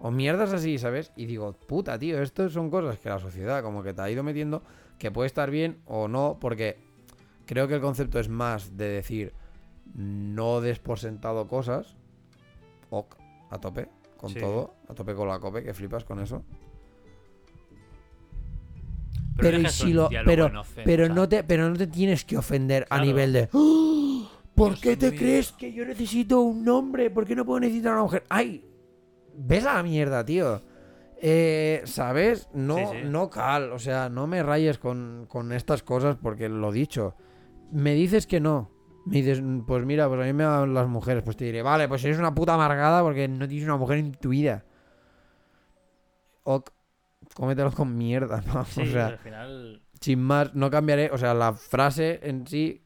O 0.00 0.10
mierdas 0.10 0.52
así, 0.52 0.76
¿sabes? 0.78 1.12
Y 1.16 1.26
digo, 1.26 1.52
puta, 1.52 1.98
tío, 1.98 2.20
esto 2.20 2.50
son 2.50 2.68
cosas 2.70 2.98
que 2.98 3.08
la 3.08 3.18
sociedad 3.18 3.62
como 3.62 3.82
que 3.82 3.94
te 3.94 4.02
ha 4.02 4.10
ido 4.10 4.22
metiendo 4.22 4.62
que 4.98 5.10
puede 5.10 5.26
estar 5.28 5.50
bien 5.50 5.78
o 5.86 6.08
no, 6.08 6.36
porque 6.40 6.76
creo 7.46 7.68
que 7.68 7.74
el 7.74 7.80
concepto 7.80 8.18
es 8.18 8.28
más 8.28 8.76
de 8.76 8.88
decir, 8.88 9.32
no 9.94 10.60
des 10.60 10.78
por 10.78 10.98
sentado 10.98 11.46
cosas, 11.48 11.96
ok, 12.90 13.16
a 13.50 13.58
tope, 13.58 13.88
con 14.16 14.30
Sí. 14.30 14.40
todo, 14.40 14.74
a 14.88 14.94
tope 14.94 15.14
con 15.14 15.28
la 15.28 15.38
cope, 15.38 15.62
que 15.62 15.72
flipas 15.74 16.04
con 16.04 16.20
eso. 16.20 16.42
Pero, 19.36 19.56
eso 19.58 19.84
si 19.86 19.92
lo- 19.92 20.08
pero- 20.24 20.48
inocente, 20.48 20.82
Pero 20.84 21.06
sea, 21.06 21.14
no 21.14 21.28
te, 21.28 21.44
pero 21.44 21.68
no 21.68 21.76
te 21.76 21.86
tienes 21.86 22.24
que 22.24 22.36
ofender 22.38 22.86
a 22.90 23.00
nivel 23.00 23.32
de 23.32 23.48
"¡Ah! 23.52 24.30
¿Por 24.54 24.70
Dios 24.70 24.80
qué 24.80 24.96
te 24.96 25.10
mío". 25.10 25.18
crees 25.18 25.52
que 25.52 25.72
yo 25.72 25.84
necesito 25.84 26.40
un 26.40 26.68
hombre? 26.68 27.10
¿Por 27.10 27.24
qué 27.26 27.34
no 27.34 27.44
puedo 27.44 27.60
necesitar 27.60 27.92
a 27.92 27.94
una 27.96 28.02
mujer? 28.04 28.24
¡Ay! 28.28 28.64
¿Ves 29.36 29.66
a 29.66 29.74
la 29.74 29.82
mierda, 29.82 30.24
tío? 30.24 30.60
Eh, 31.20 31.82
¿Sabes? 31.86 32.48
No, 32.54 32.76
Sí, 32.76 32.84
sí. 32.92 32.98
no 33.06 33.30
cal. 33.30 33.72
O 33.72 33.78
sea, 33.78 34.08
no 34.08 34.26
me 34.26 34.42
rayes 34.42 34.78
con, 34.78 35.26
con 35.28 35.52
estas 35.52 35.82
cosas 35.82 36.16
porque 36.20 36.48
lo 36.48 36.70
dicho. 36.70 37.16
Me 37.72 37.94
dices 37.94 38.26
que 38.28 38.38
no. 38.40 38.70
Me 39.06 39.16
dices, 39.22 39.42
pues 39.66 39.84
mira, 39.84 40.06
pues 40.08 40.20
a 40.20 40.24
mí 40.24 40.32
me 40.32 40.44
van 40.46 40.72
las 40.74 40.86
mujeres. 40.86 41.22
Pues 41.24 41.36
te 41.36 41.44
diré, 41.46 41.62
vale, 41.62 41.88
pues 41.88 42.04
eres 42.04 42.18
una 42.18 42.34
puta 42.34 42.54
amargada 42.54 43.02
porque 43.02 43.26
no 43.26 43.48
tienes 43.48 43.66
una 43.66 43.76
mujer 43.76 43.98
en 43.98 44.12
tu 44.12 44.28
vida. 44.30 44.64
Ok, 46.44 46.70
cómetelo 47.34 47.70
con 47.72 47.96
mierda, 47.96 48.42
¿no? 48.46 48.64
Sí, 48.64 48.82
o 48.82 48.86
sea, 48.86 49.06
al 49.08 49.18
final. 49.18 49.82
sin 50.00 50.22
más, 50.22 50.54
no 50.54 50.70
cambiaré, 50.70 51.10
o 51.12 51.18
sea, 51.18 51.34
la 51.34 51.52
frase 51.52 52.20
en 52.22 52.46
sí, 52.46 52.82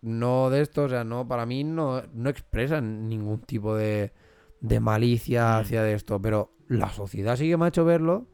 no 0.00 0.50
de 0.50 0.60
esto, 0.60 0.84
o 0.84 0.88
sea, 0.88 1.04
no, 1.04 1.26
para 1.26 1.46
mí 1.46 1.64
no, 1.64 2.02
no 2.12 2.30
expresa 2.30 2.80
ningún 2.80 3.40
tipo 3.40 3.74
de, 3.74 4.12
de 4.60 4.80
malicia 4.80 5.58
Mm. 5.58 5.60
hacia 5.62 5.82
de 5.82 5.94
esto, 5.94 6.20
pero 6.20 6.52
la 6.68 6.90
sociedad 6.90 7.36
sí 7.36 7.48
que 7.48 7.56
me 7.56 7.64
ha 7.64 7.68
hecho 7.68 7.84
verlo 7.84 8.26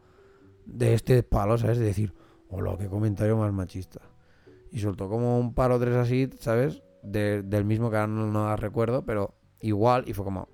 de 0.66 0.94
este 0.94 1.22
palo, 1.22 1.56
¿sabes? 1.58 1.78
De 1.78 1.84
decir, 1.86 2.12
hola, 2.48 2.76
qué 2.78 2.88
comentario 2.88 3.36
más 3.36 3.52
machista. 3.52 4.00
Y 4.72 4.80
soltó 4.80 5.08
como 5.08 5.38
un 5.38 5.54
par 5.54 5.70
o 5.70 5.78
tres 5.78 5.94
así, 5.94 6.28
¿sabes? 6.40 6.82
De- 7.02 7.42
del 7.42 7.64
mismo 7.64 7.90
que 7.90 7.96
ahora 7.96 8.08
no, 8.08 8.26
no 8.26 8.56
recuerdo, 8.56 9.04
pero 9.04 9.34
igual. 9.60 10.04
Y 10.08 10.14
fue 10.14 10.24
como. 10.24 10.48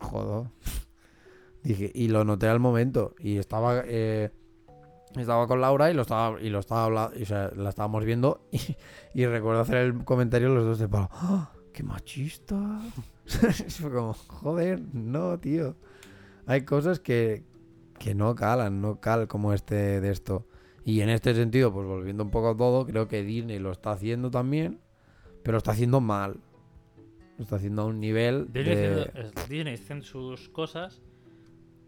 Joder. 0.00 0.48
Dije, 1.66 1.90
y 1.94 2.08
lo 2.08 2.24
noté 2.24 2.48
al 2.48 2.60
momento. 2.60 3.14
Y 3.18 3.36
estaba. 3.38 3.82
eh, 3.84 4.30
estaba 5.16 5.46
con 5.46 5.60
Laura 5.60 5.90
y 5.90 5.94
lo 5.94 6.02
estaba, 6.02 6.40
y 6.40 6.50
lo 6.50 6.58
estaba 6.58 6.84
hablando, 6.84 7.16
o 7.20 7.24
sea, 7.24 7.50
la 7.56 7.70
estábamos 7.70 8.04
viendo 8.04 8.46
y, 8.52 8.58
y 9.14 9.26
recuerdo 9.26 9.60
hacer 9.62 9.76
el 9.78 10.04
comentario 10.04 10.50
los 10.50 10.64
dos 10.64 10.78
de 10.78 10.88
palo. 10.88 11.08
¡Ah! 11.12 11.52
¡Qué 11.72 11.82
machista! 11.82 12.80
Fue 13.26 13.90
como, 13.90 14.12
joder, 14.14 14.80
no, 14.92 15.38
tío. 15.38 15.74
Hay 16.46 16.64
cosas 16.66 17.00
que, 17.00 17.44
que 17.98 18.14
no 18.14 18.34
calan, 18.34 18.80
no 18.80 19.00
cal 19.00 19.26
como 19.26 19.52
este 19.52 20.00
de 20.00 20.10
esto. 20.10 20.46
Y 20.84 21.00
en 21.00 21.08
este 21.08 21.34
sentido, 21.34 21.72
pues 21.72 21.86
volviendo 21.86 22.22
un 22.22 22.30
poco 22.30 22.50
a 22.50 22.56
todo, 22.56 22.86
creo 22.86 23.08
que 23.08 23.22
Disney 23.24 23.58
lo 23.58 23.72
está 23.72 23.92
haciendo 23.92 24.30
también, 24.30 24.80
pero 25.42 25.52
lo 25.54 25.58
está 25.58 25.72
haciendo 25.72 26.00
mal. 26.00 26.36
Lo 27.38 27.42
está 27.44 27.56
haciendo 27.56 27.82
a 27.82 27.84
un 27.86 28.00
nivel 28.00 28.46
Disney, 28.52 28.76
de... 28.76 29.02
haciendo- 29.02 29.42
Disney 29.48 30.02
sus 30.02 30.48
cosas 30.50 31.02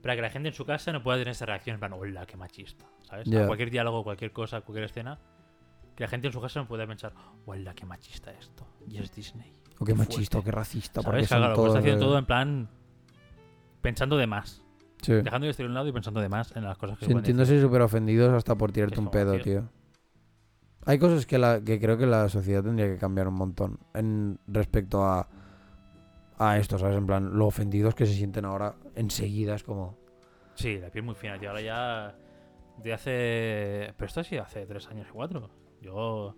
para 0.03 0.15
que 0.17 0.23
la 0.23 0.31
gente 0.31 0.49
en 0.49 0.55
su 0.55 0.65
casa 0.65 0.93
no 0.93 1.03
pueda 1.03 1.19
tener 1.19 1.33
esa 1.33 1.47
reacción 1.47 1.75
en 1.75 1.81
plan, 1.81 1.93
hola, 1.93 2.27
qué 2.27 2.37
machista. 2.37 2.87
¿Sabes? 3.03 3.29
A 3.29 3.31
Ya. 3.31 3.47
cualquier 3.47 3.71
diálogo, 3.71 4.05
cualquier 4.05 4.33
cosa, 4.33 4.61
cualquier 4.61 4.85
escena, 4.85 5.19
que 5.97 6.05
la 6.05 6.09
gente 6.09 6.29
en 6.29 6.33
su 6.33 6.41
casa 6.41 6.61
no 6.61 6.69
pueda 6.69 6.87
pensar, 6.87 7.13
hola, 7.47 7.75
qué 7.75 7.85
machista 7.85 8.31
esto. 8.33 8.67
Y 8.87 8.99
es 8.99 9.13
Disney. 9.13 9.55
O 9.81 9.85
qué 9.85 9.93
qué 9.93 9.99
machista, 9.99 10.39
o 10.39 10.45
qué 10.45 10.51
racista. 10.51 11.03
Porque 11.03 11.25
¿Sabes? 11.25 11.29
son 11.29 11.39
Claro, 11.39 11.55
pues 11.55 11.57
todos 11.57 11.69
está 11.69 11.79
haciendo 11.81 12.07
todo 12.07 12.19
en 12.19 12.27
plan 12.27 12.69
pensando 13.81 14.17
de 14.17 14.27
más. 14.27 14.63
Sí. 15.03 15.13
Dejando 15.13 15.45
de 15.47 15.51
estar 15.53 15.65
a 15.65 15.69
un 15.69 15.75
lado 15.75 15.87
y 15.89 15.93
pensando 15.93 16.21
de 16.21 16.29
más 16.29 16.55
en 16.57 16.65
las 16.65 16.77
cosas 16.77 16.99
que. 16.99 17.07
Sintiéndose 17.07 17.61
súper 17.61 17.83
ofendidos 17.83 18.33
hasta 18.33 18.57
por 18.57 18.73
tirarte 18.73 18.99
un 18.99 19.11
pedo, 19.11 19.35
tío. 19.35 19.43
tío. 19.43 19.69
Hay 20.87 20.99
cosas 20.99 21.27
que, 21.27 21.39
la, 21.39 21.61
que 21.63 21.79
creo 21.79 21.99
que 21.99 22.07
la 22.07 22.29
sociedad 22.29 22.65
tendría 22.65 22.87
que 22.87 22.97
cambiar 22.97 23.29
un 23.29 23.35
montón 23.35 23.79
en 23.95 24.39
respecto 24.47 25.05
a, 25.05 25.29
a 26.39 26.59
esto, 26.59 26.79
¿sabes? 26.79 26.97
En 26.97 27.07
plan, 27.07 27.37
lo 27.37 27.47
ofendidos 27.47 27.95
que 27.95 28.07
se 28.07 28.15
sienten 28.15 28.45
ahora 28.45 28.77
enseguida 28.95 29.55
es 29.55 29.63
como... 29.63 29.97
Sí, 30.55 30.79
la 30.79 30.91
piel 30.91 31.05
muy 31.05 31.15
fina, 31.15 31.39
tío. 31.39 31.51
Ahora 31.51 31.61
ya. 31.61 32.17
De 32.83 32.93
hace. 32.93 33.93
Pero 33.97 34.07
esto 34.07 34.25
sido 34.25 34.43
hace 34.43 34.67
tres 34.67 34.89
años 34.89 35.07
y 35.09 35.13
cuatro. 35.13 35.51
Yo. 35.81 36.35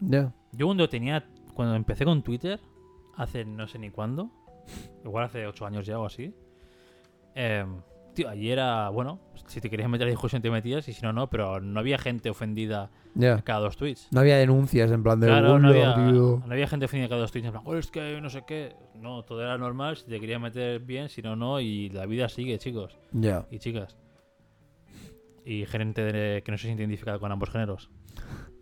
Ya. 0.00 0.32
Yo 0.52 0.66
cuando 0.66 0.88
tenía. 0.88 1.28
Cuando 1.54 1.74
empecé 1.74 2.04
con 2.04 2.22
Twitter, 2.22 2.60
hace 3.16 3.44
no 3.44 3.66
sé 3.66 3.78
ni 3.78 3.90
cuándo. 3.90 4.30
Igual 5.04 5.24
hace 5.24 5.46
ocho 5.46 5.66
años 5.66 5.86
ya 5.86 5.98
o 5.98 6.06
así. 6.06 6.34
em, 7.34 7.82
tío, 8.18 8.28
allí 8.28 8.50
era. 8.50 8.88
Bueno, 8.90 9.18
si 9.46 9.60
te 9.60 9.70
querías 9.70 9.88
meter 9.88 10.06
a 10.06 10.10
discusión 10.10 10.42
te 10.42 10.50
metías 10.50 10.86
y 10.88 10.92
si 10.92 11.02
no, 11.02 11.12
no. 11.12 11.28
Pero 11.30 11.60
no 11.60 11.80
había 11.80 11.98
gente 11.98 12.30
ofendida 12.30 12.90
cada 13.44 13.60
dos 13.60 13.76
tweets. 13.76 14.08
No 14.12 14.20
había 14.20 14.36
denuncias 14.36 14.90
en 14.90 15.02
plan 15.02 15.18
de... 15.20 15.26
Claro, 15.28 15.58
no 15.58 15.68
"Hola, 15.70 15.92
había, 15.92 16.10
tío". 16.12 16.42
no 16.46 16.52
había 16.52 16.66
gente 16.68 16.84
ofendida 16.86 17.08
cada 17.08 17.20
dos 17.22 17.32
tweets. 17.32 17.46
En 17.46 17.52
plan, 17.52 17.64
"Oh, 17.66 17.76
es 17.76 17.90
que 17.90 18.20
no 18.20 18.28
sé 18.30 18.42
qué. 18.46 18.74
No, 18.94 19.22
todo 19.24 19.42
era 19.42 19.56
normal. 19.58 19.96
Si 19.96 20.04
te 20.06 20.20
querías 20.20 20.40
meter 20.40 20.80
bien, 20.80 21.08
si 21.08 21.22
no, 21.22 21.34
no. 21.36 21.60
Y 21.60 21.88
la 21.90 22.06
vida 22.06 22.28
sigue, 22.28 22.58
chicos 22.58 22.98
Ya. 23.12 23.46
y 23.50 23.58
chicas. 23.58 23.96
Y 25.44 25.64
gente 25.66 26.02
de- 26.04 26.42
que 26.42 26.50
no 26.50 26.58
se 26.58 26.64
siente 26.64 26.82
identificada 26.82 27.18
con 27.18 27.32
ambos 27.32 27.50
géneros. 27.50 27.90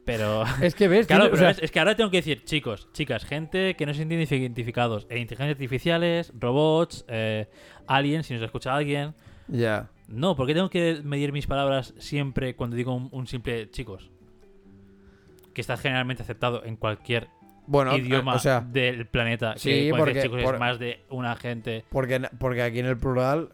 Pero. 0.05 0.45
Es 0.63 0.75
que 0.77 0.87
ves, 0.87 1.07
claro, 1.09 1.25
tío, 1.25 1.31
o 1.33 1.35
pero 1.35 1.43
sea, 1.43 1.51
es, 1.51 1.59
es 1.65 1.71
que 1.73 1.81
ahora 1.81 1.97
tengo 1.97 2.11
que 2.11 2.19
decir, 2.19 2.45
chicos, 2.45 2.89
chicas, 2.93 3.25
gente 3.25 3.75
que 3.75 3.87
no 3.87 3.93
se 3.93 3.99
sienten 4.07 4.21
identificados 4.21 5.05
en 5.11 5.19
inteligencias 5.19 5.57
artificiales, 5.57 6.33
robots, 6.39 7.05
eh, 7.09 7.49
aliens, 7.89 8.27
si 8.27 8.35
nos 8.35 8.43
escucha 8.45 8.75
alguien. 8.75 9.15
Ya. 9.49 9.89
No, 10.09 10.37
porque 10.37 10.55
tengo 10.55 10.71
que 10.71 11.01
medir 11.05 11.33
mis 11.33 11.47
palabras 11.47 11.95
siempre 11.99 12.55
cuando 12.57 12.77
digo 12.77 12.95
un, 12.95 13.09
un 13.13 13.27
simple 13.27 13.71
chicos. 13.71 14.11
Que 15.55 15.61
está 15.61 15.77
generalmente 15.77 16.23
aceptado 16.23 16.65
en 16.65 16.77
cualquier 16.77 17.29
Bueno, 17.67 17.97
idioma 17.97 18.35
o 18.35 18.39
sea, 18.39 18.61
del 18.61 19.07
planeta. 19.07 19.55
sí, 19.57 19.71
que 19.71 19.95
porque- 19.97 20.23
chicos 20.23 20.43
por- 20.43 20.55
es 20.55 20.61
más 20.61 20.79
de 20.79 21.05
una 21.11 21.35
gente. 21.37 21.85
porque, 21.91 22.21
porque 22.39 22.63
aquí 22.63 22.79
en 22.81 22.87
el 22.87 22.99
plural 22.99 23.51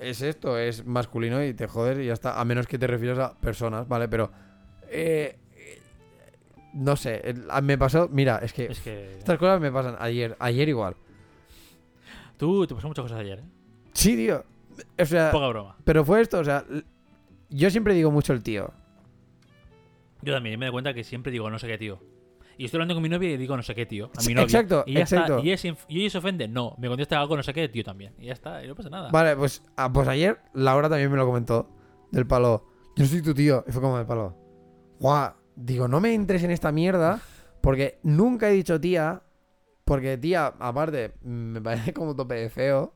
es 0.00 0.22
esto, 0.22 0.58
es 0.58 0.86
masculino 0.86 1.44
y 1.44 1.52
te 1.54 1.66
jodes 1.66 1.98
y 1.98 2.06
ya 2.06 2.12
está. 2.12 2.40
A 2.40 2.44
menos 2.44 2.66
que 2.66 2.78
te 2.78 2.86
refieras 2.86 3.18
a 3.18 3.38
personas, 3.38 3.86
¿vale? 3.88 4.08
Pero... 4.08 4.30
eh, 4.88 5.36
eh, 5.56 5.80
no 6.74 6.96
sé, 6.96 7.22
me 7.62 7.76
pasó... 7.76 8.08
Mira, 8.10 8.38
es 8.42 8.52
que... 8.52 8.66
Es 8.66 8.80
que. 8.80 9.18
Estas 9.18 9.38
cosas 9.38 9.60
me 9.60 9.70
pasan 9.72 9.96
ayer, 9.98 10.36
ayer 10.38 10.68
igual. 10.68 10.94
Tú 12.36 12.66
te 12.66 12.74
pasó 12.74 12.88
muchas 12.88 13.02
cosas 13.02 13.18
ayer, 13.20 13.38
¿eh? 13.40 13.44
Sí, 13.92 14.16
tío. 14.16 14.44
O 14.98 15.04
sea, 15.04 15.30
Poca 15.30 15.48
broma. 15.48 15.76
pero 15.84 16.04
fue 16.04 16.20
esto, 16.20 16.38
o 16.38 16.44
sea, 16.44 16.64
yo 17.50 17.70
siempre 17.70 17.94
digo 17.94 18.10
mucho 18.10 18.32
el 18.32 18.42
tío. 18.42 18.72
Yo 20.22 20.32
también 20.32 20.58
me 20.58 20.66
doy 20.66 20.72
cuenta 20.72 20.94
que 20.94 21.04
siempre 21.04 21.32
digo 21.32 21.50
no 21.50 21.58
sé 21.58 21.66
qué 21.66 21.78
tío. 21.78 22.00
Y 22.58 22.66
estoy 22.66 22.78
hablando 22.78 22.94
con 22.94 23.02
mi 23.02 23.08
novia 23.08 23.30
y 23.30 23.36
digo 23.36 23.56
no 23.56 23.62
sé 23.62 23.74
qué 23.74 23.86
tío. 23.86 24.10
A 24.16 24.22
mi 24.22 24.34
novia. 24.34 24.44
Exacto, 24.44 24.84
y 24.86 24.94
ya 24.94 25.00
exacto. 25.00 25.38
Está. 25.38 25.86
Y 25.88 26.00
ella 26.00 26.10
se 26.10 26.18
ofende. 26.18 26.46
No, 26.48 26.76
me 26.78 26.88
contesta 26.88 27.18
algo 27.18 27.36
no 27.36 27.42
sé 27.42 27.52
qué 27.52 27.68
tío 27.68 27.82
también. 27.82 28.14
Y 28.18 28.26
ya 28.26 28.34
está, 28.34 28.64
y 28.64 28.68
no 28.68 28.74
pasa 28.74 28.90
nada. 28.90 29.10
Vale, 29.10 29.34
pues, 29.36 29.62
ah, 29.76 29.92
pues 29.92 30.06
ayer 30.06 30.38
Laura 30.52 30.88
también 30.88 31.10
me 31.10 31.16
lo 31.16 31.26
comentó. 31.26 31.68
Del 32.10 32.26
palo. 32.26 32.68
Yo 32.94 33.06
soy 33.06 33.22
tu 33.22 33.34
tío. 33.34 33.64
Y 33.66 33.72
fue 33.72 33.80
como 33.80 33.96
del 33.96 34.06
palo. 34.06 34.36
Guau. 35.00 35.32
Digo, 35.56 35.88
no 35.88 36.00
me 36.00 36.14
entres 36.14 36.44
en 36.44 36.50
esta 36.50 36.70
mierda. 36.72 37.20
Porque 37.62 37.98
nunca 38.02 38.48
he 38.50 38.52
dicho 38.52 38.80
tía. 38.80 39.22
Porque 39.84 40.18
tía, 40.18 40.54
aparte, 40.58 41.14
me 41.22 41.60
parece 41.60 41.92
como 41.92 42.14
tope 42.14 42.34
de 42.34 42.50
feo. 42.50 42.94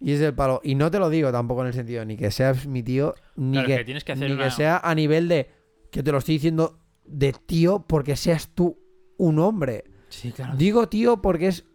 Y 0.00 0.12
es 0.12 0.20
del 0.20 0.34
palo. 0.34 0.60
Y 0.62 0.74
no 0.76 0.90
te 0.90 0.98
lo 0.98 1.10
digo 1.10 1.32
tampoco 1.32 1.62
en 1.62 1.68
el 1.68 1.72
sentido 1.74 2.04
ni 2.04 2.16
que 2.16 2.30
seas 2.30 2.66
mi 2.66 2.82
tío, 2.82 3.14
ni 3.36 3.52
Claro, 3.54 3.66
que, 3.68 3.76
que 3.78 3.84
tienes 3.84 4.04
que 4.04 4.12
hacer 4.12 4.28
ni 4.28 4.34
una- 4.36 4.44
que 4.44 4.50
sea 4.52 4.78
a 4.78 4.94
nivel 4.94 5.28
de 5.28 5.50
que 5.90 6.02
te 6.02 6.12
lo 6.12 6.18
estoy 6.18 6.34
diciendo 6.36 6.78
de 7.04 7.32
tío 7.32 7.84
porque 7.86 8.14
seas 8.16 8.48
tú 8.54 8.78
un 9.16 9.38
hombre. 9.40 9.84
Sí, 10.10 10.30
claro. 10.32 10.54
Digo 10.56 10.88
tío 10.88 11.20
porque 11.20 11.48
es, 11.48 11.66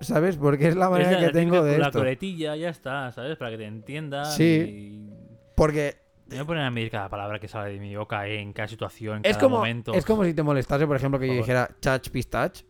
¿sabes? 0.00 0.36
Porque 0.36 0.68
es 0.68 0.76
la 0.76 0.88
manera 0.88 1.10
Es 1.10 1.14
la- 1.16 1.20
que 1.20 1.26
la 1.26 1.32
tengo 1.32 1.62
de 1.62 1.78
La 1.78 1.86
esto. 1.86 1.98
coletilla, 1.98 2.56
ya 2.56 2.70
está, 2.70 3.12
¿sabes? 3.12 3.36
Para 3.36 3.50
que 3.52 3.58
te 3.58 3.66
entiendan. 3.66 4.24
Sí. 4.26 4.44
Y... 4.44 5.10
Porque 5.54 5.96
Te 6.28 6.36
voy 6.36 6.42
a 6.42 6.46
poner 6.46 6.62
a 6.64 6.70
medir 6.70 6.90
cada 6.90 7.08
palabra 7.08 7.38
que 7.38 7.46
sale 7.46 7.72
de 7.74 7.78
mi 7.78 7.94
boca 7.94 8.26
en 8.26 8.52
cada 8.52 8.66
situación, 8.68 9.18
en 9.18 9.26
es 9.30 9.36
cada 9.36 9.42
como, 9.46 9.56
momento. 9.58 9.92
es 9.94 10.04
como 10.04 10.24
si 10.24 10.34
te 10.34 10.42
molestase, 10.42 10.86
por 10.86 10.96
ejemplo, 10.96 11.20
que 11.20 11.26
yo 11.26 11.34
Por 11.34 11.46
favor. 11.46 11.68
dijera 11.68 11.80
chach 11.80 12.08
pistach. 12.10 12.60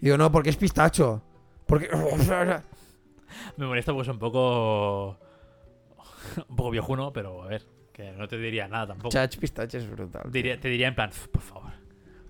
Y 0.00 0.04
digo, 0.06 0.16
no, 0.16 0.30
porque 0.32 0.50
es 0.50 0.56
pistacho. 0.56 1.22
Porque... 1.66 1.88
Me 3.56 3.66
molesta 3.66 3.92
porque 3.92 4.08
es 4.08 4.12
un 4.14 4.18
poco. 4.18 5.18
un 6.48 6.56
poco 6.56 6.70
viejuno, 6.70 7.12
pero 7.12 7.42
a 7.42 7.46
ver, 7.48 7.62
que 7.92 8.12
no 8.12 8.26
te 8.28 8.38
diría 8.38 8.66
nada 8.68 8.88
tampoco. 8.88 9.10
chach 9.10 9.36
pistach 9.38 9.72
es 9.74 9.88
brutal. 9.90 10.30
Diría- 10.30 10.58
te 10.58 10.68
diría 10.68 10.88
en 10.88 10.94
plan, 10.94 11.10
por 11.32 11.42
favor. 11.42 11.72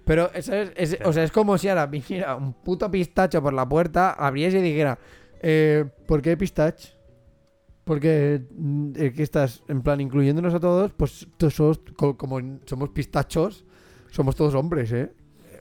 Pero, 0.05 0.31
¿sabes? 0.43 0.73
Es, 0.77 0.99
o 1.05 1.13
sea, 1.13 1.25
es 1.25 1.33
como 1.33 1.57
si 1.57 1.69
ahora 1.69 1.87
viniera 1.87 2.37
un 2.37 2.53
puto 2.53 2.91
pistacho 2.91 3.43
por 3.43 3.55
la 3.55 3.67
puerta, 3.67 4.11
abriese 4.13 4.59
y 4.59 4.63
dijera, 4.63 4.99
eh, 5.41 5.87
¿por 6.07 6.21
qué 6.21 6.37
pistach? 6.37 6.79
Porque 7.85 8.43
mm, 8.51 8.93
eh, 8.97 9.13
que 9.15 9.23
estás, 9.23 9.63
en 9.69 9.83
plan, 9.83 10.01
incluyéndonos 10.01 10.53
a 10.55 10.61
todos, 10.61 10.93
pues 10.93 11.27
todos 11.39 11.55
somos, 11.55 11.81
co- 11.97 12.17
como 12.19 12.39
somos 12.67 12.91
pistachos, 12.91 13.65
somos 14.11 14.37
todos 14.37 14.55
hombres, 14.55 14.93
¿eh? 14.93 15.11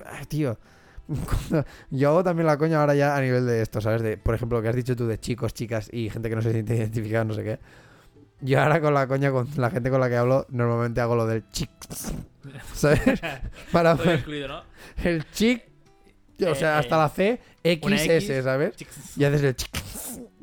Ah, 0.05 0.25
tío. 0.27 0.57
Yo 1.89 2.09
hago 2.09 2.23
también 2.23 2.47
la 2.47 2.57
coña 2.57 2.79
ahora 2.79 2.95
ya 2.95 3.15
a 3.15 3.21
nivel 3.21 3.45
de 3.45 3.61
esto, 3.61 3.81
¿sabes? 3.81 4.01
De, 4.01 4.17
por 4.17 4.35
ejemplo, 4.35 4.57
lo 4.57 4.61
que 4.63 4.69
has 4.69 4.75
dicho 4.75 4.95
tú 4.95 5.07
de 5.07 5.19
chicos, 5.19 5.53
chicas 5.53 5.89
y 5.91 6.09
gente 6.09 6.29
que 6.29 6.35
no 6.35 6.41
se 6.41 6.51
siente 6.51 6.75
identificada, 6.75 7.25
no 7.25 7.33
sé 7.33 7.43
qué. 7.43 7.59
Yo 8.41 8.61
ahora 8.61 8.81
con 8.81 8.93
la 8.93 9.07
coña, 9.07 9.31
con 9.31 9.47
la 9.55 9.69
gente 9.69 9.89
con 9.89 9.99
la 9.99 10.09
que 10.09 10.17
hablo, 10.17 10.45
normalmente 10.49 11.01
hago 11.01 11.15
lo 11.15 11.25
del 11.25 11.47
chic. 11.49 11.69
¿Sabes? 12.73 13.01
Para 13.71 13.93
incluido, 13.93 14.47
¿no? 14.47 14.63
el 15.03 15.29
chic, 15.31 15.63
o 16.45 16.55
sea, 16.55 16.75
Eh, 16.75 16.79
hasta 16.79 16.97
la 16.97 17.09
C, 17.09 17.39
XS, 17.63 18.29
X. 18.29 18.43
¿sabes? 18.43 18.73
Y 19.15 19.23
haces 19.23 19.43
el 19.43 19.55
chic. 19.55 19.71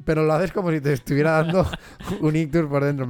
Pero 0.05 0.25
lo 0.25 0.33
haces 0.33 0.53
como 0.53 0.71
si 0.71 0.81
te 0.81 0.95
estuviera 0.95 1.43
dando 1.43 1.67
un 2.21 2.37
ictus 2.37 2.67
por 2.67 2.85
dentro. 2.85 3.07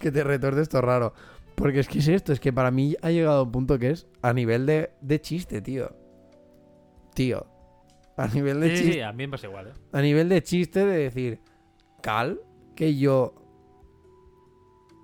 que 0.00 0.10
te 0.10 0.24
retorce 0.24 0.62
esto 0.62 0.80
raro. 0.80 1.14
Porque 1.56 1.80
es 1.80 1.88
que 1.88 1.98
es 1.98 2.08
esto, 2.08 2.32
es 2.32 2.38
que 2.40 2.52
para 2.52 2.70
mí 2.70 2.94
ha 3.02 3.10
llegado 3.10 3.40
a 3.40 3.42
un 3.42 3.50
punto 3.52 3.78
que 3.78 3.90
es 3.90 4.06
a 4.22 4.32
nivel 4.32 4.66
de, 4.66 4.90
de 5.00 5.20
chiste, 5.20 5.60
tío. 5.62 5.90
Tío. 7.14 7.46
A 8.16 8.28
nivel 8.28 8.60
de 8.60 8.70
Sí, 8.70 8.76
sí, 8.76 8.82
chiste. 8.82 8.98
sí, 8.98 9.00
a 9.02 9.12
mí 9.12 9.26
me 9.26 9.30
pasa 9.32 9.46
igual, 9.46 9.68
¿eh? 9.68 9.72
A 9.92 10.00
nivel 10.02 10.28
de 10.28 10.42
chiste 10.42 10.84
de 10.84 10.98
decir, 10.98 11.40
Cal, 12.02 12.40
que 12.74 12.96
yo 12.96 13.34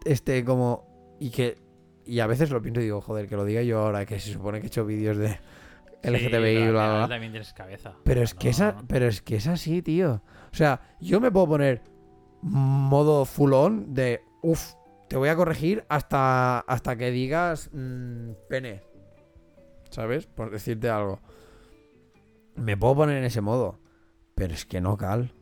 esté 0.04 0.44
como. 0.44 1.16
Y 1.20 1.30
que. 1.30 1.56
Y 2.04 2.20
a 2.20 2.26
veces 2.26 2.50
lo 2.50 2.60
pienso 2.60 2.80
y 2.80 2.84
digo, 2.84 3.00
joder, 3.00 3.28
que 3.28 3.36
lo 3.36 3.44
diga 3.44 3.62
yo 3.62 3.78
ahora, 3.80 4.04
que 4.06 4.18
se 4.18 4.32
supone 4.32 4.58
que 4.60 4.66
he 4.66 4.68
hecho 4.68 4.84
vídeos 4.84 5.16
de 5.16 5.38
LGTBI, 6.02 6.56
Sí, 6.56 6.62
al 6.62 6.72
bla, 6.72 6.94
bla. 6.98 7.08
también 7.08 7.32
tienes 7.32 7.52
cabeza. 7.52 7.94
Pero 8.02 8.22
es 8.22 8.34
que 8.34 8.48
esa, 8.48 8.72
no. 8.72 8.84
pero 8.88 9.06
es 9.06 9.22
que 9.22 9.36
es 9.36 9.46
así, 9.46 9.82
tío. 9.82 10.22
O 10.52 10.54
sea, 10.56 10.80
yo 11.00 11.20
me 11.20 11.30
puedo 11.30 11.46
poner 11.46 11.82
modo 12.42 13.24
full 13.24 13.52
on 13.52 13.94
de 13.94 14.20
uff, 14.42 14.72
te 15.12 15.18
voy 15.18 15.28
a 15.28 15.36
corregir 15.36 15.84
hasta, 15.90 16.60
hasta 16.60 16.96
que 16.96 17.10
digas 17.10 17.68
mm, 17.74 18.30
pene. 18.48 18.80
¿Sabes? 19.90 20.24
Por 20.24 20.50
decirte 20.50 20.88
algo. 20.88 21.20
Me 22.54 22.78
puedo 22.78 22.96
poner 22.96 23.18
en 23.18 23.24
ese 23.24 23.42
modo. 23.42 23.78
Pero 24.34 24.54
es 24.54 24.64
que 24.64 24.80
no 24.80 24.96
cal. 24.96 25.34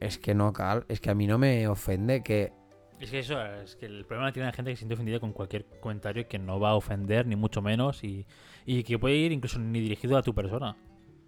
Es 0.00 0.18
que 0.18 0.34
no 0.34 0.52
cal. 0.52 0.84
Es 0.88 1.00
que 1.00 1.08
a 1.08 1.14
mí 1.14 1.26
no 1.26 1.38
me 1.38 1.66
ofende 1.66 2.22
que 2.22 2.52
Es 3.00 3.10
que 3.10 3.20
eso, 3.20 3.42
es 3.42 3.74
que 3.74 3.86
el 3.86 4.04
problema 4.04 4.32
tiene 4.32 4.48
la 4.48 4.52
gente 4.52 4.70
que 4.70 4.76
se 4.76 4.80
siente 4.80 4.92
ofendida 4.92 5.18
con 5.18 5.32
cualquier 5.32 5.64
comentario 5.80 6.28
que 6.28 6.38
no 6.38 6.60
va 6.60 6.72
a 6.72 6.74
ofender, 6.74 7.26
ni 7.26 7.36
mucho 7.36 7.62
menos, 7.62 8.04
y, 8.04 8.26
y 8.66 8.82
que 8.82 8.98
puede 8.98 9.14
ir 9.14 9.32
incluso 9.32 9.58
ni 9.60 9.80
dirigido 9.80 10.18
a 10.18 10.22
tu 10.22 10.34
persona. 10.34 10.76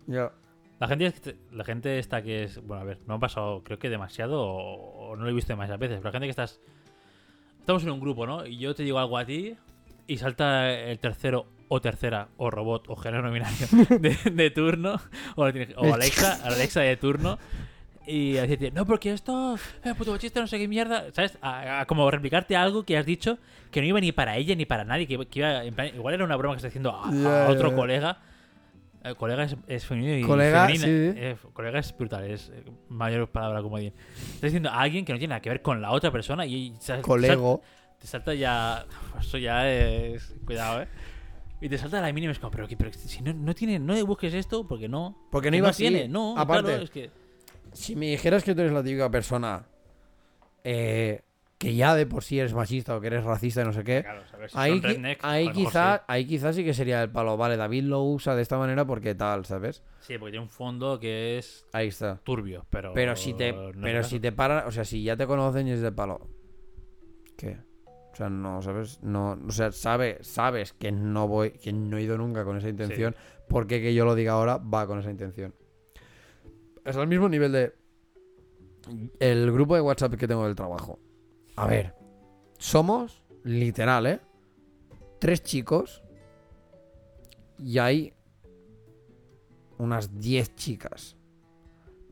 Ya. 0.07 0.31
La 0.79 0.89
gente, 0.89 1.39
la 1.53 1.65
gente 1.65 1.99
está 1.99 2.21
que 2.21 2.45
es. 2.45 2.63
Bueno, 2.63 2.83
a 2.83 2.85
ver, 2.85 2.99
no 3.07 3.15
ha 3.15 3.19
pasado, 3.19 3.65
creo 3.65 3.79
que 3.79 3.89
demasiado, 3.89 4.43
o, 4.43 5.09
o 5.09 5.17
no 5.17 5.25
lo 5.25 5.31
he 5.31 5.33
visto 5.33 5.55
demasiadas 5.55 5.81
veces, 5.81 5.97
pero 6.01 6.09
la 6.09 6.13
gente 6.13 6.27
que 6.27 6.33
estás. 6.33 6.61
Estamos 7.67 7.83
en 7.83 7.91
un 7.91 7.99
grupo, 7.99 8.29
¿no? 8.29 8.47
Y 8.47 8.59
yo 8.59 8.77
te 8.77 8.85
digo 8.85 9.01
algo 9.01 9.19
a 9.19 9.25
ti, 9.25 9.57
y 10.07 10.19
salta 10.19 10.71
el 10.73 11.01
tercero 11.01 11.47
o 11.67 11.81
tercera, 11.81 12.29
o 12.37 12.49
robot, 12.49 12.85
o 12.89 12.95
género 12.95 13.29
binario 13.33 13.67
de, 13.99 14.17
de 14.31 14.51
turno, 14.51 15.01
o, 15.35 15.43
Alexa, 15.93 16.39
Alexa 16.47 16.81
de 16.83 16.97
turno, 16.97 17.41
y 18.07 18.35
decirte, 18.35 18.71
no, 18.71 18.87
porque 18.87 19.11
esto, 19.13 19.57
eh, 19.83 19.95
puto 19.99 20.13
machista, 20.13 20.39
no 20.39 20.47
sé 20.47 20.59
qué 20.59 20.69
mierda, 20.69 21.07
¿sabes? 21.13 21.39
A, 21.43 21.81
a 21.81 21.87
como 21.87 22.09
replicarte 22.09 22.55
algo 22.55 22.85
que 22.85 22.97
has 22.97 23.05
dicho 23.05 23.37
que 23.73 23.81
no 23.81 23.87
iba 23.89 23.99
ni 23.99 24.13
para 24.13 24.37
ella 24.37 24.55
ni 24.55 24.65
para 24.65 24.85
nadie, 24.85 25.09
que, 25.09 25.15
iba- 25.15 25.25
que 25.25 25.41
iba, 25.41 25.65
en 25.65 25.75
plan, 25.75 25.89
igual 25.89 26.15
era 26.15 26.25
una 26.25 26.37
broma 26.37 26.55
que 26.55 26.59
estás 26.59 26.69
haciendo 26.71 26.91
a, 26.93 27.11
otro 27.49 27.71
colega. 27.75 28.19
Eh, 29.11 29.15
colega 29.15 29.45
es, 29.45 29.57
es 29.69 29.85
femenino 29.87 30.17
y 30.17 30.23
Colega, 30.23 30.67
femenina. 30.67 30.85
sí, 31.13 31.19
eh, 31.21 31.37
colega 31.53 31.79
es 31.79 31.97
brutal, 31.97 32.25
es 32.25 32.51
eh, 32.55 32.65
mayor 32.89 33.29
palabra 33.29 33.63
como 33.63 33.77
bien. 33.77 33.93
Estás 34.17 34.43
diciendo 34.43 34.71
a 34.71 34.81
alguien 34.81 35.05
que 35.05 35.13
no 35.13 35.19
tiene 35.19 35.31
nada 35.33 35.41
que 35.43 35.49
ver 35.51 35.63
con 35.63 35.81
la 35.81 35.91
otra 35.93 36.11
persona 36.11 36.45
y 36.47 36.75
sal- 36.81 37.03
Colego. 37.03 37.61
sal- 37.63 37.99
te 38.01 38.07
salta 38.07 38.35
ya. 38.35 38.85
Eso 39.21 39.39
ya 39.39 39.71
es. 39.71 40.35
Cuidado, 40.45 40.83
eh. 40.83 40.89
Y 41.61 41.69
te 41.71 41.79
salta 41.79 42.01
la 42.03 42.13
mínima 42.13 42.31
y 42.31 42.33
es 42.33 42.39
como, 42.39 42.51
pero, 42.51 42.67
pero 42.77 42.93
si 42.93 43.23
no, 43.23 43.33
no 43.33 43.55
tiene, 43.55 43.79
no 43.79 44.05
busques 44.05 44.35
esto 44.35 44.67
porque 44.67 44.89
no. 44.89 45.17
Porque 45.31 45.51
no 45.51 45.57
iba 45.57 45.71
así. 45.71 45.85
tiene, 45.85 46.07
no. 46.09 46.35
Aparte, 46.37 46.65
claro, 46.69 46.83
es 46.83 46.91
que. 46.91 47.11
Si 47.73 47.97
me 47.97 48.07
dijeras 48.07 48.43
que 48.45 48.55
tú 48.55 48.61
eres 48.61 48.73
la 48.73 48.83
típica 48.83 49.11
persona 49.11 49.67
eh, 50.65 51.23
que 51.59 51.75
ya 51.75 51.95
de 51.95 52.07
por 52.07 52.23
sí 52.23 52.39
eres 52.39 52.53
machista 52.53 52.97
o 52.97 53.01
que 53.01 53.07
eres 53.07 53.25
racista 53.25 53.63
y 53.63 53.65
no 53.65 53.73
sé 53.73 53.83
qué, 53.83 54.03
Claro, 54.03 54.27
sabes, 54.27 54.53
si 54.53 54.59
ahí, 54.59 54.81
redneck, 54.81 55.19
ahí, 55.23 55.51
quizá, 55.53 56.05
ahí 56.07 56.27
quizá 56.27 56.53
sí 56.53 56.65
que 56.65 56.75
sería 56.75 57.03
el 57.03 57.11
palo. 57.11 57.37
Vale, 57.37 57.57
David 57.57 57.85
lo 57.85 58.03
usa 58.03 58.35
de 58.37 58.43
esta 58.43 58.59
manera 58.59 58.87
porque 58.87 59.15
tal, 59.15 59.47
¿sabes? 59.47 59.83
Sí. 60.01 60.13
Sí, 60.13 60.19
porque 60.19 60.33
tiene 60.33 60.45
un 60.45 60.51
fondo 60.51 61.01
que 61.01 61.39
es 61.39 61.67
Ahí 61.73 61.89
está. 61.89 62.21
turbio, 62.23 62.67
pero. 62.71 62.93
Pero 62.93 63.17
si 63.17 63.35
te, 63.35 63.53
no 63.53 63.73
pero 63.81 64.03
si 64.05 64.21
te 64.21 64.33
paran, 64.33 64.67
o 64.67 64.71
sea, 64.71 64.85
si 64.85 65.03
ya 65.03 65.17
te 65.17 65.27
conocen 65.27 65.67
y 65.67 65.73
es 65.73 65.81
de 65.81 65.93
palo. 65.93 66.29
¿Qué? 67.39 67.59
O 68.13 68.17
sea, 68.17 68.29
no, 68.31 68.63
¿sabes? 68.63 69.03
No, 69.03 69.39
o 69.47 69.51
sea, 69.51 69.73
sabe, 69.73 70.19
sabes 70.23 70.73
que 70.73 70.93
no 70.93 71.27
voy, 71.29 71.51
que 71.53 71.73
no 71.73 71.97
he 71.99 72.03
ido 72.03 72.17
nunca 72.17 72.45
con 72.45 72.57
esa 72.57 72.69
intención. 72.69 73.17
Porque 73.49 73.81
que 73.81 73.95
yo 73.95 74.05
lo 74.05 74.15
diga 74.15 74.33
ahora 74.33 74.59
va 74.59 74.87
con 74.87 74.99
esa 74.99 75.11
intención. 75.11 75.55
Es 76.85 76.97
al 76.97 77.09
mismo 77.09 77.29
nivel 77.29 77.53
de 77.53 77.75
el 79.21 79.51
grupo 79.53 79.75
de 79.75 79.81
WhatsApp 79.81 80.15
que 80.15 80.29
tengo 80.29 80.45
del 80.47 80.55
trabajo. 80.55 80.99
A 81.57 81.67
ver, 81.67 81.95
somos 82.59 83.23
literal, 83.45 84.07
¿eh? 84.07 84.21
Tres 85.19 85.43
chicos 85.43 86.03
y 87.59 87.79
hay 87.79 88.13
unas 89.79 90.19
10 90.19 90.55
chicas. 90.55 91.17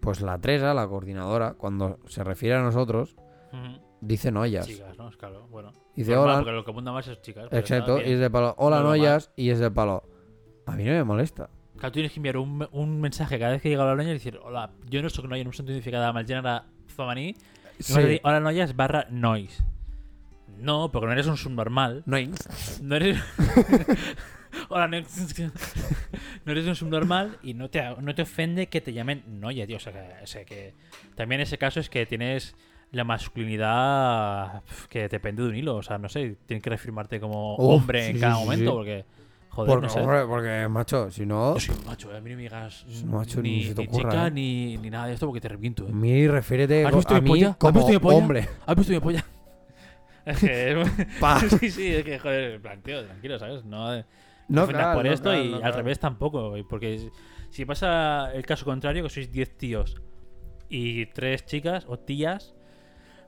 Pues 0.01 0.21
la 0.21 0.39
Teresa, 0.39 0.75
la 0.75 0.87
coordinadora, 0.87 1.55
cuando 1.55 1.99
se 2.07 2.25
refiere 2.25 2.57
a 2.57 2.63
nosotros, 2.63 3.17
dice 4.01 4.31
noyas. 4.33 4.67
Chicas, 4.67 4.97
¿no? 4.99 5.11
Claro, 5.11 5.47
bueno. 5.49 5.73
Dice 5.95 6.13
Normal, 6.13 6.29
hola. 6.29 6.39
Porque 6.39 6.53
lo 6.53 6.65
que 6.65 6.71
apunta 6.71 6.93
más 6.93 7.09
es 7.09 7.21
chicas. 7.23 7.49
Exacto, 7.53 8.01
y 8.01 8.13
es 8.13 8.19
de 8.19 8.31
palo. 8.31 8.55
Hola 8.59 8.77
Normal. 8.77 8.99
noyas, 8.99 9.31
y 9.37 9.51
es 9.51 9.59
de 9.59 9.71
palo. 9.71 10.03
A 10.67 10.73
mí 10.73 10.85
no 10.85 10.91
me 10.93 11.05
molesta. 11.05 11.49
Claro, 11.77 11.91
tú 11.91 11.95
tienes 11.95 12.13
que 12.13 12.19
enviar 12.19 12.37
un, 12.37 12.67
un 12.73 13.01
mensaje 13.01 13.39
cada 13.39 13.53
vez 13.53 13.63
que 13.63 13.69
llega 13.69 13.85
la 13.85 13.95
noia 13.95 14.11
y 14.11 14.15
decir, 14.15 14.39
hola, 14.43 14.73
yo 14.89 15.03
no 15.03 15.11
soy 15.11 15.27
noia, 15.29 15.45
no 15.45 15.53
soy 15.53 15.67
identificada 15.67 16.09
amb 16.09 16.19
el 16.21 16.27
gènere 16.27 16.63
femení, 16.95 17.35
sí. 17.79 18.21
hola 18.23 18.41
noia 18.41 18.65
es 18.65 18.77
barra 18.77 19.07
nois. 19.11 19.63
No, 20.59 20.91
porque 20.93 21.07
no 21.07 21.13
eres 21.13 21.27
un 21.27 21.37
subnormal. 21.37 22.03
No 22.07 22.17
hay- 22.17 22.31
No 22.81 22.97
eres... 22.97 23.19
hola, 24.69 24.89
no... 24.89 24.99
no 26.45 26.53
eres 26.53 26.67
un 26.67 26.77
subnormal 26.77 27.39
y 27.43 27.55
no 27.55 27.69
te, 27.71 27.83
no 28.01 28.15
te 28.15 28.23
ofende 28.23 28.69
que 28.69 28.81
te 28.81 28.93
llamen 28.93 29.25
noia, 29.27 29.67
tío. 29.67 29.77
O 29.77 29.81
sea, 29.81 29.93
que, 29.93 30.23
o 30.23 30.27
sea, 30.27 30.45
que 30.45 30.75
también 31.15 31.41
ese 31.41 31.59
caso 31.59 31.81
es 31.81 31.91
que 31.91 32.07
tienes 32.07 32.55
la 32.93 33.05
masculinidad 33.05 34.63
que 34.89 35.09
te 35.09 35.19
pende 35.21 35.43
de 35.43 35.49
un 35.49 35.57
hilo. 35.57 35.77
O 35.77 35.83
sea, 35.83 35.99
no 35.99 36.09
sé, 36.09 36.37
tienes 36.47 36.63
que 36.63 36.71
reafirmarte 36.71 37.21
como 37.21 37.57
hombre 37.57 38.05
sí, 38.05 38.11
en 38.13 38.21
cada 38.21 38.37
momento 38.37 38.71
sí. 38.71 38.77
porque... 38.77 39.05
Joder, 39.55 39.71
Porque, 39.71 39.87
no 39.87 39.93
sé. 39.93 40.01
hombre, 40.01 40.25
porque, 40.27 40.69
macho, 40.69 41.11
si 41.11 41.25
no, 41.27 41.55
Yo 41.55 41.61
soy 41.61 41.77
un 41.79 41.87
macho, 41.87 42.13
eh. 42.13 42.17
a 42.17 42.21
mí 42.21 42.31
no 42.31 42.37
me 42.37 42.43
digas 42.43 42.85
macho, 43.05 43.41
ni 43.43 43.51
ni, 43.59 43.65
se 43.65 43.75
te 43.75 43.83
ni 43.83 43.89
ocurra, 43.89 44.11
chica 44.11 44.27
¿eh? 44.27 44.31
ni, 44.33 44.77
ni 44.79 44.91
nada 44.91 45.07
de 45.07 45.15
esto 45.15 45.27
porque 45.27 45.41
te 45.41 45.49
reviento. 45.49 45.87
Eh. 45.89 45.93
mi 45.93 46.27
refiérete 46.27 46.85
¿Has 46.85 46.95
visto 46.95 47.15
a 47.15 47.21
mi 47.21 47.23
mí 47.23 47.29
polla? 47.31 47.49
¿Has 47.51 47.57
como 47.57 47.73
visto 47.79 47.93
mi 47.93 47.99
polla? 47.99 48.17
hombre. 48.19 48.49
¿Has 48.67 48.77
visto 48.77 48.93
mi 48.93 49.01
polla? 49.01 49.25
Es 50.27 50.39
que... 50.39 50.85
Pa. 51.21 51.39
sí, 51.61 51.71
sí, 51.71 51.87
es 51.95 52.05
que, 52.05 52.19
joder, 52.19 52.53
en 52.55 52.63
plan, 52.63 52.81
tío, 52.83 53.05
tranquilo, 53.05 53.39
¿sabes? 53.39 53.65
No, 53.65 53.95
eh, 53.95 54.05
No, 54.49 54.67
claro, 54.67 54.97
por 54.97 55.05
no, 55.07 55.13
esto 55.13 55.25
claro, 55.31 55.45
y 55.45 55.49
no, 55.51 55.55
al 55.57 55.61
claro. 55.63 55.77
revés 55.77 55.99
tampoco. 56.01 56.55
Porque 56.69 57.11
si- 57.51 57.65
pasa 57.67 58.33
el 58.33 58.45
caso 58.47 58.65
contrario, 58.65 59.03
que 59.05 59.11
sois 59.11 59.31
10 59.31 59.57
tíos 59.59 60.01
y 60.69 61.07
tres 61.07 61.45
chicas 61.45 61.85
o 61.89 61.99
tías 61.99 62.55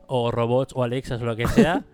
o 0.09 0.31
robots 0.31 0.73
o 0.75 0.83
Alexas 0.83 1.21
o 1.21 1.25
lo 1.27 1.37
que 1.37 1.47
sea... 1.47 1.85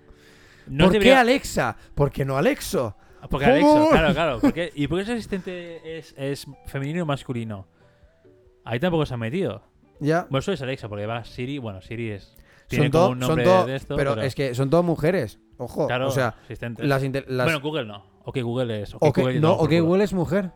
¿Por 0.66 0.76
qué 0.92 0.98
debería- 1.00 1.20
Alexa? 1.20 1.76
Porque 1.96 2.24
no 2.24 2.36
Alexo. 2.38 2.96
Porque 3.31 3.47
Alexo, 3.47 3.89
claro, 3.90 4.12
claro. 4.15 4.39
Porque, 4.40 4.73
¿Y 4.74 4.86
por 4.89 4.99
qué 4.99 5.03
ese 5.05 5.12
asistente 5.12 5.99
es, 5.99 6.15
es 6.19 6.47
femenino 6.66 7.03
o 7.03 7.07
masculino? 7.07 7.66
Ahí 8.65 8.78
tampoco 8.81 9.07
se 9.07 9.15
ha 9.15 9.16
metido. 9.16 9.62
Ya. 10.01 10.23
Bueno, 10.31 10.39
eso 10.40 10.53
es 10.53 10.62
Alexa, 10.62 10.89
porque 10.89 11.07
va 11.07 11.24
Siri. 11.24 11.59
Bueno, 11.59 11.81
Siri 11.82 12.11
es. 12.11 12.36
Tiene 12.69 12.86
Son 12.86 12.90
como 12.93 13.03
todo, 13.05 13.12
un 13.12 13.20
son 13.20 13.28
nombre 13.28 13.44
todo, 13.44 13.66
de 13.66 13.77
esto. 13.77 13.97
pero, 13.97 14.20
es 14.20 14.35
que 14.35 14.55
son 14.55 14.70
todas 14.70 14.85
mujeres. 14.85 15.39
Ojo, 15.59 15.86
Claro, 15.86 16.09
o 16.09 16.11
sea, 16.11 16.35
asistentes. 16.44 16.86
las, 16.86 17.03
las- 17.03 17.44
Bueno, 17.47 17.61
Google 17.61 17.85
no. 17.85 18.05
Ok, 18.24 18.39
Google 18.40 18.82
es. 18.82 18.94
Ok, 18.94 19.03
o 19.03 19.12
que- 19.12 19.20
Google 19.20 19.40
no, 19.40 19.49
no, 19.49 19.55
o 19.55 19.59
por 19.59 19.69
que 19.69 19.77
culo. 19.78 19.86
Google 19.89 20.05
es 20.05 20.12
mujer. 20.12 20.51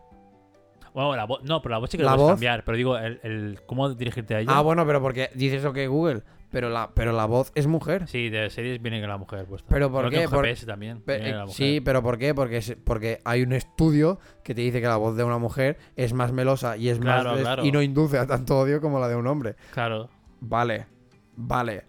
Bueno, 0.93 1.15
la 1.15 1.25
voz. 1.25 1.43
No, 1.43 1.61
pero 1.61 1.73
la 1.73 1.79
voz 1.79 1.89
sí 1.91 1.97
que 1.97 2.03
La 2.03 2.11
la 2.11 2.15
puedes 2.15 2.25
voz. 2.27 2.31
cambiar. 2.33 2.63
Pero 2.63 2.77
digo, 2.77 2.97
el, 2.97 3.19
el 3.23 3.59
cómo 3.65 3.93
dirigirte 3.93 4.35
a 4.35 4.39
ella. 4.39 4.51
Ah, 4.55 4.61
bueno, 4.61 4.85
pero 4.87 5.01
porque 5.01 5.29
dices 5.35 5.63
ok 5.63 5.77
Google, 5.87 6.23
pero 6.51 6.69
la, 6.69 6.91
pero 6.93 7.11
la 7.11 7.25
voz 7.25 7.51
es 7.55 7.67
mujer. 7.67 8.07
Sí, 8.07 8.29
de 8.29 8.49
series 8.49 8.81
viene 8.81 8.99
con 9.01 9.09
la 9.09 9.17
mujer 9.17 9.45
puesta. 9.45 9.67
¿Pero 9.69 9.91
por 9.91 10.09
que 10.09 10.15
qué? 10.17 10.23
en 10.23 10.29
Por- 10.29 10.45
GPS 10.45 10.65
también. 10.65 11.01
Pe- 11.01 11.15
viene 11.17 11.29
eh, 11.29 11.33
la 11.35 11.41
mujer. 11.45 11.55
sí, 11.55 11.81
pero 11.81 12.01
¿por 12.01 12.17
qué? 12.17 12.33
Porque, 12.33 12.57
es- 12.57 12.77
porque 12.83 13.19
hay 13.25 13.43
un 13.43 13.53
estudio 13.53 14.19
que 14.43 14.55
te 14.55 14.61
dice 14.61 14.79
que 14.81 14.87
la 14.87 14.97
voz 14.97 15.15
de 15.17 15.23
una 15.23 15.37
mujer 15.37 15.77
es 15.95 16.13
más 16.13 16.31
melosa 16.31 16.77
y 16.77 16.89
es 16.89 16.99
Claro, 16.99 17.31
más 17.31 17.41
claro. 17.41 17.65
y 17.65 17.71
no 17.71 17.81
induce 17.81 18.17
a 18.17 18.25
tanto 18.27 18.57
odio 18.59 18.79
como 18.81 18.99
la 18.99 19.07
de 19.07 19.15
un 19.15 19.27
hombre. 19.27 19.55
Claro. 19.73 20.09
Vale, 20.39 20.87
vale. 21.35 21.83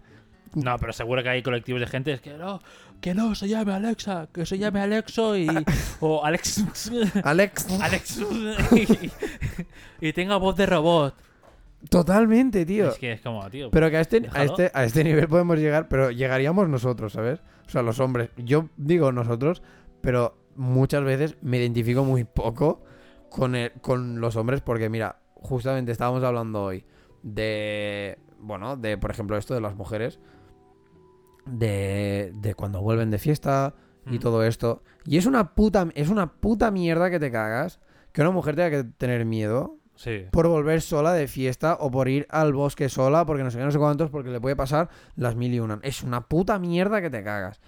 No, 0.55 0.77
pero 0.79 0.91
seguro 0.93 1.21
que 1.21 1.29
hay 1.29 1.43
colectivos 1.43 1.79
de 1.79 1.85
gente 1.87 2.11
es 2.11 2.21
que 2.21 2.33
no, 2.33 2.59
que 3.01 3.13
no 3.13 3.35
se 3.35 3.47
llame 3.47 3.71
Alexa, 3.71 4.27
que 4.33 4.47
se 4.47 4.57
llame 4.57 4.81
Alexo 4.81 5.37
y. 5.37 5.47
o 5.99 6.25
Alex. 6.25 6.63
Alex, 7.23 7.67
Alex. 7.81 8.19
y, 10.01 10.07
y 10.07 10.13
tenga 10.13 10.37
voz 10.37 10.55
de 10.57 10.65
robot. 10.65 11.15
Totalmente, 11.89 12.65
tío. 12.65 12.89
Es 12.89 12.97
que 12.97 13.13
es 13.13 13.21
como, 13.21 13.47
tío. 13.49 13.69
Pero 13.71 13.89
que 13.89 13.97
a 13.97 14.01
este, 14.01 14.27
a, 14.33 14.43
este, 14.43 14.71
a 14.73 14.83
este 14.83 15.03
nivel 15.03 15.27
podemos 15.27 15.57
llegar, 15.59 15.87
pero 15.87 16.11
llegaríamos 16.11 16.67
nosotros, 16.67 17.13
¿sabes? 17.13 17.39
O 17.67 17.69
sea, 17.69 17.81
los 17.81 17.99
hombres. 17.99 18.29
Yo 18.37 18.69
digo 18.77 19.11
nosotros, 19.11 19.61
pero 20.01 20.37
muchas 20.55 21.03
veces 21.03 21.37
me 21.41 21.57
identifico 21.57 22.03
muy 22.03 22.23
poco 22.25 22.83
con, 23.29 23.55
el- 23.55 23.71
con 23.81 24.19
los 24.19 24.35
hombres 24.35 24.61
porque, 24.61 24.89
mira, 24.89 25.19
justamente 25.35 25.91
estábamos 25.91 26.23
hablando 26.23 26.63
hoy 26.63 26.83
de, 27.23 28.17
bueno, 28.39 28.75
de, 28.75 28.97
por 28.97 29.11
ejemplo, 29.11 29.37
esto 29.37 29.53
de 29.53 29.61
las 29.61 29.75
mujeres, 29.75 30.19
de, 31.45 32.31
de 32.35 32.53
cuando 32.55 32.81
vuelven 32.81 33.11
de 33.11 33.17
fiesta 33.17 33.73
y 34.05 34.17
Mm. 34.17 34.19
todo 34.19 34.43
esto. 34.43 34.83
Y 35.05 35.17
es 35.17 35.25
una 35.25 35.53
puta, 35.55 35.87
es 35.95 36.09
una 36.09 36.33
puta 36.33 36.71
mierda 36.71 37.09
que 37.09 37.19
te 37.19 37.31
cagas 37.31 37.79
que 38.11 38.21
una 38.21 38.31
mujer 38.31 38.55
tenga 38.55 38.69
que 38.71 38.83
tener 38.83 39.23
miedo 39.25 39.77
Sí. 39.99 40.27
por 40.31 40.47
volver 40.47 40.81
sola 40.81 41.11
de 41.11 41.27
fiesta 41.27 41.75
o 41.77 41.91
por 41.91 42.07
ir 42.07 42.25
al 42.29 42.53
bosque 42.53 42.87
sola 42.87 43.25
porque 43.25 43.43
no 43.43 43.51
sé 43.51 43.57
qué, 43.57 43.65
no 43.65 43.71
sé 43.71 43.79
cuántos, 43.79 44.09
porque 44.09 44.29
le 44.29 44.39
puede 44.39 44.55
pasar 44.55 44.87
las 45.17 45.35
mil 45.35 45.53
y 45.53 45.59
una. 45.59 45.81
Es 45.83 46.03
una 46.03 46.29
puta 46.29 46.57
mierda 46.57 47.01
que 47.01 47.09
te 47.09 47.21
cagas. 47.21 47.59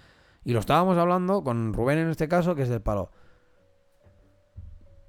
Y 0.42 0.54
lo 0.54 0.60
estábamos 0.60 0.96
hablando 0.96 1.44
con 1.44 1.74
Rubén 1.74 1.98
en 1.98 2.08
este 2.08 2.28
caso, 2.28 2.54
que 2.54 2.62
es 2.62 2.70
del 2.70 2.80
palo. 2.80 3.10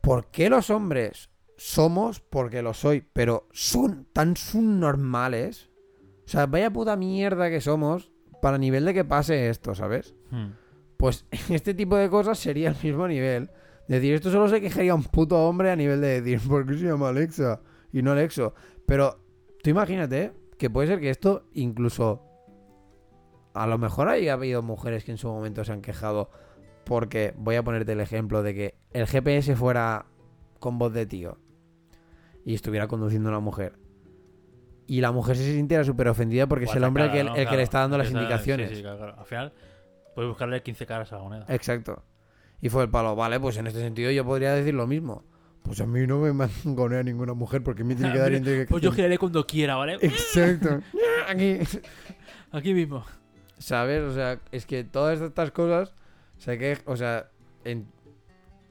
¿Por 0.01 0.31
qué 0.31 0.49
los 0.49 0.69
hombres 0.69 1.29
somos? 1.55 2.19
Porque 2.19 2.61
lo 2.61 2.73
soy, 2.73 3.07
pero 3.13 3.47
son 3.53 4.05
tan 4.11 4.35
subnormales. 4.35 5.69
O 6.25 6.27
sea, 6.27 6.45
vaya 6.45 6.73
puta 6.73 6.97
mierda 6.97 7.49
que 7.49 7.61
somos 7.61 8.11
para 8.41 8.57
nivel 8.57 8.83
de 8.83 8.93
que 8.93 9.05
pase 9.05 9.47
esto, 9.47 9.75
¿sabes? 9.75 10.13
Mm. 10.29 10.47
Pues 10.97 11.25
este 11.49 11.73
tipo 11.73 11.95
de 11.95 12.09
cosas 12.09 12.37
sería 12.37 12.67
el 12.67 12.75
mismo 12.83 13.07
nivel. 13.07 13.49
Decir, 13.87 14.13
esto 14.13 14.31
solo 14.31 14.47
se 14.47 14.61
quejaría 14.61 14.95
un 14.95 15.03
puto 15.03 15.37
hombre 15.47 15.69
a 15.71 15.75
nivel 15.75 15.99
de 16.01 16.21
decir, 16.21 16.39
¿por 16.47 16.65
qué 16.65 16.75
se 16.75 16.85
llama 16.85 17.09
Alexa? 17.09 17.61
Y 17.91 18.01
no 18.01 18.11
Alexo. 18.11 18.53
Pero 18.85 19.19
tú 19.61 19.69
imagínate 19.69 20.31
que 20.57 20.69
puede 20.69 20.87
ser 20.87 20.99
que 20.99 21.09
esto 21.09 21.45
incluso... 21.53 22.21
A 23.53 23.67
lo 23.67 23.77
mejor 23.77 24.07
haya 24.09 24.33
habido 24.33 24.63
mujeres 24.63 25.03
que 25.03 25.11
en 25.11 25.17
su 25.19 25.27
momento 25.27 25.63
se 25.63 25.71
han 25.71 25.81
quejado 25.81 26.31
porque, 26.85 27.33
voy 27.37 27.55
a 27.55 27.63
ponerte 27.63 27.91
el 27.91 27.99
ejemplo 27.99 28.41
de 28.41 28.53
que 28.55 28.75
el 28.93 29.05
GPS 29.05 29.55
fuera 29.55 30.07
con 30.59 30.79
voz 30.79 30.91
de 30.91 31.05
tío 31.05 31.37
y 32.45 32.55
estuviera 32.55 32.87
conduciendo 32.87 33.29
una 33.29 33.39
mujer. 33.39 33.73
y 34.87 34.99
la 35.01 35.11
mujer 35.13 35.37
se 35.37 35.45
sintiera 35.53 35.83
súper 35.83 36.07
ofendida 36.09 36.45
porque 36.47 36.65
es 36.65 36.75
el 36.75 36.83
hombre 36.83 37.05
el 37.05 37.11
que, 37.11 37.17
cara, 37.19 37.29
¿no? 37.29 37.35
el 37.35 37.39
que 37.41 37.43
Claro, 37.43 37.57
le 37.57 37.63
está 37.63 37.79
dando 37.79 37.97
las 37.99 38.07
esa- 38.07 38.17
indicaciones. 38.17 38.69
sí, 38.69 38.75
sí, 38.77 38.81
claro. 38.81 39.15
Al 39.17 39.25
final, 39.25 39.53
puedes 40.15 40.27
buscarle 40.29 40.61
15 40.61 40.85
caras 40.85 41.13
a 41.13 41.17
la 41.17 41.21
moneda. 41.23 41.45
Exacto. 41.47 42.03
Y 42.63 42.69
fue 42.69 42.83
el 42.83 42.89
palo, 42.89 43.13
vale, 43.13 43.41
pues 43.41 43.57
en 43.57 43.67
este 43.67 43.81
sentido 43.81 44.09
yo 44.09 44.23
podría 44.23 44.53
decir 44.53 44.73
lo 44.73 44.87
mismo. 44.87 45.25
Pues 45.63 45.81
a 45.81 45.85
mí 45.85 46.07
no 46.07 46.19
me 46.19 46.31
mangonea 46.31 47.03
ninguna 47.03 47.33
mujer 47.33 47.61
porque 47.61 47.83
me 47.83 47.93
tiene 47.93 48.13
que 48.13 48.19
dar 48.19 48.31
indicaciones. 48.31 48.69
Pues 48.69 48.81
yo 48.81 48.93
giraré 48.93 49.17
cuando 49.17 49.45
quiera, 49.45 49.75
¿vale? 49.75 49.97
Exacto. 49.99 50.79
Aquí. 51.27 51.59
Aquí 52.53 52.73
mismo. 52.73 53.03
¿Sabes? 53.57 54.01
O 54.03 54.13
sea, 54.13 54.39
es 54.53 54.65
que 54.65 54.85
todas 54.85 55.19
estas 55.19 55.51
cosas 55.51 55.93
se 56.37 56.57
que, 56.57 56.77
o 56.85 56.95
sea, 56.95 57.27
en 57.65 57.85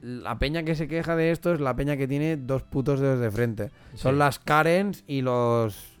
la 0.01 0.39
peña 0.39 0.63
que 0.63 0.73
se 0.73 0.87
queja 0.87 1.15
de 1.15 1.29
esto 1.29 1.53
es 1.53 1.61
la 1.61 1.75
peña 1.75 1.95
que 1.95 2.07
tiene 2.07 2.35
dos 2.35 2.63
putos 2.63 2.99
dedos 2.99 3.19
de 3.19 3.29
frente. 3.29 3.69
Son 3.93 4.17
las 4.17 4.39
Karens 4.39 5.03
y 5.05 5.21
los 5.21 5.99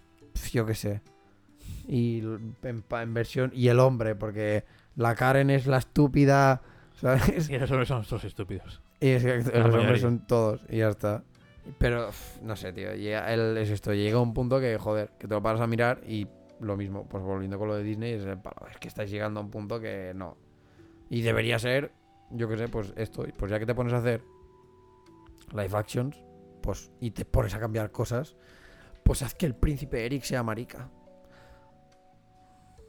yo 0.51 0.65
qué 0.65 0.73
sé. 0.73 1.01
Y 1.87 2.21
en, 2.63 2.83
en 2.89 3.13
versión 3.13 3.51
y 3.53 3.67
el 3.67 3.79
hombre, 3.79 4.15
porque 4.15 4.65
la 4.95 5.13
Karen 5.13 5.51
es 5.51 5.67
la 5.67 5.77
estúpida, 5.77 6.63
¿sabes? 6.95 7.49
Y 7.49 7.55
esos 7.55 7.71
hombres 7.71 7.87
son 7.87 8.03
todos 8.03 8.23
estúpidos. 8.25 8.81
Y 8.99 9.09
es 9.09 9.23
que 9.23 9.37
los 9.37 9.75
hombres 9.75 10.01
son 10.01 10.25
todos 10.25 10.61
y 10.69 10.77
ya 10.77 10.89
está. 10.89 11.23
Pero 11.77 12.09
no 12.41 12.55
sé, 12.55 12.73
tío, 12.73 12.93
llega, 12.95 13.33
el- 13.33 13.57
es 13.57 13.69
esto, 13.69 13.93
llega 13.93 14.19
un 14.19 14.33
punto 14.33 14.59
que 14.59 14.77
joder, 14.77 15.11
que 15.17 15.27
te 15.27 15.33
lo 15.33 15.41
paras 15.41 15.61
a 15.61 15.67
mirar 15.67 16.01
y 16.05 16.27
lo 16.59 16.75
mismo, 16.77 17.07
pues 17.07 17.23
volviendo 17.23 17.57
con 17.57 17.67
lo 17.69 17.75
de 17.75 17.83
Disney, 17.83 18.13
es, 18.13 18.23
el 18.25 18.37
palo, 18.37 18.67
es 18.69 18.77
que 18.77 18.87
estáis 18.87 19.09
llegando 19.09 19.39
a 19.39 19.43
un 19.43 19.49
punto 19.49 19.79
que 19.79 20.11
no. 20.15 20.37
Y 21.09 21.21
debería 21.21 21.59
ser, 21.59 21.91
yo 22.31 22.47
qué 22.49 22.57
sé, 22.57 22.67
pues 22.67 22.93
esto, 22.97 23.25
pues 23.37 23.49
ya 23.51 23.59
que 23.59 23.65
te 23.65 23.75
pones 23.75 23.93
a 23.93 23.97
hacer 23.97 24.21
live 25.53 25.77
actions, 25.77 26.17
pues 26.61 26.91
y 26.99 27.11
te 27.11 27.25
pones 27.25 27.53
a 27.53 27.59
cambiar 27.59 27.91
cosas, 27.91 28.35
pues 29.03 29.21
haz 29.21 29.33
que 29.35 29.45
el 29.45 29.55
príncipe 29.55 30.05
Eric 30.05 30.23
sea 30.23 30.43
marica. 30.43 30.89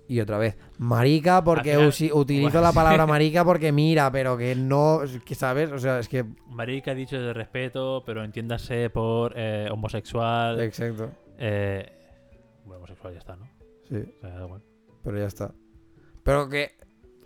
Y 0.06 0.20
otra 0.20 0.36
vez, 0.36 0.56
marica 0.78 1.42
porque 1.42 1.70
Al 1.72 1.76
final- 1.76 1.88
usi- 1.88 2.12
utilizo 2.12 2.44
Bueno, 2.50 2.60
la 2.60 2.72
palabra 2.72 3.06
marica 3.06 3.42
porque 3.44 3.72
mira, 3.72 4.10
pero 4.12 4.36
que 4.36 4.54
no, 4.54 5.00
que 5.24 5.34
sabes, 5.34 5.72
o 5.72 5.78
sea, 5.78 5.98
es 5.98 6.08
que 6.08 6.24
Marica 6.50 6.90
ha 6.90 6.94
dicho 6.94 7.18
de 7.20 7.32
respeto, 7.32 8.02
pero 8.04 8.22
entiéndase 8.22 8.90
por 8.90 9.32
eh, 9.34 9.68
homosexual. 9.72 10.60
exacto, 10.60 11.10
eh, 11.38 11.90
bueno, 12.66 12.78
homosexual 12.78 13.12
ya 13.14 13.18
está, 13.18 13.36
¿no? 13.36 13.48
sí, 13.88 13.96
O 13.96 14.20
sea, 14.20 14.30
da 14.38 14.44
igual. 14.44 14.62
pero 15.02 15.18
ya 15.18 15.26
está. 15.26 15.54
Pero 16.22 16.48
que 16.50 16.72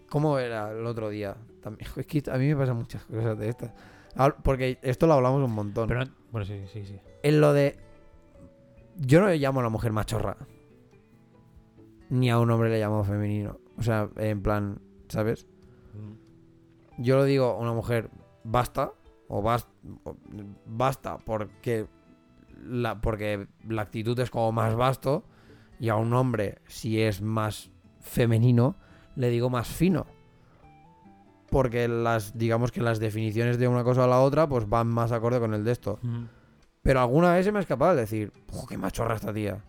¿cómo 0.08 0.38
era 0.38 0.70
el 0.70 0.86
otro 0.86 1.08
día? 1.10 1.36
También 1.60 1.90
es 1.96 2.06
que 2.06 2.22
a 2.30 2.38
mí 2.38 2.46
me 2.46 2.56
pasan 2.56 2.76
muchas 2.76 3.04
cosas 3.04 3.36
de 3.38 3.48
estas. 3.48 3.72
Porque 4.42 4.78
esto 4.82 5.06
lo 5.06 5.14
hablamos 5.14 5.42
un 5.44 5.52
montón. 5.54 5.86
Pero, 5.88 6.04
bueno, 6.32 6.44
sí, 6.44 6.60
sí, 6.72 6.84
sí. 6.86 6.98
En 7.22 7.40
lo 7.40 7.52
de. 7.52 7.76
Yo 8.96 9.20
no 9.20 9.28
le 9.28 9.36
llamo 9.38 9.60
a 9.60 9.62
la 9.64 9.68
mujer 9.68 9.92
machorra. 9.92 10.36
Ni 12.10 12.30
a 12.30 12.38
un 12.38 12.50
hombre 12.50 12.70
le 12.70 12.80
llamo 12.80 13.04
femenino. 13.04 13.58
O 13.76 13.82
sea, 13.82 14.08
en 14.16 14.42
plan, 14.42 14.80
¿sabes? 15.08 15.46
Yo 16.98 17.16
lo 17.16 17.24
digo 17.24 17.46
a 17.46 17.56
una 17.58 17.72
mujer 17.72 18.10
basta. 18.44 18.92
O 19.28 19.42
bas- 19.42 19.68
o 20.04 20.16
basta 20.66 21.18
porque 21.18 21.86
la, 22.64 23.00
porque 23.00 23.46
la 23.68 23.82
actitud 23.82 24.18
es 24.20 24.30
como 24.30 24.52
más 24.52 24.74
vasto. 24.74 25.24
Y 25.78 25.90
a 25.90 25.96
un 25.96 26.12
hombre, 26.14 26.58
si 26.66 27.00
es 27.02 27.20
más 27.22 27.70
femenino, 28.00 28.76
le 29.16 29.28
digo 29.30 29.50
más 29.50 29.68
fino. 29.68 30.06
Porque 31.50 31.88
las, 31.88 32.36
digamos 32.36 32.72
que 32.72 32.80
las 32.82 32.98
definiciones 32.98 33.58
de 33.58 33.68
una 33.68 33.84
cosa 33.84 34.04
a 34.04 34.06
la 34.06 34.20
otra, 34.20 34.48
pues 34.48 34.68
van 34.68 34.86
más 34.88 35.12
acorde 35.12 35.40
con 35.40 35.54
el 35.54 35.64
de 35.64 35.72
esto. 35.72 35.98
Mm. 36.02 36.24
Pero 36.82 37.00
alguna 37.00 37.32
vez 37.34 37.44
se 37.44 37.52
me 37.52 37.58
ha 37.58 37.62
escapado 37.62 37.94
de 37.94 38.02
decir, 38.02 38.32
"Jo, 38.50 38.66
qué 38.66 38.76
machorra 38.78 39.14
esta 39.14 39.32
tía. 39.32 39.62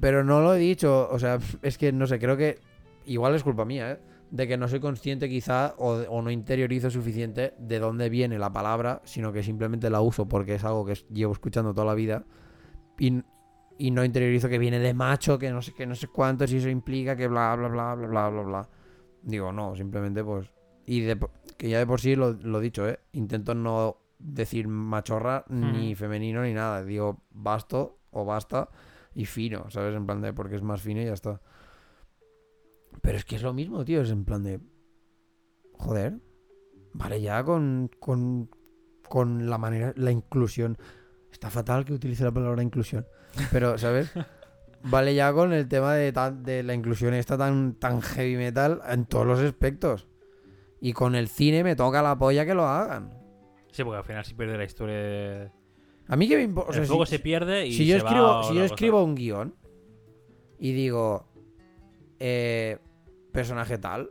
Pero 0.00 0.24
no 0.24 0.40
lo 0.40 0.54
he 0.54 0.58
dicho, 0.58 1.08
o 1.10 1.18
sea, 1.18 1.38
es 1.62 1.78
que 1.78 1.92
no 1.92 2.06
sé, 2.06 2.18
creo 2.18 2.36
que 2.36 2.58
igual 3.04 3.34
es 3.34 3.42
culpa 3.42 3.64
mía, 3.64 3.92
¿eh? 3.92 4.00
De 4.30 4.48
que 4.48 4.56
no 4.56 4.66
soy 4.66 4.80
consciente 4.80 5.28
quizá 5.28 5.74
o, 5.78 5.92
o 5.92 6.20
no 6.20 6.32
interiorizo 6.32 6.90
suficiente 6.90 7.54
de 7.58 7.78
dónde 7.78 8.08
viene 8.08 8.38
la 8.38 8.52
palabra, 8.52 9.00
sino 9.04 9.32
que 9.32 9.44
simplemente 9.44 9.88
la 9.88 10.00
uso 10.00 10.26
porque 10.26 10.56
es 10.56 10.64
algo 10.64 10.84
que 10.84 10.94
llevo 11.12 11.32
escuchando 11.32 11.72
toda 11.72 11.86
la 11.86 11.94
vida 11.94 12.24
y, 12.98 13.22
y 13.78 13.90
no 13.92 14.04
interiorizo 14.04 14.48
que 14.48 14.58
viene 14.58 14.80
de 14.80 14.94
macho, 14.94 15.38
que 15.38 15.50
no 15.52 15.62
sé 15.62 15.72
qué, 15.74 15.86
no 15.86 15.94
sé 15.94 16.08
cuánto, 16.08 16.44
si 16.48 16.56
eso 16.56 16.68
implica 16.68 17.14
que 17.14 17.28
bla, 17.28 17.54
bla, 17.54 17.68
bla, 17.68 17.94
bla, 17.94 18.08
bla, 18.08 18.28
bla, 18.30 18.42
bla. 18.42 18.68
Digo, 19.22 19.52
no, 19.52 19.76
simplemente 19.76 20.24
pues... 20.24 20.50
Y 20.86 21.00
de, 21.00 21.18
que 21.56 21.68
ya 21.68 21.78
de 21.78 21.86
por 21.86 22.00
sí 22.00 22.16
lo, 22.16 22.32
lo 22.32 22.60
he 22.60 22.62
dicho, 22.62 22.88
¿eh? 22.88 22.98
Intento 23.12 23.54
no 23.54 23.98
decir 24.18 24.66
machorra 24.68 25.44
ni 25.48 25.94
femenino 25.94 26.42
ni 26.42 26.52
nada. 26.52 26.84
Digo 26.84 27.22
basto 27.30 27.98
o 28.10 28.24
basta 28.24 28.68
y 29.16 29.24
fino, 29.24 29.68
¿sabes? 29.70 29.96
En 29.96 30.06
plan 30.06 30.20
de 30.20 30.32
porque 30.32 30.54
es 30.56 30.62
más 30.62 30.80
fino 30.82 31.00
y 31.00 31.06
ya 31.06 31.14
está. 31.14 31.40
Pero 33.02 33.16
es 33.18 33.24
que 33.24 33.36
es 33.36 33.42
lo 33.42 33.52
mismo, 33.52 33.84
tío. 33.84 34.02
Es 34.02 34.10
en 34.10 34.24
plan 34.24 34.42
de... 34.44 34.60
Joder. 35.72 36.18
Vale, 36.92 37.20
ya 37.20 37.42
con, 37.44 37.90
con, 37.98 38.50
con 39.08 39.48
la 39.50 39.58
manera, 39.58 39.92
la 39.96 40.10
inclusión. 40.10 40.76
Está 41.32 41.50
fatal 41.50 41.84
que 41.84 41.92
utilice 41.92 42.24
la 42.24 42.32
palabra 42.32 42.62
inclusión. 42.62 43.06
Pero, 43.50 43.76
¿sabes? 43.78 44.10
Vale 44.82 45.14
ya 45.14 45.32
con 45.32 45.52
el 45.52 45.66
tema 45.68 45.94
de, 45.94 46.12
de 46.42 46.62
la 46.62 46.74
inclusión 46.74 47.12
esta 47.14 47.36
tan, 47.36 47.74
tan 47.74 48.00
heavy 48.02 48.36
metal 48.36 48.80
en 48.88 49.06
todos 49.06 49.26
los 49.26 49.40
aspectos. 49.40 50.06
Y 50.80 50.92
con 50.92 51.14
el 51.14 51.28
cine 51.28 51.64
me 51.64 51.74
toca 51.74 52.02
la 52.02 52.16
polla 52.18 52.44
que 52.46 52.54
lo 52.54 52.66
hagan. 52.66 53.10
Sí, 53.72 53.82
porque 53.82 53.98
al 53.98 54.04
final 54.04 54.24
se 54.24 54.34
pierde 54.34 54.56
la 54.58 54.64
historia. 54.64 54.94
de- 54.94 55.50
A 56.08 56.16
mí 56.16 56.28
que 56.28 56.36
me 56.36 56.42
importa. 56.42 56.78
el 56.78 56.86
juego 56.86 57.06
se 57.06 57.18
pierde 57.18 57.66
y 57.66 57.72
si 57.72 57.86
yo 57.86 57.96
se 57.96 58.02
va 58.02 58.08
escribo, 58.10 58.42
si 58.44 58.54
yo 58.54 58.62
cosa. 58.62 58.74
escribo 58.74 59.02
un 59.04 59.14
guion 59.14 59.54
y 60.58 60.72
digo 60.72 61.26
eh, 62.20 62.78
personaje 63.32 63.78
tal, 63.78 64.10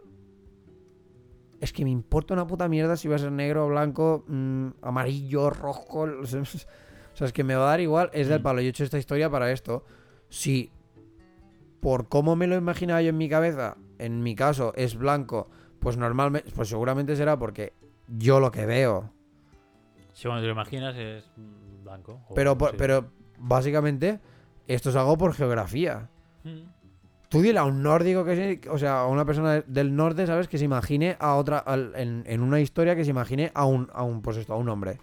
es 1.61 1.71
que 1.73 1.83
me 1.83 1.89
importa 1.89 2.33
una 2.33 2.45
puta 2.45 2.67
mierda 2.67 2.97
si 2.97 3.07
va 3.07 3.15
a 3.15 3.19
ser 3.19 3.31
negro, 3.31 3.67
blanco, 3.67 4.23
mm, 4.27 4.67
amarillo, 4.81 5.49
rojo. 5.49 6.01
O 6.01 6.25
sea, 6.25 6.41
o 6.41 6.45
sea, 7.17 7.27
es 7.27 7.33
que 7.33 7.43
me 7.43 7.55
va 7.55 7.63
a 7.63 7.69
dar 7.71 7.79
igual. 7.81 8.09
Es 8.13 8.27
del 8.27 8.39
Mm. 8.41 8.43
palo. 8.43 8.61
Yo 8.61 8.67
he 8.67 8.69
hecho 8.69 8.83
esta 8.83 8.97
historia 8.99 9.29
para 9.29 9.51
esto. 9.51 9.83
Si 10.29 10.69
por 11.79 12.09
cómo 12.09 12.35
me 12.35 12.47
lo 12.47 12.55
imaginaba 12.55 13.01
yo 13.01 13.09
en 13.09 13.17
mi 13.17 13.29
cabeza, 13.29 13.77
en 13.99 14.21
mi 14.21 14.35
caso 14.35 14.73
es 14.75 14.97
blanco, 14.97 15.49
pues 15.79 15.97
normalmente, 15.97 16.51
pues 16.55 16.67
seguramente 16.69 17.15
será 17.15 17.37
porque 17.39 17.73
yo 18.07 18.39
lo 18.39 18.51
que 18.51 18.65
veo 18.65 19.11
Si 20.13 20.23
cuando 20.27 20.41
te 20.41 20.47
lo 20.47 20.53
imaginas 20.53 20.95
es 20.97 21.25
mm, 21.37 21.64
blanco. 21.95 22.21
Pero, 22.35 22.57
por- 22.57 22.71
sí. 22.71 22.75
pero 22.77 23.11
básicamente, 23.37 24.19
esto 24.67 24.89
es 24.89 24.95
algo 24.95 25.17
por 25.17 25.33
geografía. 25.33 26.09
Mm. 26.43 26.73
Tú 27.29 27.41
dile 27.41 27.59
a 27.59 27.63
un 27.65 27.81
nórdico 27.81 28.23
que 28.23 28.35
se, 28.35 28.69
o 28.69 28.77
sea, 28.77 29.01
a 29.01 29.07
una 29.07 29.25
persona 29.25 29.61
del 29.67 29.95
norte, 29.95 30.25
¿sabes? 30.27 30.47
Que 30.47 30.57
se 30.57 30.65
imagine 30.65 31.17
a 31.19 31.35
otra, 31.35 31.63
en, 31.95 32.23
en 32.25 32.41
una 32.41 32.59
historia 32.61 32.95
que 32.95 33.03
se 33.03 33.09
imagine 33.09 33.51
a 33.53 33.65
un, 33.65 33.89
a 33.93 34.03
un, 34.03 34.21
pues 34.21 34.37
esto, 34.37 34.53
a 34.53 34.57
un 34.57 34.69
hombre. 34.69 34.99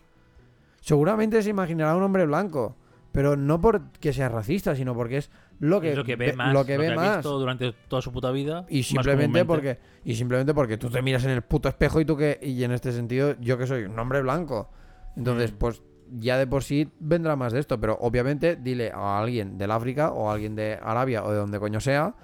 Seguramente 0.80 1.42
se 1.42 1.50
imaginará 1.50 1.92
a 1.92 1.96
un 1.96 2.02
hombre 2.02 2.26
blanco. 2.26 2.76
Pero 3.12 3.36
no 3.36 3.60
porque 3.60 4.14
sea 4.14 4.30
racista, 4.30 4.74
sino 4.74 4.94
porque 4.94 5.18
es 5.18 5.30
lo 5.58 5.82
que, 5.82 5.90
es 5.90 5.96
lo 5.98 6.04
que 6.04 6.16
ve 6.16 6.32
más. 6.32 6.50
lo 6.54 6.64
que 6.64 6.78
ve 6.78 6.88
ha 6.92 6.94
más. 6.96 7.16
visto 7.18 7.38
durante 7.38 7.72
toda 7.86 8.00
su 8.00 8.10
puta 8.10 8.30
vida. 8.30 8.64
Y 8.70 8.84
simplemente 8.84 9.44
porque 9.44 9.78
y 10.02 10.14
simplemente 10.14 10.54
porque 10.54 10.78
tú 10.78 10.88
te 10.88 11.02
miras 11.02 11.22
en 11.24 11.30
el 11.32 11.42
puto 11.42 11.68
espejo 11.68 12.00
y 12.00 12.06
tú 12.06 12.16
que 12.16 12.38
y 12.42 12.64
en 12.64 12.72
este 12.72 12.90
sentido 12.90 13.36
yo 13.38 13.58
que 13.58 13.66
soy 13.66 13.82
un 13.84 13.98
hombre 13.98 14.22
blanco. 14.22 14.70
Entonces, 15.14 15.52
Mm. 15.52 15.56
pues 15.58 15.82
ya 16.18 16.36
de 16.38 16.46
por 16.46 16.62
sí 16.62 16.90
vendrá 17.00 17.36
más 17.36 17.52
de 17.52 17.60
esto, 17.60 17.80
pero 17.80 17.96
obviamente 18.00 18.56
dile 18.56 18.90
a 18.94 19.18
alguien 19.18 19.56
del 19.58 19.70
África 19.70 20.12
o 20.12 20.30
a 20.30 20.34
alguien 20.34 20.54
de 20.54 20.78
Arabia 20.82 21.24
o 21.24 21.30
de 21.30 21.38
donde 21.38 21.58
coño 21.58 21.80
sea 21.80 22.14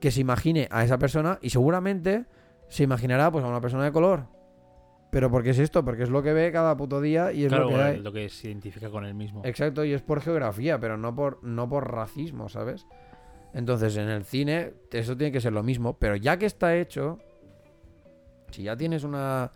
que 0.00 0.10
se 0.10 0.20
imagine 0.20 0.68
a 0.70 0.84
esa 0.84 0.98
persona 0.98 1.38
y 1.42 1.50
seguramente 1.50 2.24
se 2.68 2.84
imaginará 2.84 3.30
pues 3.30 3.44
a 3.44 3.48
una 3.48 3.60
persona 3.60 3.84
de 3.84 3.92
color. 3.92 4.26
Pero 5.10 5.28
porque 5.28 5.50
es 5.50 5.58
esto, 5.58 5.84
porque 5.84 6.04
es 6.04 6.08
lo 6.08 6.22
que 6.22 6.32
ve 6.32 6.52
cada 6.52 6.76
puto 6.76 7.00
día 7.00 7.32
y 7.32 7.42
es 7.44 7.48
Claro, 7.48 7.64
lo 7.64 7.70
que 7.70 7.74
bueno, 7.74 7.90
hay. 7.90 7.98
lo 7.98 8.12
que 8.12 8.28
se 8.28 8.46
identifica 8.48 8.90
con 8.90 9.04
el 9.04 9.12
mismo. 9.14 9.42
Exacto, 9.44 9.84
y 9.84 9.92
es 9.92 10.02
por 10.02 10.20
geografía, 10.20 10.78
pero 10.78 10.96
no 10.96 11.14
por, 11.16 11.42
no 11.42 11.68
por 11.68 11.92
racismo, 11.92 12.48
¿sabes? 12.48 12.86
Entonces, 13.52 13.96
en 13.96 14.08
el 14.08 14.24
cine, 14.24 14.72
eso 14.92 15.16
tiene 15.16 15.32
que 15.32 15.40
ser 15.40 15.52
lo 15.52 15.64
mismo, 15.64 15.98
pero 15.98 16.14
ya 16.14 16.36
que 16.38 16.46
está 16.46 16.76
hecho, 16.76 17.18
si 18.52 18.62
ya 18.62 18.76
tienes 18.76 19.02
una. 19.02 19.50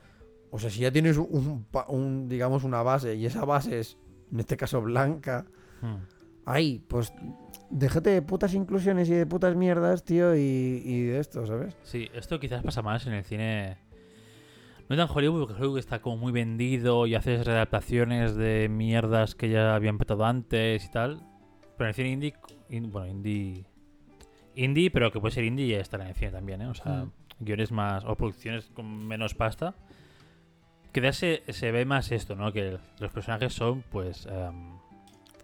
O 0.55 0.59
sea, 0.61 0.71
si 0.71 0.79
ya 0.81 0.93
tienes 0.93 1.17
un, 1.17 1.67
un, 1.89 2.29
digamos, 2.29 2.63
una 2.63 2.81
base, 2.85 3.17
y 3.17 3.27
esa 3.27 3.45
base 3.45 3.81
es, 3.81 3.99
en 4.33 4.39
este 4.39 4.57
caso, 4.57 4.81
blanca, 4.81 5.47
Mm. 5.83 5.97
ahí, 6.47 6.79
pues. 6.87 7.13
Déjate 7.71 8.11
de 8.11 8.23
putas 8.23 8.55
inclusiones 8.55 9.09
y 9.09 9.15
de 9.15 9.27
putas 9.27 9.57
mierdas, 9.57 10.05
tío, 10.05 10.37
y, 10.37 10.39
y 10.85 11.03
de 11.07 11.19
esto, 11.19 11.45
¿sabes? 11.45 11.77
Sí, 11.83 12.09
esto 12.15 12.39
quizás 12.39 12.63
pasa 12.63 12.83
más 12.83 13.05
en 13.09 13.15
el 13.15 13.25
cine. 13.25 13.79
No 14.89 14.97
tan 14.97 15.09
Hollywood, 15.13 15.41
porque 15.47 15.55
Hollywood 15.61 15.79
está 15.81 16.01
como 16.01 16.19
muy 16.19 16.31
vendido 16.31 17.09
y 17.09 17.17
haces 17.17 17.45
readaptaciones 17.45 18.37
de 18.37 18.69
mierdas 18.71 19.35
que 19.35 19.49
ya 19.49 19.75
habían 19.75 19.99
petado 19.99 20.25
antes 20.25 20.85
y 20.85 20.91
tal. 20.91 21.27
Pero 21.77 21.87
en 21.87 21.89
el 21.89 21.95
cine 21.95 22.11
indie, 22.11 22.35
in- 22.69 22.93
bueno, 22.93 23.09
indie. 23.09 23.67
Indie, 24.55 24.91
pero 24.93 25.11
que 25.11 25.19
puede 25.19 25.35
ser 25.35 25.43
indie 25.45 25.67
y 25.67 25.73
estar 25.75 26.01
en 26.01 26.07
el 26.07 26.15
cine 26.15 26.31
también, 26.31 26.63
¿eh? 26.63 26.69
O 26.69 26.75
sea, 26.75 27.07
Mm. 27.07 27.11
guiones 27.41 27.73
más. 27.73 28.05
o 28.05 28.15
producciones 28.15 28.71
con 28.73 28.87
menos 29.07 29.35
pasta. 29.35 29.75
Quizás 30.95 31.17
se, 31.17 31.43
se 31.53 31.71
ve 31.73 31.85
más 31.85 32.11
esto, 32.13 32.37
¿no? 32.37 32.53
Que 32.53 32.79
los 33.01 33.13
personajes 33.13 33.53
son, 33.53 33.83
pues. 33.91 34.27
em, 34.27 34.73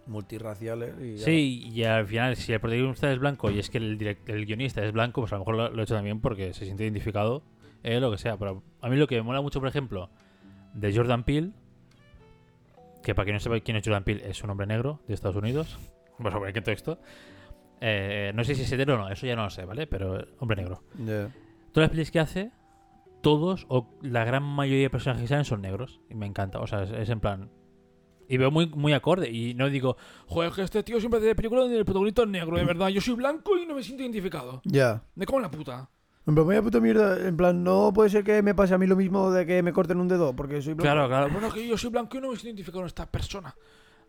multirraciales 0.07 0.95
y 0.99 1.17
ya 1.17 1.25
Sí, 1.25 1.69
y 1.71 1.83
al 1.83 2.07
final, 2.07 2.35
si 2.35 2.51
el 2.53 2.59
protagonista 2.59 3.11
es 3.11 3.19
blanco 3.19 3.51
y 3.51 3.59
es 3.59 3.69
que 3.69 3.77
el, 3.77 3.97
direct- 3.99 4.27
el 4.29 4.45
guionista 4.47 4.83
es 4.83 4.91
blanco, 4.91 5.21
pues 5.21 5.31
a 5.31 5.35
lo 5.35 5.41
mejor 5.41 5.55
lo, 5.55 5.69
lo 5.69 5.79
he 5.81 5.83
hecho 5.83 5.93
también 5.93 6.19
porque 6.21 6.53
se 6.53 6.65
siente 6.65 6.83
identificado, 6.83 7.43
eh, 7.83 7.99
lo 7.99 8.09
que 8.11 8.17
sea. 8.17 8.37
Pero 8.37 8.63
a 8.81 8.89
mí 8.89 8.95
lo 8.95 9.07
que 9.07 9.15
me 9.17 9.21
mola 9.21 9.41
mucho, 9.41 9.59
por 9.59 9.67
ejemplo, 9.69 10.09
de 10.73 10.95
Jordan 10.95 11.23
Peele, 11.23 11.51
que 13.03 13.13
para 13.15 13.25
quien 13.25 13.35
no 13.35 13.39
sepa 13.39 13.59
quién 13.59 13.77
es 13.77 13.83
Jordan 13.85 14.03
Peele, 14.03 14.29
es 14.29 14.43
un 14.43 14.49
hombre 14.49 14.67
negro 14.67 14.99
de 15.07 15.13
Estados 15.13 15.35
Unidos. 15.37 15.77
Vamos 16.17 16.33
a 16.35 16.39
ver 16.39 16.53
qué 16.53 16.61
texto. 16.61 16.99
Eh, 17.79 18.31
no 18.35 18.43
sé 18.43 18.53
si 18.55 18.61
es 18.63 18.71
hetero 18.71 18.95
o 18.95 18.97
no, 18.97 19.09
eso 19.09 19.25
ya 19.25 19.35
no 19.35 19.43
lo 19.43 19.49
sé, 19.49 19.65
¿vale? 19.65 19.87
Pero 19.87 20.23
hombre 20.39 20.57
negro. 20.61 20.83
Ya. 20.97 21.29
Todas 21.71 21.87
las 21.87 21.89
pelis 21.89 22.11
que 22.11 22.19
hace, 22.19 22.51
todos 23.21 23.65
o 23.69 23.87
la 24.01 24.25
gran 24.25 24.43
mayoría 24.43 24.83
de 24.83 24.89
personajes 24.89 25.23
que 25.23 25.27
salen 25.27 25.45
son 25.45 25.61
negros. 25.61 26.01
Y 26.09 26.15
me 26.15 26.25
encanta. 26.25 26.59
O 26.59 26.67
sea, 26.67 26.83
es, 26.83 26.91
es 26.91 27.09
en 27.09 27.19
plan. 27.19 27.49
Y 28.27 28.37
veo 28.37 28.49
muy, 28.49 28.67
muy 28.67 28.93
acorde. 28.93 29.29
Y 29.29 29.53
no 29.55 29.69
digo, 29.69 29.97
Joder, 30.27 30.51
que 30.53 30.61
este 30.61 30.83
tío 30.83 30.99
siempre 30.99 31.19
hace 31.19 31.35
películas 31.35 31.65
donde 31.65 31.77
el 31.77 31.85
protagonista 31.85 32.21
es 32.23 32.29
negro, 32.29 32.57
de 32.57 32.63
verdad. 32.65 32.87
Yo 32.89 33.01
soy 33.01 33.15
blanco 33.15 33.57
y 33.57 33.65
no 33.65 33.75
me 33.75 33.83
siento 33.83 34.03
identificado. 34.03 34.61
Ya. 34.63 35.03
Me 35.15 35.25
cago 35.25 35.39
en 35.39 35.43
la 35.43 35.51
puta. 35.51 35.89
En 36.27 36.35
plan, 36.35 36.47
vaya 36.47 36.61
puta 36.61 36.79
mierda. 36.79 37.27
En 37.27 37.35
plan, 37.35 37.63
no 37.63 37.91
puede 37.93 38.09
ser 38.09 38.23
que 38.23 38.41
me 38.41 38.53
pase 38.55 38.73
a 38.73 38.77
mí 38.77 38.87
lo 38.87 38.95
mismo 38.95 39.31
de 39.31 39.45
que 39.45 39.63
me 39.63 39.73
corten 39.73 39.99
un 39.99 40.07
dedo 40.07 40.35
porque 40.35 40.61
soy 40.61 40.75
blanco. 40.75 40.83
claro, 40.83 41.07
claro. 41.07 41.29
Bueno, 41.31 41.51
que 41.51 41.67
yo 41.67 41.77
soy 41.77 41.89
blanco 41.89 42.17
y 42.17 42.21
no 42.21 42.29
me 42.29 42.35
siento 42.35 42.49
identificado 42.49 42.81
con 42.81 42.87
esta 42.87 43.09
persona. 43.09 43.55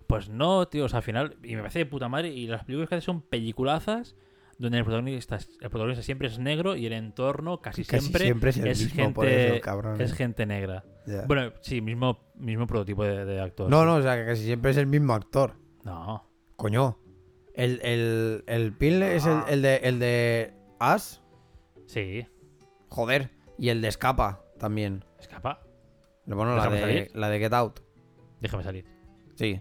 Pues 0.06 0.28
no, 0.28 0.68
tío. 0.68 0.84
O 0.84 0.88
sea, 0.88 0.98
al 0.98 1.02
final. 1.02 1.36
Y 1.42 1.56
me 1.56 1.62
parece 1.62 1.80
de 1.80 1.86
puta 1.86 2.08
madre. 2.08 2.28
Y 2.28 2.46
las 2.46 2.64
películas 2.64 2.88
que 2.88 2.96
hace 2.96 3.04
son 3.06 3.22
peliculazas. 3.22 4.14
Donde 4.62 4.78
el 4.78 4.84
protagonista, 4.84 5.38
el 5.60 5.70
protagonista 5.70 6.02
siempre 6.04 6.28
es 6.28 6.38
negro 6.38 6.76
y 6.76 6.86
el 6.86 6.92
entorno 6.92 7.60
casi, 7.60 7.84
Casi 7.84 8.00
siempre, 8.02 8.24
siempre 8.24 8.50
es 8.50 8.56
el 8.58 8.66
es, 8.68 8.78
mismo, 8.84 9.02
gente, 9.22 9.54
eso, 9.56 9.60
cabrón. 9.60 10.00
es 10.00 10.12
gente 10.12 10.46
negra. 10.46 10.84
Bueno, 11.26 11.52
sí, 11.62 11.80
mismo, 11.80 12.30
mismo 12.36 12.68
prototipo 12.68 13.02
de, 13.02 13.24
de 13.24 13.40
actor. 13.40 13.68
no, 13.68 13.80
sí. 13.80 13.86
no, 13.86 13.94
o 13.96 14.02
sea, 14.02 14.16
que 14.16 14.24
casi 14.24 14.44
siempre 14.44 14.70
es 14.70 14.76
el 14.76 14.86
mismo 14.86 15.14
actor. 15.14 15.56
No. 15.84 16.30
Coño. 16.54 16.96
El, 17.54 17.80
el, 17.82 18.44
el 18.46 18.72
Pil 18.72 19.02
es 19.02 19.26
el, 19.26 19.40
el 19.48 19.62
de, 19.62 19.76
el 19.78 19.98
de 19.98 20.54
As. 20.78 21.20
Sí. 21.86 22.24
Joder. 22.88 23.30
Y 23.58 23.70
el 23.70 23.82
de 23.82 23.88
Escapa 23.88 24.44
también. 24.60 25.04
Escapa. 25.18 25.60
Bueno, 26.24 26.54
la 26.54 26.62
¿Déjame 26.62 26.76
de, 26.76 26.82
salir? 26.82 27.10
la 27.16 27.28
de 27.30 27.38
Get 27.40 27.52
Out. 27.52 27.80
Déjame 28.40 28.62
salir. 28.62 28.84
Sí. 29.34 29.60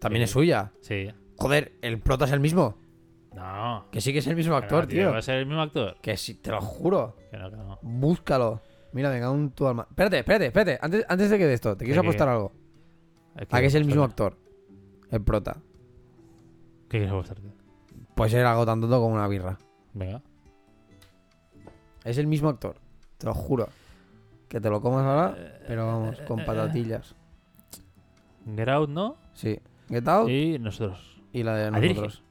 También 0.00 0.22
Sí. 0.22 0.24
es 0.24 0.30
suya. 0.32 0.72
Sí. 0.80 1.08
Joder, 1.36 1.78
el 1.82 2.00
prota 2.00 2.24
es 2.24 2.32
el 2.32 2.40
mismo. 2.40 2.76
No. 3.38 3.86
Que 3.90 4.00
sí 4.00 4.12
que 4.12 4.18
es 4.18 4.26
el 4.26 4.36
mismo 4.36 4.54
actor, 4.56 4.86
tío. 4.86 5.10
¿Va 5.12 5.18
a 5.18 5.22
ser 5.22 5.36
el 5.36 5.46
mismo 5.46 5.62
actor? 5.62 5.96
Que 6.02 6.16
sí, 6.16 6.34
te 6.34 6.50
lo 6.50 6.60
juro. 6.60 7.16
Que 7.30 7.36
no, 7.38 7.50
que 7.50 7.56
no. 7.56 7.78
Búscalo. 7.82 8.60
Mira, 8.92 9.10
venga, 9.10 9.30
un 9.30 9.50
tu 9.50 9.66
alma. 9.66 9.86
Espérate, 9.88 10.18
espérate, 10.18 10.46
espérate. 10.46 10.78
Antes, 10.80 11.04
antes 11.08 11.30
de 11.30 11.38
que 11.38 11.46
de 11.46 11.54
esto, 11.54 11.76
te 11.76 11.84
quieres 11.84 11.96
¿De 11.96 12.02
qué? 12.02 12.08
apostar 12.08 12.28
algo. 12.28 12.52
Hay 13.36 13.46
A 13.50 13.60
que 13.60 13.66
es 13.66 13.74
el 13.74 13.84
mismo 13.84 14.02
actor. 14.02 14.36
El 15.10 15.22
prota. 15.22 15.56
¿Qué 16.88 16.98
quieres 16.98 17.10
apostarte? 17.10 17.42
Puede 18.14 18.30
ser 18.30 18.44
algo 18.46 18.64
tan 18.66 18.80
tonto 18.80 19.00
como 19.00 19.14
una 19.14 19.28
birra. 19.28 19.58
Venga. 19.94 20.22
Es 22.04 22.18
el 22.18 22.26
mismo 22.26 22.48
actor. 22.48 22.76
Te 23.18 23.26
lo 23.26 23.34
juro. 23.34 23.68
Que 24.48 24.60
te 24.60 24.70
lo 24.70 24.80
comas 24.80 25.04
ahora, 25.04 25.60
pero 25.66 25.86
vamos, 25.86 26.18
con 26.22 26.44
patatillas. 26.44 27.14
Get 28.56 28.68
Out, 28.68 28.88
¿no? 28.88 29.16
Sí. 29.34 29.58
Get 29.90 30.08
Out 30.08 30.28
Y 30.30 30.58
nosotros. 30.58 31.20
y 31.32 31.42
la 31.42 31.54
de 31.56 31.70
nosotros. 31.70 32.22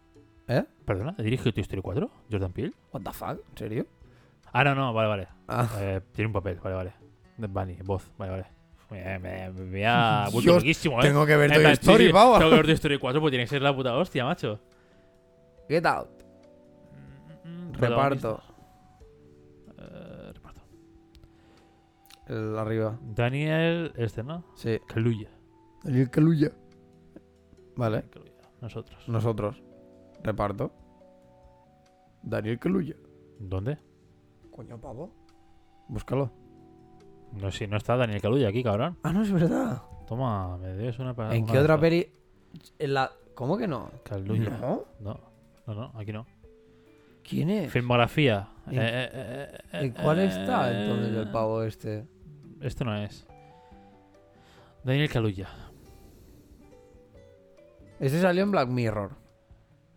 ¿Eh? 0.48 0.64
Perdona, 0.86 1.14
¿dirige 1.18 1.52
Toy 1.52 1.62
Story 1.62 1.82
4? 1.82 2.10
¿Jordan 2.32 2.54
Peele? 2.54 2.74
What 2.92 3.02
the 3.02 3.12
fuck? 3.12 3.40
¿En 3.50 3.58
serio? 3.58 3.88
Ah, 4.54 4.64
no, 4.64 4.76
no, 4.76 4.94
vale, 4.94 5.10
vale. 5.10 5.28
Ah. 5.48 5.70
Eh, 5.80 6.02
tiene 6.14 6.28
un 6.28 6.34
papel, 6.34 6.60
vale, 6.64 6.76
vale. 6.76 6.94
De 7.38 7.48
Bunny, 7.48 7.78
voz, 7.84 8.10
vale, 8.18 8.32
vale. 8.32 8.46
Me, 8.90 9.20
me, 9.20 9.52
me 9.52 9.70
voy 9.70 9.84
a... 9.84 10.28
vuelto 10.32 10.52
Dios, 10.52 10.56
loquísimo, 10.64 11.00
¿eh? 11.00 11.04
Tengo 11.04 11.26
que 11.26 11.36
ver 11.36 11.52
Toy 11.52 11.66
sí, 11.66 11.72
Story, 11.74 12.14
pavo. 12.14 12.38
Tengo 12.38 12.52
que 12.52 12.56
ver 12.56 12.66
Toy 12.66 12.74
Story 12.76 12.98
4 12.98 13.22
porque 13.22 13.32
tiene 13.32 13.44
que 13.44 13.50
ser 13.50 13.62
la 13.62 13.76
puta 13.76 13.96
hostia, 13.96 14.24
macho. 14.24 14.62
Get 15.68 15.86
Out. 15.86 16.10
Reparto. 17.74 18.42
Eh, 19.78 20.32
reparto. 20.34 20.62
El 22.28 22.58
arriba. 22.58 22.98
Daniel, 23.02 23.92
este, 23.98 24.24
¿no? 24.24 24.46
Sí. 24.56 24.80
Kaluuya. 24.88 25.30
Daniel 25.84 26.10
Kaluuya. 26.10 26.52
Vale. 27.76 28.06
Kaluuya. 28.10 28.32
Nosotros. 28.62 29.08
Nosotros. 29.10 29.67
Reparto. 30.28 30.72
Daniel 32.22 32.60
Kaluuya. 32.60 32.96
¿Dónde? 33.40 33.78
Coño, 34.52 34.80
pavo. 34.80 35.12
Búscalo. 35.88 36.32
No, 37.34 37.52
si 37.52 37.68
no 37.68 37.78
está 37.78 37.96
Daniel 37.96 38.22
Kaluuya 38.22 38.50
aquí, 38.50 38.64
cabrón. 38.64 38.98
Ah, 39.04 39.14
no 39.14 39.22
es 39.24 39.32
verdad. 39.32 39.82
Toma, 40.08 40.58
me 40.58 40.68
debes 40.70 41.00
una 41.00 41.14
para. 41.16 41.36
¿En 41.36 41.44
una 41.44 41.52
qué 41.54 41.60
otra 41.60 41.80
peli? 41.80 42.12
En 42.80 42.94
la... 42.94 43.12
¿Cómo 43.36 43.58
que 43.58 43.68
no? 43.68 43.92
Kaluuya. 44.04 44.50
¿No? 44.60 44.84
No, 45.00 45.20
no, 45.68 45.74
no, 45.74 45.92
aquí 46.00 46.12
no. 46.12 46.26
¿Quién 47.24 47.50
es? 47.50 47.72
Filmografía. 47.72 48.50
¿En- 48.68 48.74
Eh, 48.80 48.80
eh, 48.84 49.10
eh, 49.14 49.58
¿En 49.84 49.92
cuál 49.92 50.20
está 50.20 50.72
entonces 50.82 51.16
el 51.16 51.30
pavo 51.32 51.62
este? 51.64 52.06
Este 52.62 52.84
no 52.86 52.96
es. 52.96 53.28
Daniel 54.84 55.10
Kaluuya. 55.10 55.50
Este 58.00 58.20
salió 58.22 58.44
en 58.44 58.52
Black 58.52 58.70
Mirror. 58.70 59.12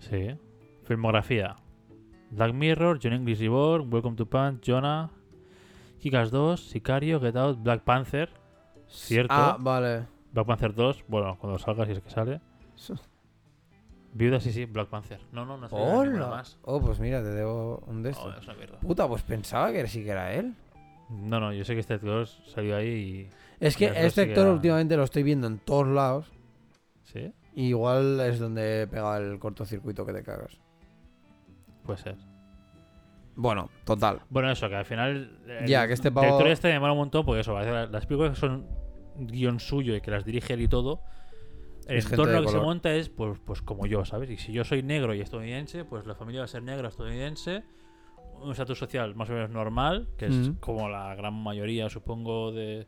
Sí. 0.01 0.37
Filmografía. 0.85 1.57
Black 2.31 2.53
Mirror, 2.55 2.99
John 3.03 3.13
English 3.13 3.41
Reborn, 3.41 3.93
Welcome 3.93 4.17
to 4.17 4.27
Punch, 4.27 4.61
Jonah, 4.63 5.11
Kikas 6.01 6.31
2, 6.31 6.61
Sicario, 6.61 7.21
Get 7.21 7.37
Out, 7.37 7.63
Black 7.63 7.83
Panther. 7.83 8.29
Cierto. 8.89 9.33
Ah, 9.35 9.57
vale. 9.59 10.07
Black 10.33 10.47
Panther 10.47 10.75
2, 10.75 11.05
bueno, 11.09 11.37
cuando 11.41 11.59
salga, 11.59 11.87
si 11.87 11.93
es 11.93 12.01
que 12.01 12.11
sale. 12.11 12.41
Viuda, 14.13 14.41
sí, 14.41 14.53
sí, 14.53 14.65
Black 14.65 14.89
Panther. 14.89 15.21
No, 15.33 15.45
no, 15.45 15.57
no 15.57 15.69
ninguna 15.69 15.93
¡Hola! 15.99 16.27
más. 16.29 16.59
Oh, 16.63 16.81
pues 16.81 16.99
mira, 16.99 17.23
te 17.23 17.31
debo 17.31 17.83
un 17.87 18.03
de 18.03 18.09
Oh, 18.11 18.13
estos. 18.13 18.39
es 18.39 18.45
una 18.45 18.55
mierda. 18.57 18.79
Puta, 18.81 19.07
pues 19.09 19.23
pensaba 19.23 19.71
que 19.73 19.87
sí 19.87 20.03
que 20.03 20.11
era 20.11 20.33
él. 20.35 20.55
No, 21.09 21.39
no, 21.41 21.53
yo 21.53 21.65
sé 21.65 21.75
que 21.75 21.81
este 21.81 21.95
actor 21.95 22.27
salió 22.27 22.77
ahí 22.77 22.89
y. 22.89 23.29
Es 23.61 23.77
que 23.77 23.87
este 23.95 24.23
actor 24.23 24.49
últimamente 24.49 24.97
lo 24.97 25.03
estoy 25.05 25.23
viendo 25.23 25.47
en 25.47 25.59
todos 25.59 25.87
lados. 25.89 26.27
¿Sí? 27.05 27.33
Y 27.55 27.69
igual 27.69 28.21
es 28.21 28.39
donde 28.39 28.87
pega 28.91 29.17
el 29.19 29.39
cortocircuito 29.39 30.07
que 30.07 30.13
te 30.13 30.23
cagas. 30.23 30.59
Puede 31.85 31.99
ser. 31.99 32.17
Bueno, 33.37 33.71
total. 33.85 34.21
Bueno, 34.29 34.51
eso, 34.51 34.69
que 34.69 34.77
al 34.77 34.85
final. 34.85 35.39
el 35.47 35.67
Ya, 35.67 35.87
que 35.87 35.95
este 35.95 36.11
pavo- 36.13 36.27
director 36.27 36.49
este 36.49 36.69
me 36.69 36.81
mola 36.81 36.93
un 36.93 36.99
montón 36.99 37.25
porque 37.25 37.41
eso, 37.41 37.53
parece 37.55 37.71
que 37.87 37.93
las 37.93 38.07
películas 38.07 38.35
que 38.35 38.41
son 38.41 38.67
guion 39.19 39.61
suyo 39.61 39.95
y 39.97 40.01
que 40.01 40.11
las 40.11 40.25
dirige 40.25 40.55
él 40.55 40.63
y 40.63 40.69
todo. 40.69 41.01
El 41.87 41.99
Es 41.99 42.11
entorno 42.11 42.43
que 42.43 42.49
se 42.49 42.59
monta 42.59 42.93
es 42.95 43.09
pues, 43.09 43.39
pues 43.45 43.63
como 43.63 43.87
yo, 43.87 44.05
¿sabes? 44.05 44.31
Y 44.31 44.37
si 44.37 44.53
yo 44.53 44.63
soy 44.65 44.83
negro 44.83 45.15
y 45.15 45.21
estadounidense, 45.21 45.85
pues 45.85 46.07
la 46.07 46.15
familia 46.15 46.41
va 46.43 46.45
a 46.45 46.49
ser 46.49 46.63
negra 46.63 46.89
estadounidense. 46.89 47.65
Un 48.43 48.53
estatus 48.53 48.79
social 48.79 49.15
más 49.17 49.29
o 49.29 49.33
menos 49.33 49.51
normal, 49.51 50.09
que 50.17 50.27
es 50.27 50.33
Mm. 50.35 50.53
como 50.61 50.89
la 50.89 51.15
gran 51.15 51.35
mayoría, 51.35 51.89
supongo, 51.91 52.53
de, 52.53 52.87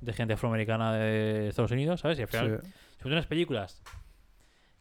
de 0.00 0.12
gente 0.12 0.34
afroamericana 0.34 0.92
de 0.94 1.48
Estados 1.48 1.70
Unidos, 1.72 2.00
¿sabes? 2.00 2.18
Y 2.18 2.22
al 2.22 2.28
final 2.28 2.60
Sí. 2.62 2.70
Son 3.08 3.12
unas 3.18 3.26
películas 3.26 3.82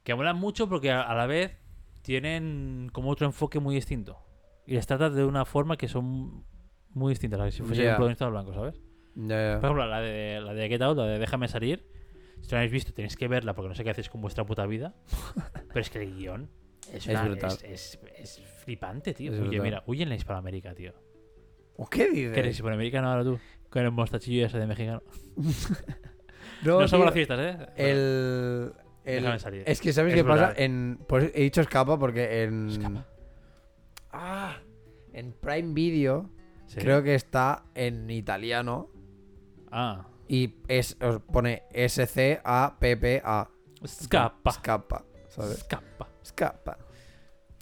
que 0.04 0.14
molan 0.16 0.38
mucho 0.38 0.68
porque 0.70 0.92
a, 0.92 1.02
a 1.02 1.16
la 1.16 1.26
vez 1.26 1.58
tienen 2.02 2.90
como 2.94 3.10
otro 3.10 3.26
enfoque 3.26 3.60
muy 3.60 3.76
distinto. 3.76 4.20
Y 4.68 4.74
les 4.76 4.86
trata 4.88 5.10
de 5.10 5.24
una 5.26 5.46
forma 5.46 5.78
que 5.78 5.88
son 5.88 6.46
muy 6.92 7.12
distintas, 7.12 7.40
a 7.40 7.52
si 7.52 7.62
fuese 7.64 7.84
Ya. 7.84 7.90
un 7.92 7.96
protagonista 7.96 8.28
blanco, 8.30 8.54
¿sabes? 8.54 8.76
Ya, 9.16 9.54
ya. 9.54 9.60
Por 9.60 9.66
ejemplo, 9.70 9.86
la 9.88 10.02
de, 10.02 10.42
la 10.42 10.54
de 10.54 10.68
Get 10.70 10.82
Out, 10.82 10.98
la 10.98 11.06
de 11.06 11.20
Déjame 11.20 11.48
salir. 11.48 11.88
Si 12.42 12.48
no 12.50 12.56
la 12.56 12.58
habéis 12.60 12.72
visto, 12.72 12.94
tenéis 12.94 13.16
que 13.18 13.28
verla 13.28 13.54
porque 13.56 13.70
no 13.70 13.76
sé 13.76 13.84
qué 13.84 13.90
hacéis 13.92 14.10
con 14.10 14.22
vuestra 14.22 14.46
puta 14.46 14.66
vida. 14.66 14.94
Pero 15.70 15.80
es 15.80 15.90
que 15.90 16.04
el 16.04 16.16
guion 16.16 16.50
es, 16.92 17.08
Es 17.08 17.20
una- 17.20 17.34
es, 17.48 17.64
es- 17.64 18.00
es 18.18 18.42
flipante, 18.64 19.14
tío. 19.14 19.34
Es 19.34 19.40
Oye, 19.40 19.60
mira, 19.62 19.84
huye 19.88 20.04
en 20.04 20.10
la 20.10 20.16
Hispanoamérica, 20.16 20.74
tío. 20.76 20.94
¿O 21.78 21.88
¿Qué 21.90 22.10
¿Qué 22.12 22.24
eres 22.26 22.36
dices? 22.36 22.56
hispanoamericano 22.58 23.10
ahora 23.10 23.24
tú? 23.24 23.40
Con 23.70 23.84
el 23.84 23.92
mostachillo 23.92 24.46
ese 24.46 24.58
de 24.60 24.68
mexicano. 24.68 25.02
No, 26.64 26.82
No, 26.82 26.88
somos 26.88 27.08
racistas, 27.08 27.40
¿eh? 27.40 27.58
El, 27.76 28.74
el- 29.04 29.22
Déjame 29.24 29.40
salir. 29.40 29.64
Es 29.66 29.82
que 29.82 29.94
¿sabes 29.94 30.14
Es 30.14 30.20
qué 30.20 30.24
pasa? 30.28 30.54
En, 30.56 31.00
pues 31.08 31.32
he 31.36 31.42
dicho 31.44 31.62
escapa 31.62 31.98
porque 32.00 32.44
en... 32.44 32.70
Escapa. 32.70 33.06
Ah, 34.12 34.58
en 35.14 35.34
Prime 35.34 35.74
Video 35.74 36.30
Sí. 36.68 36.80
creo 36.80 37.04
que 37.04 37.14
está 37.14 37.64
en 37.76 38.10
italiano 38.10 38.90
Ah. 39.72 40.08
y 40.28 40.56
es, 40.68 40.98
os 41.02 41.22
pone 41.22 41.64
S-C-A-P-P-A. 41.72 43.50
Escapa. 43.84 44.50
Escapa, 44.50 45.06
¿sabes? 45.30 45.58
Escapa. 45.60 46.08
Escapa. 46.24 46.78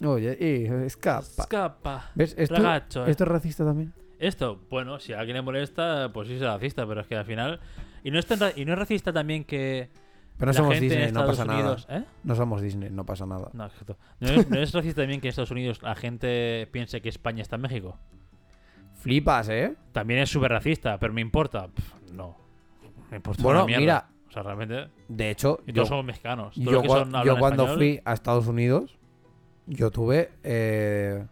Oye, 0.04 0.36
y 0.40 0.64
escapa. 0.86 1.42
Escapa. 1.42 2.10
¿Ves? 2.14 2.34
Esto, 2.38 2.56
eh. 2.56 2.82
esto 2.86 3.04
es 3.24 3.28
racista 3.28 3.64
también. 3.64 3.92
Esto, 4.18 4.58
bueno, 4.70 4.98
si 5.00 5.12
a 5.12 5.18
alguien 5.20 5.36
le 5.36 5.42
molesta, 5.42 6.10
pues 6.12 6.28
sí 6.28 6.34
es 6.34 6.40
racista, 6.40 6.86
pero 6.86 7.02
es 7.02 7.06
que 7.06 7.16
al 7.16 7.26
final. 7.26 7.60
Y 8.04 8.10
no 8.12 8.18
es, 8.20 8.26
tan 8.26 8.38
ra- 8.38 8.52
y 8.54 8.64
no 8.64 8.74
es 8.74 8.78
racista 8.78 9.12
también 9.12 9.42
que. 9.44 9.90
Pero 10.36 10.46
no 10.46 10.52
la 10.52 10.56
somos 10.58 10.74
gente 10.74 10.84
Disney, 10.86 11.08
en 11.08 11.14
no 11.14 11.26
pasa 11.26 11.44
Unidos. 11.44 11.86
nada. 11.88 12.00
¿Eh? 12.00 12.04
No 12.24 12.34
somos 12.34 12.60
Disney, 12.62 12.90
no 12.90 13.04
pasa 13.06 13.26
nada. 13.26 13.50
No, 13.52 13.66
exacto. 13.66 13.96
¿No 14.20 14.28
es, 14.28 14.48
no 14.50 14.58
es 14.60 14.72
racista 14.72 15.02
también 15.02 15.20
que 15.20 15.28
en 15.28 15.30
Estados 15.30 15.50
Unidos 15.50 15.80
la 15.82 15.94
gente 15.96 16.68
piense 16.72 17.00
que 17.00 17.08
España 17.08 17.42
está 17.42 17.56
en 17.56 17.62
México? 17.62 17.98
Flipas, 18.94 19.48
¿eh? 19.48 19.74
También 19.92 20.20
es 20.20 20.30
súper 20.30 20.50
racista, 20.50 20.98
pero 20.98 21.12
me 21.12 21.20
importa. 21.20 21.68
Pff, 21.68 22.10
no. 22.12 22.36
Me 23.10 23.16
importa 23.18 23.42
Bueno, 23.42 23.64
una 23.64 23.76
mira, 23.78 24.08
O 24.28 24.32
sea, 24.32 24.42
realmente. 24.42 24.88
De 25.08 25.30
hecho, 25.30 25.60
Y 25.66 25.72
yo, 25.72 25.84
somos 25.84 26.04
mexicanos. 26.04 26.54
Todos 26.54 26.64
yo, 26.66 26.72
los 26.72 26.82
que 26.82 26.88
cua- 26.88 26.98
son- 27.02 27.10
yo 27.12 27.18
hablan 27.18 27.38
cuando 27.38 27.62
español, 27.64 27.78
fui 27.78 28.00
a 28.04 28.12
Estados 28.12 28.46
Unidos, 28.46 28.98
yo 29.66 29.90
tuve. 29.90 30.30
Eh, 30.42 31.24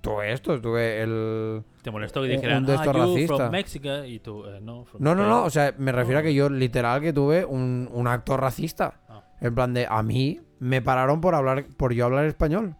tuve 0.00 0.32
esto, 0.32 0.60
tuve 0.60 1.02
el. 1.02 1.62
Te 1.82 1.90
molestó 1.90 2.20
que 2.22 2.26
un- 2.28 2.32
dijeran, 2.36 2.58
un 2.58 2.66
de 2.66 2.74
ah, 2.74 2.84
you 2.84 2.92
racista". 2.92 3.36
from 3.36 3.50
Mexico. 3.50 4.04
Y 4.04 4.18
tú, 4.20 4.44
eh, 4.46 4.58
no. 4.60 4.84
from 4.84 5.02
No, 5.02 5.14
no, 5.14 5.22
no, 5.28 5.46
Spain". 5.46 5.46
o 5.46 5.50
sea, 5.50 5.74
me 5.78 5.92
refiero 5.92 6.20
a 6.20 6.22
que 6.22 6.34
yo 6.34 6.48
literal 6.50 7.00
que 7.00 7.12
tuve 7.12 7.44
un, 7.44 7.88
un 7.92 8.06
acto 8.06 8.36
racista. 8.36 9.00
Ah. 9.08 9.22
En 9.40 9.54
plan 9.54 9.72
de, 9.74 9.86
a 9.88 10.02
mí 10.02 10.40
me 10.58 10.82
pararon 10.82 11.20
por 11.20 11.34
hablar, 11.34 11.64
por 11.76 11.92
yo 11.92 12.04
hablar 12.06 12.24
español. 12.26 12.74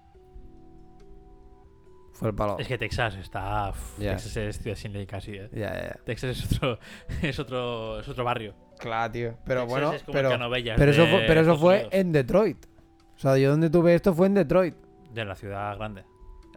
Fue 2.13 2.29
el 2.31 2.35
palo. 2.35 2.57
Es 2.59 2.67
que 2.67 2.77
Texas 2.79 3.15
está. 3.15 3.73
Texas 3.97 4.37
es 4.37 4.59
ciudad 4.59 4.77
sin 4.77 4.93
ley 4.93 5.07
casi, 5.07 5.35
eh. 5.37 5.49
Ya. 5.53 5.97
Texas 6.05 6.31
es 6.39 6.53
otro, 6.57 6.79
es 7.23 7.39
otro, 7.39 8.01
es 8.01 8.09
otro 8.09 8.25
barrio. 8.25 8.55
Claro, 8.81 9.13
tío. 9.13 9.35
Pero 9.45 9.61
Texas 9.63 9.71
bueno, 9.71 9.93
es 9.93 10.03
como 10.03 10.13
pero, 10.17 10.33
el 10.33 10.75
pero 10.77 10.91
eso 10.91 11.07
fue, 11.07 11.21
pero 11.29 11.41
eso 11.41 11.53
Estados 11.53 11.61
fue 11.61 11.75
Unidos, 11.77 11.93
en 11.95 12.13
Detroit. 12.13 12.67
O 13.15 13.19
sea, 13.21 13.37
yo 13.39 13.51
donde 13.51 13.71
tuve 13.71 13.95
esto 13.95 14.13
fue 14.15 14.27
en 14.27 14.35
Detroit. 14.35 14.75
de 15.13 15.25
la 15.25 15.35
ciudad 15.37 15.77
grande. 15.77 16.05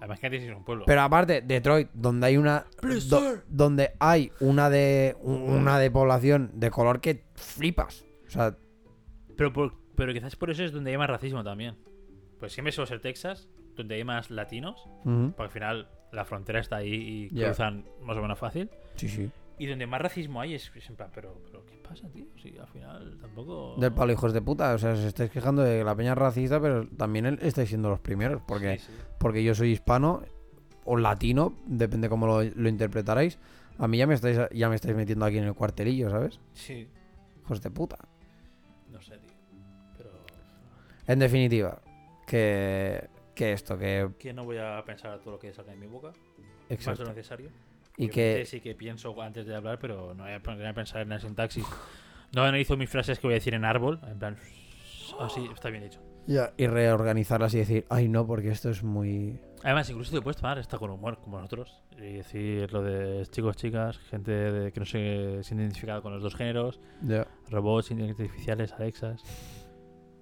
Además 0.02 0.19
que 0.19 0.28
es 0.36 0.53
un 0.56 0.65
pueblo. 0.65 0.84
Pero 0.88 1.02
aparte, 1.02 1.41
Detroit, 1.41 1.90
donde 1.94 2.28
hay 2.28 2.36
una. 2.38 2.65
do- 3.07 3.38
donde 3.48 3.91
hay 3.99 4.32
una 4.41 4.69
de. 4.69 5.15
una 5.22 5.80
de 5.80 5.90
población 5.91 6.52
de 6.56 6.69
color 6.72 6.99
que 6.99 7.23
flipas. 7.36 8.03
O 8.28 8.30
sea, 8.30 8.57
Pero, 9.38 9.53
por- 9.53 9.73
pero 9.95 10.11
quizás 10.11 10.36
por 10.36 10.49
eso 10.49 10.64
es 10.64 10.72
donde 10.72 10.91
hay 10.91 10.98
más 10.98 11.10
racismo 11.10 11.44
también. 11.44 11.78
Pues 12.40 12.52
siempre 12.53 12.72
suele 12.72 12.88
ser 12.88 12.99
Texas, 13.02 13.48
donde 13.76 13.95
hay 13.95 14.03
más 14.03 14.32
latinos, 14.32 14.84
ujú. 15.06 15.34
porque 15.38 15.44
al 15.44 15.49
final 15.52 15.90
la 16.11 16.26
frontera 16.26 16.60
está 16.60 16.78
ahí 16.78 17.30
y 17.32 17.36
Ya. 17.36 17.45
cruzan 17.48 17.86
más 18.02 18.18
o 18.18 18.22
menos 18.22 18.40
fácil. 18.40 18.69
sí, 18.95 19.07
sí. 19.07 19.30
Y 19.62 19.68
donde 19.68 19.86
más 19.86 20.02
racismo 20.02 20.42
hay 20.42 20.56
es, 20.56 20.72
en 20.90 20.96
plan, 20.96 21.12
pero, 21.14 21.40
pero 21.46 21.64
¿qué 21.68 21.76
pasa, 21.78 22.08
tío? 22.10 22.26
Si 22.42 22.58
al 22.58 22.68
final 22.68 23.18
tampoco... 23.22 23.76
Del 23.78 23.94
palo, 23.94 24.12
hijos 24.12 24.34
de 24.34 24.42
puta. 24.42 24.74
O 24.74 24.78
sea, 24.80 24.94
os 24.94 25.00
estáis 25.00 25.30
quejando 25.30 25.62
de 25.62 25.78
que 25.80 25.84
la 25.84 25.96
peña 25.96 26.14
es 26.14 26.18
racista, 26.18 26.60
pero 26.60 26.88
también 26.98 27.38
estáis 27.42 27.70
siendo 27.70 27.90
los 27.90 28.00
primeros. 28.00 28.42
Porque, 28.48 28.80
Sí, 28.80 28.86
sí. 28.88 28.94
porque 29.20 29.44
yo 29.44 29.54
soy 29.54 29.72
hispano 29.72 30.24
o 30.86 30.98
latino, 30.98 31.54
depende 31.68 32.10
cómo 32.10 32.26
lo, 32.26 32.42
lo 32.44 32.70
interpretarais. 32.70 33.38
A 33.78 33.88
mí 33.88 33.98
ya 34.00 34.08
me 34.08 34.16
estáis 34.16 34.40
ya 34.52 34.68
me 34.68 34.76
estáis 34.76 34.96
metiendo 34.96 35.26
aquí 35.26 35.38
en 35.38 35.44
el 35.44 35.54
cuartelillo, 35.54 36.10
¿sabes? 36.10 36.40
Sí, 36.54 36.88
Hijos 37.44 37.62
de 37.62 37.70
puta. 37.70 37.98
no 38.90 39.00
sé, 39.00 39.18
tío. 39.20 39.32
Pero... 39.98 40.10
En 41.06 41.20
definitiva, 41.20 41.80
que, 42.26 43.10
que 43.36 43.54
esto, 43.54 43.78
que. 43.78 44.10
Que 44.18 44.34
no 44.34 44.44
voy 44.44 44.58
a 44.58 44.84
pensar 44.86 45.20
todo 45.20 45.34
lo 45.34 45.40
que 45.40 45.54
salga 45.54 45.72
de 45.74 45.78
mi 45.78 45.86
boca. 45.88 46.08
Más 46.08 46.16
de 46.68 46.74
Exacto. 46.74 47.04
lo 47.04 47.10
necesario. 47.10 47.50
Y 47.98 48.08
que. 48.10 48.46
Sí 48.46 48.62
que 48.62 48.76
pienso 48.76 49.20
antes 49.22 49.46
de 49.46 49.56
hablar, 49.56 49.80
pero 49.80 50.14
no 50.14 50.24
voy 50.24 50.34
a 50.34 50.40
poner 50.42 50.66
a 50.68 50.74
pensar 50.74 51.02
en 51.02 51.10
la 51.10 51.20
sintaxis. 51.20 51.66
No 52.36 52.44
analizo 52.44 52.78
mis 52.78 52.90
frases 52.90 53.20
que 53.20 53.28
voy 53.28 53.34
a 53.34 53.36
decir 53.36 53.54
en 53.54 53.66
árbol. 53.66 54.00
En 54.08 54.18
plan... 54.20 54.38
Así, 55.20 55.48
está 55.54 55.70
bien 55.70 55.84
hecho. 55.84 56.00
Ya, 56.28 56.54
y 56.56 56.68
reorganizarlas 56.68 57.54
y 57.56 57.58
decir, 57.60 57.86
ay 57.90 58.08
no, 58.08 58.26
porque 58.26 58.50
esto 58.50 58.70
es 58.70 58.84
muy. 58.84 59.40
Además, 59.64 59.90
incluso 59.90 60.16
te 60.16 60.22
puedes 60.22 60.38
tomar 60.38 60.58
esta 60.58 60.78
con 60.78 60.90
humor, 60.92 61.20
como 61.20 61.38
nosotros. 61.38 61.84
Y 61.98 62.14
decir 62.14 62.72
lo 62.72 62.82
de 62.82 63.26
chicos, 63.28 63.56
chicas, 63.58 63.98
gente 64.00 64.32
de- 64.32 64.72
que 64.72 64.80
no 64.80 64.86
se 64.86 65.44
siente 65.44 65.64
identificada 65.64 66.02
con 66.02 66.14
los 66.14 66.24
dos 66.24 66.36
géneros, 66.36 66.80
Ya. 67.02 67.28
robots, 67.50 67.92
inteligencias 67.92 68.28
artificiales, 68.30 68.72
Alexas. 68.74 69.24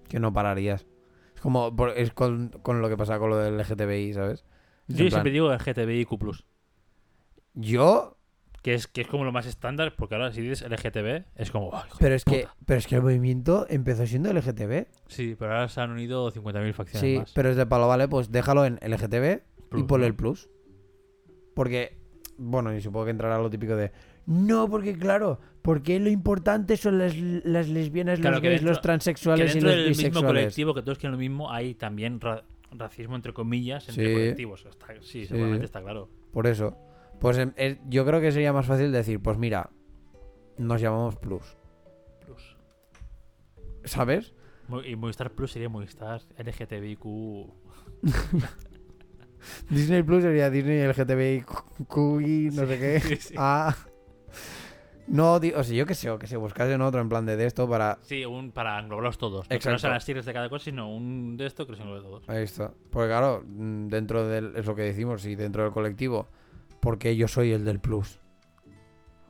Que 0.07 0.19
no 0.19 0.33
pararías. 0.33 0.87
Es 1.35 1.41
como. 1.41 1.75
por- 1.75 1.91
Es 1.97 2.11
con, 2.13 2.49
con 2.63 2.81
lo 2.81 2.89
que 2.89 2.97
pasa 2.97 3.19
con 3.19 3.29
lo 3.29 3.37
del 3.37 3.57
LGTBI, 3.57 4.13
¿sabes? 4.13 4.45
Es 4.87 4.95
Yo 4.95 5.09
siempre 5.09 5.31
digo 5.31 5.53
LGTBIQ. 5.53 6.09
Yo. 7.53 8.15
Que 8.61 8.73
es, 8.73 8.87
que 8.87 8.99
es 9.01 9.07
como 9.07 9.23
lo 9.23 9.31
más 9.31 9.45
estándar, 9.45 9.95
porque 9.95 10.15
ahora 10.15 10.33
si 10.33 10.41
dices 10.41 10.69
LGTB 10.69 11.23
es 11.35 11.49
como. 11.49 11.69
"Ay, 11.73 11.83
hijo 11.87 11.97
de 11.97 12.03
Pero 12.03 12.15
es 12.15 12.25
que. 12.25 12.39
puta". 12.41 12.55
Pero 12.65 12.77
es 12.77 12.87
que 12.87 12.95
el 12.95 13.01
movimiento 13.01 13.65
empezó 13.69 14.05
siendo 14.05 14.31
LGTB. 14.33 14.87
Sí, 15.07 15.35
pero 15.39 15.53
ahora 15.53 15.69
se 15.69 15.79
han 15.79 15.91
unido 15.91 16.29
50.000 16.31 16.73
facciones 16.73 17.01
Sí, 17.09 17.17
más. 17.19 17.31
pero 17.33 17.49
es 17.49 17.55
de 17.55 17.65
palo, 17.65 17.87
vale, 17.87 18.07
pues 18.09 18.31
déjalo 18.31 18.65
en 18.65 18.77
LGTB 18.81 19.41
y 19.57 19.69
Plus, 19.69 19.83
ponle 19.83 20.03
¿no? 20.05 20.07
el 20.07 20.15
plus. 20.15 20.49
Porque, 21.55 21.97
bueno, 22.37 22.73
y 22.75 22.81
supongo 22.81 23.05
que 23.05 23.11
entrará 23.11 23.37
lo 23.37 23.49
típico 23.49 23.75
de. 23.75 23.91
No, 24.25 24.69
porque 24.69 24.97
claro, 24.97 25.39
porque 25.61 25.99
lo 25.99 26.09
importante 26.09 26.77
son 26.77 26.97
las, 26.99 27.15
las 27.17 27.67
lesbianas, 27.69 28.19
Claro, 28.19 28.35
los 28.35 28.41
que 28.41 28.47
gays, 28.49 28.59
dentro- 28.59 28.71
los 28.71 28.77
Que 28.79 28.83
transexuales 28.83 29.51
y 29.51 29.53
dentro 29.59 29.69
los 29.69 29.77
del 29.97 30.05
mismo 30.05 30.21
colectivo, 30.23 30.73
que 30.73 30.81
todos 30.81 30.97
quieren 30.99 31.13
lo 31.13 31.17
mismo, 31.17 31.51
hay 31.51 31.73
también 31.75 32.19
ra- 32.21 32.43
racismo 32.71 33.15
entre 33.15 33.33
comillas 33.33 33.87
entre 33.89 34.05
Sí. 34.07 34.13
colectivos. 34.13 34.65
Está- 34.69 34.87
sí, 35.01 35.25
seguramente 35.25 35.65
está 35.65 35.81
claro. 35.81 36.09
Por 36.31 36.45
eso. 36.45 36.77
Pues 37.19 37.37
em, 37.37 37.53
yo 37.89 38.05
creo 38.05 38.21
que 38.21 38.31
sería 38.31 38.53
más 38.53 38.65
fácil 38.65 38.91
decir, 38.91 39.21
pues 39.21 39.37
mira, 39.37 39.69
nos 40.57 40.81
llamamos 40.81 41.15
plus. 41.17 41.57
Plus. 42.25 42.57
¿Sabes? 43.83 44.33
Y 44.85 44.95
Movistar 44.95 45.31
Plus 45.31 45.51
sería 45.51 45.69
Movistar 45.69 46.21
LGTBIQ. 46.37 47.03
Disney 49.69 50.03
Plus 50.03 50.23
sería 50.23 50.49
Disney 50.49 50.85
LGTBI 50.87 51.45
QI, 51.87 52.49
no 52.53 52.65
sé 52.65 52.79
qué. 52.79 52.99
Sí, 52.99 53.15
sí. 53.19 53.35
Ah. 53.37 53.75
No, 55.07 55.35
o 55.35 55.39
sea, 55.39 55.75
yo 55.75 55.87
qué 55.87 55.95
sé, 55.95 56.09
o 56.11 56.19
que 56.19 56.27
se 56.27 56.37
buscasen 56.37 56.81
otro 56.81 57.01
en 57.01 57.09
plan 57.09 57.25
de, 57.25 57.35
de 57.35 57.47
esto 57.47 57.67
para. 57.67 57.97
Sí, 58.03 58.25
un 58.25 58.51
para 58.51 58.79
englobarlos 58.79 59.17
todos. 59.17 59.45
No 59.45 59.49
que 59.49 59.55
no 59.55 59.57
Exacto. 59.57 59.79
sean 59.79 59.93
las 59.93 60.03
siglas 60.03 60.25
de 60.25 60.33
cada 60.33 60.49
cosa, 60.49 60.65
sino 60.65 60.93
un 60.93 61.35
de 61.35 61.47
esto 61.47 61.65
que 61.65 61.71
los 61.71 61.81
englobe 61.81 62.01
todos. 62.01 62.29
Ahí 62.29 62.43
está. 62.43 62.71
Porque 62.91 63.07
claro, 63.07 63.43
mm, 63.43 63.87
dentro 63.87 64.27
del. 64.27 64.55
Es 64.55 64.67
lo 64.67 64.75
que 64.75 64.83
decimos, 64.83 65.25
y 65.25 65.35
dentro 65.35 65.63
del 65.63 65.71
colectivo. 65.71 66.27
Porque 66.79 67.15
yo 67.15 67.27
soy 67.27 67.51
el 67.51 67.65
del 67.65 67.79
plus? 67.79 68.19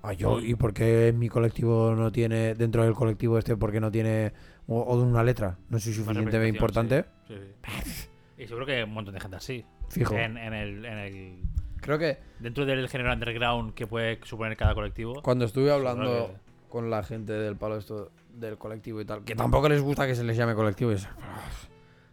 Ah, 0.02 0.14
yo. 0.14 0.40
¿y 0.40 0.56
por 0.56 0.74
qué 0.74 1.14
mi 1.16 1.28
colectivo 1.28 1.94
no 1.96 2.12
tiene. 2.12 2.56
Dentro 2.56 2.84
del 2.84 2.94
colectivo 2.94 3.38
este, 3.38 3.58
por 3.58 3.72
qué 3.72 3.80
no 3.82 3.92
tiene. 3.92 4.32
O, 4.68 4.82
o 4.84 4.98
de 4.98 5.04
una 5.04 5.24
letra? 5.24 5.58
No 5.70 5.80
soy 5.80 5.94
suficientemente 5.94 6.48
importante. 6.48 7.06
Sí, 7.28 7.36
sí. 7.36 8.06
Y 8.38 8.48
seguro 8.48 8.66
que 8.66 8.72
hay 8.78 8.84
un 8.84 8.94
montón 8.94 9.14
de 9.14 9.20
gente 9.20 9.36
así. 9.36 9.66
Fijo. 9.90 10.16
En, 10.16 10.38
en 10.38 10.54
el, 10.54 10.86
en 10.86 10.98
el- 10.98 11.40
Creo 11.82 12.00
que 12.00 12.20
dentro 12.40 12.66
del 12.66 12.88
género 12.88 13.12
underground 13.12 13.74
que 13.74 13.86
puede 13.86 14.18
suponer 14.24 14.56
cada 14.56 14.74
colectivo. 14.74 15.22
cuando 15.22 15.44
estuve 15.44 15.72
hablando 15.72 16.28
que- 16.28 16.34
con 16.70 16.90
la 16.90 17.04
gente 17.04 17.34
del 17.34 17.58
palo 17.58 17.76
esto 17.78 18.12
del 18.34 18.58
colectivo 18.58 19.02
y 19.02 19.06
tal, 19.06 19.26
que 19.26 19.36
tampoco 19.36 19.68
les 19.68 19.82
gusta 19.82 20.08
que 20.08 20.16
se 20.16 20.24
les 20.24 20.38
llame 20.38 20.56
colectivo. 20.56 20.92
y 20.92 20.96
es- 20.96 21.10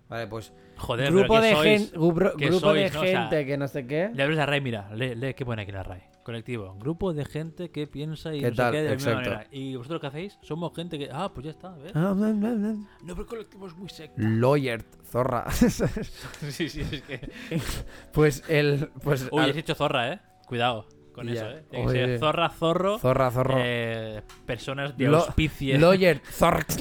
Vale, 0.08 0.26
pues 0.28 0.52
Joder, 0.76 1.10
grupo 1.12 1.34
pero 1.34 1.40
¿qué 1.42 1.46
de, 1.48 1.54
sois? 1.54 1.90
gen- 1.90 2.00
grupo, 2.00 2.36
¿Qué 2.36 2.46
grupo 2.46 2.72
de? 2.72 2.86
O 2.86 2.90
sea, 2.90 3.00
gente 3.22 3.46
que 3.46 3.56
no 3.56 3.66
sé 3.66 3.86
qué. 3.86 4.10
Le 4.14 4.22
abres 4.22 4.36
la 4.38 4.46
RAE, 4.46 4.60
mira, 4.60 4.88
lee, 4.94 5.14
lee 5.16 5.34
qué 5.34 5.44
pone 5.44 5.62
aquí 5.62 5.72
la 5.72 5.82
RAE. 5.82 6.10
Colectivo. 6.22 6.74
Grupo 6.78 7.12
de 7.12 7.24
gente 7.24 7.70
que 7.70 7.86
piensa 7.86 8.34
y 8.34 8.40
¿Qué 8.40 8.50
no 8.50 8.56
tal? 8.56 8.72
sé 8.72 8.78
qué 8.78 8.82
de 8.82 8.88
la 8.90 8.94
misma 8.96 9.14
manera. 9.14 9.46
¿Y 9.52 9.76
vosotros 9.76 10.00
qué 10.00 10.06
hacéis? 10.08 10.38
Somos 10.42 10.72
gente 10.74 10.98
que. 10.98 11.08
Ah, 11.12 11.30
pues 11.32 11.44
ya 11.44 11.50
está, 11.52 11.70
¿ves? 11.76 11.92
Ah. 11.94 12.14
No, 12.14 12.84
pero 13.06 13.20
el 13.20 13.26
colectivo 13.26 13.66
es 13.68 13.76
muy 13.76 13.88
secta. 13.88 14.20
Lawyer, 14.22 14.84
zorra. 15.04 15.50
sí, 15.52 16.68
sí, 16.68 16.80
es 16.80 17.02
que. 17.02 17.30
pues 18.12 18.42
el. 18.48 18.88
Pues 19.02 19.28
Uy, 19.30 19.42
al- 19.42 19.50
has 19.50 19.56
dicho 19.56 19.74
zorra, 19.74 20.12
¿eh? 20.12 20.20
Cuidado 20.46 20.86
con 21.12 21.28
eso, 21.28 21.48
¿eh? 21.48 21.64
Tiene 21.70 21.84
que 21.86 21.90
Oye. 21.90 22.04
ser 22.06 22.18
zorra, 22.18 22.50
zorro. 22.50 22.98
zorra, 22.98 23.30
zorro. 23.30 23.54
eh, 23.58 24.22
personas 24.44 24.96
de 24.96 25.06
Lo- 25.08 25.18
auspicie. 25.18 25.78
Lawyer, 25.78 26.20
zorra. 26.30 26.64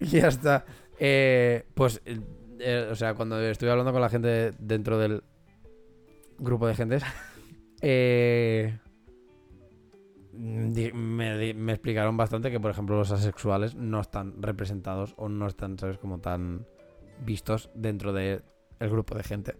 Y 0.00 0.06
ya 0.20 0.28
está. 0.28 0.64
Eh, 0.98 1.64
pues, 1.74 2.02
eh, 2.04 2.20
eh, 2.60 2.88
o 2.90 2.94
sea, 2.96 3.14
cuando 3.14 3.40
estuve 3.40 3.70
hablando 3.70 3.92
con 3.92 4.00
la 4.00 4.08
gente 4.08 4.52
dentro 4.58 4.98
del 4.98 5.22
grupo 6.38 6.66
de 6.66 6.74
gentes, 6.74 7.02
eh, 7.82 8.78
me, 10.32 11.72
explicaron 11.72 12.16
bastante 12.16 12.50
que, 12.50 12.60
por 12.60 12.70
ejemplo, 12.70 12.96
los 12.96 13.10
asexuales 13.10 13.74
no 13.74 14.00
están 14.00 14.40
representados 14.42 15.14
o 15.16 15.28
no 15.28 15.46
están, 15.46 15.78
¿sabes? 15.78 15.98
Como 15.98 16.20
tan 16.20 16.66
vistos 17.24 17.70
dentro 17.74 18.12
del 18.12 18.42
grupo 18.80 19.16
de 19.16 19.24
gente. 19.24 19.56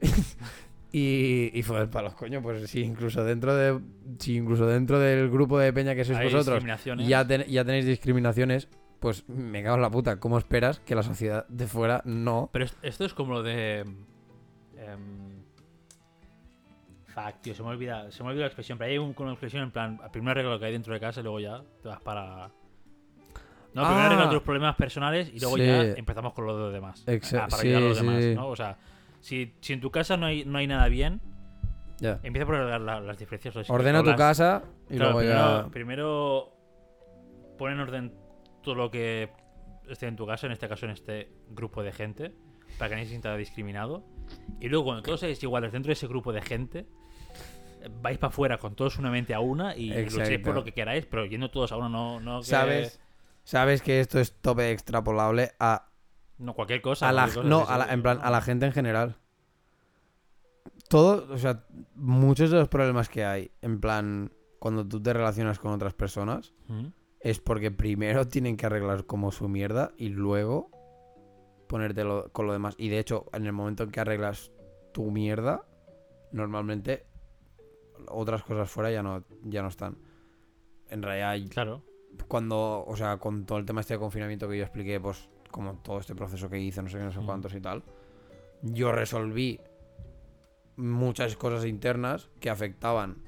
y, 0.92 1.50
y 1.52 1.62
fue 1.62 1.80
el 1.80 1.88
palo, 1.88 2.14
coño, 2.14 2.42
pues 2.42 2.68
sí, 2.70 2.80
incluso 2.80 3.24
dentro 3.24 3.54
de 3.54 3.78
si 4.18 4.36
incluso 4.36 4.66
dentro 4.66 4.98
del 4.98 5.30
grupo 5.30 5.58
de 5.58 5.72
peña 5.72 5.94
que 5.94 6.04
sois 6.04 6.18
Hay 6.18 6.24
vosotros 6.26 6.56
discriminaciones. 6.56 7.08
ya, 7.08 7.26
ten- 7.26 7.46
ya 7.46 7.64
tenéis 7.64 7.84
discriminaciones, 7.86 8.68
pues 9.02 9.28
me 9.28 9.62
cago 9.62 9.74
en 9.76 9.82
la 9.82 9.90
puta. 9.90 10.18
¿Cómo 10.18 10.38
esperas 10.38 10.80
que 10.80 10.94
la 10.94 11.02
sociedad 11.02 11.46
de 11.48 11.66
fuera 11.66 12.00
no? 12.06 12.48
Pero 12.52 12.64
es- 12.64 12.76
esto 12.80 13.04
es 13.04 13.12
como 13.12 13.34
lo 13.34 13.42
de. 13.42 13.80
em, 13.80 15.42
fuck, 17.06 17.40
tío, 17.42 17.54
se 17.54 17.62
me 17.62 17.68
olvida, 17.68 18.10
se 18.10 18.22
me 18.22 18.30
olvida 18.30 18.42
la 18.42 18.46
expresión. 18.46 18.78
Pero 18.78 18.90
hay 18.90 18.98
un- 18.98 19.14
una 19.18 19.32
expresión 19.32 19.62
en 19.64 19.70
plan: 19.70 20.00
primero 20.12 20.30
arregla 20.32 20.52
lo 20.52 20.58
que 20.58 20.66
hay 20.66 20.72
dentro 20.72 20.94
de 20.94 21.00
casa 21.00 21.20
y 21.20 21.22
luego 21.24 21.40
ya 21.40 21.62
te 21.82 21.88
vas 21.88 22.00
para. 22.00 22.50
No, 23.74 23.82
primero 23.84 23.98
Ah. 24.00 24.06
arregla 24.06 24.30
tus 24.30 24.42
problemas 24.42 24.76
personales 24.76 25.30
y 25.32 25.40
luego 25.40 25.56
Sí. 25.56 25.66
ya 25.66 25.82
empezamos 25.82 26.32
con 26.34 26.46
los 26.46 26.72
demás. 26.72 27.06
Exa- 27.06 27.42
Ah, 27.44 27.48
para 27.48 27.62
sí, 27.62 27.72
a 27.74 27.80
los 27.80 27.98
sí, 27.98 28.04
demás. 28.06 28.24
¿no? 28.36 28.48
O 28.48 28.56
sea, 28.56 28.76
si, 29.20 29.54
si 29.60 29.72
en 29.72 29.80
tu 29.80 29.90
casa 29.90 30.16
no 30.16 30.26
hay, 30.26 30.44
no 30.44 30.58
hay 30.58 30.66
nada 30.66 30.88
bien, 30.88 31.20
Ya. 31.98 32.18
empieza 32.22 32.44
por 32.46 32.56
arreglar 32.56 32.80
la- 32.82 33.00
las 33.00 33.18
diferencias. 33.18 33.68
Ordena 33.70 34.00
tu 34.02 34.10
las- 34.10 34.16
casa 34.18 34.62
y 34.90 34.96
Claro, 34.96 35.12
luego 35.12 35.18
primero, 35.20 35.62
ya. 35.64 35.68
primero 35.70 36.52
pon 37.58 37.72
en 37.72 37.80
orden 37.80 38.12
todo 38.62 38.74
lo 38.74 38.90
que 38.90 39.30
esté 39.88 40.06
en 40.06 40.16
tu 40.16 40.26
casa, 40.26 40.46
en 40.46 40.52
este 40.52 40.68
caso 40.68 40.86
en 40.86 40.92
este 40.92 41.30
grupo 41.50 41.82
de 41.82 41.92
gente, 41.92 42.34
para 42.78 42.88
que 42.88 42.94
nadie 42.94 43.04
se 43.06 43.10
sienta 43.10 43.36
discriminado. 43.36 44.04
Y 44.60 44.68
luego, 44.68 44.84
cuando 44.86 45.02
todos 45.02 45.20
seáis 45.20 45.42
iguales 45.42 45.72
dentro 45.72 45.88
de 45.88 45.94
ese 45.94 46.06
grupo 46.06 46.32
de 46.32 46.40
gente, 46.42 46.86
vais 48.00 48.16
para 48.18 48.28
afuera 48.30 48.58
con 48.58 48.74
todos 48.76 48.98
una 48.98 49.10
mente 49.10 49.34
a 49.34 49.40
una 49.40 49.76
y 49.76 49.88
luchéis 49.88 50.14
Exacto. 50.18 50.42
por 50.44 50.54
lo 50.54 50.64
que 50.64 50.72
queráis, 50.72 51.04
pero 51.06 51.26
yendo 51.26 51.50
todos 51.50 51.72
a 51.72 51.76
uno, 51.76 51.88
no, 51.88 52.20
no 52.20 52.40
que- 52.40 52.46
¿Sabes? 52.46 53.00
Sabes 53.44 53.82
que 53.82 53.98
esto 54.00 54.20
es 54.20 54.32
tope 54.40 54.70
extrapolable 54.70 55.50
a, 55.58 55.88
No, 56.38 56.54
cualquier 56.54 56.80
cosa. 56.80 57.08
a 57.08 57.12
la, 57.12 57.22
cualquier 57.22 57.42
cosa, 57.44 57.48
no, 57.48 57.68
a 57.68 57.76
la- 57.78 57.92
en 57.92 58.02
plan, 58.02 58.20
a 58.22 58.30
la 58.30 58.40
gente 58.40 58.66
en 58.66 58.72
general. 58.72 59.16
Todo, 60.88 61.32
o 61.32 61.38
sea, 61.38 61.64
muchos 61.94 62.50
de 62.50 62.58
los 62.58 62.68
problemas 62.68 63.08
que 63.08 63.24
hay, 63.24 63.50
en 63.62 63.80
plan, 63.80 64.32
cuando 64.58 64.86
tú 64.86 65.02
te 65.02 65.12
relacionas 65.12 65.58
con 65.58 65.72
otras 65.72 65.94
personas, 65.94 66.52
¿Mm? 66.68 66.86
Es 67.22 67.40
porque 67.40 67.70
primero 67.70 68.26
tienen 68.28 68.56
que 68.56 68.66
arreglar 68.66 69.06
como 69.06 69.32
su 69.32 69.48
mierda 69.48 69.92
y 69.96 70.08
luego 70.08 70.70
ponértelo 71.68 72.30
con 72.32 72.46
lo 72.46 72.52
demás. 72.52 72.74
Y 72.78 72.88
de 72.88 72.98
hecho, 72.98 73.26
en 73.32 73.46
el 73.46 73.52
momento 73.52 73.84
en 73.84 73.90
que 73.90 74.00
arreglas 74.00 74.52
tu 74.92 75.10
mierda, 75.10 75.64
normalmente 76.32 77.06
otras 78.08 78.42
cosas 78.42 78.70
fuera 78.70 78.90
ya 78.90 79.02
no, 79.02 79.24
ya 79.44 79.62
no 79.62 79.68
están. 79.68 79.96
En 80.90 81.02
realidad, 81.02 81.48
Claro. 81.50 81.82
cuando, 82.28 82.84
o 82.86 82.96
sea, 82.96 83.16
con 83.18 83.46
todo 83.46 83.58
el 83.58 83.64
tema 83.64 83.80
este 83.80 83.94
de 83.94 84.00
confinamiento 84.00 84.48
que 84.48 84.58
yo 84.58 84.64
expliqué, 84.64 85.00
pues 85.00 85.30
como 85.50 85.76
todo 85.82 85.98
este 85.98 86.14
proceso 86.14 86.50
que 86.50 86.58
hice, 86.60 86.82
no 86.82 86.88
sé 86.90 86.98
qué, 86.98 87.04
no 87.04 87.12
sé 87.12 87.20
Mm. 87.20 87.26
cuántos 87.26 87.54
y 87.54 87.60
tal, 87.60 87.82
yo 88.62 88.92
resolví 88.92 89.60
muchas 90.76 91.36
cosas 91.36 91.64
internas 91.66 92.30
que 92.40 92.50
afectaban 92.50 93.22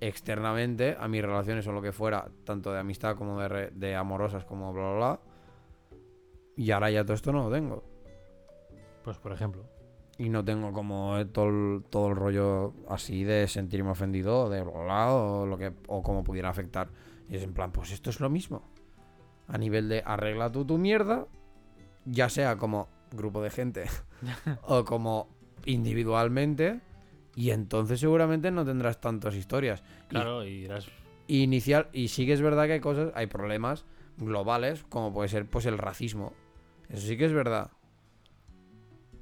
externamente 0.00 0.96
a 0.98 1.08
mis 1.08 1.22
relaciones 1.22 1.66
o 1.66 1.72
lo 1.72 1.82
que 1.82 1.92
fuera, 1.92 2.28
tanto 2.44 2.72
de 2.72 2.80
amistad 2.80 3.16
como 3.16 3.40
de, 3.40 3.48
re- 3.48 3.70
de 3.72 3.94
amorosas 3.96 4.44
como 4.44 4.72
bla, 4.72 4.82
bla, 4.82 4.96
bla. 4.96 5.20
Y 6.56 6.70
ahora 6.70 6.90
ya 6.90 7.04
todo 7.04 7.14
esto 7.14 7.32
no 7.32 7.44
lo 7.48 7.50
tengo. 7.54 7.84
Pues 9.04 9.18
por 9.18 9.32
ejemplo. 9.32 9.64
Y 10.18 10.30
no 10.30 10.42
tengo 10.44 10.72
como 10.72 11.18
eh, 11.18 11.26
todo 11.26 11.48
el, 11.48 11.84
todo 11.90 12.08
el 12.08 12.16
rollo 12.16 12.72
así 12.88 13.22
de 13.24 13.46
sentirme 13.48 13.90
ofendido 13.90 14.48
de 14.48 14.62
bla, 14.62 14.82
bla, 14.82 15.12
o 15.14 15.46
lo 15.46 15.58
que 15.58 15.72
o 15.88 16.02
como 16.02 16.24
pudiera 16.24 16.48
afectar. 16.48 16.88
Y 17.28 17.36
es 17.36 17.42
en 17.42 17.52
plan, 17.52 17.72
pues 17.72 17.92
esto 17.92 18.08
es 18.10 18.20
lo 18.20 18.30
mismo. 18.30 18.62
A 19.48 19.58
nivel 19.58 19.88
de 19.88 20.02
arregla 20.04 20.50
tú 20.50 20.64
tu 20.64 20.78
mierda, 20.78 21.26
ya 22.06 22.28
sea 22.28 22.56
como 22.56 22.88
grupo 23.12 23.42
de 23.42 23.50
gente 23.50 23.84
o 24.62 24.84
como 24.84 25.28
individualmente, 25.66 26.80
y 27.36 27.50
entonces 27.50 28.00
seguramente 28.00 28.50
no 28.50 28.64
tendrás 28.64 28.98
tantas 28.98 29.36
historias. 29.36 29.84
Claro, 30.08 30.42
y 30.44 30.62
dirás. 30.62 30.88
inicial 31.28 31.88
y 31.92 32.08
sí 32.08 32.24
que 32.24 32.32
es 32.32 32.40
verdad 32.40 32.64
que 32.64 32.72
hay 32.72 32.80
cosas, 32.80 33.12
hay 33.14 33.26
problemas 33.26 33.84
globales, 34.16 34.84
como 34.88 35.12
puede 35.12 35.28
ser 35.28 35.46
pues 35.46 35.66
el 35.66 35.76
racismo. 35.76 36.32
Eso 36.88 37.06
sí 37.06 37.18
que 37.18 37.26
es 37.26 37.34
verdad. 37.34 37.70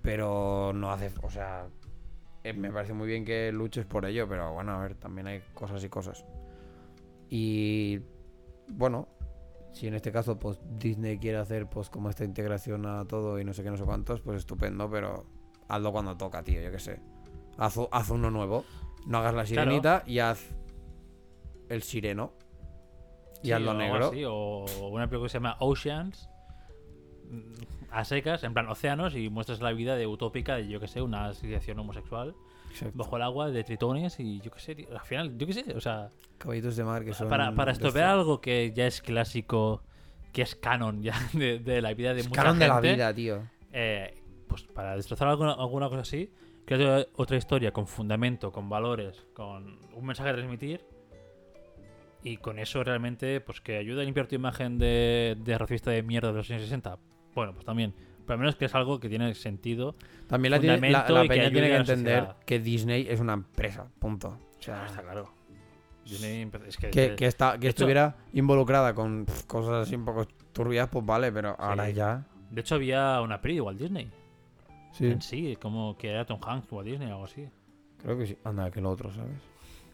Pero 0.01 0.73
no 0.75 0.93
hace, 0.93 1.11
o 1.23 1.31
sea, 1.31 1.67
eh, 2.45 2.53
me 2.53 2.71
parece 2.71 2.93
muy 2.93 3.09
bien 3.09 3.25
que 3.25 3.51
luches 3.51 3.85
por 3.85 4.07
ello, 4.07 4.29
pero 4.29 4.53
bueno, 4.53 4.73
a 4.73 4.83
ver, 4.83 4.95
también 4.95 5.27
hay 5.27 5.43
cosas 5.53 5.83
y 5.83 5.89
cosas. 5.89 6.25
Y 7.29 8.01
bueno, 8.69 9.09
si 9.73 9.89
en 9.89 9.95
este 9.95 10.13
caso 10.13 10.39
pues 10.39 10.61
Disney 10.79 11.19
quiere 11.19 11.39
hacer 11.39 11.67
pues 11.67 11.91
como 11.91 12.11
esta 12.11 12.23
integración 12.23 12.87
a 12.87 13.05
todo 13.07 13.41
y 13.41 13.45
no 13.45 13.53
sé 13.53 13.65
qué, 13.65 13.71
no 13.71 13.77
sé 13.77 13.85
cuántos, 13.85 14.21
pues 14.21 14.39
estupendo, 14.39 14.89
pero 14.89 15.27
hazlo 15.67 15.91
cuando 15.91 16.17
toca, 16.17 16.45
tío, 16.45 16.61
yo 16.61 16.71
qué 16.71 16.79
sé. 16.79 17.14
Haz, 17.59 17.79
haz 17.91 18.11
uno 18.11 18.31
nuevo. 18.31 18.65
No 19.07 19.19
hagas 19.19 19.35
la 19.35 19.45
Claro. 19.45 19.71
sirenita 19.71 20.03
y 20.07 20.19
haz 20.21 20.55
el 21.69 21.83
sireno. 21.83 22.33
Y 23.43 23.49
sí, 23.49 23.53
hazlo 23.53 23.73
o 23.73 23.75
negro. 23.75 24.07
así, 24.09 24.25
o 24.27 24.65
una 24.91 25.07
película 25.09 25.27
que 25.27 25.31
se 25.33 25.39
llama 25.39 25.57
Oceans. 25.61 26.29
mm, 27.31 27.53
A 27.91 28.05
secas, 28.05 28.43
en 28.45 28.55
plan 28.55 28.69
océanos, 28.69 29.15
y 29.15 29.29
muestras 29.29 29.61
la 29.61 29.73
vida 29.73 29.95
de 29.97 30.07
utópica 30.07 30.57
de, 30.57 30.67
yo 30.69 30.81
que 30.81 30.89
sé, 30.89 31.01
una 31.03 31.27
asociación 31.27 31.79
homosexual 31.79 32.35
Exacto. 32.71 32.97
bajo 32.99 33.17
el 33.17 33.23
agua 33.23 33.51
de 33.51 33.63
tritones 33.63 34.19
y 34.19 34.41
yo 34.41 34.51
que 34.51 34.59
sé, 34.61 34.75
tío, 34.75 34.89
al 34.91 35.01
final, 35.05 35.39
yo 35.39 35.47
que 35.47 35.53
sé, 35.53 35.65
o 35.77 35.81
sea, 35.81 36.11
Caballitos 36.39 36.75
de 36.77 36.83
mar 36.85 37.05
que 37.05 37.15
son. 37.15 37.29
para, 37.29 37.55
para 37.55 37.71
estropear 37.73 38.07
algo 38.09 38.41
que 38.41 38.73
ya 38.75 38.87
es 38.89 39.01
clásico, 39.01 39.83
que 40.33 40.43
es 40.43 40.57
canon 40.57 41.03
ya 41.03 41.15
de, 41.35 41.61
de 41.61 41.81
la 41.83 41.95
vida 41.95 42.15
de 42.15 42.21
Es 42.23 42.29
mucha 42.29 42.43
canon 42.43 42.59
de 42.59 42.67
la 42.69 42.75
gente, 42.75 42.93
vida, 42.95 43.15
tío. 43.15 43.43
eh, 43.73 44.15
pues 44.49 44.63
para 44.65 44.97
destrozar 44.97 45.29
alguna, 45.29 45.53
alguna 45.53 45.89
cosa 45.89 46.01
así, 46.01 46.33
creo 46.65 47.07
otra 47.17 47.37
historia 47.37 47.73
con 47.73 47.87
fundamento, 47.87 48.53
con 48.53 48.69
valores, 48.69 49.27
con 49.35 49.79
un 49.95 50.07
mensaje 50.07 50.31
a 50.31 50.33
transmitir 50.35 50.85
y 52.23 52.39
con 52.39 52.59
eso 52.59 52.83
realmente 52.83 53.41
pues 53.41 53.61
que 53.61 53.77
ayuda 53.77 54.03
a 54.03 54.05
limpiar 54.05 54.27
tu 54.27 54.35
imagen 54.35 54.79
de, 54.79 55.37
de 55.39 55.59
racista 55.59 55.91
de 55.91 56.03
mierda 56.03 56.29
de 56.33 56.39
los 56.39 56.51
años 56.51 56.63
60. 56.63 56.99
Bueno, 57.35 57.53
pues 57.53 57.65
también. 57.67 57.95
Pero 58.27 58.35
al 58.35 58.39
menos 58.41 58.57
que 58.57 58.65
es 58.65 58.75
algo 58.75 58.99
que 59.01 59.11
tiene 59.11 59.35
sentido. 59.35 59.97
También 60.27 60.53
la, 60.53 60.61
tiene, 60.61 60.91
la, 60.91 61.07
la 61.11 61.23
que 61.23 61.29
peña 61.29 61.43
ayude 61.43 61.53
tiene 61.53 61.69
que 61.69 61.77
entender 61.77 62.29
que 62.47 62.59
Disney 62.59 63.07
es 63.09 63.21
una 63.21 63.35
empresa, 63.35 63.91
punto. 63.99 64.39
O 64.59 64.63
sea, 64.63 64.87
está 64.87 65.03
claro. 65.03 65.31
Disney 66.07 66.51
es 66.67 66.77
que, 66.79 66.91
que, 66.91 67.15
que, 67.17 67.27
está, 67.27 67.53
que 67.59 67.69
hecho- 67.69 67.77
estuviera 67.85 68.17
involucrada 68.33 68.95
con 68.95 69.27
cosas 69.47 69.87
así 69.87 69.95
un 69.95 70.05
poco 70.07 70.27
turbias, 70.53 70.89
pues 70.89 71.05
vale, 71.05 71.31
pero 71.33 71.55
ahora 71.59 71.91
ya. 71.91 72.27
De 72.51 72.61
hecho, 72.63 72.77
había 72.77 73.21
una 73.21 73.41
peli 73.41 73.61
Walt 73.61 73.79
Disney. 73.79 74.11
Sí, 74.95 75.07
En 75.11 75.21
sí, 75.21 75.57
como 75.61 75.97
que 75.99 76.09
era 76.11 76.25
Tom 76.25 76.41
Hanks, 76.45 76.71
Walt 76.73 76.89
Disney 76.89 77.09
o 77.09 77.13
algo 77.13 77.25
así. 77.25 77.47
creo 77.99 78.17
que 78.19 78.27
sí. 78.27 78.39
Anda, 78.45 78.71
que 78.71 78.81
lo 78.81 78.91
otro, 78.91 79.13
¿sabes? 79.13 79.33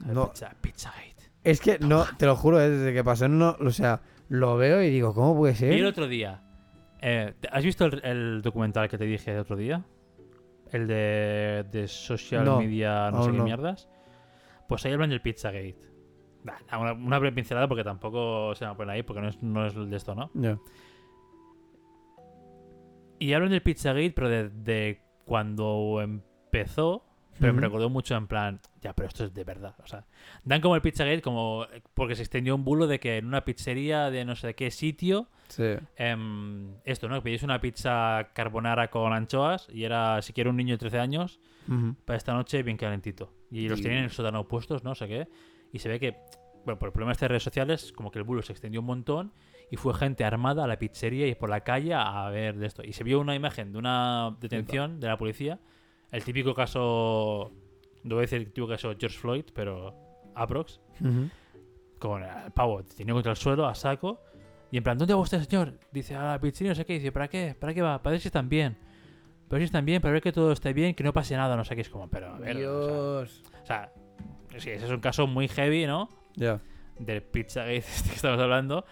No, 0.07 0.29
Pizza, 0.29 0.55
Pizzagate. 0.61 1.31
es 1.45 1.61
que 1.61 1.79
no, 1.79 2.05
te 2.17 2.27
lo 2.27 2.37
juro, 2.37 2.61
eh, 2.61 2.71
desde 2.71 2.93
que 2.95 3.03
pasó, 3.05 3.29
no, 3.29 3.57
o 3.61 3.71
sea, 3.71 4.01
lo 4.29 4.57
veo 4.57 4.83
y 4.83 4.91
digo, 4.91 5.13
¿cómo 5.15 5.37
puede 5.37 5.53
Y 5.53 5.65
el 5.73 5.79
ser? 5.79 5.85
otro 5.87 6.07
día. 6.09 6.43
eh, 7.01 7.35
¿Has 7.51 7.65
visto 7.65 7.85
el, 7.87 8.01
el 8.05 8.43
documental 8.43 8.89
que 8.89 8.97
te 8.99 9.05
dije 9.05 9.33
el 9.33 9.39
otro 9.41 9.57
día? 9.57 9.85
El 10.71 10.87
de, 10.87 11.67
de 11.71 11.89
social 11.89 12.45
No, 12.45 12.59
media, 12.59 13.11
no 13.11 13.25
sé 13.25 13.33
qué 13.33 13.39
no. 13.39 13.45
mierdas. 13.45 13.89
Pues 14.69 14.85
ahí 14.87 14.93
hablan 14.93 15.11
del 15.11 15.21
Pizzagate. 15.21 15.77
Nah, 16.45 16.79
Una, 16.79 16.93
una 16.93 17.19
breve 17.19 17.35
pincelada 17.35 17.67
porque 17.69 17.85
tampoco 17.85 18.55
se 18.55 18.67
me 18.67 18.75
ponen 18.75 18.91
ahí 18.95 19.03
porque 19.03 19.21
no 19.21 19.29
es, 19.29 19.43
no 19.43 19.67
es 19.67 19.75
de 19.75 19.97
esto, 19.97 20.15
¿no? 20.15 20.31
Ya. 20.35 20.59
Y 23.21 23.33
hablan 23.35 23.51
del 23.51 23.63
Pizzagate, 23.63 24.11
pero 24.11 24.29
de, 24.29 24.49
de 24.49 25.01
cuando 25.25 26.01
empezó. 26.03 27.05
Pero 27.39 27.55
me 27.55 27.63
recordó 27.63 27.89
mucho 27.89 28.15
en 28.17 28.27
plan, 28.27 28.61
ya, 28.83 28.93
pero 28.95 29.09
esto 29.09 29.25
es 29.25 29.33
de 29.33 29.45
verdad. 29.45 29.75
O 29.83 29.87
sea, 29.87 30.05
dan 30.45 30.61
como 30.61 30.75
el 30.77 30.83
Pizzagate 30.83 31.23
como 31.23 31.65
porque 31.95 32.15
se 32.15 32.21
extendió 32.21 32.55
un 32.55 32.65
bulo 32.67 32.87
de 32.87 33.01
que 33.01 33.17
en 33.17 33.25
una 33.25 33.47
pizzería 33.47 34.11
de 34.11 34.27
no 34.27 34.37
sé 34.37 34.55
qué 34.55 34.71
sitio 34.71 35.27
Sí. 35.49 35.65
Em, 35.97 36.75
esto, 36.85 37.09
¿no? 37.09 37.23
Pedís 37.23 37.43
una 37.43 37.59
pizza 37.61 38.29
carbonara 38.35 38.91
con 38.91 39.15
anchoas 39.15 39.69
y 39.73 39.85
era, 39.85 40.21
si 40.21 40.35
quiere 40.35 40.51
un 40.51 40.57
niño 40.57 40.75
de 40.75 40.79
13 40.79 40.99
años, 40.99 41.41
para 42.05 42.17
esta 42.19 42.35
noche 42.35 42.63
bien 42.63 42.77
calentito. 42.77 43.33
Y 43.51 43.69
los 43.71 43.79
Y- 43.79 43.83
tienen 43.83 43.99
en 44.01 44.05
el 44.05 44.11
sótano 44.11 44.47
puestos, 44.47 44.85
no 44.85 44.95
sé 44.95 45.09
qué. 45.09 45.29
Y 45.73 45.79
se 45.79 45.89
ve 45.89 45.99
que, 45.99 46.17
bueno, 46.67 46.79
por 46.79 46.89
el 46.89 46.93
problema 46.93 47.11
de 47.11 47.13
estas 47.15 47.29
redes 47.31 47.43
sociales, 47.43 47.91
como 47.93 48.11
que 48.11 48.19
el 48.19 48.25
bulo 48.25 48.43
se 48.43 48.53
extendió 48.53 48.81
un 48.81 48.87
montón 48.87 49.33
y 49.71 49.77
fue 49.77 49.95
gente 49.95 50.25
armada 50.25 50.65
a 50.65 50.67
la 50.67 50.79
pizzería 50.79 51.27
y 51.29 51.35
por 51.35 51.49
la 51.49 51.61
calle 51.61 51.95
a 51.95 52.29
ver 52.31 52.57
de 52.59 52.67
esto. 52.67 52.83
Y 52.85 52.93
se 52.93 53.05
vio 53.05 53.21
una 53.21 53.35
imagen 53.35 53.73
de 53.73 53.79
una 53.79 54.37
detención 54.41 54.99
de 55.01 55.07
la 55.09 55.17
policía. 55.17 55.59
El 56.11 56.25
típico 56.25 56.55
caso, 56.55 57.53
no 58.03 58.15
voy 58.17 58.23
a 58.23 58.23
decir 58.23 58.39
el 58.39 58.47
típico 58.47 58.67
caso 58.69 58.93
George 58.99 59.17
Floyd, 59.19 59.45
pero 59.55 59.95
aprox 60.35 60.81
Ujú. 61.01 61.29
con 61.99 62.23
el 62.25 62.51
pavo 62.53 62.83
tenido 62.83 63.15
contra 63.15 63.31
el 63.33 63.37
suelo 63.37 63.67
a 63.67 63.75
saco. 63.75 64.21
Y 64.73 64.77
en 64.77 64.83
plan, 64.85 64.99
¿dónde 64.99 65.15
va 65.15 65.21
usted, 65.21 65.43
señor? 65.43 65.79
Dice, 65.93 66.15
a 66.15 66.33
la 66.33 66.41
pizzería, 66.41 66.71
no 66.73 66.75
sé 66.77 66.85
qué. 66.85 66.95
Dice, 66.95 67.13
¿para 67.13 67.29
qué? 67.29 67.57
¿Para 67.59 67.75
qué 67.75 67.83
va? 67.83 68.03
Para 68.03 68.13
ver 68.13 68.21
si 68.21 68.29
están 68.29 68.49
bien. 68.49 68.77
Para 69.49 69.59
ver 69.59 69.63
si 69.63 69.65
están 69.67 69.85
bien, 69.85 70.01
para 70.01 70.13
ver 70.13 70.23
que 70.23 70.33
todo 70.33 70.53
esté 70.53 70.73
bien, 70.73 70.95
que 70.95 71.03
no 71.05 71.13
pase 71.13 71.37
nada, 71.37 71.57
no 71.57 71.65
sé 71.65 71.75
qué. 71.75 71.81
Es 71.83 71.89
como, 71.89 72.09
pero 72.09 72.35
a 72.35 72.39
ver. 72.39 72.57
O 72.57 72.59
Dios. 72.59 73.43
sea, 73.65 73.93
o 74.47 74.51
sea, 74.51 74.61
sí, 74.61 74.71
ese 74.71 74.85
es 74.87 74.91
un 74.93 75.01
caso 75.01 75.27
muy 75.27 75.49
heavy, 75.49 75.87
¿no? 75.87 76.09
Ya. 76.37 76.61
Del 76.99 77.23
Pizzagate 77.23 77.77
este 77.79 78.11
que 78.11 78.17
estamos 78.17 78.39
hablando. 78.41 78.85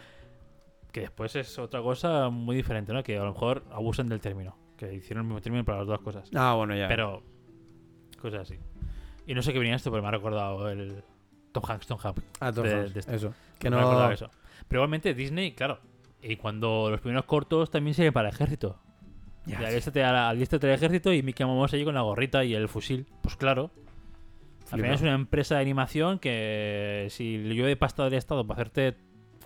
Que 0.92 1.00
después 1.02 1.36
es 1.36 1.58
otra 1.58 1.82
cosa 1.82 2.28
muy 2.30 2.56
diferente, 2.56 2.92
¿no? 2.92 3.02
Que 3.02 3.18
a 3.18 3.22
lo 3.24 3.32
mejor 3.32 3.64
abusan 3.70 4.08
del 4.08 4.20
término. 4.20 4.56
Que 4.76 4.94
hicieron 4.94 5.24
el 5.24 5.28
mismo 5.28 5.40
término 5.40 5.64
para 5.64 5.78
las 5.78 5.86
dos 5.86 6.00
cosas. 6.00 6.30
Ah, 6.34 6.54
bueno, 6.54 6.74
ya. 6.76 6.88
Pero, 6.88 7.22
cosas 8.20 8.40
así. 8.42 8.56
Y 9.26 9.34
no 9.34 9.42
sé 9.42 9.52
qué 9.52 9.58
venía 9.58 9.74
esto, 9.76 9.90
pero 9.90 10.02
me 10.02 10.08
ha 10.08 10.12
recordado 10.12 10.68
el 10.70 11.02
Tom 11.52 11.62
Hanks, 11.68 11.86
Tom 11.86 11.98
Hanks. 12.02 12.22
Ah, 12.40 12.52
Tom 12.52 12.64
de- 12.64 12.74
Hanks, 12.74 12.94
de 12.94 13.00
esto. 13.00 13.12
Eso. 13.12 13.34
Que 13.58 13.68
Me 13.70 13.76
ha 13.76 13.80
recordado 13.80 14.06
no. 14.08 14.12
eso. 14.14 14.30
Pero 14.66 14.80
igualmente 14.80 15.12
Disney, 15.14 15.52
claro. 15.52 15.80
Y 16.22 16.36
cuando 16.36 16.88
los 16.90 17.00
primeros 17.00 17.24
cortos 17.26 17.70
también 17.70 17.94
sirven 17.94 18.12
para 18.12 18.28
el 18.28 18.34
ejército. 18.34 18.78
Ya, 19.46 19.58
alístate 19.58 20.04
al 20.04 20.16
alístate 20.16 20.66
al 20.68 20.74
ejército 20.74 21.12
y 21.12 21.22
Mickey 21.22 21.46
Mouse 21.46 21.72
allí 21.74 21.84
con 21.84 21.94
la 21.94 22.02
gorrita 22.02 22.44
y 22.44 22.54
el 22.54 22.68
fusil. 22.68 23.06
Pues 23.22 23.36
claro. 23.36 23.70
Al 24.70 24.78
final 24.80 24.94
es 24.94 25.00
una 25.02 25.14
empresa 25.14 25.54
de 25.54 25.62
animación 25.62 26.18
que 26.18 27.06
si 27.10 27.38
le 27.38 27.54
llueve 27.54 27.76
pasta 27.76 28.04
del 28.04 28.14
Estado 28.14 28.46
para 28.46 28.60
hacerte 28.60 28.96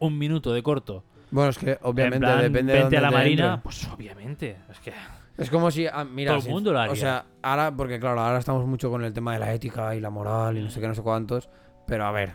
un 0.00 0.18
minuto 0.18 0.52
de 0.52 0.62
corto, 0.64 1.04
Bueno, 1.32 1.50
es 1.50 1.58
que 1.58 1.78
obviamente 1.82 2.16
en 2.16 2.20
plan, 2.32 2.42
depende 2.42 2.72
de 2.74 2.78
vente 2.78 2.82
dónde 2.82 2.98
a 2.98 3.00
la 3.00 3.08
te 3.08 3.14
marina, 3.14 3.46
entre. 3.54 3.62
pues 3.64 3.88
obviamente. 3.88 4.56
Es 4.70 4.78
que 4.78 4.92
Es 5.38 5.50
como 5.50 5.70
si, 5.72 5.86
ah, 5.86 6.04
mira, 6.04 6.32
Todo 6.36 6.46
el 6.46 6.52
mundo 6.52 6.72
lo 6.72 6.78
haría. 6.78 6.92
O 6.92 6.96
sea, 6.96 7.24
ahora, 7.42 7.74
porque 7.74 7.98
claro, 7.98 8.20
ahora 8.20 8.38
estamos 8.38 8.64
mucho 8.66 8.90
con 8.90 9.02
el 9.02 9.12
tema 9.12 9.32
de 9.32 9.38
la 9.40 9.52
ética 9.52 9.94
y 9.96 10.00
la 10.00 10.10
moral 10.10 10.56
y 10.58 10.62
no 10.62 10.70
sé 10.70 10.80
qué, 10.80 10.86
no 10.88 10.94
sé 10.94 11.02
cuántos. 11.02 11.48
Pero 11.86 12.04
a 12.04 12.12
ver, 12.12 12.34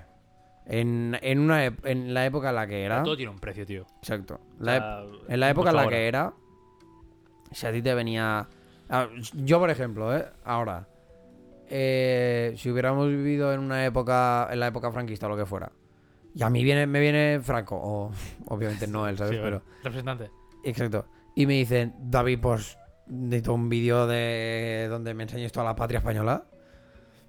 en, 0.66 1.18
en, 1.22 1.40
una, 1.40 1.66
ep- 1.68 1.86
en 1.86 2.14
la 2.14 2.26
época 2.26 2.50
en 2.50 2.56
la 2.56 2.68
que 2.68 2.84
era. 2.84 3.04
todo 3.04 3.16
tiene 3.16 3.32
un 3.32 3.40
precio, 3.40 3.66
tío. 3.66 3.86
Exacto. 4.00 4.42
O 4.60 4.64
La 4.64 4.78
ep- 4.78 4.82
sea, 4.82 5.34
en 5.34 5.40
la 5.40 5.50
época 5.52 5.70
en 5.70 5.76
la 5.76 5.88
que 5.88 6.08
era. 6.08 6.34
Si 7.52 7.66
a 7.68 7.72
ti 7.72 7.82
te 7.82 7.94
venía. 7.94 8.48
ah, 8.90 9.08
Yo, 9.34 9.60
por 9.60 9.70
ejemplo, 9.70 10.16
¿eh? 10.18 10.26
Ahora. 10.44 10.88
eh, 11.70 12.54
si 12.58 12.72
hubiéramos 12.72 13.08
vivido 13.10 13.54
en 13.54 13.60
una 13.60 13.86
época, 13.86 14.48
en 14.52 14.60
la 14.60 14.68
época 14.68 14.92
franquista 14.92 15.28
o 15.28 15.30
lo 15.30 15.38
que 15.38 15.46
fuera, 15.46 15.72
y 16.36 16.44
a 16.44 16.50
mí 16.50 16.64
viene, 16.64 16.86
me 16.88 17.00
viene 17.00 17.40
Franco, 17.42 17.76
o 17.82 18.12
obviamente 18.48 18.88
no 18.88 19.08
él, 19.08 19.18
¿sabes? 19.18 19.34
Sí, 19.34 19.40
Pero, 19.42 19.62
representante. 19.84 20.30
exacto. 20.64 21.06
Y 21.36 21.46
me 21.46 21.54
dicen, 21.54 21.94
David, 22.00 22.40
pues 22.42 22.78
necesito 23.08 23.54
un 23.54 23.70
vídeo 23.70 24.06
de 24.08 24.88
donde 24.90 25.14
me 25.14 25.24
enseñes 25.24 25.52
toda 25.52 25.66
la 25.66 25.76
patria 25.76 26.00
española 26.00 26.46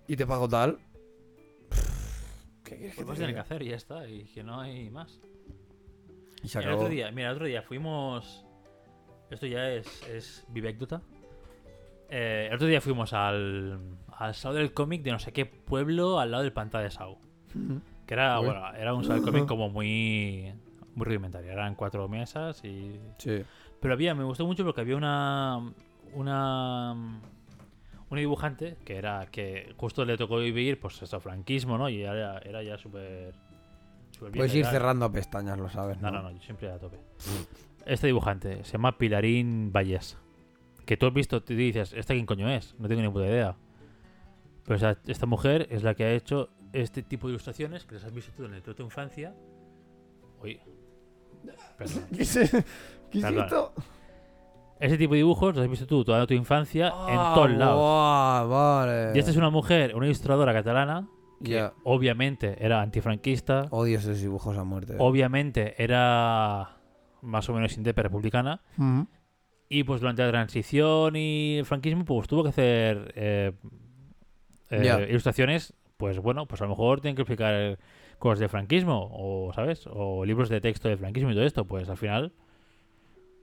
y 0.07 0.17
te 0.17 0.27
pago 0.27 0.49
tal. 0.49 0.79
¿Qué 2.65 2.77
quieres 2.77 2.97
que 2.97 3.05
Pues 3.05 3.19
te 3.19 3.25
tiene 3.25 3.35
que 3.35 3.41
hacer 3.41 3.63
y 3.63 3.69
ya 3.71 3.77
está, 3.77 4.07
y 4.09 4.25
que 4.27 4.43
no 4.43 4.61
hay 4.61 4.91
más. 4.91 5.21
Y 6.43 6.49
se 6.49 6.59
El 6.59 6.65
acabó. 6.65 6.81
otro 6.83 6.91
día, 6.91 7.11
mira, 7.11 7.29
el 7.31 7.35
otro 7.35 7.47
día 7.47 7.63
fuimos. 7.63 8.45
Esto 9.31 9.47
ya 9.47 9.71
es, 9.71 10.03
es 10.09 10.45
vivécdota. 10.49 11.03
Eh, 12.11 12.47
el 12.49 12.55
otro 12.55 12.67
día 12.67 12.81
fuimos 12.81 13.13
al, 13.13 13.79
al 14.09 14.35
salón 14.35 14.57
del 14.59 14.73
cómic 14.73 15.03
de 15.03 15.13
no 15.13 15.19
sé 15.19 15.33
qué 15.33 15.45
pueblo 15.45 16.19
al 16.19 16.31
lado 16.31 16.43
del 16.43 16.53
pantalla 16.53 16.85
de 16.85 16.91
Sau. 16.91 17.19
Ujú. 17.55 17.81
Que 18.09 18.15
era, 18.15 18.39
bueno, 18.39 18.75
era 18.75 18.95
un 18.95 19.05
cómic 19.21 19.45
como 19.47 19.69
muy, 19.69 20.51
muy 20.95 21.05
rudimentario. 21.05 21.53
Eran 21.53 21.75
cuatro 21.75 22.09
mesas 22.09 22.65
y. 22.65 22.99
Sí. 23.19 23.45
Pero 23.81 23.93
había, 23.93 24.15
me 24.15 24.25
gustó 24.25 24.47
mucho 24.47 24.65
porque 24.65 24.81
había 24.81 24.97
una. 24.97 25.75
Una. 26.15 27.21
Una 28.09 28.21
dibujante 28.21 28.79
que 28.87 28.97
era. 28.97 29.27
que 29.27 29.75
justo 29.77 30.07
le 30.07 30.17
tocó 30.17 30.39
vivir, 30.39 30.81
pues 30.81 31.03
eso, 31.03 31.21
franquismo, 31.21 31.77
¿no? 31.77 31.91
Y 31.91 32.01
era, 32.01 32.39
era 32.39 32.63
ya 32.63 32.79
súper. 32.79 33.35
Puedes 34.19 34.53
de 34.53 34.59
ir 34.59 34.65
tal. 34.65 34.73
cerrando 34.73 35.13
pestañas, 35.13 35.59
lo 35.59 35.69
sabes. 35.69 36.01
No, 36.01 36.11
no, 36.11 36.23
no, 36.23 36.31
yo 36.31 36.41
siempre 36.41 36.71
a 36.73 36.79
tope. 36.79 36.97
Este 37.85 38.07
dibujante 38.07 38.65
se 38.65 38.73
llama 38.73 38.97
Pilarín 38.97 39.71
Valles. 39.71 40.17
Que 40.87 40.97
tú 40.97 41.05
has 41.05 41.13
visto, 41.13 41.43
te 41.43 41.55
dices, 41.55 41.93
¿esta 41.93 42.15
quién 42.15 42.25
coño 42.25 42.49
es? 42.49 42.75
No 42.79 42.89
tengo 42.89 43.03
ni 43.03 43.09
puta 43.11 43.27
idea. 43.27 43.55
Pero 44.65 44.77
o 44.77 44.79
sea, 44.79 44.97
esta 45.07 45.27
mujer 45.27 45.69
es 45.71 45.83
la 45.83 45.95
que 45.95 46.05
ha 46.05 46.13
hecho 46.13 46.49
este 46.73 47.03
tipo 47.03 47.27
de 47.27 47.33
ilustraciones 47.33 47.85
que 47.85 47.95
las 47.95 48.05
has 48.05 48.13
visto 48.13 48.33
tú 48.37 48.45
en 48.45 48.55
el 48.55 48.63
tu 48.63 48.83
infancia. 48.83 49.35
Uy. 50.43 50.61
Perdón. 51.77 52.05
¿Qué. 53.11 53.21
Ese 54.81 54.97
tipo 54.97 55.15
de 55.15 55.19
dibujos 55.19 55.55
los 55.57 55.65
has 55.65 55.71
visto 55.71 55.87
tú 55.87 56.05
toda 56.05 56.25
tu 56.27 56.35
infancia 56.35 56.89
en 57.09 57.19
Ah, 57.19 57.33
todos 57.35 57.51
lados. 57.51 57.77
buah, 57.81 58.43
vale. 58.47 59.13
Y 59.15 59.19
esta 59.19 59.31
es 59.33 59.37
una 59.37 59.51
mujer, 59.51 59.95
una 59.97 60.07
ilustradora 60.07 60.53
catalana, 60.53 61.09
que 61.43 61.69
obviamente 61.85 62.57
era 62.65 62.81
antifranquista, 62.81 63.67
Odio 63.71 63.99
esos 63.99 64.21
dibujos 64.21 64.57
a 64.57 64.63
muerte. 64.65 64.95
obviamente 64.99 65.75
era 65.83 66.77
más 67.23 67.49
o 67.49 67.55
menos 67.55 67.77
indepe 67.77 68.03
republicana. 68.05 68.61
Y 69.69 69.83
pues 69.85 70.01
durante 70.01 70.23
la 70.23 70.31
transición 70.31 71.17
y 71.17 71.59
el 71.59 71.67
franquismo, 71.67 72.05
pues 72.05 72.29
tuvo 72.29 72.45
que 72.45 72.49
hacer 72.51 73.13
eh, 73.17 73.53
eh, 74.71 75.07
ilustraciones. 75.11 75.75
Pues 75.99 76.21
bueno, 76.21 76.47
pues 76.47 76.61
a 76.63 76.65
lo 76.65 76.71
mejor 76.71 77.01
tienen 77.01 77.17
que 77.17 77.23
explicar 77.23 77.77
cosas 78.21 78.39
de 78.39 78.49
franquismo, 78.49 79.11
o 79.13 79.53
¿sabes? 79.53 79.85
O 79.91 80.25
libros 80.25 80.49
de 80.49 80.61
texto 80.61 80.89
de 80.89 80.97
franquismo 80.97 81.33
y 81.33 81.35
todo 81.35 81.45
esto. 81.45 81.65
Pues 81.65 81.89
al 81.89 81.97
final 81.97 82.33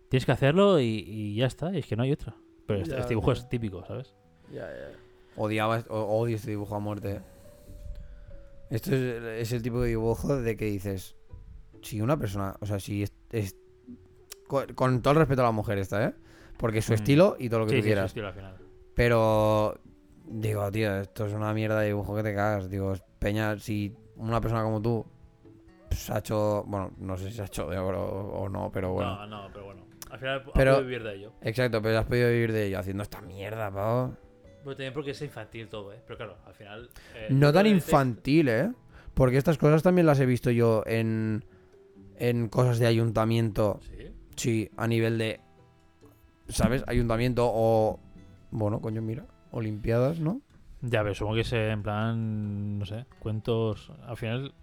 tienes 0.10 0.26
que 0.26 0.32
hacerlo 0.32 0.80
y, 0.80 1.04
y 1.06 1.36
ya 1.36 1.48
está. 1.48 1.74
Y 1.76 1.80
es 1.80 1.86
que 1.86 1.98
no 1.98 2.04
hay 2.04 2.14
otra. 2.14 2.34
Pero 2.66 2.80
este, 2.80 2.94
Ya, 2.96 3.02
este 3.02 3.10
dibujo 3.10 3.34
es 3.34 3.50
típico, 3.50 3.86
¿sabes? 3.86 4.16
Odiaba, 5.36 5.80
est- 5.80 5.92
o- 5.92 6.06
odio 6.18 6.38
este 6.38 6.52
dibujo 6.52 6.76
a 6.76 6.80
muerte. 6.80 7.20
Esto 8.70 8.96
es, 8.96 9.22
es 9.22 9.52
el 9.52 9.62
tipo 9.62 9.82
de 9.82 9.90
dibujo 9.90 10.38
de 10.42 10.56
que 10.56 10.66
dices, 10.66 11.18
si 11.82 12.00
una 12.00 12.18
persona, 12.18 12.56
o 12.62 12.66
sea, 12.66 12.80
si 12.80 13.04
es, 13.04 13.14
es- 13.32 13.58
con, 14.48 14.68
con 14.76 15.02
todo 15.02 15.12
el 15.12 15.20
respeto 15.20 15.42
a 15.42 15.46
la 15.46 15.52
mujer 15.52 15.78
esta, 15.78 16.06
¿eh? 16.06 16.14
Porque 16.58 16.82
su 16.82 16.94
Mm. 16.94 16.96
estilo 16.96 17.36
y 17.38 17.50
todo 17.50 17.60
lo 17.60 17.66
que 17.66 17.72
Sí, 17.74 17.82
tú 17.82 17.88
sí, 17.90 17.94
su 18.00 18.06
estilo 18.06 18.28
al 18.28 18.34
final. 18.34 18.56
Pero 18.96 19.78
digo, 20.28 20.70
tío, 20.72 20.98
esto 20.98 21.26
es 21.26 21.34
una 21.34 21.54
mierda 21.54 21.80
de 21.82 21.88
dibujo 21.88 22.16
que 22.16 22.24
te 22.24 22.34
cagas. 22.36 22.70
Digo, 22.70 22.94
Peña, 23.20 23.58
si 23.60 23.96
una 24.18 24.40
persona 24.42 24.64
como 24.64 24.82
tú 24.82 25.06
se 25.92 26.14
ha 26.14 26.20
hecho, 26.20 26.64
bueno, 26.68 26.92
no 26.98 27.18
sé 27.18 27.30
si 27.30 27.36
se 27.36 27.42
ha 27.42 27.46
hecho 27.46 27.70
de 27.70 27.78
oro 27.78 28.04
o 28.06 28.50
no, 28.50 28.72
pero 28.72 28.94
bueno. 28.94 29.16
No, 29.26 29.28
no, 29.28 29.50
pero 29.54 29.66
bueno. 29.66 29.86
Al 30.12 30.20
final 30.20 30.40
ha 30.46 30.54
Pero- 30.54 30.72
podido 30.74 30.84
vivir 30.88 31.04
de 31.04 31.16
ello. 31.16 31.34
Exacto, 31.42 31.82
pero 31.82 32.00
has 32.00 32.06
podido 32.06 32.30
vivir 32.30 32.52
de 32.52 32.68
ello 32.68 32.80
haciendo 32.80 33.04
esta 33.04 33.22
mierda, 33.22 33.72
pavo. 33.72 34.16
Pero 34.64 34.76
también 34.76 34.94
porque 34.94 35.12
es 35.12 35.22
infantil 35.22 35.68
todo, 35.68 35.94
¿eh? 35.94 36.00
Pero 36.06 36.18
claro, 36.18 36.38
al 36.46 36.54
final... 36.54 36.90
eh, 37.16 37.28
No 37.30 37.52
tan 37.54 37.68
infantil, 37.68 38.50
¿eh? 38.50 38.72
Porque 39.14 39.38
estas 39.38 39.58
cosas 39.58 39.84
también 39.84 40.06
las 40.08 40.20
he 40.20 40.26
visto 40.26 40.50
yo 40.52 40.84
en, 40.86 41.46
en 42.18 42.50
cosas 42.50 42.80
de 42.80 42.88
ayuntamiento. 42.88 43.80
Sí. 43.82 44.12
Sí, 44.36 44.70
a 44.76 44.88
nivel 44.88 45.18
de, 45.18 45.40
¿sabes? 46.50 46.84
Ayuntamiento 46.88 47.50
o, 47.52 48.00
bueno, 48.52 48.82
coño, 48.82 49.02
mira, 49.02 49.26
Olimpiadas, 49.52 50.20
¿no? 50.20 50.42
Ya, 50.82 51.02
pero 51.02 51.16
supongo 51.16 51.36
que 51.36 51.42
es 51.42 51.54
en 51.54 51.82
plan, 51.82 52.80
no 52.80 52.86
sé, 52.86 53.06
cuentos... 53.20 53.92
Al 54.06 54.18
final 54.18 54.54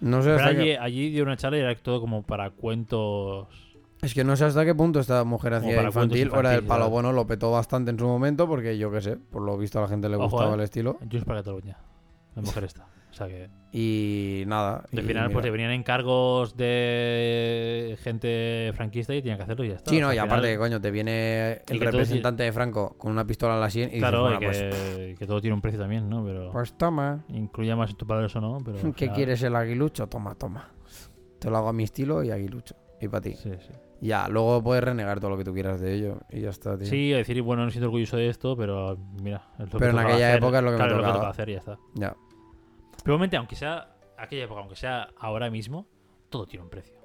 No 0.00 0.22
sé 0.22 0.32
hasta 0.32 0.46
allí, 0.46 0.72
allí 0.72 1.10
dio 1.10 1.22
una 1.22 1.36
charla 1.36 1.58
y 1.58 1.60
era 1.62 1.74
todo 1.76 2.00
como 2.00 2.22
para 2.22 2.50
cuentos. 2.50 3.48
es 4.02 4.14
que 4.14 4.24
no 4.24 4.36
sé 4.36 4.44
hasta 4.44 4.64
qué 4.64 4.74
punto 4.74 5.00
esta 5.00 5.24
mujer 5.24 5.54
hacía 5.54 5.82
infantil. 5.82 6.30
Hora 6.30 6.50
del 6.50 6.58
infantiles, 6.60 6.68
palo, 6.68 6.90
bueno, 6.90 7.12
lo 7.12 7.26
petó 7.26 7.50
bastante 7.50 7.90
en 7.90 7.98
su 7.98 8.06
momento 8.06 8.46
porque 8.46 8.78
yo 8.78 8.90
qué 8.90 9.00
sé, 9.00 9.16
por 9.16 9.42
lo 9.42 9.56
visto 9.56 9.78
a 9.78 9.82
la 9.82 9.88
gente 9.88 10.08
le 10.08 10.16
Ojo, 10.16 10.28
gustaba 10.28 10.52
eh. 10.52 10.54
el 10.54 10.60
estilo. 10.60 10.98
Junts 11.00 11.24
para 11.24 11.40
Cataluña. 11.40 11.78
La 12.34 12.42
mujer 12.42 12.64
esta. 12.64 12.86
O 13.16 13.18
sea 13.18 13.28
que. 13.28 13.48
Y 13.72 14.44
nada. 14.46 14.84
Al 14.94 15.02
final, 15.02 15.30
pues 15.30 15.42
le 15.42 15.50
venían 15.50 15.70
encargos 15.70 16.54
de 16.56 17.96
gente 18.02 18.72
franquista 18.74 19.14
y 19.14 19.22
tenían 19.22 19.38
que 19.38 19.44
hacerlo 19.44 19.64
y 19.64 19.68
ya 19.68 19.76
está. 19.76 19.90
Sí, 19.90 19.96
O 19.98 20.00
no, 20.02 20.06
sea, 20.08 20.16
y 20.16 20.18
aparte, 20.18 20.48
final- 20.48 20.58
coño, 20.58 20.80
te 20.82 20.90
viene 20.90 21.52
el 21.66 21.78
todo 21.78 21.90
representante 21.90 22.42
de 22.42 22.52
Franco 22.52 22.94
con 22.98 23.12
una 23.12 23.26
pistola 23.26 23.54
en 23.54 23.60
la 23.60 23.70
sien 23.70 23.84
y 23.88 23.94
dices, 23.94 24.00
Claro, 24.02 24.20
bueno, 24.22 24.36
y 24.36 24.40
que, 24.40 24.46
pues, 24.46 25.18
que 25.18 25.26
todo 25.26 25.40
tiene 25.40 25.54
un 25.54 25.62
precio 25.62 25.80
también, 25.80 26.08
¿no? 26.10 26.24
Pero. 26.24 26.50
pues 26.52 26.76
toma. 26.76 27.24
incluya 27.28 27.74
más 27.74 27.90
en 27.90 27.96
tu 27.96 28.06
padre 28.06 28.26
o 28.34 28.40
no, 28.40 28.58
pero. 28.64 28.92
¿Qué 28.96 29.10
quieres 29.10 29.42
el 29.42 29.56
aguilucho? 29.56 30.06
Toma, 30.08 30.34
toma. 30.34 30.70
Te 31.38 31.48
lo 31.50 31.56
hago 31.56 31.68
a 31.68 31.72
mi 31.72 31.84
estilo 31.84 32.22
y 32.22 32.30
aguilucho. 32.30 32.74
Y 33.00 33.08
para 33.08 33.22
ti. 33.22 33.32
Sí, 33.34 33.50
sí. 33.58 33.72
Ya, 34.02 34.28
luego 34.28 34.62
puedes 34.62 34.84
renegar 34.84 35.20
todo 35.20 35.30
lo 35.30 35.38
que 35.38 35.44
tú 35.44 35.54
quieras 35.54 35.80
de 35.80 35.94
ello. 35.94 36.18
Y 36.30 36.40
ya 36.42 36.50
está, 36.50 36.76
tío. 36.76 36.86
Sí, 36.86 37.10
decir, 37.10 37.40
bueno, 37.40 37.64
no 37.64 37.70
siento 37.70 37.86
orgulloso 37.86 38.18
de 38.18 38.28
esto, 38.28 38.54
pero 38.56 38.98
mira. 39.22 39.42
es 39.54 39.60
lo 39.60 39.64
que 39.66 39.78
Pero 39.78 39.86
en 39.90 39.96
tocaba 39.96 40.10
aquella 40.10 40.28
hacer. 40.28 40.38
época 40.38 40.58
es 40.58 40.64
lo 40.64 40.70
que 40.72 40.76
me 40.76 40.84
es 40.84 40.90
lo 40.90 40.96
que 40.96 41.00
tocaba. 41.00 41.14
tocaba 41.14 41.30
hacer 41.30 41.48
y 41.48 41.52
ya 41.52 41.58
está. 41.58 41.78
Ya. 41.94 42.14
Pero 43.06 43.14
igualmente, 43.14 43.36
aunque 43.36 43.54
sea 43.54 43.94
aquella 44.18 44.46
época, 44.46 44.58
aunque 44.62 44.74
sea 44.74 45.10
ahora 45.20 45.48
mismo, 45.48 45.86
todo 46.28 46.44
tiene 46.44 46.64
un 46.64 46.70
precio. 46.70 46.96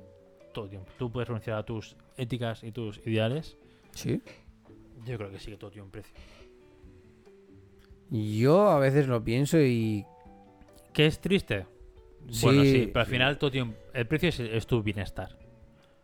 Todo 0.52 0.68
tiene 0.68 0.84
un- 0.84 0.90
Tú 0.98 1.12
puedes 1.12 1.28
renunciar 1.28 1.60
a 1.60 1.64
tus 1.64 1.96
éticas 2.18 2.64
y 2.64 2.72
tus 2.72 2.98
ideales. 3.06 3.56
Sí. 3.92 4.20
Yo 5.06 5.16
creo 5.20 5.30
que 5.30 5.38
sí 5.38 5.52
que 5.52 5.58
todo 5.58 5.70
tiene 5.70 5.86
un 5.86 5.92
precio. 5.92 6.12
Yo 8.10 8.70
a 8.70 8.80
veces 8.80 9.08
lo 9.08 9.24
pienso 9.24 9.60
y. 9.60 10.04
¿Qué 10.92 11.06
es 11.06 11.20
triste? 11.22 11.68
Sí, 12.32 12.46
bueno, 12.46 12.64
sí, 12.64 12.90
pero 12.92 13.02
al 13.02 13.06
final 13.06 13.38
todo 13.38 13.52
tiene 13.52 13.70
un- 13.70 13.76
el 13.94 14.08
precio 14.08 14.30
es, 14.30 14.40
es 14.40 14.66
tu 14.66 14.82
bienestar. 14.82 15.38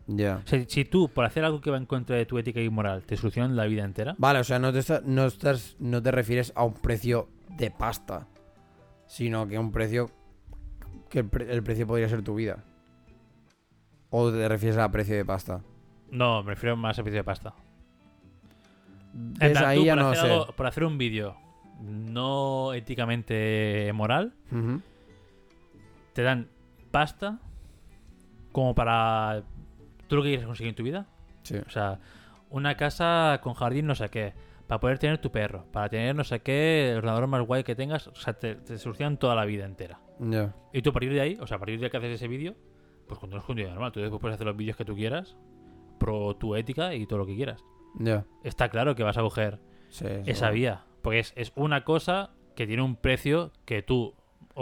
Ya. 0.06 0.42
O 0.46 0.48
sea, 0.48 0.64
si 0.68 0.86
tú, 0.86 1.10
por 1.10 1.26
hacer 1.26 1.44
algo 1.44 1.60
que 1.60 1.72
va 1.72 1.78
en 1.78 1.88
contra 1.88 2.16
de 2.16 2.26
tu 2.28 2.38
ética 2.38 2.62
y 2.62 2.70
moral, 2.70 3.04
te 3.04 3.18
solucionan 3.18 3.56
la 3.56 3.66
vida 3.66 3.84
entera, 3.84 4.16
Vale, 4.20 4.40
o 4.40 4.44
sea, 4.44 4.58
no 4.60 4.72
te, 4.72 4.80
está- 4.80 5.02
no, 5.04 5.26
estás, 5.26 5.76
no 5.80 6.02
te 6.04 6.12
refieres 6.12 6.54
a 6.56 6.64
un 6.64 6.76
precio 6.76 7.30
de 7.58 7.72
pasta, 7.72 8.28
sino 9.08 9.48
que 9.48 9.56
a 9.56 9.60
un 9.60 9.72
precio 9.72 10.10
que 11.10 11.20
el, 11.20 11.26
pre- 11.30 11.52
el 11.52 11.64
precio 11.64 11.88
podría 11.88 12.10
ser 12.10 12.22
tu 12.24 12.36
vida. 12.36 12.64
O 14.10 14.32
te 14.32 14.48
refieres 14.48 14.78
a 14.78 14.90
precio 14.92 15.16
de 15.16 15.26
pasta. 15.26 15.62
no, 16.12 16.44
me 16.44 16.52
refiero 16.54 16.76
más 16.78 16.98
a 17.00 17.04
precio 17.04 17.20
de 17.20 17.24
pasta. 17.24 17.54
Ahí 19.66 19.84
ya 19.86 19.96
por, 19.96 20.04
no 20.04 20.10
hacer 20.10 20.26
sé. 20.26 20.32
algo- 20.34 20.46
por 20.54 20.68
hacer 20.68 20.84
un 20.84 20.98
vídeo 20.98 21.36
no 21.82 22.74
éticamente 22.74 23.92
moral, 23.94 24.34
te 26.14 26.24
dan 26.24 26.48
pasta 26.92 27.40
como 28.52 28.74
para 28.74 29.44
tú 30.08 30.16
lo 30.16 30.24
que 30.24 30.30
quieres 30.30 30.46
conseguir 30.48 30.70
en 30.70 30.76
tu 30.76 30.84
vida. 30.84 31.06
Sí. 31.44 31.58
O 31.66 31.70
sea, 31.70 32.00
una 32.50 32.76
casa 32.78 33.40
con 33.44 33.54
jardín 33.54 33.86
no 33.86 33.94
sé 33.96 34.10
qué, 34.10 34.34
para 34.68 34.80
poder 34.80 35.00
tener 35.00 35.18
tu 35.20 35.32
perro, 35.32 35.66
para 35.72 35.90
tener 35.90 36.16
no 36.16 36.24
sé 36.24 36.42
qué, 36.42 36.92
el 36.92 36.98
ordenador 36.98 37.28
más 37.28 37.46
guay 37.46 37.64
que 37.64 37.76
tengas, 37.76 38.08
o 38.08 38.16
sea, 38.16 38.34
te, 38.34 38.56
te 38.56 38.78
solucionan 38.78 39.18
toda 39.18 39.36
la 39.36 39.46
vida 39.46 39.66
entera. 39.66 40.02
Ya. 40.20 40.54
Y 40.74 40.82
tú 40.82 40.90
a 40.90 40.94
partir 40.94 41.14
de 41.14 41.22
ahí, 41.22 41.38
o 41.40 41.48
sea, 41.48 41.58
a 41.58 41.60
partir 41.60 41.80
de 41.80 41.90
que 41.90 41.98
haces 41.98 42.12
ese 42.12 42.28
vídeo, 42.28 42.56
pues 43.08 43.20
continúas 43.20 43.46
con 43.46 43.56
tu 43.56 43.62
vida 43.62 43.72
normal. 43.72 43.92
Tú 43.92 44.02
después 44.02 44.20
puedes 44.20 44.36
hacer 44.36 44.48
los 44.48 44.58
vídeos 44.58 44.76
que 44.76 44.86
tú 44.86 44.96
quieras, 44.96 45.38
pro 45.98 46.36
tu 46.36 46.56
ética 46.56 46.94
y 46.94 47.08
todo 47.08 47.20
lo 47.20 47.26
que 47.26 47.36
quieras. 47.36 47.64
Ya. 47.96 48.26
Está 48.44 48.70
claro 48.70 48.96
que 48.96 49.04
vas 49.04 49.18
a 49.18 49.22
coger 49.22 49.60
Sí, 49.90 50.06
esa 50.26 50.50
vía, 50.52 50.86
porque 51.02 51.20
es, 51.20 51.34
es 51.38 51.54
una 51.56 51.86
cosa 51.86 52.32
que 52.56 52.68
tiene 52.68 52.84
un 52.84 52.98
precio 52.98 53.54
que 53.66 53.82
tú, 53.82 54.16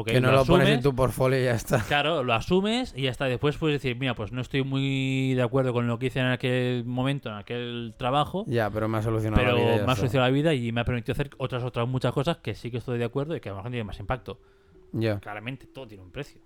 Que 0.04 0.20
no 0.20 0.32
lo, 0.32 0.44
pones 0.46 0.68
en 0.70 0.82
tu 0.82 0.94
portfolio 0.94 1.40
y 1.40 1.44
ya 1.46 1.54
está. 1.54 1.80
Claro, 1.88 2.24
lo 2.24 2.34
asumes 2.34 2.94
y 2.98 3.04
ya 3.04 3.12
está. 3.12 3.26
Después 3.26 3.56
puedes 3.58 3.82
decir, 3.82 3.96
mira, 3.98 4.14
pues 4.16 4.32
no 4.32 4.42
estoy 4.42 4.64
muy 4.64 5.34
de 5.36 5.42
acuerdo 5.42 5.72
con 5.72 5.88
lo 5.88 5.98
que 6.00 6.08
hice 6.08 6.20
en 6.20 6.26
aquel 6.28 6.84
momento, 6.86 7.30
en 7.30 7.36
aquel 7.36 7.94
trabajo, 7.98 8.44
Ya, 8.48 8.70
pero 8.70 8.88
me 8.90 8.98
ha 8.98 9.02
solucionado 9.02 9.42
pero 9.44 9.56
la 9.58 9.64
vida. 9.64 9.78
ya 9.78 9.86
me 9.86 9.92
ha 9.92 9.96
solucionado 9.96 10.30
la 10.30 10.34
vida 10.36 10.54
y 10.54 10.72
me 10.72 10.82
ha 10.82 10.86
permitido 10.86 11.14
hacer 11.14 11.30
otras 11.38 11.64
otras 11.64 11.88
muchas 11.88 12.12
cosas 12.14 12.38
que 12.38 12.56
sí 12.56 12.72
que 12.72 12.78
estoy 12.80 12.98
de 12.98 13.06
acuerdo 13.06 13.36
y 13.36 13.40
que 13.40 13.50
a 13.50 13.52
lo 13.54 13.58
mejor 13.58 13.72
tienen 13.72 13.88
más 13.88 14.00
impacto. 14.00 14.40
Ya. 14.92 15.20
Claramente 15.20 15.68
todo 15.68 15.88
tiene 15.88 16.04
un 16.04 16.12
precio. 16.12 16.42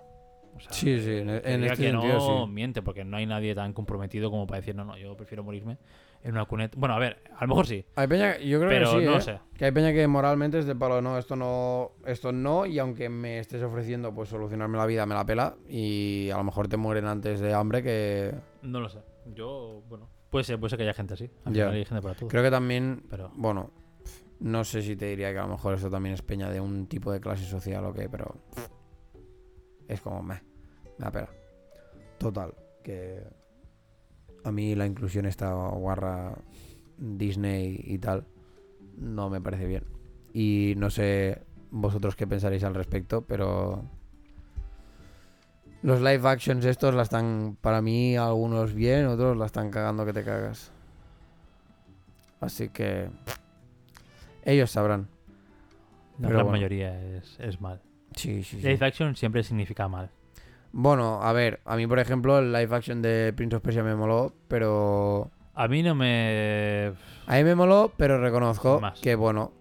O 0.56 0.60
sea, 0.60 0.74
Sí, 0.74 1.00
sí, 1.00 1.12
en- 1.18 1.28
que 1.28 1.54
en 1.54 1.64
este 1.64 1.84
que 1.84 1.90
sentido, 1.92 2.14
no 2.18 2.46
sí. 2.46 2.52
miente, 2.52 2.82
porque 2.82 3.04
no 3.06 3.18
hay 3.18 3.26
nadie 3.26 3.54
tan 3.56 3.72
comprometido 3.74 4.30
como 4.32 4.46
para 4.48 4.60
decir, 4.62 4.76
no, 4.76 4.84
no, 4.84 4.98
yo 4.98 5.16
prefiero 5.16 5.44
morirme 5.44 5.78
en 6.24 6.32
una 6.32 6.46
cuneta. 6.46 6.76
Bueno, 6.78 6.96
a 6.96 7.00
ver, 7.00 7.22
a 7.36 7.42
lo 7.42 7.50
mejor 7.50 7.68
sí, 7.68 7.86
Hay 7.96 8.08
peña, 8.08 8.38
yo 8.38 8.60
creo 8.60 8.70
pero 8.70 8.92
que 8.94 9.00
sí, 9.00 9.06
no 9.06 9.18
¿eh? 9.18 9.22
sé. 9.22 9.40
Que 9.58 9.66
hay 9.66 9.72
peña 9.72 9.94
que 9.94 10.08
moralmente 10.08 10.60
es 10.60 10.66
de 10.66 10.76
palo, 10.76 11.02
no, 11.02 11.18
esto 11.18 11.36
no, 11.36 11.92
esto 12.06 12.32
no, 12.32 12.66
y 12.66 12.80
aunque 12.80 13.10
me 13.10 13.40
estés 13.40 13.64
ofreciendo 13.64 14.14
pues 14.14 14.30
solucionarme 14.30 14.78
la 14.78 14.86
vida, 14.86 15.06
me 15.06 15.16
la 15.16 15.26
pela, 15.26 15.56
y 15.68 16.30
a 16.32 16.38
lo 16.38 16.44
mejor 16.44 16.68
te 16.68 16.78
mueren 16.78 17.06
antes 17.06 17.40
de 17.40 17.54
hambre 17.54 17.84
que... 17.84 18.36
No 18.62 18.80
lo 18.82 18.90
sé. 18.90 19.00
Yo, 19.34 19.84
bueno, 19.88 20.10
puede 20.30 20.44
ser, 20.44 20.60
puede 20.60 20.70
ser 20.72 20.78
que 20.78 20.84
haya 20.84 20.94
gente 20.94 21.14
así. 21.14 21.30
Al 21.46 21.54
final 21.54 21.72
hay 21.72 21.86
gente 21.86 22.02
para 22.02 22.16
todo. 22.16 22.30
Creo 22.30 22.44
que 22.44 22.52
también, 22.52 23.04
Pero 23.10 23.32
bueno, 23.36 23.72
no 24.40 24.64
sé 24.64 24.82
si 24.82 24.96
te 24.96 25.06
diría 25.06 25.32
que 25.32 25.40
a 25.40 25.44
lo 25.44 25.50
mejor 25.50 25.76
esto 25.76 25.90
también 25.90 26.14
es 26.14 26.22
peña 26.22 26.50
de 26.50 26.60
un 26.60 26.88
tipo 26.88 27.12
de 27.12 27.20
clase 27.20 27.46
social 27.46 27.86
o 27.86 27.94
qué, 27.94 28.10
pero 28.10 28.36
es 29.88 30.02
como, 30.02 30.22
me, 30.22 30.36
me 30.98 31.06
la 31.06 31.12
pela. 31.12 31.30
Total, 32.18 32.54
que 32.84 33.24
a 34.50 34.52
mí 34.52 34.76
la 34.76 34.86
inclusión 34.86 35.26
esta 35.26 35.54
guarra 35.54 36.36
Disney 36.98 37.80
y 37.84 37.98
tal 38.00 38.26
no 39.00 39.30
me 39.30 39.42
parece 39.42 39.66
bien. 39.66 39.84
Y 40.34 40.74
no 40.78 40.90
sé 40.90 41.42
vosotros 41.72 42.16
qué 42.16 42.28
pensaréis 42.28 42.64
al 42.64 42.76
respecto, 42.76 43.22
pero 43.22 43.84
los 45.82 46.02
live 46.02 46.28
actions 46.28 46.66
estos 46.66 46.94
la 46.94 47.04
están, 47.04 47.58
para 47.62 47.82
mí, 47.82 48.18
algunos 48.18 48.74
bien, 48.74 49.06
otros 49.08 49.38
la 49.38 49.46
están 49.46 49.72
cagando 49.72 50.06
que 50.06 50.14
te 50.14 50.24
cagas. 50.24 50.72
Así 52.42 52.70
que 52.70 53.10
ellos 54.44 54.72
sabrán. 54.72 55.08
la 56.20 56.28
pero 56.28 56.30
gran 56.30 56.46
bueno. 56.46 56.58
mayoría 56.58 57.18
es, 57.18 57.38
es 57.40 57.60
mal. 57.62 57.82
Sí, 58.16 58.44
sí, 58.44 58.62
sí. 58.62 58.68
Live 58.68 58.86
action 58.86 59.16
siempre 59.16 59.44
significa 59.44 59.88
mal. 59.88 60.10
Bueno, 60.72 61.22
a 61.24 61.34
ver, 61.34 61.60
a 61.66 61.76
mí 61.76 61.88
por 61.88 62.00
ejemplo 62.00 62.40
el 62.40 62.52
live 62.54 62.76
action 62.76 63.02
de 63.02 63.34
Prince 63.36 63.56
of 63.56 63.62
Persia 63.64 63.84
me 63.84 63.96
moló, 63.96 64.34
pero... 64.48 65.32
A 65.56 65.68
mí 65.68 65.84
no 65.84 65.94
me. 65.96 66.94
A 67.28 67.36
mí 67.36 67.44
me 67.44 67.54
moló, 67.56 67.92
pero 67.98 68.18
reconozco 68.22 68.80
Más. 68.80 69.00
que 69.02 69.16
bueno, 69.16 69.52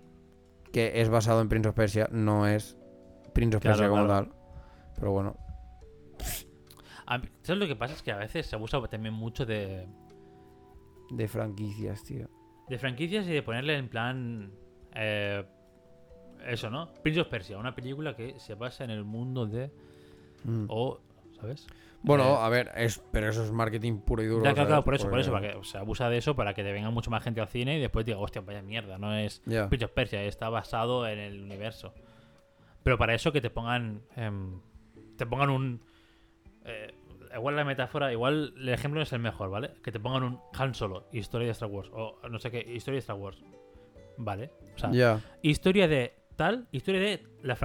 que 0.72 1.00
es 1.00 1.08
basado 1.08 1.40
en 1.40 1.48
Prince 1.48 1.68
of 1.70 1.74
Persia, 1.74 2.08
no 2.12 2.46
es 2.46 2.76
Prince 3.32 3.56
of 3.56 3.62
Claro, 3.62 3.76
Persia 3.78 3.88
como 3.90 4.04
claro. 4.04 4.26
tal. 4.28 4.34
Pero 4.94 5.10
bueno, 5.12 5.36
a 7.06 7.18
mí- 7.18 7.28
¿Sabes 7.42 7.60
lo 7.60 7.66
que 7.66 7.74
pasa? 7.76 7.94
Es 7.94 8.02
que 8.02 8.12
a 8.12 8.16
veces 8.18 8.46
se 8.46 8.54
abusa 8.54 8.80
también 8.88 9.14
mucho 9.14 9.44
de, 9.46 9.88
de 11.10 11.26
franquicias, 11.28 12.04
tío. 12.04 12.28
de 12.68 12.78
franquicias 12.78 13.26
y 13.26 13.32
de 13.32 13.42
ponerle 13.42 13.76
en 13.76 13.88
plan. 13.88 14.52
eh, 14.94 15.44
eso, 16.46 16.70
¿no? 16.70 16.92
Prince 17.02 17.20
of 17.22 17.26
Persia, 17.28 17.58
una 17.58 17.74
película 17.74 18.14
que 18.14 18.38
se 18.38 18.54
basa 18.54 18.84
en 18.84 18.90
el 18.90 19.04
mundo 19.04 19.46
de. 19.46 19.72
Mm. 20.44 20.66
O. 20.68 21.00
¿Sabes? 21.40 21.66
Bueno, 22.02 22.24
eh, 22.24 22.36
a 22.38 22.48
ver, 22.48 22.70
es, 22.76 23.02
pero 23.12 23.28
eso 23.28 23.44
es 23.44 23.50
marketing 23.52 23.98
puro 23.98 24.22
y 24.22 24.26
duro. 24.26 24.44
Ya, 24.44 24.54
claro, 24.54 24.68
claro, 24.68 24.84
por 24.84 24.94
eso, 24.94 25.10
por 25.10 25.18
eso, 25.18 25.32
para 25.32 25.52
que 25.52 25.64
se 25.64 25.78
abusa 25.78 26.08
de 26.08 26.18
eso 26.18 26.36
para 26.36 26.54
que 26.54 26.62
te 26.62 26.72
venga 26.72 26.90
mucho 26.90 27.10
más 27.10 27.22
gente 27.22 27.40
al 27.40 27.48
cine 27.48 27.78
y 27.78 27.80
después 27.80 28.06
diga, 28.06 28.18
hostia, 28.18 28.40
vaya 28.40 28.62
mierda, 28.62 28.98
no 28.98 29.16
es. 29.16 29.40
Prince 29.40 29.84
of 29.84 29.92
Persia, 29.92 30.22
está 30.24 30.48
basado 30.48 31.06
en 31.08 31.18
el 31.18 31.42
universo. 31.42 31.92
Pero 32.82 32.98
para 32.98 33.14
eso 33.14 33.32
que 33.32 33.40
te 33.40 33.50
pongan. 33.50 34.02
em, 34.16 34.60
te 35.16 35.26
pongan 35.26 35.50
un. 35.50 35.82
eh, 36.64 36.94
igual 37.34 37.56
la 37.56 37.64
metáfora, 37.64 38.12
igual 38.12 38.54
el 38.56 38.68
ejemplo 38.68 38.98
no 38.98 39.02
es 39.02 39.12
el 39.12 39.18
mejor, 39.18 39.50
¿vale? 39.50 39.72
Que 39.82 39.92
te 39.92 40.00
pongan 40.00 40.22
un 40.22 40.40
Han 40.54 40.74
Solo, 40.74 41.08
historia 41.12 41.46
de 41.46 41.52
Star 41.52 41.68
Wars, 41.68 41.90
o 41.92 42.18
no 42.28 42.38
sé 42.38 42.50
qué, 42.50 42.60
historia 42.60 42.96
de 42.96 43.00
Star 43.00 43.16
Wars. 43.16 43.42
¿Vale? 44.16 44.50
O 44.74 44.78
sea, 44.78 45.20
historia 45.42 45.88
de 45.88 46.14
tal, 46.36 46.68
historia 46.72 47.00
de. 47.00 47.26
la 47.42 47.56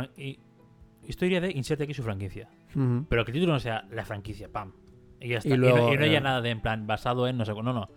Historia 1.06 1.42
de 1.42 1.52
inserte 1.52 1.84
aquí 1.84 1.94
su 1.94 2.04
franquicia. 2.04 2.50
Ujú. 2.76 3.06
Pero 3.10 3.26
que 3.26 3.32
el 3.32 3.36
título 3.36 3.54
no 3.54 3.60
sea 3.60 3.86
la 3.92 4.06
franquicia, 4.06 4.50
pam. 4.52 4.72
Y 5.20 5.30
ya 5.30 5.38
está. 5.38 5.50
Y 5.50 5.54
Y, 5.54 5.58
luego, 5.58 5.78
no, 5.78 5.94
y 5.94 5.98
no 5.98 6.04
haya 6.04 6.18
eh, 6.18 6.22
nada 6.22 6.42
de 6.42 6.50
en 6.50 6.62
plan 6.62 6.86
basado 6.88 7.28
en 7.28 7.38
no 7.38 7.46
sé. 7.46 7.54
No, 7.54 7.62
no. 7.74 7.90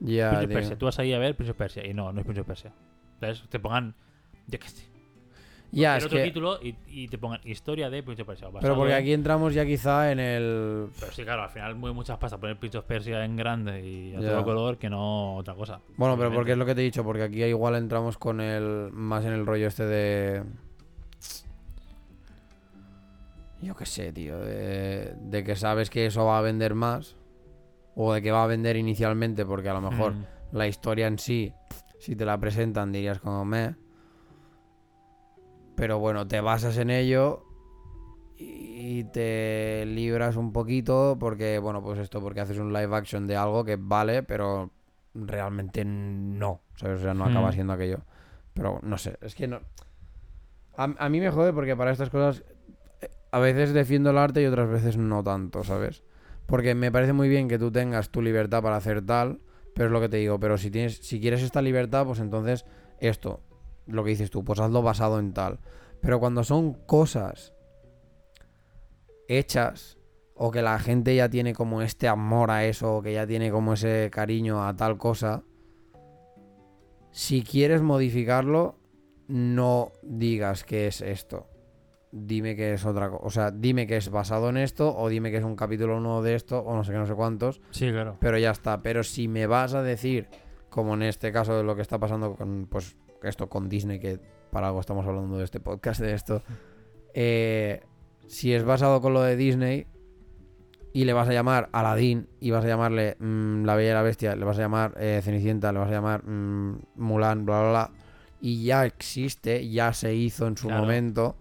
Ya, 0.00 0.30
Prince 0.30 0.46
of. 0.46 0.52
Persia. 0.52 0.78
Tú 0.78 0.86
vas 0.86 0.98
ahí 0.98 1.12
a 1.12 1.18
ver 1.18 1.36
Prince 1.36 1.52
of 1.52 1.56
Persia. 1.56 1.86
Y 1.86 1.94
no, 1.94 2.12
no 2.12 2.20
es 2.20 2.24
Prince 2.24 2.40
of 2.40 2.46
Persia. 2.46 2.72
Entonces 3.14 3.48
te 3.48 3.58
pongan. 3.60 3.94
Yo 4.48 4.58
qué 4.58 4.68
sé. 4.68 4.90
Ya, 5.74 5.96
es 5.96 6.04
otro 6.04 6.18
que... 6.18 6.24
título 6.24 6.58
y, 6.62 6.76
y 6.86 7.08
te 7.08 7.16
pongan 7.16 7.40
historia 7.44 7.88
de 7.88 8.02
Prince 8.02 8.20
of 8.22 8.28
Persia. 8.28 8.48
Pero 8.60 8.76
porque 8.76 8.92
en- 8.92 8.98
aquí 8.98 9.12
entramos 9.14 9.54
ya 9.54 9.64
quizá 9.64 10.12
en 10.12 10.20
el... 10.20 10.88
Pero 11.00 11.12
sí, 11.12 11.22
claro, 11.24 11.44
al 11.44 11.48
final 11.48 11.74
muy 11.76 11.94
muchas 11.94 12.18
pastas 12.18 12.38
poner 12.38 12.58
Prince 12.58 12.76
of 12.76 12.84
Persia 12.84 13.24
en 13.24 13.36
grande 13.36 13.82
y 13.86 14.14
a 14.14 14.20
Ya. 14.20 14.30
todo 14.32 14.44
color 14.44 14.76
que 14.76 14.90
no 14.90 15.36
otra 15.36 15.54
cosa. 15.54 15.80
Bueno, 15.96 16.18
pero 16.18 16.30
porque 16.30 16.52
es 16.52 16.58
lo 16.58 16.66
que 16.66 16.74
te 16.74 16.82
he 16.82 16.84
dicho, 16.84 17.02
porque 17.04 17.22
aquí 17.22 17.42
igual 17.44 17.76
entramos 17.76 18.18
con 18.18 18.42
el... 18.42 18.90
Más 18.92 19.24
en 19.24 19.32
el 19.32 19.46
rollo 19.46 19.66
este 19.68 19.86
de... 19.86 20.42
Yo 23.62 23.74
qué 23.76 23.86
sé, 23.86 24.12
tío. 24.12 24.38
De, 24.40 25.14
de 25.18 25.44
que 25.44 25.56
sabes 25.56 25.88
que 25.88 26.06
eso 26.06 26.24
va 26.26 26.38
a 26.38 26.42
vender 26.42 26.74
más. 26.74 27.16
O 27.94 28.12
de 28.12 28.20
que 28.22 28.30
va 28.32 28.44
a 28.44 28.46
vender 28.46 28.76
inicialmente, 28.76 29.44
porque 29.46 29.68
a 29.68 29.74
lo 29.74 29.80
mejor 29.80 30.14
Mm. 30.14 30.24
la 30.52 30.66
historia 30.66 31.06
en 31.06 31.18
sí, 31.18 31.52
si 32.00 32.16
te 32.16 32.24
la 32.24 32.38
presentan, 32.38 32.90
dirías 32.92 33.20
como 33.20 33.44
me. 33.44 33.76
Pero 35.76 35.98
bueno, 35.98 36.26
te 36.26 36.40
basas 36.40 36.76
en 36.78 36.90
ello 36.90 37.44
y 38.36 39.04
te 39.04 39.84
libras 39.86 40.36
un 40.36 40.52
poquito 40.52 41.16
porque, 41.18 41.58
bueno, 41.58 41.82
pues 41.82 41.98
esto, 41.98 42.20
porque 42.20 42.40
haces 42.40 42.58
un 42.58 42.72
live 42.72 42.94
action 42.96 43.26
de 43.26 43.36
algo 43.36 43.64
que 43.64 43.76
vale, 43.76 44.22
pero 44.22 44.70
realmente 45.14 45.84
no. 45.84 46.60
¿sabes? 46.76 47.00
O 47.00 47.02
sea, 47.02 47.14
no 47.14 47.24
acaba 47.24 47.50
Hmm. 47.50 47.52
siendo 47.52 47.72
aquello. 47.74 48.00
Pero 48.54 48.80
no 48.82 48.98
sé, 48.98 49.16
es 49.22 49.34
que 49.34 49.46
no. 49.48 49.60
A, 50.76 50.84
a 50.98 51.08
mí 51.08 51.20
me 51.20 51.30
jode 51.30 51.52
porque 51.52 51.76
para 51.76 51.92
estas 51.92 52.10
cosas 52.10 52.44
a 53.32 53.38
veces 53.38 53.72
defiendo 53.72 54.10
el 54.10 54.18
arte 54.18 54.42
y 54.42 54.46
otras 54.46 54.68
veces 54.68 54.98
no 54.98 55.24
tanto, 55.24 55.64
¿sabes? 55.64 56.04
Porque 56.46 56.74
me 56.74 56.92
parece 56.92 57.14
muy 57.14 57.30
bien 57.30 57.48
que 57.48 57.58
tú 57.58 57.72
tengas 57.72 58.10
tu 58.10 58.20
libertad 58.20 58.62
para 58.62 58.76
hacer 58.76 59.04
tal, 59.04 59.40
pero 59.74 59.86
es 59.86 59.92
lo 59.92 60.00
que 60.02 60.10
te 60.10 60.18
digo, 60.18 60.38
pero 60.38 60.58
si 60.58 60.70
tienes 60.70 60.98
si 60.98 61.18
quieres 61.18 61.42
esta 61.42 61.62
libertad, 61.62 62.04
pues 62.04 62.20
entonces 62.20 62.66
esto, 63.00 63.40
lo 63.86 64.04
que 64.04 64.10
dices 64.10 64.30
tú, 64.30 64.44
pues 64.44 64.60
hazlo 64.60 64.82
basado 64.82 65.18
en 65.18 65.32
tal. 65.32 65.60
Pero 66.02 66.20
cuando 66.20 66.44
son 66.44 66.74
cosas 66.74 67.54
hechas 69.28 69.98
o 70.34 70.50
que 70.50 70.60
la 70.60 70.78
gente 70.78 71.14
ya 71.16 71.30
tiene 71.30 71.54
como 71.54 71.80
este 71.80 72.08
amor 72.08 72.50
a 72.50 72.66
eso, 72.66 72.96
o 72.96 73.02
que 73.02 73.14
ya 73.14 73.26
tiene 73.26 73.50
como 73.50 73.72
ese 73.72 74.10
cariño 74.12 74.66
a 74.66 74.76
tal 74.76 74.98
cosa, 74.98 75.42
si 77.12 77.42
quieres 77.42 77.80
modificarlo, 77.80 78.78
no 79.26 79.92
digas 80.02 80.64
que 80.64 80.86
es 80.86 81.00
esto. 81.00 81.46
Dime 82.14 82.54
que 82.56 82.74
es 82.74 82.84
otra 82.84 83.08
cosa. 83.08 83.24
O 83.24 83.30
sea, 83.30 83.50
dime 83.50 83.86
que 83.86 83.96
es 83.96 84.10
basado 84.10 84.50
en 84.50 84.58
esto, 84.58 84.94
o 84.94 85.08
dime 85.08 85.30
que 85.30 85.38
es 85.38 85.44
un 85.44 85.56
capítulo 85.56 85.98
nuevo 85.98 86.22
de 86.22 86.34
esto, 86.34 86.58
o 86.60 86.76
no 86.76 86.84
sé 86.84 86.92
qué, 86.92 86.98
no 86.98 87.06
sé 87.06 87.14
cuántos. 87.14 87.60
Sí, 87.70 87.90
claro. 87.90 88.18
Pero 88.20 88.36
ya 88.38 88.50
está. 88.50 88.82
Pero 88.82 89.02
si 89.02 89.28
me 89.28 89.46
vas 89.46 89.72
a 89.74 89.82
decir, 89.82 90.28
como 90.68 90.92
en 90.94 91.02
este 91.02 91.32
caso 91.32 91.56
de 91.56 91.62
lo 91.64 91.74
que 91.74 91.82
está 91.82 91.98
pasando 91.98 92.34
con, 92.36 92.66
pues, 92.70 92.96
esto 93.22 93.48
con 93.48 93.68
Disney, 93.70 93.98
que 93.98 94.20
para 94.50 94.66
algo 94.68 94.80
estamos 94.80 95.06
hablando 95.06 95.38
de 95.38 95.44
este 95.44 95.58
podcast, 95.60 96.00
de 96.00 96.12
esto. 96.12 96.42
eh, 97.14 97.80
si 98.26 98.52
es 98.54 98.64
basado 98.64 99.00
con 99.00 99.12
lo 99.14 99.22
de 99.22 99.36
Disney 99.36 99.86
y 100.94 101.04
le 101.04 101.12
vas 101.12 101.28
a 101.28 101.32
llamar 101.32 101.68
Aladdin 101.72 102.28
y 102.40 102.50
vas 102.50 102.64
a 102.64 102.68
llamarle 102.68 103.16
mm, 103.18 103.64
La 103.64 103.74
Bella 103.74 103.90
y 103.90 103.94
la 103.94 104.02
Bestia, 104.02 104.36
le 104.36 104.44
vas 104.44 104.58
a 104.58 104.62
llamar 104.62 104.94
eh, 104.98 105.20
Cenicienta, 105.22 105.72
le 105.72 105.78
vas 105.78 105.88
a 105.88 105.92
llamar 105.92 106.22
mm, 106.24 106.78
Mulan, 106.96 107.44
bla, 107.46 107.60
bla, 107.60 107.70
bla, 107.70 107.90
y 108.40 108.64
ya 108.64 108.84
existe, 108.86 109.68
ya 109.70 109.92
se 109.92 110.14
hizo 110.14 110.46
en 110.46 110.56
su 110.56 110.66
Claro. 110.68 110.82
momento, 110.82 111.36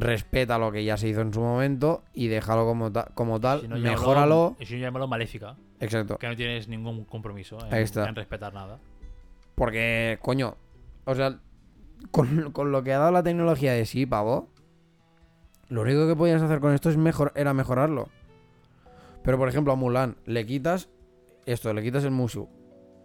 respeta 0.00 0.58
lo 0.58 0.70
que 0.72 0.84
ya 0.84 0.96
se 0.96 1.08
hizo 1.08 1.20
en 1.20 1.32
su 1.32 1.40
momento 1.40 2.02
y 2.14 2.28
déjalo 2.28 2.64
como, 2.66 2.90
ta- 2.92 3.08
como 3.14 3.40
tal, 3.40 3.60
Si 3.62 3.68
no, 3.68 3.76
llámalo- 3.76 3.90
mejóralo. 3.90 4.56
Y 4.60 4.66
si 4.66 4.74
no, 4.74 4.80
llámalo 4.80 5.08
Maléfica, 5.08 5.56
Exacto. 5.80 6.18
que 6.18 6.28
no 6.28 6.36
tienes 6.36 6.68
ningún 6.68 7.04
compromiso 7.04 7.58
en, 7.70 7.74
en 7.74 8.14
respetar 8.14 8.52
nada. 8.54 8.78
Porque, 9.54 10.18
coño, 10.22 10.56
o 11.04 11.14
sea, 11.14 11.38
con, 12.10 12.50
con 12.52 12.70
lo 12.72 12.82
que 12.82 12.92
ha 12.92 12.98
dado 12.98 13.12
la 13.12 13.22
tecnología 13.22 13.72
de 13.72 13.86
sí, 13.86 14.06
pavo, 14.06 14.48
lo 15.68 15.82
único 15.82 16.06
que 16.06 16.16
podías 16.16 16.40
hacer 16.42 16.60
con 16.60 16.72
esto 16.74 16.90
es 16.90 16.96
mejor, 16.96 17.32
era 17.34 17.52
mejorarlo. 17.54 18.08
Pero, 19.22 19.36
por 19.38 19.48
ejemplo, 19.48 19.72
a 19.72 19.76
Mulan 19.76 20.16
le 20.24 20.46
quitas 20.46 20.88
esto, 21.44 21.72
le 21.74 21.82
quitas 21.82 22.04
el 22.04 22.10
Mushu. 22.12 22.48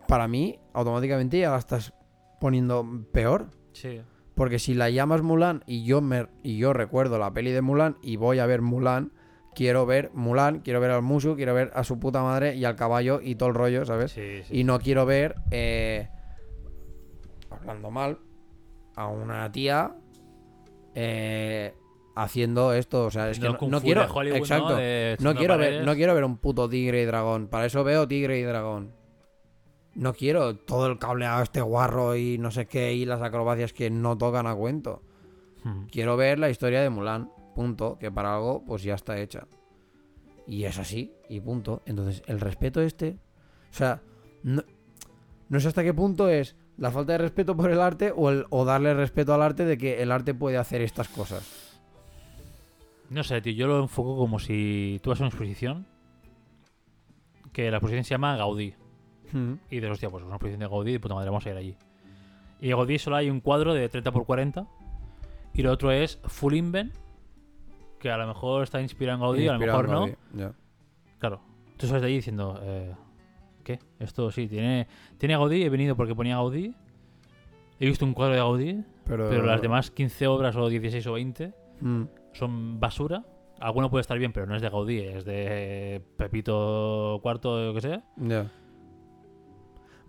Para 0.07 0.27
mí, 0.27 0.59
automáticamente 0.73 1.39
ya 1.39 1.49
la 1.51 1.57
estás 1.57 1.93
poniendo 2.39 2.85
peor. 3.11 3.47
Sí. 3.73 4.01
Porque 4.35 4.59
si 4.59 4.73
la 4.73 4.89
llamas 4.89 5.21
Mulan 5.21 5.63
y 5.67 5.83
yo, 5.83 6.01
me, 6.01 6.27
y 6.41 6.57
yo 6.57 6.73
recuerdo 6.73 7.19
la 7.19 7.31
peli 7.33 7.51
de 7.51 7.61
Mulan 7.61 7.97
y 8.01 8.15
voy 8.15 8.39
a 8.39 8.45
ver 8.45 8.61
Mulan, 8.61 9.11
quiero 9.53 9.85
ver 9.85 10.11
Mulan, 10.13 10.59
quiero 10.61 10.79
ver 10.79 10.91
al 10.91 11.01
Mushu, 11.03 11.35
quiero 11.35 11.53
ver 11.53 11.71
a 11.75 11.83
su 11.83 11.99
puta 11.99 12.23
madre 12.23 12.55
y 12.55 12.65
al 12.65 12.75
caballo 12.75 13.19
y 13.21 13.35
todo 13.35 13.49
el 13.49 13.55
rollo, 13.55 13.85
¿sabes? 13.85 14.11
Sí, 14.11 14.41
sí. 14.43 14.59
Y 14.59 14.63
no 14.63 14.79
quiero 14.79 15.05
ver, 15.05 15.35
eh, 15.51 16.09
hablando 17.51 17.91
mal, 17.91 18.17
a 18.95 19.07
una 19.07 19.51
tía 19.51 19.95
eh, 20.95 21.73
haciendo 22.15 22.73
esto. 22.73 23.05
O 23.05 23.11
sea, 23.11 23.29
es 23.29 23.39
que 23.39 23.49
no, 23.49 23.57
no 23.67 23.81
quiero. 23.81 24.03
exacto. 24.35 24.77
No 25.19 25.35
quiero, 25.35 25.57
ver, 25.57 25.85
no 25.85 25.95
quiero 25.95 26.13
ver 26.15 26.23
un 26.23 26.37
puto 26.37 26.69
tigre 26.69 27.01
y 27.01 27.05
dragón. 27.05 27.47
Para 27.47 27.65
eso 27.65 27.83
veo 27.83 28.07
tigre 28.07 28.39
y 28.39 28.43
dragón. 28.43 28.91
No 29.95 30.13
quiero 30.13 30.55
todo 30.55 30.87
el 30.87 30.97
cableado 30.97 31.43
este 31.43 31.61
guarro 31.61 32.15
y 32.15 32.37
no 32.37 32.51
sé 32.51 32.65
qué 32.65 32.93
y 32.93 33.05
las 33.05 33.21
acrobacias 33.21 33.73
que 33.73 33.89
no 33.89 34.17
tocan 34.17 34.47
a 34.47 34.55
cuento. 34.55 35.01
Hmm. 35.63 35.85
Quiero 35.91 36.17
ver 36.17 36.39
la 36.39 36.49
historia 36.49 36.81
de 36.81 36.89
Mulan. 36.89 37.29
Punto. 37.55 37.97
Que 37.99 38.11
para 38.11 38.35
algo, 38.35 38.63
pues 38.65 38.83
ya 38.83 38.95
está 38.95 39.19
hecha. 39.19 39.47
Y 40.47 40.63
es 40.65 40.79
así, 40.79 41.13
y 41.29 41.39
punto. 41.39 41.83
Entonces, 41.85 42.23
el 42.25 42.39
respeto 42.39 42.81
este. 42.81 43.19
O 43.71 43.75
sea, 43.75 44.01
no, 44.41 44.63
no 45.49 45.59
sé 45.59 45.67
hasta 45.67 45.83
qué 45.83 45.93
punto 45.93 46.29
es 46.29 46.55
la 46.77 46.91
falta 46.91 47.13
de 47.13 47.19
respeto 47.19 47.55
por 47.55 47.69
el 47.69 47.79
arte 47.79 48.11
o, 48.15 48.29
el, 48.29 48.45
o 48.49 48.65
darle 48.65 48.93
respeto 48.93 49.33
al 49.33 49.41
arte 49.41 49.65
de 49.65 49.77
que 49.77 50.01
el 50.01 50.11
arte 50.11 50.33
puede 50.33 50.57
hacer 50.57 50.81
estas 50.81 51.07
cosas. 51.07 51.79
No 53.09 53.23
sé, 53.23 53.41
tío, 53.41 53.53
yo 53.53 53.67
lo 53.67 53.79
enfoco 53.79 54.17
como 54.17 54.39
si 54.39 54.99
tú 55.03 55.11
vas 55.11 55.19
a 55.19 55.23
una 55.23 55.29
exposición. 55.29 55.85
Que 57.51 57.69
la 57.69 57.77
exposición 57.77 58.03
se 58.03 58.09
llama 58.11 58.35
Gaudí. 58.35 58.73
Mm. 59.33 59.53
Y 59.69 59.75
dices, 59.75 59.91
hostia, 59.91 60.09
pues 60.09 60.21
es 60.21 60.25
una 60.27 60.35
exposición 60.35 60.59
de 60.61 60.67
Gaudí, 60.67 60.91
de 60.93 60.99
puta 60.99 61.15
madre, 61.15 61.29
vamos 61.29 61.45
a 61.45 61.49
ir 61.49 61.57
allí. 61.57 61.75
Y 62.61 62.69
en 62.71 62.77
Gaudí 62.77 62.97
solo 62.99 63.15
hay 63.17 63.29
un 63.29 63.41
cuadro 63.41 63.73
de 63.73 63.89
30 63.89 64.09
x 64.09 64.21
40. 64.25 64.67
Y 65.53 65.61
lo 65.63 65.71
otro 65.71 65.91
es 65.91 66.19
Full 66.23 66.53
Invent. 66.53 66.93
Que 67.99 68.09
a 68.11 68.17
lo 68.17 68.27
mejor 68.27 68.63
está 68.63 68.81
inspirado 68.81 69.17
en 69.17 69.21
Gaudí, 69.21 69.47
a 69.47 69.53
lo 69.53 69.59
mejor 69.59 69.89
no. 69.89 70.07
Claro. 71.19 71.41
Tú 71.77 71.87
sales 71.87 72.01
de 72.01 72.07
allí 72.07 72.15
diciendo, 72.17 72.59
eh, 72.63 72.93
¿qué? 73.63 73.79
Esto 73.99 74.29
sí, 74.31 74.47
tiene, 74.47 74.87
tiene 75.17 75.35
Gaudí, 75.35 75.63
he 75.63 75.69
venido 75.69 75.95
porque 75.95 76.13
ponía 76.15 76.35
Gaudí. 76.35 76.73
He 77.79 77.85
visto 77.85 78.05
un 78.05 78.13
cuadro 78.13 78.33
de 78.33 78.39
Gaudí, 78.39 78.83
Pero, 79.05 79.29
pero 79.29 79.45
las 79.45 79.61
demás 79.61 79.89
15 79.91 80.27
obras 80.27 80.55
o 80.55 80.69
16 80.69 81.05
o 81.07 81.13
20 81.13 81.53
Mm. 81.81 82.03
son 82.33 82.79
basura. 82.79 83.23
Alguno 83.59 83.89
puede 83.89 84.01
estar 84.01 84.17
bien, 84.17 84.31
pero 84.31 84.45
no 84.45 84.55
es 84.55 84.61
de 84.61 84.69
Gaudí, 84.69 84.99
es 84.99 85.25
de 85.25 86.01
Pepito 86.17 87.19
Cuarto, 87.21 87.71
o 87.71 87.73
que 87.73 87.81
sea. 87.81 88.03
Ya. 88.17 88.49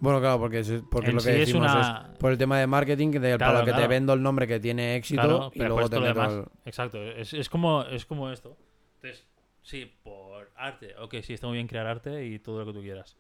Bueno, 0.05 0.21
claro, 0.21 0.39
porque 0.39 0.59
es, 0.59 0.71
porque 0.91 1.13
lo 1.13 1.17
que 1.19 1.23
sí 1.25 1.31
es 1.31 1.39
decimos 1.47 1.73
una- 1.73 2.11
es 2.13 2.19
por 2.19 2.31
el 2.31 2.37
tema 2.37 2.59
de 2.59 2.67
marketing, 2.67 3.11
que 3.11 3.19
de- 3.21 3.37
Claro, 3.39 3.55
para 3.55 3.59
lo 3.61 3.65
que 3.65 3.73
te 3.81 3.89
vendo 3.89 4.13
el 4.13 4.23
nombre 4.23 4.47
que 4.47 4.61
tiene 4.61 4.97
éxito 4.97 5.23
Claro, 5.23 5.51
y 5.55 5.59
luego 5.61 5.89
te 5.89 5.99
meto 5.99 6.23
el- 6.25 6.45
Exacto, 6.67 7.03
es, 7.03 7.33
es 7.33 7.49
como, 7.49 7.83
es 7.85 8.05
como 8.05 8.31
esto. 8.31 8.55
Entonces, 8.97 9.27
sí, 9.63 9.91
por 10.03 10.51
arte. 10.57 10.95
Ok, 11.01 11.15
sí, 11.23 11.33
está 11.33 11.47
muy 11.47 11.57
bien 11.57 11.67
crear 11.67 11.87
arte 11.87 12.27
y 12.27 12.39
todo 12.39 12.59
lo 12.61 12.67
que 12.67 12.73
tú 12.75 12.83
quieras. 12.83 13.17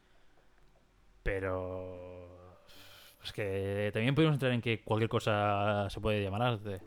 Pero. 1.22 2.60
Es 3.24 3.32
que 3.32 3.90
también 3.94 4.14
podemos 4.14 4.34
entrar 4.34 4.52
en 4.52 4.60
que 4.60 4.82
cualquier 4.82 5.08
cosa 5.08 5.88
se 5.88 5.98
puede 6.00 6.22
llamar 6.22 6.42
arte. 6.42 6.82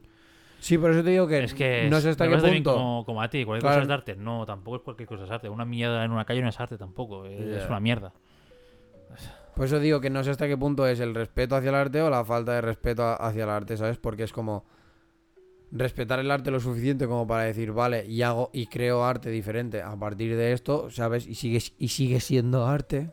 Sí, 0.59 0.77
por 0.77 0.91
eso 0.91 1.03
te 1.03 1.09
digo 1.09 1.27
que, 1.27 1.43
Es 1.43 1.53
que 1.55 1.87
no 1.89 1.99
sé 1.99 2.09
hasta 2.09 2.27
qué 2.29 2.37
punto. 2.37 2.73
como, 2.75 3.05
como 3.05 3.21
a 3.23 3.29
ti, 3.29 3.43
cualquier 3.45 3.61
Claro. 3.61 3.75
cosa 3.77 3.81
es 3.81 3.87
de 3.87 3.93
arte. 3.95 4.15
No, 4.15 4.45
tampoco 4.45 4.77
es 4.77 4.83
cualquier 4.83 5.09
cosa 5.09 5.23
es 5.23 5.31
arte. 5.31 5.49
Una 5.49 5.65
mierda 5.65 6.03
en 6.03 6.11
una 6.11 6.25
calle 6.25 6.41
no 6.43 6.49
es 6.49 6.59
arte 6.59 6.77
tampoco. 6.77 7.25
Es 7.25 7.67
una 7.67 7.79
mierda. 7.79 8.13
Por 9.57 9.65
eso 9.65 9.79
digo 9.79 9.99
que 9.99 10.11
no 10.11 10.23
sé 10.23 10.29
hasta 10.29 10.47
qué 10.47 10.55
punto 10.55 10.85
es 10.85 10.99
el 10.99 11.15
respeto 11.15 11.55
hacia 11.55 11.69
el 11.69 11.75
arte 11.75 11.99
o 12.03 12.11
la 12.11 12.23
falta 12.23 12.53
de 12.53 12.61
respeto 12.61 13.03
hacia 13.03 13.43
el 13.43 13.49
arte, 13.49 13.75
¿sabes? 13.75 13.97
Porque 13.97 14.21
es 14.21 14.31
como 14.31 14.65
respetar 15.71 16.19
el 16.19 16.29
arte 16.29 16.51
lo 16.51 16.59
suficiente 16.59 17.07
como 17.07 17.25
para 17.25 17.45
decir, 17.45 17.71
vale, 17.71 18.05
y 18.05 18.21
hago 18.21 18.51
y 18.53 18.67
creo 18.67 19.03
arte 19.03 19.31
diferente 19.31 19.81
a 19.81 19.97
partir 19.97 20.37
de 20.37 20.53
esto, 20.53 20.91
¿sabes? 20.91 21.25
Y 21.25 21.33
sigue, 21.33 21.59
y 21.79 21.87
sigue 21.87 22.19
siendo 22.19 22.67
arte, 22.67 23.09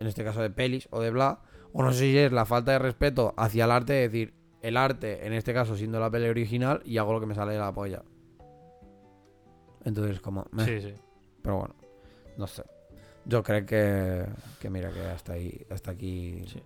en 0.00 0.08
este 0.08 0.24
caso 0.24 0.42
de 0.42 0.50
pelis 0.50 0.88
o 0.90 1.00
de 1.00 1.12
bla, 1.12 1.42
o 1.72 1.84
no 1.84 1.92
sé 1.92 2.00
si 2.00 2.18
es 2.18 2.32
la 2.32 2.44
falta 2.44 2.72
de 2.72 2.80
respeto 2.80 3.32
hacia 3.36 3.66
el 3.66 3.70
arte, 3.70 4.04
es 4.04 4.10
decir, 4.10 4.34
el 4.62 4.76
arte, 4.76 5.28
en 5.28 5.32
este 5.32 5.54
caso 5.54 5.76
siendo 5.76 6.00
la 6.00 6.10
peli 6.10 6.28
original, 6.28 6.82
y 6.84 6.98
hago 6.98 7.12
lo 7.12 7.20
que 7.20 7.26
me 7.26 7.36
sale 7.36 7.52
de 7.52 7.60
la 7.60 7.72
polla. 7.72 8.02
Entonces, 9.84 10.20
como, 10.20 10.44
meh. 10.50 10.64
Sí, 10.64 10.80
sí. 10.80 10.94
Pero 11.40 11.58
bueno, 11.58 11.76
no 12.36 12.48
sé. 12.48 12.64
Yo 13.26 13.42
creo 13.42 13.66
que, 13.66 14.24
que 14.60 14.70
mira 14.70 14.90
que 14.90 15.00
hasta 15.00 15.32
ahí, 15.34 15.66
hasta 15.70 15.90
aquí, 15.90 16.44
Sí. 16.46 16.62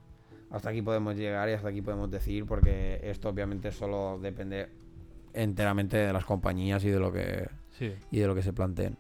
hasta 0.50 0.70
aquí 0.70 0.82
podemos 0.82 1.16
llegar 1.16 1.48
y 1.48 1.52
hasta 1.52 1.68
aquí 1.68 1.80
podemos 1.82 2.10
decir 2.10 2.44
porque 2.46 3.00
esto 3.02 3.28
obviamente 3.30 3.72
solo 3.72 4.18
depende 4.20 4.68
enteramente 5.32 5.96
de 5.96 6.12
las 6.12 6.24
compañías 6.24 6.84
y 6.84 6.90
de 6.90 6.98
lo 6.98 7.12
que 7.12 7.48
sí. 7.78 7.92
y 8.10 8.18
de 8.18 8.26
lo 8.26 8.34
que 8.34 8.42
se 8.42 8.52
planteen. 8.52 8.96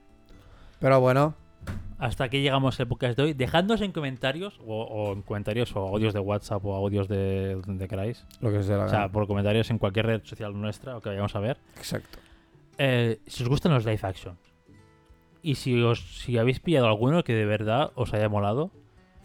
Pero 0.78 1.00
bueno, 1.00 1.34
Hasta 1.98 2.24
aquí 2.24 2.40
llegamos 2.40 2.80
al 2.80 2.88
podcast 2.88 3.14
de 3.18 3.22
hoy. 3.24 3.32
Dejadnos 3.34 3.82
en 3.82 3.92
comentarios, 3.92 4.58
o, 4.66 4.84
o 4.84 5.12
en 5.12 5.20
comentarios, 5.20 5.76
o 5.76 5.80
audios 5.80 6.14
de 6.14 6.20
WhatsApp, 6.20 6.64
o 6.64 6.74
audios 6.74 7.08
de 7.08 7.56
donde 7.66 7.86
queráis. 7.88 8.24
lo 8.40 8.50
que 8.50 8.62
se 8.62 8.74
la 8.74 8.86
O 8.86 8.88
sea, 8.88 9.10
por 9.10 9.26
comentarios 9.26 9.68
en 9.70 9.76
cualquier 9.76 10.06
red 10.06 10.22
social 10.24 10.58
nuestra 10.58 10.96
o 10.96 11.02
que 11.02 11.10
vayamos 11.10 11.36
a 11.36 11.40
ver. 11.40 11.58
Exacto. 11.76 12.18
Eh, 12.78 13.20
si 13.26 13.42
os 13.42 13.50
gustan 13.50 13.74
los 13.74 13.84
live 13.84 13.98
action. 14.02 14.38
Y 15.42 15.54
si 15.56 15.80
os 15.82 16.00
si 16.22 16.36
habéis 16.38 16.60
pillado 16.60 16.86
alguno 16.86 17.24
que 17.24 17.34
de 17.34 17.46
verdad 17.46 17.92
os 17.94 18.12
haya 18.14 18.28
molado, 18.28 18.70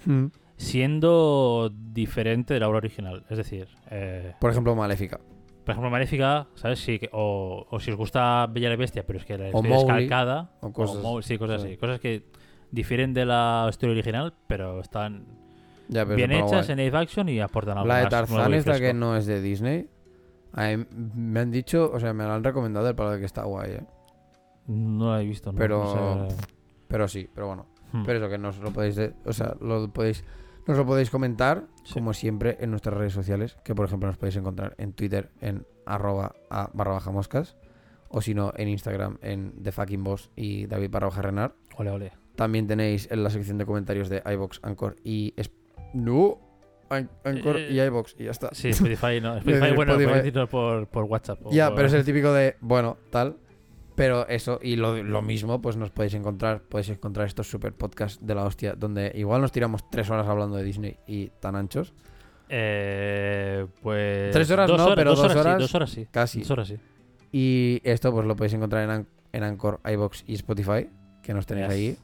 Hmm. 0.06 0.28
siendo 0.58 1.72
diferente 1.94 2.54
de 2.54 2.60
la 2.60 2.68
obra 2.70 2.78
original. 2.78 3.24
Es 3.30 3.38
decir, 3.38 3.68
eh, 3.90 4.34
Por 4.40 4.52
ejemplo, 4.52 4.76
Maléfica. 4.76 5.20
por 5.64 5.72
ejemplo, 5.72 5.90
Maléfica, 5.90 6.48
¿sabes? 6.56 6.80
Sí, 6.80 7.00
que- 7.00 7.10
o, 7.12 7.66
o 7.70 7.80
si 7.80 7.92
os 7.92 7.98
gusta 7.98 8.48
Bella 8.48 8.68
y 8.68 8.70
la 8.72 8.76
Bestia, 8.76 9.06
pero 9.06 9.20
es 9.20 9.26
que 9.26 9.38
la 9.38 9.46
O 9.46 9.48
historia 9.48 9.76
es 9.76 9.84
Mowgli, 9.84 10.08
calcada. 10.08 10.52
o 10.62 10.72
cosas- 10.72 11.26
sí, 11.26 11.38
cosas 11.38 11.62
sí. 11.62 11.68
así. 11.70 11.78
Cosas 11.78 12.00
que 12.00 12.24
difieren 12.72 13.14
de 13.14 13.26
la 13.26 13.68
historia 13.70 13.94
original, 13.94 14.34
pero 14.48 14.80
están 14.80 15.26
Ya, 15.88 16.04
pero 16.06 16.16
bien 16.18 16.32
hechas 16.32 16.68
guay. 16.68 16.72
en 16.72 16.78
live 16.78 16.98
action 16.98 17.30
y 17.30 17.40
aportan 17.40 17.78
algo 17.78 17.88
La 17.88 17.98
de 18.00 18.08
Tarzán 18.08 18.54
y 18.54 18.58
esta 18.58 18.80
que 18.80 18.94
no 18.94 19.16
es 19.18 19.26
de 19.26 19.42
Disney. 19.42 19.88
mí 20.56 20.86
me 21.16 21.40
han 21.40 21.52
dicho, 21.52 21.92
o 21.94 22.00
sea, 22.00 22.14
me 22.14 22.24
la 22.26 22.36
han 22.36 22.44
recomendado 22.44 22.88
el 22.88 22.96
palo 22.96 23.12
de 23.12 23.20
que 23.20 23.26
está 23.26 23.44
guay, 23.44 23.72
¿eh? 23.72 23.84
No 24.68 25.12
la 25.14 25.22
he 25.22 25.26
visto, 25.26 25.52
¿no? 25.52 25.58
Pero-. 25.58 26.28
Pero 26.88 27.08
sí, 27.08 27.30
pero 27.34 27.48
bueno. 27.48 27.66
Hmm. 27.92 28.04
Pero 28.06 28.20
eso 28.20 28.30
que 28.30 28.38
nos 28.38 28.60
lo 28.60 28.72
podéis, 28.72 28.96
de- 28.96 29.14
o 29.26 29.34
sea, 29.34 29.56
lo 29.60 29.88
podéis, 29.92 30.24
nos 30.68 30.78
lo 30.78 30.86
podéis 30.86 31.10
comentar, 31.10 31.66
Sí. 31.84 31.94
como 31.94 32.14
siempre, 32.14 32.58
en 32.60 32.72
nuestras 32.72 32.96
redes 32.96 33.14
sociales, 33.14 33.58
que 33.64 33.76
por 33.76 33.86
ejemplo 33.86 34.08
nos 34.08 34.18
podéis 34.18 34.36
encontrar 34.38 34.76
en 34.78 34.94
Twitter 34.94 35.30
en 35.42 35.66
arroba 35.86 36.34
a 36.50 36.70
barra 36.74 36.94
baja 36.94 37.12
moscas, 37.12 37.56
o 38.10 38.22
si 38.22 38.34
no, 38.34 38.54
en 38.56 38.70
Instagram 38.70 39.18
en 39.22 39.54
The 39.62 39.72
Fucking 39.72 40.04
Boss 40.04 40.30
y 40.36 40.66
David 40.68 40.90
barra 40.92 41.08
baja 41.08 41.22
Renar. 41.22 41.56
Ole, 41.78 41.90
ole. 41.92 42.12
También 42.36 42.68
tenéis 42.68 43.10
en 43.12 43.24
la 43.24 43.30
sección 43.30 43.58
de 43.58 43.66
comentarios 43.66 44.10
de 44.10 44.22
iBox, 44.26 44.60
Anchor 44.64 44.96
y... 45.04 45.34
es- 45.38 45.52
No, 45.94 46.40
An- 46.90 47.10
Anchor 47.24 47.58
Eh, 47.58 47.70
y 47.72 47.80
iBox, 47.82 48.16
y 48.20 48.26
ya 48.26 48.32
está. 48.32 48.50
Sí, 48.54 48.70
Spotify 48.70 49.20
no. 49.22 49.38
Spotify, 49.38 49.74
bueno, 49.76 49.94
Spotify. 49.94 50.06
puedes 50.10 50.24
decirlo 50.24 50.48
por, 50.50 50.88
por 50.88 51.04
WhatsApp. 51.06 51.40
Ya, 51.52 51.68
por- 51.68 51.76
pero 51.78 51.88
es 51.88 51.94
el 51.94 52.04
típico 52.06 52.32
de, 52.34 52.58
bueno, 52.62 52.98
tal. 53.10 53.38
Pero 53.96 54.28
eso, 54.28 54.60
y 54.62 54.76
lo, 54.76 55.02
lo 55.04 55.22
mismo, 55.22 55.62
pues 55.62 55.78
nos 55.78 55.90
podéis 55.90 56.14
encontrar, 56.16 56.62
podéis 56.64 56.90
encontrar 56.90 57.28
estos 57.28 57.50
super 57.50 57.74
podcasts 57.74 58.20
de 58.26 58.36
la 58.36 58.44
hostia, 58.44 58.74
donde 58.76 59.12
igual 59.16 59.40
nos 59.42 59.52
tiramos 59.54 59.90
tres 59.90 60.10
horas 60.10 60.28
hablando 60.28 60.58
de 60.58 60.64
Disney 60.64 60.98
y 61.08 61.28
tan 61.40 61.56
anchos. 61.56 61.94
Eh, 62.50 63.66
pues. 63.82 64.32
Tres 64.32 64.50
horas 64.52 64.70
no, 64.70 64.94
pero 64.96 65.12
dos 65.16 65.20
horas 65.36 65.60
dos 65.60 65.74
horas 65.76 65.90
sí. 65.90 66.08
Casi. 66.12 66.40
Dos 66.40 66.52
horas 66.52 66.68
sí. 66.68 66.78
Y 67.32 67.82
esto 67.84 68.12
pues 68.12 68.26
lo 68.26 68.36
podéis 68.36 68.54
encontrar 68.54 68.84
en, 68.84 68.90
An- 68.92 69.08
en 69.34 69.44
Anchor, 69.44 69.80
iBox 69.86 70.24
y 70.28 70.36
Spotify, 70.36 70.90
que 71.24 71.34
nos 71.34 71.46
tenéis 71.46 71.68
Yes. 71.68 71.74
ahí. 71.76 71.98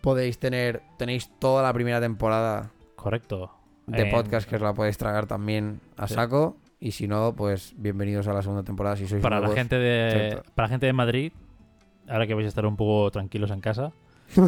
Podéis 0.00 0.38
tener, 0.38 0.82
tenéis 0.98 1.30
toda 1.38 1.62
la 1.62 1.72
primera 1.72 2.00
temporada 2.00 2.70
Correcto. 2.96 3.52
de 3.86 4.02
En- 4.02 4.10
podcast 4.10 4.48
que 4.48 4.56
os 4.56 4.62
la 4.62 4.74
podéis 4.74 4.98
tragar 4.98 5.26
también 5.26 5.80
a 5.96 6.08
Sí. 6.08 6.14
saco. 6.14 6.56
Y 6.84 6.90
si 6.90 7.06
no, 7.06 7.32
pues 7.36 7.74
bienvenidos 7.76 8.26
a 8.26 8.32
la 8.32 8.42
segunda 8.42 8.64
temporada 8.64 8.96
si 8.96 9.06
sois 9.06 9.22
Para 9.22 9.38
la 9.38 9.50
gente 9.54 9.78
de. 9.78 10.42
Para 10.56 10.66
la 10.66 10.70
gente 10.70 10.86
de 10.86 10.92
Madrid, 10.92 11.32
ahora 12.08 12.26
que 12.26 12.34
vais 12.34 12.44
a 12.44 12.48
estar 12.48 12.66
un 12.66 12.76
poco 12.76 13.08
tranquilos 13.12 13.52
en 13.52 13.60
casa. 13.60 13.92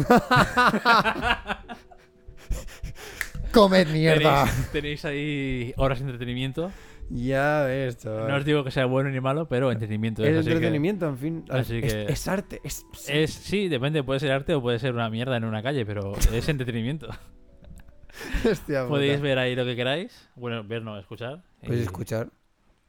¡Comed 3.53 3.87
mierda! 3.87 4.43
Tenéis, 4.43 4.71
tenéis 4.73 5.05
ahí 5.05 5.73
horas 5.77 5.99
de 5.99 6.05
entretenimiento. 6.07 6.71
ya 7.09 7.63
ves, 7.65 7.99
chaval. 7.99 8.27
No 8.27 8.35
os 8.35 8.43
digo 8.43 8.65
que 8.65 8.71
sea 8.71 8.85
bueno 8.85 9.09
ni 9.11 9.21
malo, 9.21 9.47
pero 9.47 9.71
entretenimiento. 9.71 10.21
Es 10.21 10.31
es, 10.31 10.39
así 10.39 10.47
que- 10.49 10.55
entretenimiento, 10.55 11.07
en 11.07 11.17
fin. 11.17 11.45
así 11.49 11.77
es, 11.81 11.93
que- 11.93 12.11
es 12.11 12.27
arte. 12.27 12.59
Es, 12.65 12.85
Es, 13.07 13.31
sí, 13.31 13.69
depende, 13.69 14.03
puede 14.03 14.19
ser 14.19 14.33
arte 14.33 14.53
o 14.55 14.61
puede 14.61 14.77
ser 14.79 14.93
una 14.93 15.09
mierda 15.09 15.37
en 15.37 15.45
una 15.45 15.63
calle, 15.63 15.85
pero 15.85 16.11
es 16.33 16.49
entretenimiento. 16.49 17.07
Hostia. 18.49 18.87
Podéis 18.87 19.21
ver 19.21 19.37
ahí 19.39 19.55
lo 19.55 19.63
que 19.63 19.77
queráis. 19.77 20.29
Bueno, 20.35 20.65
ver, 20.65 20.81
no, 20.81 20.99
escuchar. 20.99 21.41
Podéis 21.65 21.83
Y- 21.83 21.85
escuchar. 21.85 22.29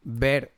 Ver. 0.02 0.54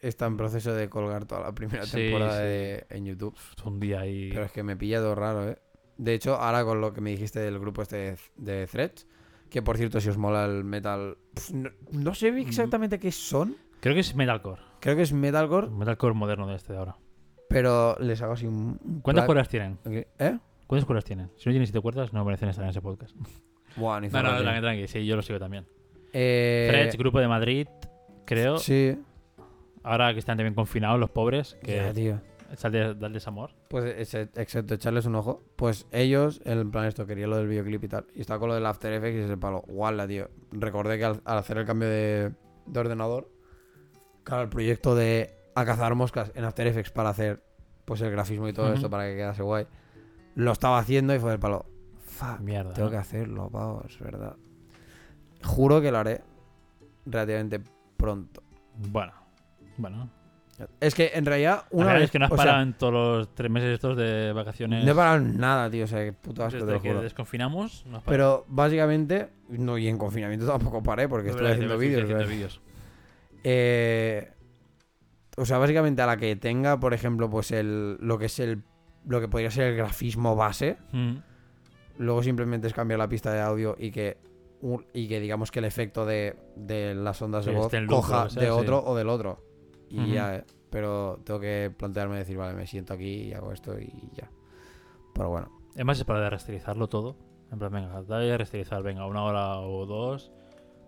Está 0.00 0.26
en 0.26 0.36
proceso 0.36 0.74
de 0.74 0.90
colgar 0.90 1.24
toda 1.24 1.40
la 1.40 1.52
primera 1.54 1.86
Sí, 1.86 1.96
temporada 1.96 2.36
sí. 2.40 2.42
de- 2.46 2.86
en 2.90 3.06
YouTube. 3.06 3.34
Un 3.64 3.80
día 3.80 4.00
ahí. 4.00 4.28
Pero 4.32 4.44
es 4.44 4.52
que 4.52 4.62
me 4.62 4.76
pilla 4.76 4.98
todo 4.98 5.14
raro, 5.14 5.48
¿eh? 5.48 5.58
De 5.96 6.12
hecho, 6.12 6.34
ahora 6.34 6.62
con 6.64 6.80
lo 6.82 6.92
que 6.92 7.00
me 7.00 7.10
dijiste 7.10 7.40
del 7.40 7.58
grupo 7.58 7.80
este 7.82 7.96
de, 7.96 8.18
de 8.36 8.66
Threads, 8.66 9.06
que 9.48 9.62
por 9.62 9.78
cierto, 9.78 10.00
si 10.00 10.10
os 10.10 10.18
mola 10.18 10.44
el 10.44 10.64
metal... 10.64 11.16
no, 11.52 11.70
no 11.92 12.14
sé 12.14 12.28
exactamente 12.40 12.98
qué 12.98 13.12
son. 13.12 13.56
Creo 13.80 13.94
que 13.94 14.00
es 14.00 14.14
metalcore. 14.14 14.60
Creo 14.80 14.96
que 14.96 15.02
es 15.02 15.12
metalcore, 15.14 15.70
Metalcore 15.70 16.14
moderno 16.14 16.46
de 16.48 16.56
este 16.56 16.72
de 16.74 16.80
ahora. 16.80 16.96
pero 17.48 17.96
les 18.00 18.20
hago 18.20 18.32
así 18.34 18.46
un... 18.46 19.00
¿Cuántas 19.02 19.24
cuerdas 19.24 19.48
tienen? 19.48 19.78
¿Eh? 19.86 20.38
¿Cuántas 20.66 20.84
cuerdas 20.84 21.04
tienen? 21.04 21.28
Si 21.36 21.48
no 21.48 21.52
tienen 21.52 21.66
siete 21.66 21.80
cuerdas, 21.80 22.12
no 22.12 22.24
merecen 22.24 22.48
estar 22.50 22.64
en 22.64 22.70
ese 22.70 22.82
podcast. 22.82 23.14
Buah, 23.76 24.00
ni 24.00 24.08
No, 24.08 24.22
no, 24.22 24.36
tranqui, 24.42 24.60
tranqui. 24.60 24.88
Sí, 24.88 25.06
yo 25.06 25.16
lo 25.16 25.22
sigo 25.22 25.38
también. 25.38 25.66
Eh, 26.14 26.68
Threads, 26.70 26.96
grupo 26.96 27.18
de 27.20 27.28
Madrid, 27.28 27.66
creo. 28.24 28.56
Sí. 28.58 28.96
Ahora 29.82 30.12
que 30.14 30.18
están 30.20 30.38
también 30.38 30.54
confinados 30.54 30.98
los 30.98 31.10
pobres, 31.10 31.58
que 31.62 31.76
Ya, 31.76 31.92
tío. 31.92 32.20
de, 32.70 32.94
dal 32.94 33.12
desamor. 33.12 33.50
Pues 33.68 33.84
exacto, 34.34 34.74
echarles 34.74 35.04
un 35.06 35.16
ojo. 35.16 35.42
Pues 35.56 35.86
ellos, 35.92 36.40
en 36.44 36.70
plan 36.70 36.86
esto, 36.86 37.04
quería 37.06 37.26
lo 37.26 37.36
del 37.36 37.48
videoclip 37.48 37.84
y 37.84 37.88
tal. 37.88 38.06
Y 38.14 38.20
estaba 38.22 38.38
con 38.40 38.48
lo 38.48 38.54
del 38.54 38.64
After 38.64 38.92
Effects 38.92 39.16
y 39.18 39.20
ese 39.24 39.36
palo. 39.36 39.62
Guala, 39.66 40.06
tío. 40.06 40.28
Recordé 40.52 40.96
que 40.98 41.04
al, 41.04 41.20
al 41.24 41.38
hacer 41.38 41.58
el 41.58 41.66
cambio 41.66 41.88
de, 41.88 42.32
de 42.66 42.80
ordenador, 42.80 43.28
claro, 44.22 44.44
el 44.44 44.48
proyecto 44.48 44.94
de 44.94 45.34
a 45.56 45.64
cazar 45.64 45.94
moscas 45.94 46.32
en 46.34 46.44
After 46.44 46.66
Effects 46.66 46.90
para 46.90 47.10
hacer 47.10 47.42
pues 47.84 48.00
el 48.00 48.10
grafismo 48.10 48.48
y 48.48 48.52
todo 48.54 48.66
Ujú. 48.66 48.74
esto 48.76 48.88
para 48.90 49.04
que 49.04 49.16
quedase 49.16 49.42
guay. 49.42 49.66
lo 50.36 50.52
estaba 50.52 50.78
haciendo 50.78 51.14
y 51.14 51.18
fue 51.18 51.30
del 51.30 51.38
palo. 51.40 51.66
Fuck, 52.06 52.40
Mierda. 52.40 52.72
tengo 52.72 52.86
¿no? 52.86 52.92
que 52.92 52.96
hacerlo, 52.98 53.50
pavo, 53.50 53.82
es 53.86 53.98
verdad. 53.98 54.36
Juro 55.44 55.80
que 55.80 55.90
lo 55.92 55.98
haré 55.98 56.20
relativamente 57.06 57.60
pronto. 57.96 58.42
Bueno. 58.76 59.12
Bueno. 59.76 60.10
Es 60.80 60.94
que 60.94 61.10
en 61.14 61.26
realidad, 61.26 61.64
Una 61.70 61.94
vez 61.94 62.02
vez 62.02 62.10
que 62.12 62.18
no 62.20 62.26
has 62.26 62.30
o 62.30 62.36
sea, 62.36 62.44
parado 62.44 62.62
en 62.62 62.74
todos 62.74 62.92
los 62.92 63.34
tres 63.34 63.50
meses 63.50 63.74
estos 63.74 63.96
de 63.96 64.32
vacaciones. 64.32 64.84
no 64.84 64.92
he 64.92 64.94
parado 64.94 65.16
en 65.16 65.36
nada, 65.36 65.68
tío. 65.68 65.82
O 65.84 65.86
sea, 65.88 66.04
que 66.04 66.12
puto 66.12 66.44
asco, 66.44 66.58
te 66.60 66.64
desde 66.64 66.76
lo 66.76 66.82
que 66.82 66.88
juro. 66.90 67.02
desconfinamos, 67.02 67.84
no 67.86 67.96
has 67.98 68.02
parado. 68.04 68.44
Pero 68.44 68.44
básicamente, 68.54 69.30
no, 69.48 69.76
y 69.78 69.88
en 69.88 69.98
confinamiento 69.98 70.46
tampoco 70.46 70.80
paré 70.82 71.08
porque 71.08 71.30
Es 71.30 71.34
verdad, 71.34 71.52
haciendo 71.52 71.76
te 71.76 71.80
vídeos. 72.26 72.60
Eh, 73.42 74.30
o 75.36 75.44
sea, 75.44 75.58
básicamente 75.58 76.02
a 76.02 76.06
la 76.06 76.16
que 76.16 76.36
tenga, 76.36 76.78
por 76.78 76.94
ejemplo, 76.94 77.28
pues 77.28 77.50
el 77.50 77.96
lo 78.00 78.16
que 78.18 78.26
es 78.26 78.38
el 78.38 78.62
lo 79.06 79.20
que 79.20 79.28
podría 79.28 79.50
ser 79.50 79.64
el 79.72 79.76
grafismo 79.76 80.34
base, 80.36 80.78
Mm. 80.92 81.16
luego 81.98 82.22
simplemente 82.22 82.68
es 82.68 82.72
cambiar 82.72 82.98
la 82.98 83.08
pista 83.08 83.32
de 83.32 83.40
audio 83.40 83.76
y 83.78 83.90
que 83.90 84.16
un- 84.64 84.86
y 84.94 85.08
que 85.08 85.20
digamos 85.20 85.50
que 85.50 85.58
el 85.58 85.64
efecto 85.66 86.06
de, 86.06 86.36
de 86.56 86.94
las 86.94 87.20
ondas 87.22 87.44
de 87.44 87.52
Sí, 87.52 87.56
voz 87.58 87.72
loop 87.72 87.92
o 87.92 87.96
coja 87.96 88.30
sea, 88.30 88.40
de 88.42 88.48
sí. 88.48 88.52
otro 88.52 88.82
o 88.84 88.94
del 88.96 89.08
otro. 89.08 89.38
Y 89.90 90.00
Ujú. 90.00 90.12
ya, 90.12 90.36
eh. 90.36 90.44
Pero 90.70 91.20
tengo 91.24 91.38
que 91.38 91.70
plantearme 91.76 92.16
decir, 92.18 92.36
vale, 92.36 92.54
me 92.54 92.66
siento 92.66 92.94
aquí 92.94 93.24
y 93.28 93.32
hago 93.34 93.52
esto 93.52 93.78
y 93.78 93.92
ya. 94.14 94.30
Pero 95.14 95.28
bueno. 95.30 95.50
Es 95.76 95.84
más, 95.84 95.98
es 95.98 96.04
para 96.04 96.28
resterilizarlo 96.30 96.88
todo. 96.88 97.16
En 97.52 97.58
plan, 97.58 97.70
venga, 97.72 98.02
dale 98.02 98.32
a 98.32 98.38
resterilizar, 98.38 98.82
venga, 98.82 99.06
una 99.06 99.22
hora 99.22 99.60
o 99.60 99.86
dos, 99.86 100.32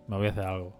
me 0.07 0.17
voy 0.17 0.27
a 0.27 0.31
hacer 0.31 0.43
algo. 0.45 0.73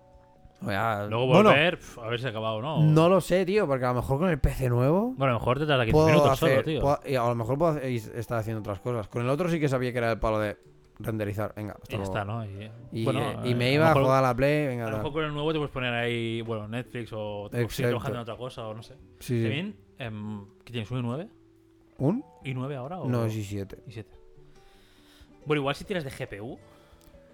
Luego 0.59 1.27
bueno, 1.27 1.49
volver, 1.51 1.77
pf, 1.77 2.01
a 2.01 2.07
ver 2.07 2.19
si 2.19 2.25
ha 2.25 2.29
acabado 2.29 2.55
o 2.55 2.61
no. 2.63 2.81
no 2.83 3.09
lo 3.09 3.21
sé, 3.21 3.45
tío, 3.45 3.67
porque 3.67 3.85
a 3.85 3.89
lo 3.89 3.95
mejor 4.01 4.17
con 4.17 4.29
el 4.29 4.39
PC 4.39 4.69
nuevo 4.69 5.13
Bueno, 5.15 5.25
a 5.25 5.33
lo 5.33 5.39
mejor 5.39 5.59
te 5.59 5.67
tarda 5.67 5.85
15 5.85 5.93
puedo 5.93 6.07
minutos 6.07 6.31
hacer, 6.31 6.49
solo, 6.49 6.63
tío. 6.63 6.81
puedo- 6.81 6.99
y 7.05 7.15
a 7.15 7.27
lo 7.27 7.35
mejor 7.35 7.57
puedo 7.59 7.71
hacer- 7.73 7.85
estar 8.17 8.39
haciendo 8.39 8.61
otras 8.61 8.79
cosas. 8.79 9.07
Con 9.07 9.21
el 9.21 9.29
otro 9.29 9.49
sí 9.49 9.59
que 9.59 9.69
sabía 9.69 9.91
que 9.91 9.99
era 9.99 10.11
el 10.11 10.19
palo 10.19 10.39
de 10.39 10.57
renderizar. 10.99 11.53
Venga, 11.55 11.73
hasta 11.73 11.85
Y 11.87 11.91
ya 11.91 11.97
luego. 11.97 12.11
está, 12.13 12.25
¿no? 12.25 12.45
Y, 12.45 12.71
Y, 12.91 13.03
bueno, 13.03 13.21
eh, 13.21 13.37
y 13.45 13.51
eh, 13.51 13.55
me 13.55 13.65
a 13.65 13.71
iba 13.73 13.93
lo 13.93 13.99
a 13.99 14.03
jugar 14.03 14.23
a 14.23 14.27
la 14.27 14.35
Play, 14.35 14.65
A 14.65 14.69
venga, 14.69 14.83
lo 14.85 14.89
tal. 14.91 14.97
mejor 14.99 15.13
con 15.13 15.23
el 15.25 15.33
nuevo 15.33 15.51
te 15.53 15.59
puedes 15.59 15.71
poner 15.73 15.93
ahí, 15.93 16.41
bueno, 16.41 16.67
Netflix 16.67 17.13
o, 17.13 17.19
o 17.19 17.45
Exacto. 17.47 17.69
seguir 17.69 17.89
trabajando 17.89 18.17
en 18.17 18.21
otra 18.21 18.37
cosa 18.37 18.67
o 18.67 18.73
no 18.73 18.83
sé. 18.83 18.95
Sí, 19.19 19.37
sí. 19.37 19.43
También, 19.43 19.75
em, 19.99 20.45
¿qué 20.63 20.71
tienes? 20.71 20.91
¿Un 20.91 21.03
i9? 21.03 21.29
¿Un? 21.99 22.23
¿i9 22.43 22.75
ahora? 22.75 22.99
O... 23.01 23.07
No, 23.09 23.29
sí, 23.29 23.43
7. 23.43 23.77
i7. 23.87 24.05
Bueno, 25.45 25.61
igual 25.61 25.75
si 25.75 25.85
tiras 25.85 26.03
de 26.03 26.09
GPU, 26.11 26.57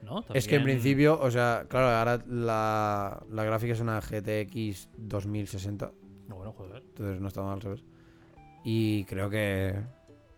¿no? 0.04 0.24
Es 0.34 0.48
que 0.48 0.56
en 0.58 0.64
principio, 0.64 1.20
o 1.20 1.32
sea, 1.32 1.66
claro, 1.68 1.88
ahora 1.88 2.24
la, 2.28 3.24
la 3.32 3.44
gráfica 3.44 3.74
es 3.74 3.80
una 3.80 4.00
GTX 4.00 4.90
2060, 4.98 5.92
No, 6.28 6.36
bueno, 6.36 6.54
joder. 6.54 6.84
entonces 6.86 7.20
no 7.20 7.28
está 7.28 7.42
mal, 7.42 7.62
¿sabes? 7.62 7.84
Y 8.64 9.04
creo 9.06 9.30
que, 9.30 9.74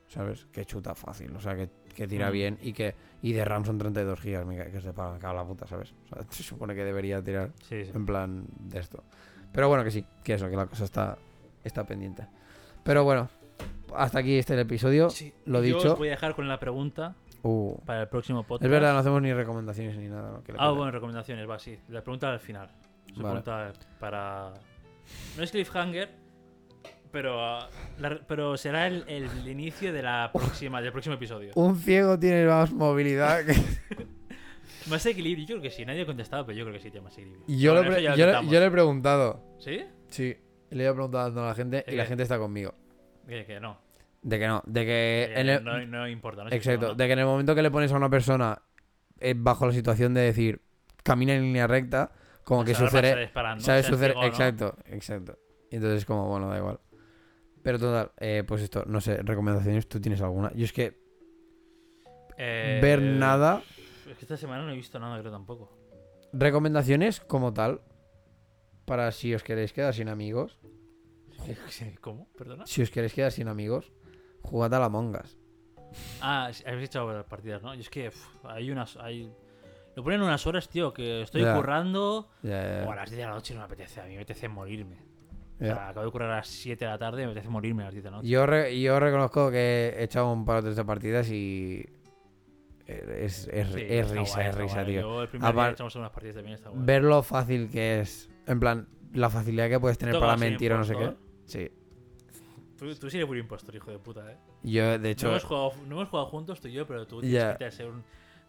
¿sabes? 0.07 0.45
Que 0.51 0.63
chuta 0.65 0.95
fácil, 0.95 1.35
o 1.35 1.39
sea, 1.41 1.55
que, 1.55 1.69
que 1.93 2.07
tira 2.07 2.29
Mm. 2.29 2.33
bien 2.33 2.57
y 2.61 2.71
que 2.73 2.95
y 3.27 3.33
de 3.33 3.43
RAM 3.45 3.65
son 3.65 3.77
32 3.77 4.21
GB, 4.21 4.45
me 4.45 4.57
ca- 4.57 4.69
que 4.71 4.81
se 4.81 4.93
paga, 4.93 5.13
me 5.13 5.19
cago 5.19 5.33
en 5.33 5.37
la 5.39 5.45
puta, 5.45 5.65
¿sabes? 5.67 5.93
O 6.05 6.07
sea, 6.15 6.25
se 6.29 6.43
supone 6.43 6.75
que 6.75 6.83
debería 6.83 7.23
tirar 7.23 7.51
Sí, 7.63 7.85
sí. 7.85 7.91
en 7.93 8.05
plan 8.05 8.45
de 8.59 8.79
esto. 8.79 9.03
Pero 9.51 9.67
bueno, 9.69 9.83
que 9.83 9.91
sí, 9.91 10.05
que 10.23 10.33
eso, 10.33 10.49
que 10.49 10.55
la 10.55 10.65
cosa 10.67 10.83
está, 10.83 11.17
está 11.63 11.85
pendiente. 11.85 12.27
Pero 12.83 13.03
bueno, 13.03 13.29
hasta 13.95 14.19
aquí 14.19 14.37
este 14.37 14.53
el 14.53 14.59
episodio. 14.59 15.07
Lo 15.45 15.59
Yo 15.63 15.77
dicho. 15.77 15.93
os 15.93 15.97
voy 15.97 16.09
a 16.09 16.11
dejar 16.11 16.35
con 16.35 16.47
la 16.47 16.59
pregunta 16.59 17.15
Uh, 17.47 17.77
para 17.85 18.01
el 18.01 18.07
próximo 18.07 18.41
podcast. 18.43 18.65
es 18.65 18.71
verdad, 18.71 18.93
no 18.93 18.99
hacemos 18.99 19.21
ni 19.21 19.31
recomendaciones 19.31 19.95
ni 19.97 20.07
nada. 20.07 20.41
Ah, 20.57 20.71
bueno, 20.71 20.89
recomendaciones, 20.91 21.47
va, 21.47 21.59
sí. 21.59 21.77
La 21.89 22.01
pregunta 22.01 22.31
al 22.31 22.39
final. 22.39 22.69
Se 23.05 23.21
Vale. 23.21 23.41
pregunta 23.41 23.71
para. 23.99 24.51
No 25.37 25.43
es 25.43 25.51
cliffhanger, 25.51 26.09
pero, 27.15 27.39
ah, 27.41 27.69
la- 27.99 28.19
pero 28.27 28.57
será 28.57 28.87
el, 28.87 29.05
el 29.07 29.47
inicio 29.47 29.93
de 29.93 30.03
la 30.03 30.29
próxima, 30.33 30.81
del 30.81 30.91
próximo 30.91 31.15
episodio. 31.15 31.53
Un 31.55 31.77
ciego 31.77 32.19
tiene 32.19 32.45
más 32.45 32.71
movilidad 32.73 33.45
que... 33.45 33.53
Más 34.89 35.03
equilibrio, 35.07 35.45
yo 35.47 35.55
creo 35.55 35.61
que 35.63 35.71
sí. 35.71 35.83
Nadie 35.85 36.01
ha 36.01 36.05
contestado, 36.05 36.45
pero 36.45 36.57
yo 36.57 36.63
creo 36.65 36.75
que 36.75 36.81
sí 36.81 36.91
tiene 36.91 37.05
más 37.05 37.17
equilibrio. 37.17 37.43
Yo, 37.47 37.73
Bueno, 37.73 37.91
le, 37.91 38.03
yo, 38.03 38.15
yo 38.43 38.61
he 38.63 38.69
preguntado. 38.71 39.41
¿Sí? 39.57 39.83
Sí, 40.09 40.35
le 40.69 40.85
he 40.85 40.91
preguntado 40.91 41.43
a 41.43 41.47
la 41.47 41.55
gente 41.55 41.83
y 41.87 41.91
¿De 41.91 41.97
la 41.97 42.05
gente 42.05 42.21
está 42.21 42.37
conmigo. 42.37 42.75
Que, 43.27 43.45
que 43.45 43.59
no. 43.59 43.79
De 44.21 44.37
que 44.37 44.47
no, 44.47 44.61
de 44.65 44.81
que... 44.81 45.31
Que 45.33 45.41
el- 45.41 45.63
no, 45.63 45.83
no 45.87 46.07
importa. 46.07 46.43
No 46.43 46.49
exacto, 46.51 46.93
de 46.93 47.07
que 47.07 47.13
en 47.13 47.19
el 47.19 47.25
momento 47.25 47.55
que 47.55 47.63
le 47.63 47.71
pones 47.71 47.91
a 47.91 47.95
una 47.97 48.09
persona 48.11 48.61
eh, 49.19 49.33
bajo 49.35 49.65
la 49.65 49.73
situación 49.73 50.13
de 50.13 50.21
decir 50.21 50.61
camina 51.03 51.33
en 51.33 51.41
línea 51.43 51.65
recta, 51.65 52.11
como 52.43 52.63
que 52.63 52.71
Esa 52.73 52.87
su 52.89 52.97
alarma 52.97 53.29
cerebro... 53.31 53.59
sea 53.61 53.81
Su 53.83 53.93
cere- 53.95 53.99
ciego 53.99 54.19
o 54.19 54.21
no. 54.21 54.27
Exacto, 54.27 54.77
exacto. 54.87 55.39
Y 55.71 55.77
entonces 55.77 56.05
como, 56.05 56.27
bueno, 56.27 56.49
da 56.49 56.57
igual. 56.57 56.79
Pero 57.65 57.79
total, 57.79 58.11
eh, 58.19 58.43
pues 58.47 58.61
esto, 58.61 58.83
no 58.85 59.01
sé, 59.01 59.23
recomendaciones, 59.23 59.89
¿tú 59.89 59.99
tienes 59.99 60.21
alguna? 60.21 60.53
Yo 60.53 60.65
es 60.65 60.71
que 60.71 61.01
Eh, 62.37 62.79
ver 62.79 63.01
nada, 63.01 63.63
Es 64.07 64.17
que 64.17 64.25
esta 64.25 64.37
semana 64.37 64.63
no 64.63 64.71
he 64.71 64.75
visto 64.75 64.99
nada, 64.99 65.19
creo 65.19 65.31
tampoco. 65.31 65.75
recomendaciones 66.31 67.19
como 67.21 67.53
tal, 67.53 67.81
para 68.85 69.11
si 69.11 69.33
os 69.33 69.41
queréis 69.41 69.73
quedar 69.73 69.95
sin 69.95 70.09
amigos, 70.09 70.59
¿Cómo? 72.01 72.27
¿Perdona? 72.37 72.67
si 72.67 72.83
os 72.83 72.91
queréis 72.91 73.13
quedar 73.15 73.31
sin 73.31 73.47
amigos, 73.47 73.91
jugad 74.43 74.71
a 74.75 74.79
la 74.79 74.89
Mongas. 74.89 75.35
Ah, 76.21 76.51
habéis 76.67 76.89
echado 76.89 77.11
las 77.11 77.25
partidas, 77.25 77.63
¿no? 77.63 77.73
Y 77.73 77.79
es 77.79 77.89
que 77.89 78.11
hay 78.43 78.69
unas. 78.69 78.95
Hay... 78.97 79.33
Lo 79.95 80.03
ponen 80.03 80.21
unas 80.21 80.45
horas, 80.45 80.69
tío, 80.69 80.93
que 80.93 81.21
estoy 81.23 81.43
currando. 81.43 82.29
Ya, 82.43 82.83
O 82.85 82.91
a 82.91 82.95
las 82.95 83.09
10 83.09 83.17
de 83.21 83.25
la 83.25 83.31
noche 83.31 83.53
no 83.55 83.61
me 83.61 83.65
apetece. 83.65 84.01
A 84.01 84.03
mí 84.03 84.09
me 84.11 84.17
apetece 84.17 84.49
morirme. 84.49 85.14
O 85.55 85.63
sea, 85.63 85.89
acabo 85.89 86.05
de 86.05 86.11
currar 86.11 86.31
a 86.31 86.35
las 86.37 86.47
7 86.47 86.83
de 86.85 86.91
la 86.91 86.97
tarde 86.97 87.21
y 87.21 87.25
me 87.25 87.31
apetece 87.31 87.49
morirme 87.49 87.83
a 87.83 87.85
las 87.85 87.93
10 87.93 88.03
de 88.03 88.09
la 88.11 88.17
noche. 88.17 88.27
Yo, 88.27 88.45
re- 88.45 88.79
yo 88.81 88.99
reconozco 88.99 89.49
que 89.51 89.93
he 89.97 90.03
echado 90.03 90.31
un 90.33 90.43
par 90.45 90.57
o 90.57 90.61
tres 90.63 90.75
de 90.75 90.83
partidas 90.83 91.29
y 91.29 91.85
es, 92.87 93.47
es, 93.47 93.67
Sí, 93.69 93.81
es 93.81 94.01
está 94.01 94.13
risa, 94.19 94.33
guay, 94.35 94.47
es 94.49 94.55
risa, 94.55 94.73
guay. 94.83 94.85
tío. 94.85 95.01
Yo 95.01 95.21
el 95.23 95.29
primer 95.29 95.49
Apar- 95.49 95.63
día 95.67 95.71
echamos 95.73 95.95
unas 95.95 96.11
partidas 96.11 96.35
también, 96.35 96.55
está 96.55 96.69
guay. 96.69 96.81
Ver 96.85 97.03
lo 97.03 97.23
fácil 97.23 97.69
que 97.69 98.01
es, 98.01 98.29
en 98.45 98.59
plan, 98.59 98.87
la 99.13 99.29
facilidad 99.29 99.69
que 99.69 99.79
puedes 99.79 99.97
tener 99.97 100.19
para 100.19 100.37
mentir 100.37 100.71
o 100.73 100.77
no 100.77 100.83
sé 100.83 100.95
qué. 100.95 101.13
Sí. 101.45 101.71
Tú, 102.77 102.93
tú 102.95 103.09
sí 103.09 103.17
eres 103.17 103.27
muy 103.29 103.39
impostor, 103.39 103.73
hijo 103.75 103.89
de 103.89 103.99
puta, 103.99 104.29
eh. 104.31 104.37
Yo, 104.63 104.83
de 104.83 104.99
No 104.99 105.07
hecho, 105.07 105.27
hemos, 105.29 105.43
jugado, 105.45 105.71
no 105.87 105.95
hemos 105.95 106.09
jugado 106.09 106.27
juntos 106.27 106.59
tú 106.59 106.67
y 106.67 106.73
yo, 106.73 106.85
pero 106.85 107.07
tú 107.07 107.21
tienes 107.21 107.41
Ya. 107.41 107.57
que 107.57 107.63
te 107.65 107.71
ser 107.71 107.87
un. 107.89 108.03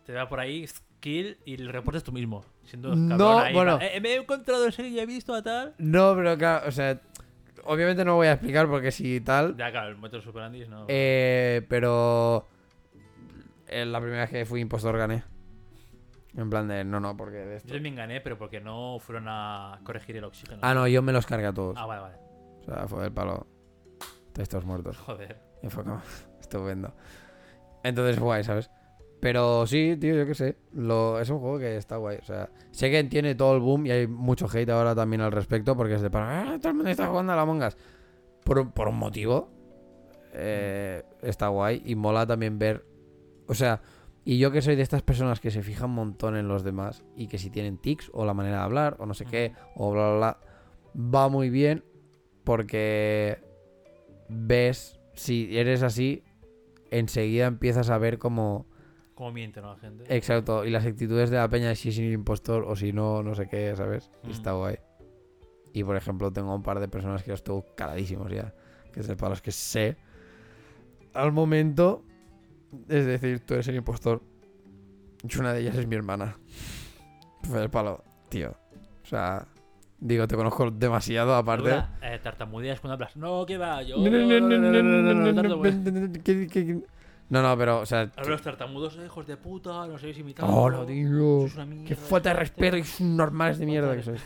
Te 0.06 0.12
va 0.12 0.28
por 0.28 0.38
ahí, 0.40 0.64
kill 1.00 1.36
y 1.44 1.54
el 1.54 1.68
reportes 1.68 2.02
tú 2.04 2.12
mismo. 2.12 2.44
Siendo 2.64 2.94
No, 2.94 3.38
ahí, 3.40 3.52
bueno. 3.52 3.78
"Eh, 3.82 4.00
me 4.00 4.10
he 4.10 4.16
encontrado 4.16 4.64
en 4.64 4.72
serio 4.72 4.90
y 4.92 4.98
he 5.00 5.06
visto 5.06 5.34
a 5.34 5.42
tal. 5.42 5.74
no, 5.78 6.14
pero 6.14 6.38
claro, 6.38 6.68
o 6.68 6.70
sea, 6.70 7.00
obviamente 7.64 8.04
no 8.04 8.14
voy 8.14 8.28
a 8.28 8.32
explicar 8.32 8.68
porque 8.68 8.90
si 8.92 9.20
tal, 9.20 9.56
Ya, 9.56 9.70
claro, 9.70 9.88
el 9.88 9.96
método 9.98 10.20
superandis 10.22 10.68
no. 10.68 10.84
eh, 10.88 11.66
pero 11.68 12.46
la 13.68 14.00
primera 14.00 14.22
vez 14.22 14.30
que 14.30 14.44
fui 14.46 14.60
impostor 14.60 14.96
gané. 14.96 15.24
En 16.36 16.50
plan 16.50 16.68
de, 16.68 16.84
no, 16.84 17.00
no, 17.00 17.16
porque 17.16 17.36
de 17.38 17.56
esto. 17.56 17.68
Yo 17.68 17.74
también 17.74 17.96
gané, 17.96 18.20
pero 18.20 18.36
porque 18.38 18.60
no 18.60 18.98
fueron 19.00 19.24
a 19.26 19.80
corregir 19.84 20.16
el 20.18 20.24
oxígeno. 20.24 20.58
Ah, 20.62 20.74
no, 20.74 20.86
yo 20.86 21.00
me 21.02 21.12
los 21.12 21.24
cargué 21.26 21.46
a 21.46 21.52
todos. 21.54 21.74
Ah, 21.78 21.86
vale, 21.86 22.02
vale. 22.02 22.16
O 22.60 22.64
sea, 22.64 22.86
fue 22.86 23.06
el 23.06 23.12
palo. 23.12 23.46
Estos 24.36 24.64
muertos. 24.66 24.98
Joder. 24.98 25.38
Y 25.62 25.68
fue 25.70 25.82
como, 25.82 26.02
estupendo. 26.40 26.94
Entonces, 27.82 28.18
guay, 28.20 28.44
¿sabes? 28.44 28.70
Pero 29.26 29.66
sí, 29.66 29.96
tío, 29.98 30.14
yo 30.14 30.24
qué 30.24 30.34
sé. 30.36 30.56
Lo, 30.72 31.18
es 31.18 31.28
un 31.30 31.40
juego 31.40 31.58
que 31.58 31.76
está 31.76 31.96
guay. 31.96 32.18
O 32.22 32.24
sea, 32.24 32.48
sé 32.70 32.92
que 32.92 33.02
tiene 33.02 33.34
todo 33.34 33.56
el 33.56 33.60
boom 33.60 33.84
y 33.86 33.90
hay 33.90 34.06
mucho 34.06 34.46
hate 34.46 34.70
ahora 34.70 34.94
también 34.94 35.20
al 35.20 35.32
respecto 35.32 35.76
porque 35.76 35.94
es 35.94 36.00
de 36.00 36.10
para, 36.10 36.42
"Ah, 36.42 36.58
todo 36.58 36.68
el 36.68 36.74
mundo 36.76 36.90
está 36.90 37.08
jugando 37.08 37.32
a 37.32 37.36
la 37.36 37.44
Mongas. 37.44 37.76
Por, 38.44 38.70
por 38.72 38.86
un 38.86 38.96
motivo. 38.98 39.50
eh, 40.32 41.02
está 41.22 41.48
guay 41.48 41.82
y 41.84 41.96
mola 41.96 42.24
también 42.24 42.56
ver. 42.60 42.86
O 43.48 43.54
sea, 43.54 43.80
y 44.24 44.38
yo 44.38 44.52
que 44.52 44.62
soy 44.62 44.76
de 44.76 44.82
estas 44.82 45.02
personas 45.02 45.40
que 45.40 45.50
se 45.50 45.64
fijan 45.64 45.90
un 45.90 45.96
montón 45.96 46.36
en 46.36 46.46
los 46.46 46.62
demás 46.62 47.02
y 47.16 47.26
que 47.26 47.38
si 47.38 47.50
tienen 47.50 47.78
tics 47.78 48.08
o 48.12 48.24
la 48.24 48.32
manera 48.32 48.58
de 48.58 48.62
hablar 48.62 48.94
o 49.00 49.06
no 49.06 49.14
sé 49.14 49.24
qué 49.24 49.54
o 49.74 49.90
bla 49.90 50.08
bla 50.10 50.16
bla, 50.18 50.40
va 51.14 51.28
muy 51.28 51.50
bien 51.50 51.82
porque 52.44 53.38
ves, 54.28 55.00
si 55.14 55.58
eres 55.58 55.82
así, 55.82 56.22
enseguida 56.92 57.46
empiezas 57.48 57.90
a 57.90 57.98
ver 57.98 58.18
como... 58.18 58.66
Cómo 59.16 59.32
miente, 59.32 59.60
¿no? 59.62 59.72
La 59.72 59.78
gente. 59.80 60.04
Exacto, 60.14 60.64
y 60.64 60.70
las 60.70 60.84
actitudes 60.86 61.30
de 61.30 61.38
la 61.38 61.48
peña, 61.48 61.74
si 61.74 61.88
es 61.88 61.96
un 61.98 62.04
impostor 62.12 62.64
o 62.68 62.76
si 62.76 62.92
no, 62.92 63.22
no 63.22 63.34
sé 63.34 63.48
qué, 63.48 63.74
¿sabes? 63.74 64.10
Mm. 64.22 64.30
Está 64.30 64.52
guay. 64.52 64.76
Y 65.72 65.82
por 65.84 65.96
ejemplo, 65.96 66.30
tengo 66.32 66.54
un 66.54 66.62
par 66.62 66.78
de 66.80 66.86
personas 66.86 67.22
que 67.22 67.30
los 67.30 67.42
tengo 67.42 67.64
caladísimos 67.74 68.30
ya, 68.30 68.52
que 68.92 69.00
es 69.00 69.06
para 69.16 69.30
los 69.30 69.40
que 69.42 69.52
sé. 69.52 69.96
Al 71.14 71.32
momento, 71.32 72.04
es 72.88 73.06
decir, 73.06 73.40
tú 73.40 73.54
eres 73.54 73.66
el 73.68 73.76
impostor. 73.76 74.22
Y 75.26 75.38
una 75.38 75.54
de 75.54 75.60
ellas 75.60 75.76
es 75.76 75.86
mi 75.86 75.96
hermana. 75.96 76.36
Fue 77.42 77.62
el 77.62 77.70
palo, 77.70 78.04
tío. 78.28 78.54
O 79.02 79.06
sea, 79.06 79.46
digo, 79.98 80.28
te 80.28 80.36
conozco 80.36 80.70
demasiado 80.70 81.34
aparte. 81.34 81.74
Eh, 82.02 82.18
tartamudeas 82.22 82.80
cuando 82.80 82.94
hablas. 82.94 83.16
No, 83.16 83.46
que 83.46 83.56
va, 83.56 83.82
yo. 83.82 83.96
No, 83.96 84.10
no, 84.10 84.18
no, 84.40 84.40
no, 84.40 84.58
no, 84.58 84.82
no, 84.82 85.14
no, 85.14 85.32
no, 85.32 85.34
tartamudeas. 85.34 86.22
¿Qué- 86.22 86.46
qué- 86.48 86.64
No, 86.64 86.80
no, 86.80 86.86
pero, 87.28 87.80
o 87.80 87.86
sea. 87.86 88.10
Ahora 88.16 88.30
los 88.30 88.42
tartamudos, 88.42 88.98
hijos 89.04 89.26
de 89.26 89.36
puta, 89.36 89.86
no 89.86 89.98
sabéis 89.98 90.18
imitar. 90.18 90.48
Hola, 90.48 90.86
tío. 90.86 91.46
Qué 91.86 91.94
falta 91.96 92.30
de 92.30 92.36
respeto 92.36 92.76
y 92.76 92.84
normales 93.00 93.58
de 93.58 93.66
mierda 93.66 93.96
que 93.96 94.02
sois. 94.02 94.22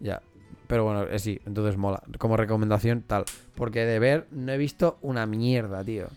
Ya. 0.00 0.22
Pero 0.66 0.84
bueno, 0.84 1.04
eh, 1.04 1.18
sí, 1.18 1.40
entonces 1.46 1.76
mola. 1.76 2.02
Como 2.18 2.36
recomendación, 2.36 3.02
tal. 3.02 3.24
Porque 3.54 3.86
de 3.86 3.98
ver, 3.98 4.26
no 4.30 4.52
he 4.52 4.58
visto 4.58 4.98
una 5.00 5.26
mierda, 5.26 5.82
tío. 5.82 6.08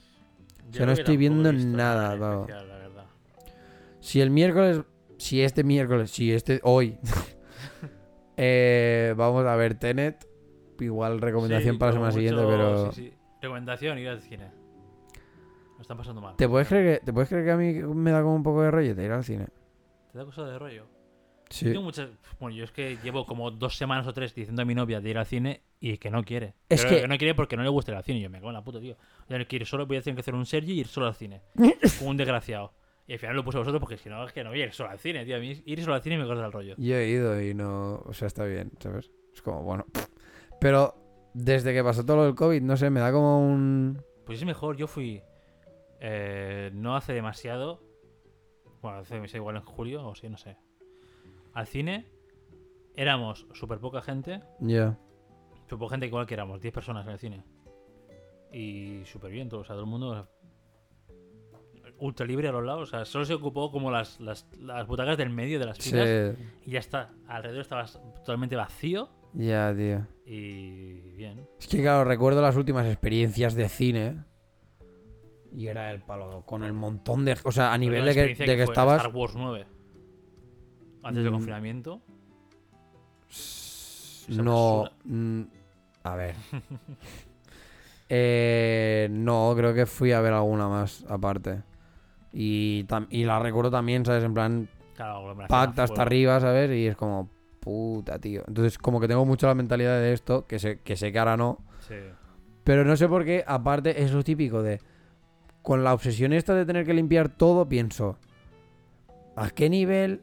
O 0.69 0.73
sea, 0.73 0.85
no 0.85 0.91
estoy 0.91 1.17
viendo 1.17 1.51
nada, 1.53 2.15
vago. 2.15 2.41
especial, 2.41 2.67
la 2.67 2.77
verdad. 2.77 3.05
Si 4.01 4.19
el 4.19 4.29
miércoles, 4.29 4.81
si 5.17 5.41
este 5.41 5.63
miércoles, 5.63 6.11
si 6.11 6.33
este, 6.33 6.59
hoy, 6.63 6.97
eh, 8.37 9.13
vamos 9.15 9.45
a 9.45 9.55
ver 9.55 9.75
Tenet, 9.75 10.27
igual 10.79 11.21
recomendación 11.21 11.75
Sí, 11.75 11.79
para 11.79 11.91
la 11.91 11.93
semana 11.93 12.11
siguiente, 12.11 12.41
pero... 12.45 12.91
sí, 12.91 13.03
sí. 13.03 13.13
Recomendación, 13.41 13.97
ir 13.99 14.09
al 14.09 14.21
cine. 14.21 14.60
Están 15.91 15.97
pasando 15.97 16.21
mal. 16.21 16.35
¿Te 16.37 16.47
puedes, 16.47 16.69
creer 16.69 16.99
que, 16.99 17.05
¿Te 17.05 17.11
puedes 17.11 17.27
creer 17.27 17.43
que 17.43 17.51
a 17.51 17.57
mí 17.57 17.73
me 17.73 18.11
da 18.11 18.21
como 18.21 18.33
un 18.35 18.43
poco 18.43 18.61
de 18.61 18.71
rollete 18.71 19.03
ir 19.03 19.11
al 19.11 19.25
cine? 19.25 19.47
¿Te 20.13 20.19
da 20.19 20.23
cosa 20.23 20.45
de 20.45 20.57
rollo? 20.57 20.85
Sí. 21.49 21.65
Tengo 21.65 21.81
muchas... 21.81 22.07
Bueno, 22.39 22.55
yo 22.55 22.63
es 22.63 22.71
que 22.71 22.97
llevo 23.03 23.25
como 23.25 23.51
dos 23.51 23.75
semanas 23.75 24.07
o 24.07 24.13
tres 24.13 24.33
diciendo 24.33 24.61
a 24.61 24.65
mi 24.65 24.73
novia 24.73 25.01
de 25.01 25.09
ir 25.09 25.17
al 25.17 25.25
cine 25.25 25.63
y 25.81 25.97
que 25.97 26.09
no 26.09 26.23
quiere. 26.23 26.53
Es 26.69 26.85
Pero 26.85 27.01
que- 27.01 27.07
no 27.09 27.17
quiere 27.17 27.35
porque 27.35 27.57
no 27.57 27.63
le 27.63 27.67
gusta 27.69 27.91
ir 27.91 27.97
al 27.97 28.05
cine. 28.05 28.19
Y 28.19 28.21
yo 28.21 28.29
me 28.29 28.37
cago 28.37 28.51
en 28.51 28.53
la 28.53 28.63
puta, 28.63 28.79
tío. 28.79 28.95
Ya 29.27 29.37
no 29.37 29.45
quiero 29.45 29.65
solo, 29.65 29.85
voy 29.85 29.97
a 29.97 30.01
tener 30.01 30.15
que 30.15 30.21
hacer 30.21 30.33
un 30.33 30.45
Sergi 30.45 30.71
y 30.71 30.79
ir 30.79 30.87
solo 30.87 31.07
al 31.07 31.15
cine. 31.15 31.41
como 31.99 32.11
un 32.11 32.15
desgraciado. 32.15 32.73
Y 33.05 33.11
al 33.13 33.19
final 33.19 33.35
lo 33.35 33.43
puse 33.43 33.57
a 33.57 33.59
vosotros 33.59 33.81
porque 33.81 33.97
si 33.97 34.07
no, 34.07 34.25
es 34.25 34.31
que 34.31 34.45
no 34.45 34.51
voy 34.51 34.61
a 34.61 34.65
ir 34.67 34.71
solo 34.71 34.91
al 34.91 34.99
cine, 34.99 35.25
tío. 35.25 35.35
A 35.35 35.39
mí 35.39 35.61
ir 35.65 35.81
solo 35.81 35.95
al 35.95 36.01
cine 36.01 36.17
me 36.17 36.25
corta 36.25 36.45
el 36.45 36.53
rollo. 36.53 36.75
Yo 36.77 36.95
he 36.95 37.09
ido 37.09 37.41
y 37.41 37.53
no... 37.53 37.95
O 38.05 38.13
sea, 38.13 38.27
está 38.27 38.45
bien, 38.45 38.71
¿sabes? 38.79 39.11
Es 39.33 39.41
como, 39.41 39.61
bueno... 39.63 39.85
Pero 40.61 40.95
desde 41.33 41.73
que 41.73 41.83
pasó 41.83 42.05
todo 42.05 42.15
lo 42.15 42.23
del 42.23 42.35
COVID, 42.35 42.61
no 42.61 42.77
sé, 42.77 42.89
me 42.89 43.01
da 43.01 43.11
como 43.11 43.45
un... 43.45 44.01
Pues 44.25 44.39
es 44.39 44.45
mejor, 44.45 44.77
yo 44.77 44.87
fui 44.87 45.21
eh, 46.01 46.71
no 46.73 46.95
hace 46.95 47.13
demasiado, 47.13 47.81
bueno, 48.81 48.97
hace 48.97 49.13
demasiado 49.15 49.43
igual 49.43 49.55
en 49.57 49.61
julio 49.63 50.05
o 50.05 50.15
sí, 50.15 50.27
no 50.29 50.37
sé, 50.37 50.57
al 51.53 51.67
cine, 51.67 52.07
éramos 52.95 53.47
súper 53.53 53.79
poca 53.79 54.01
gente, 54.01 54.41
Ya. 54.59 54.97
súper 55.63 55.77
poca 55.79 55.91
gente 55.93 56.07
igual 56.07 56.25
que 56.25 56.33
éramos, 56.33 56.59
10 56.59 56.73
personas 56.73 57.05
en 57.05 57.11
el 57.13 57.19
cine. 57.19 57.43
Y 58.51 59.03
súper 59.05 59.31
bien, 59.31 59.47
todo, 59.47 59.61
o 59.61 59.63
sea, 59.63 59.75
todo 59.75 59.85
el 59.85 59.89
mundo 59.89 60.27
ultra 61.99 62.25
libre 62.25 62.47
a 62.47 62.51
los 62.51 62.63
lados, 62.65 62.81
o 62.81 62.85
sea, 62.91 63.05
solo 63.05 63.25
se 63.25 63.33
ocupó 63.35 63.71
como 63.71 63.91
las, 63.91 64.19
las, 64.19 64.47
las 64.57 64.87
butacas 64.87 65.17
del 65.17 65.29
medio 65.29 65.59
de 65.59 65.65
las 65.65 65.77
Sí. 65.77 65.91
filas 65.91 66.35
y 66.65 66.71
ya 66.71 66.79
está, 66.79 67.11
alrededor 67.27 67.61
estaba 67.61 67.85
totalmente 67.85 68.55
vacío 68.55 69.07
Ya, 69.33 69.73
tío. 69.75 70.07
y 70.25 70.93
bien. 71.15 71.47
Es 71.59 71.67
que, 71.67 71.79
claro, 71.81 72.03
recuerdo 72.03 72.41
las 72.41 72.55
últimas 72.57 72.87
experiencias 72.87 73.53
de 73.53 73.69
cine. 73.69 74.23
Y 75.53 75.67
era 75.67 75.91
el 75.91 76.01
palo 76.01 76.43
con 76.45 76.63
el 76.63 76.73
montón 76.73 77.25
de... 77.25 77.37
O 77.43 77.51
sea, 77.51 77.73
a 77.73 77.77
nivel 77.77 78.05
de 78.05 78.13
que, 78.13 78.21
de 78.35 78.35
que 78.35 78.65
fue 78.65 78.73
estabas... 78.73 78.97
Star 79.01 79.13
Wars 79.15 79.33
9. 79.35 79.65
Antes 81.03 81.23
del 81.23 81.31
Mm. 81.31 81.35
confinamiento. 81.35 82.01
Esa 83.29 84.41
No... 84.43 84.89
mm, 85.03 85.41
a 86.03 86.15
ver. 86.15 86.35
Eh, 88.13 89.07
no, 89.09 89.53
creo 89.55 89.73
que 89.73 89.85
fui 89.85 90.11
a 90.11 90.19
ver 90.19 90.33
alguna 90.33 90.67
más 90.67 91.05
aparte. 91.07 91.63
Y, 92.33 92.85
y 93.09 93.23
la 93.23 93.39
recuerdo 93.39 93.71
también, 93.71 94.05
¿sabes? 94.05 94.21
En 94.25 94.33
plan, 94.33 94.67
Claro, 94.97 95.33
pacta 95.47 95.83
hasta 95.83 96.01
arriba, 96.01 96.37
¿sabes? 96.41 96.69
Y 96.71 96.87
es 96.87 96.97
como, 96.97 97.29
puta, 97.61 98.19
tío. 98.19 98.43
Entonces, 98.49 98.77
como 98.77 98.99
que 98.99 99.07
tengo 99.07 99.23
mucho 99.25 99.47
la 99.47 99.55
mentalidad 99.55 99.97
de 99.97 100.11
esto, 100.11 100.45
que 100.45 100.59
sé 100.59 100.79
que, 100.81 100.97
sé 100.97 101.13
que 101.13 101.19
ahora 101.19 101.37
no. 101.37 101.59
Sí. 101.87 101.95
Pero 102.65 102.83
no 102.83 102.97
sé 102.97 103.07
por 103.07 103.23
qué, 103.23 103.45
aparte, 103.47 104.03
es 104.03 104.11
lo 104.11 104.23
típico 104.25 104.61
de. 104.61 104.81
Con 105.61 105.83
la 105.83 105.93
obsesión 105.93 106.33
esta 106.33 106.55
de 106.55 106.65
tener 106.65 106.85
que 106.85 106.93
limpiar 106.93 107.29
todo, 107.29 107.67
pienso. 107.69 108.17
¿A 109.35 109.49
qué 109.49 109.69
nivel.? 109.69 110.21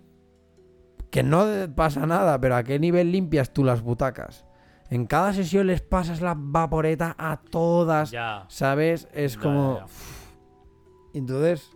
Que 1.10 1.22
no 1.22 1.46
pasa 1.74 2.06
nada, 2.06 2.38
pero 2.40 2.56
¿a 2.56 2.62
qué 2.64 2.78
nivel 2.78 3.10
limpias 3.12 3.52
tú 3.52 3.64
las 3.64 3.80
butacas? 3.82 4.44
En 4.90 5.06
cada 5.06 5.32
sesión 5.32 5.66
les 5.66 5.80
pasas 5.80 6.20
la 6.20 6.34
vaporeta 6.36 7.14
a 7.18 7.40
todas. 7.40 8.10
Ya. 8.10 8.44
¿Sabes? 8.48 9.08
Es 9.12 9.36
Ya, 9.36 9.40
como. 9.40 9.78
ya. 9.78 9.86
Entonces. 11.14 11.70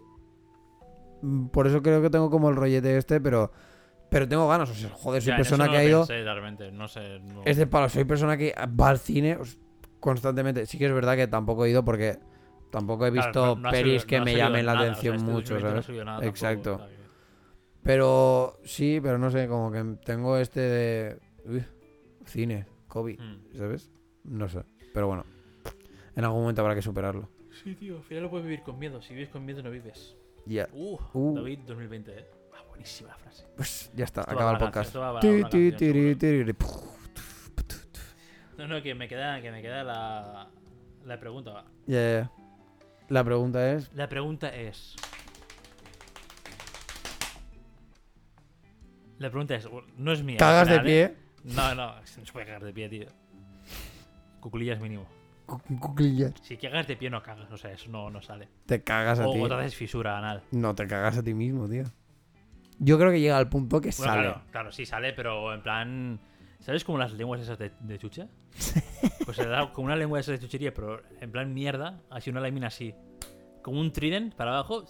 mm, 1.22 1.46
Por 1.46 1.66
eso 1.66 1.82
creo 1.82 2.02
que 2.02 2.10
tengo 2.10 2.30
como 2.30 2.48
el 2.50 2.56
rollete 2.56 2.96
este, 2.96 3.20
pero. 3.20 3.52
Pero 4.10 4.28
tengo 4.28 4.46
ganas. 4.48 4.68
O 4.70 4.74
sea, 4.74 4.90
joder, 4.90 5.22
soy 5.22 5.30
Ya, 5.32 5.36
persona 5.36 5.64
no 5.66 5.70
que 5.72 5.76
ha 5.78 5.84
ido. 5.84 6.00
pensé, 6.00 6.22
realmente, 6.22 6.70
no 6.70 6.86
sé. 6.88 7.18
no- 7.20 7.42
Es 7.46 7.56
de 7.56 7.66
palo, 7.66 7.88
soy 7.88 8.04
persona 8.04 8.36
que 8.36 8.54
va 8.78 8.88
al 8.90 8.98
cine 8.98 9.38
constantemente. 10.00 10.66
Sí 10.66 10.76
que 10.76 10.86
es 10.86 10.92
verdad 10.92 11.16
que 11.16 11.26
tampoco 11.28 11.64
he 11.64 11.70
ido 11.70 11.82
porque 11.84 12.18
tampoco 12.72 13.06
he 13.06 13.12
Claro, 13.12 13.26
visto 13.28 13.46
no- 13.46 13.54
no 13.62 13.68
ha 13.68 13.70
pelis 13.70 14.02
subido- 14.02 14.06
que 14.08 14.18
no 14.18 14.24
me 14.24 14.34
llamen 14.36 14.66
la 14.66 14.72
nada, 14.74 14.80
o 14.80 14.82
sea, 14.84 14.90
atención 14.92 15.14
este 15.16 15.26
mucho, 15.30 15.54
2020 15.54 15.62
no 15.62 15.78
ha 15.78 15.82
¿sabes? 15.82 16.04
nada 16.04 16.26
Exacto. 16.26 16.80
Pero 17.84 18.58
sí, 18.64 19.00
pero 19.02 19.18
no 19.18 19.30
sé, 19.30 19.46
como 19.48 19.70
que 19.70 19.82
tengo 20.04 20.36
este 20.36 20.60
de. 20.60 21.18
uy, 21.44 21.64
cine, 22.26 22.66
COVID, 22.88 23.20
Mm. 23.20 23.56
¿sabes? 23.56 23.90
No 24.24 24.48
sé. 24.48 24.62
Pero 24.94 25.06
bueno, 25.08 25.24
en 26.14 26.24
algún 26.24 26.40
momento 26.42 26.62
habrá 26.62 26.74
que 26.74 26.82
superarlo. 26.82 27.28
Sí, 27.62 27.74
tío, 27.74 27.96
al 27.98 28.02
final 28.04 28.24
lo 28.24 28.30
puedes 28.30 28.44
vivir 28.46 28.62
con 28.62 28.78
miedo. 28.78 29.02
Si 29.02 29.14
vives 29.14 29.28
con 29.30 29.44
miedo, 29.44 29.62
no 29.62 29.70
vives. 29.70 30.16
Ya. 30.46 30.68
Uh, 30.72 30.98
Uh. 31.12 31.34
David 31.36 31.60
2020, 31.66 32.12
eh. 32.18 32.26
Ah, 32.54 32.62
buenísima 32.68 33.10
la 33.10 33.16
frase. 33.16 33.46
Pues 33.56 33.90
ya 33.94 34.04
está, 34.04 34.20
Esto 34.22 34.30
va 34.34 34.36
acaba 34.36 34.52
el 34.52 34.58
podcast. 34.58 34.94
No, 38.58 38.68
no, 38.68 38.82
que 38.82 38.94
me 38.94 39.08
queda, 39.08 39.40
que 39.40 39.50
me 39.50 39.60
queda 39.62 39.82
la, 39.82 40.48
la 41.04 41.18
pregunta. 41.20 41.50
va. 41.52 41.64
Ya, 41.86 41.98
ya, 41.98 42.20
ya. 42.20 42.32
La 43.08 43.24
pregunta 43.24 43.72
es. 43.72 43.90
La 43.94 44.08
pregunta 44.08 44.48
es. 44.48 44.96
La 49.18 49.30
pregunta 49.30 49.54
es, 49.54 49.68
no 49.98 50.12
es 50.12 50.22
mía. 50.22 50.36
¿Cagas 50.38 50.68
de 50.68 50.76
¿eh? 50.76 50.80
pie? 50.80 51.16
No, 51.54 51.74
no, 51.74 51.94
no 51.96 52.02
se 52.26 52.32
puede 52.32 52.46
cagar 52.46 52.64
de 52.64 52.72
pie, 52.72 52.88
tío. 52.88 53.06
Cuculillas 54.40 54.80
mínimo. 54.80 55.06
Cu- 55.46 55.60
Cuclillas. 55.78 56.32
Si 56.42 56.56
cagas 56.56 56.86
de 56.88 56.96
pie 56.96 57.10
no 57.10 57.22
cagas, 57.22 57.50
o 57.52 57.56
sea, 57.56 57.72
eso 57.72 57.88
no, 57.90 58.10
no 58.10 58.20
sale. 58.22 58.48
Te 58.66 58.82
cagas 58.82 59.20
a 59.20 59.28
O, 59.28 59.32
ti. 59.32 59.40
o 59.40 59.48
te 59.48 59.54
haces 59.54 59.76
fisura 59.76 60.18
anal. 60.18 60.42
No 60.50 60.74
te 60.74 60.86
cagas 60.86 61.18
a 61.18 61.22
ti 61.22 61.34
mismo, 61.34 61.68
tío. 61.68 61.84
Yo 62.78 62.98
creo 62.98 63.12
que 63.12 63.20
llega 63.20 63.36
al 63.38 63.48
punto 63.48 63.80
que 63.80 63.90
Bueno, 63.96 64.12
sale. 64.12 64.22
claro, 64.28 64.42
claro, 64.50 64.72
sí 64.72 64.86
sale, 64.86 65.12
pero 65.12 65.54
en 65.54 65.62
plan... 65.62 66.20
¿Sabes 66.62 66.84
como 66.84 66.96
las 66.98 67.12
lenguas 67.12 67.40
esas 67.40 67.58
de, 67.58 67.72
de 67.80 67.98
chucha? 67.98 68.28
Pues 69.24 69.36
se 69.36 69.46
da 69.46 69.72
como 69.72 69.86
una 69.86 69.96
lengua 69.96 70.18
esas 70.18 70.38
de 70.40 70.44
chuchería, 70.46 70.74
pero 70.74 71.00
en 71.20 71.30
plan 71.30 71.52
mierda, 71.54 72.00
así 72.10 72.30
una 72.30 72.40
lámina 72.40 72.66
así. 72.68 72.92
Como 73.62 73.80
un 73.80 73.92
trident 73.92 74.34
para 74.34 74.50
abajo. 74.52 74.84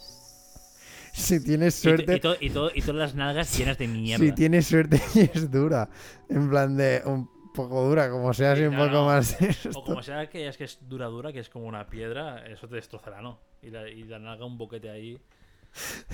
Si 1.13 1.43
tienes 1.45 1.79
Y, 1.81 1.83
to- 1.83 1.89
suerte. 1.97 2.17
y, 2.17 2.21
to- 2.21 2.37
y 2.41 2.51
to- 2.51 2.71
y 2.75 2.81
todas 2.81 2.97
las 2.97 3.15
nalgas 3.15 3.57
llenas 3.59 3.77
de 3.79 3.89
mierda. 3.89 4.25
Si 4.25 4.33
tienes 4.33 4.67
suerte 4.67 5.01
y 5.15 5.21
es 5.21 5.51
dura. 5.51 5.89
En 6.31 6.49
plan 6.49 6.77
de 6.77 7.03
un 7.05 7.29
poco 7.53 7.87
dura, 7.87 8.11
como 8.11 8.33
sea 8.33 8.53
así 8.53 8.63
Sí, 8.63 8.67
un 8.69 8.77
poco 8.77 8.91
no. 8.91 9.07
más. 9.07 9.37
O 9.75 9.85
como 9.85 10.03
sea 10.03 10.29
que 10.31 10.49
es 10.49 10.57
que 10.57 10.65
es 10.65 10.79
dura 10.89 11.07
dura, 11.07 11.33
que 11.33 11.41
es 11.41 11.51
como 11.51 11.67
una 11.67 11.87
piedra, 11.87 12.47
eso 12.47 12.67
te 12.69 12.77
destrozará, 12.77 13.21
¿no? 13.21 13.39
Y 13.63 13.69
la, 13.71 13.89
y 13.89 14.05
la 14.05 14.19
nalga 14.19 14.47
un 14.47 14.57
boquete 14.57 14.89
ahí. 14.89 15.19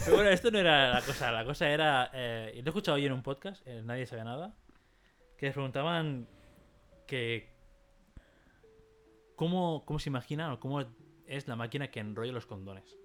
Pero 0.05 0.17
bueno, 0.17 0.31
esto 0.31 0.51
no 0.51 0.59
era 0.59 0.93
la 0.95 1.03
cosa. 1.03 1.31
La 1.31 1.45
cosa 1.45 1.69
era. 1.69 2.11
Eh, 2.13 2.53
lo 2.57 2.63
he 2.67 2.69
escuchado 2.69 2.97
hoy 2.97 3.07
en 3.07 3.13
un 3.13 3.23
podcast, 3.23 3.65
eh, 3.67 3.83
nadie 3.85 4.07
sabía 4.07 4.25
nada. 4.25 4.55
Que 5.39 5.47
les 5.47 5.55
preguntaban 5.55 6.29
que. 7.07 7.49
¿Cómo, 9.37 9.85
cómo 9.87 9.99
se 10.01 10.11
imaginan 10.11 10.51
o 10.51 10.61
cómo 10.61 10.85
es 11.27 11.47
la 11.47 11.55
máquina 11.55 11.91
que 11.91 12.01
enrolla 12.01 12.33
los 12.33 12.45
condones? 12.47 12.99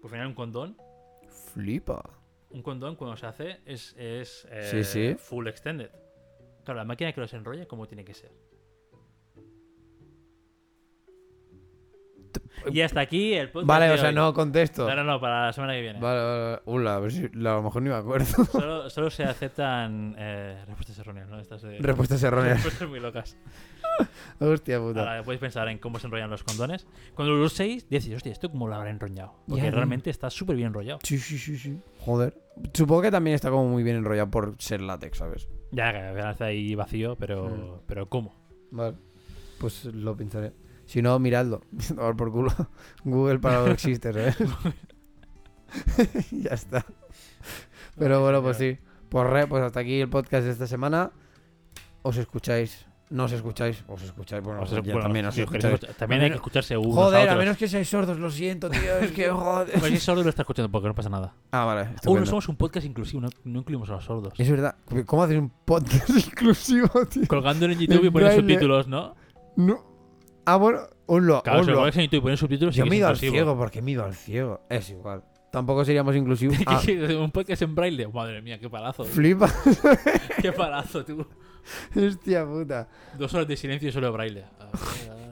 Por 0.00 0.10
final, 0.10 0.26
un 0.26 0.34
condón. 0.34 0.76
Flipa. 1.26 2.02
Un 2.50 2.62
condón 2.62 2.96
cuando 2.96 3.16
se 3.16 3.26
hace 3.26 3.60
es, 3.64 3.94
es 3.98 4.46
eh, 4.50 4.62
Sí, 4.62 4.84
sí. 4.84 5.14
full 5.18 5.48
extended. 5.48 5.90
Claro, 6.64 6.78
la 6.78 6.84
máquina 6.84 7.12
que 7.12 7.20
los 7.20 7.32
enrolla, 7.32 7.66
¿cómo 7.66 7.86
tiene 7.86 8.04
que 8.04 8.14
ser? 8.14 8.30
Y 12.72 12.80
hasta 12.80 13.00
aquí 13.00 13.34
el 13.34 13.50
podcast. 13.50 13.66
Vale, 13.68 13.86
de 13.88 13.92
o 13.94 13.98
sea, 13.98 14.08
hoy. 14.10 14.14
no 14.14 14.32
contesto. 14.34 14.88
No, 14.88 14.96
no, 14.96 15.04
no, 15.04 15.20
para 15.20 15.46
la 15.46 15.52
semana 15.52 15.74
que 15.74 15.80
viene. 15.82 16.00
Vale, 16.00 16.20
vale. 16.20 16.60
Ula, 16.66 16.94
a 16.96 16.98
ver 17.00 17.12
si 17.12 17.24
a 17.24 17.28
lo 17.32 17.62
mejor 17.62 17.82
ni 17.82 17.90
me 17.90 17.96
acuerdo. 17.96 18.44
Solo, 18.44 18.90
solo 18.90 19.10
se 19.10 19.24
aceptan 19.24 20.14
eh, 20.18 20.62
respuestas 20.66 20.98
erróneas, 20.98 21.28
¿no? 21.28 21.38
Estas. 21.40 21.62
Respuestas 21.62 22.22
erróneas. 22.22 22.54
respuestas 22.56 22.88
muy 22.88 23.00
locas. 23.00 23.36
Hostia 24.40 24.78
puta. 24.78 25.00
Ahora 25.00 25.22
podéis 25.22 25.40
pensar 25.40 25.68
en 25.68 25.78
cómo 25.78 25.98
se 25.98 26.06
enrollan 26.06 26.30
los 26.30 26.44
condones. 26.44 26.86
Cuando 27.14 27.34
lo 27.34 27.44
uséis, 27.44 27.88
decís, 27.88 28.14
hostia, 28.14 28.32
¿esto 28.32 28.50
cómo 28.50 28.68
lo 28.68 28.74
habrá 28.74 28.90
enrollado? 28.90 29.34
Porque 29.48 29.70
realmente 29.70 30.10
está 30.10 30.30
súper 30.30 30.56
bien 30.56 30.68
enrollado. 30.68 30.98
Sí, 31.02 31.18
sí, 31.18 31.38
sí, 31.38 31.58
sí. 31.58 31.78
Joder. 32.00 32.36
Supongo 32.74 33.02
que 33.02 33.10
también 33.10 33.34
está 33.34 33.50
como 33.50 33.68
muy 33.68 33.82
bien 33.82 33.96
enrollado 33.96 34.30
por 34.30 34.54
ser 34.58 34.80
látex, 34.80 35.18
¿sabes? 35.18 35.48
Ya, 35.70 35.92
que 35.92 36.18
está 36.30 36.46
ahí 36.46 36.74
vacío, 36.74 37.16
pero, 37.16 37.48
Mm. 37.48 37.80
pero 37.86 38.08
¿cómo? 38.08 38.34
Vale. 38.70 38.96
Pues 39.60 39.84
lo 39.86 40.16
pensaré. 40.16 40.52
Si 40.88 41.02
no, 41.02 41.18
miradlo. 41.18 41.60
Tomar 41.88 42.16
por 42.16 42.32
culo. 42.32 42.50
Google 43.04 43.38
para 43.40 43.60
lo 43.60 43.70
existe, 43.70 44.10
¿sabes? 44.10 44.36
ya 46.30 46.50
está. 46.50 46.84
Pero 47.98 48.22
bueno, 48.22 48.42
pues 48.42 48.56
sí. 48.56 48.78
Pues 49.10 49.28
re, 49.28 49.46
pues 49.46 49.62
hasta 49.62 49.80
aquí 49.80 50.00
el 50.00 50.08
podcast 50.08 50.46
de 50.46 50.52
esta 50.52 50.66
semana. 50.66 51.10
Os 52.00 52.16
escucháis. 52.16 52.86
No 53.10 53.24
os 53.24 53.32
escucháis. 53.32 53.84
Os 53.86 54.02
escucháis. 54.02 54.42
Bueno, 54.42 54.62
O 54.62 54.66
sea, 54.66 54.78
ya 54.78 54.92
bueno, 54.94 55.02
también 55.02 55.26
os 55.26 55.34
sí, 55.34 55.42
escucháis. 55.42 55.78
También 55.98 56.22
hay 56.22 56.30
que 56.30 56.36
escucharse 56.36 56.74
unos 56.78 56.94
Joder, 56.94 57.28
a 57.28 57.36
menos 57.36 57.58
que 57.58 57.68
seáis 57.68 57.88
sordos, 57.90 58.18
lo 58.18 58.30
siento, 58.30 58.70
tío. 58.70 58.96
Es 58.98 59.12
que 59.12 59.28
joder. 59.28 59.78
Pues 59.78 59.92
si 59.92 59.98
sordo 59.98 60.22
lo 60.22 60.30
está 60.30 60.40
escuchando 60.40 60.70
porque 60.70 60.88
no 60.88 60.94
pasa 60.94 61.10
nada. 61.10 61.34
Ah, 61.50 61.66
vale. 61.66 61.80
Aún 61.80 61.90
no 61.90 61.96
estupendo. 61.96 62.26
somos 62.30 62.48
un 62.48 62.56
podcast 62.56 62.86
inclusivo, 62.86 63.20
no, 63.20 63.28
no 63.44 63.58
incluimos 63.58 63.90
a 63.90 63.92
los 63.92 64.04
sordos. 64.04 64.32
Es 64.38 64.50
verdad. 64.50 64.74
¿Cómo 65.04 65.22
haces 65.22 65.36
un 65.36 65.50
podcast 65.66 66.08
inclusivo, 66.28 67.04
tío? 67.04 67.26
Colgándolo 67.28 67.74
en 67.74 67.78
YouTube 67.78 68.04
y 68.04 68.06
En 68.06 68.12
poniendo 68.14 68.36
subtítulos, 68.40 68.88
¿no? 68.88 69.14
No. 69.56 69.97
Ah, 70.52 70.56
bueno, 70.56 70.78
Claro, 71.06 71.60
si 71.64 71.70
lo 71.70 71.72
unlo. 71.72 71.78
pones 71.80 71.96
en 71.96 72.02
YouTube 72.04 72.18
y 72.18 72.20
pones 72.20 72.40
subtítulos, 72.40 72.74
sí 72.74 72.78
Yo 72.78 72.84
que 72.84 72.90
me 72.90 72.96
he 72.96 72.98
es 72.98 73.00
ido 73.00 73.08
al 73.08 73.14
inclusivo. 73.14 73.32
ciego 73.32 73.56
porque 73.56 73.82
me 73.82 73.90
he 73.90 73.94
ido 73.94 74.04
al 74.04 74.14
ciego. 74.14 74.60
Es 74.68 74.90
igual. 74.90 75.22
Tampoco 75.50 75.84
seríamos 75.84 76.14
inclusivos. 76.16 76.56
Ah, 76.66 76.80
Un 77.20 77.30
podcast 77.30 77.62
en 77.62 77.74
braille. 77.74 78.06
Madre 78.08 78.42
mía, 78.42 78.58
qué 78.58 78.68
palazo. 78.68 79.04
flipa. 79.04 79.50
qué 80.42 80.52
palazo, 80.52 81.04
tú. 81.04 81.26
Hostia 81.96 82.44
puta. 82.46 82.88
Dos 83.18 83.32
horas 83.34 83.48
de 83.48 83.56
silencio 83.56 83.88
y 83.88 83.92
solo 83.92 84.12
braille. 84.12 84.44
Ah, 84.60 84.68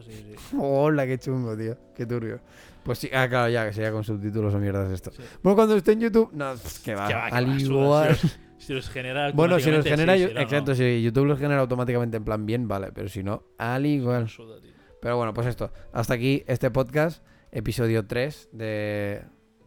sí, 0.05 0.13
sí, 0.13 0.35
sí. 0.51 0.57
Hola, 0.59 1.07
qué 1.07 1.19
chungo, 1.19 1.57
tío. 1.57 1.77
Qué 1.95 2.07
turbio. 2.07 2.41
Pues 2.83 2.99
sí, 2.99 3.11
ah, 3.13 3.29
claro, 3.29 3.49
ya, 3.51 3.67
que 3.67 3.73
sería 3.73 3.91
con 3.93 4.05
subtítulos 4.05 4.55
o 4.55 4.59
mierdas 4.59 4.91
esto. 4.93 5.11
Sí. 5.11 5.23
Bueno, 5.43 5.57
cuando 5.57 5.77
esté 5.77 5.93
en 5.93 6.01
YouTube, 6.01 6.31
no, 6.33 6.53
pff, 6.55 6.79
que 6.83 6.95
va. 6.95 7.09
Que 7.09 7.15
va, 7.15 7.29
que 7.31 7.35
al 7.37 7.49
va, 7.51 7.55
igual. 7.61 8.15
Si 8.17 8.23
los, 8.27 8.39
si 8.59 8.73
los 8.75 8.89
genera 8.91 9.33
Bueno, 9.35 9.59
si 9.59 9.71
los 9.71 9.79
automáticamente, 9.79 9.91
genera, 9.91 10.15
sí, 10.15 10.21
yo- 10.23 10.29
si 10.29 10.35
no, 10.35 10.41
exacto, 10.41 10.75
si 10.75 11.03
YouTube 11.03 11.25
los 11.27 11.39
genera 11.39 11.61
automáticamente 11.61 12.17
en 12.19 12.25
plan 12.25 12.47
bien, 12.47 12.69
vale, 12.69 12.93
pero 12.93 13.09
si 13.09 13.23
no, 13.23 13.43
al 13.59 13.85
igual. 13.87 14.29
Suda, 14.29 14.61
tío. 14.61 14.73
Pero 15.07 15.19
bueno, 15.19 15.33
pues 15.33 15.47
esto. 15.47 15.70
Hasta 15.93 16.15
aquí 16.15 16.43
este 16.49 16.69
podcast, 16.73 17.24
episodio 17.53 18.09
3 18.09 18.49
de, 18.51 19.23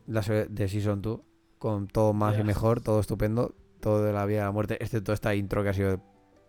la, 0.06 0.20
de 0.20 0.68
Season 0.68 1.02
2, 1.02 1.22
con 1.58 1.88
todo 1.88 2.12
más 2.12 2.38
y 2.38 2.44
mejor, 2.44 2.82
todo 2.82 3.00
estupendo, 3.00 3.56
todo 3.80 4.04
de 4.04 4.12
la 4.12 4.26
vida 4.26 4.42
a 4.42 4.46
la 4.48 4.52
muerte, 4.52 4.78
excepto 4.84 5.14
esta 5.14 5.34
intro 5.36 5.64
que 5.64 5.70
ha 5.70 5.74
sido 5.74 6.02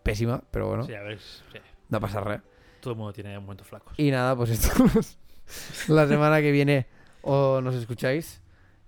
pésima, 0.03 0.43
pero 0.51 0.67
bueno, 0.67 0.83
Sí, 0.83 0.95
a 0.97 1.03
ver, 1.03 1.21
sí. 1.21 1.59
no 1.89 2.01
pasa 2.01 2.21
nada. 2.21 2.43
todo 2.81 2.95
el 2.95 2.99
mundo 2.99 3.13
tiene 3.13 3.39
momentos 3.39 3.69
flacos. 3.69 3.95
Y 3.97 4.11
nada, 4.11 4.35
pues 4.35 4.51
esto 4.51 4.73
la 5.95 6.09
semana 6.09 6.41
que 6.41 6.51
viene 6.51 6.89
o 7.23 7.61
nos 7.61 7.77
escucháis 7.77 8.43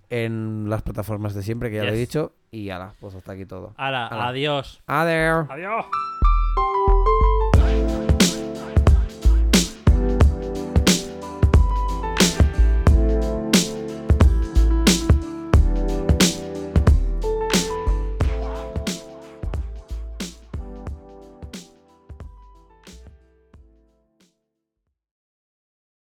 en 0.09 0.69
las 0.69 0.81
plataformas 0.81 1.33
de 1.33 1.43
siempre, 1.43 1.69
que 1.69 1.77
ya 1.77 1.85
lo 1.85 1.93
he 1.93 1.97
dicho, 1.97 2.35
y 2.51 2.71
ala, 2.71 2.93
pues 2.99 3.15
hasta 3.15 3.31
aquí 3.31 3.45
todo. 3.45 3.73
Ala, 3.77 4.07
Ala. 4.07 4.27
adiós. 4.27 4.83
Adiós. 4.85 5.47
Adiós. 5.49 5.85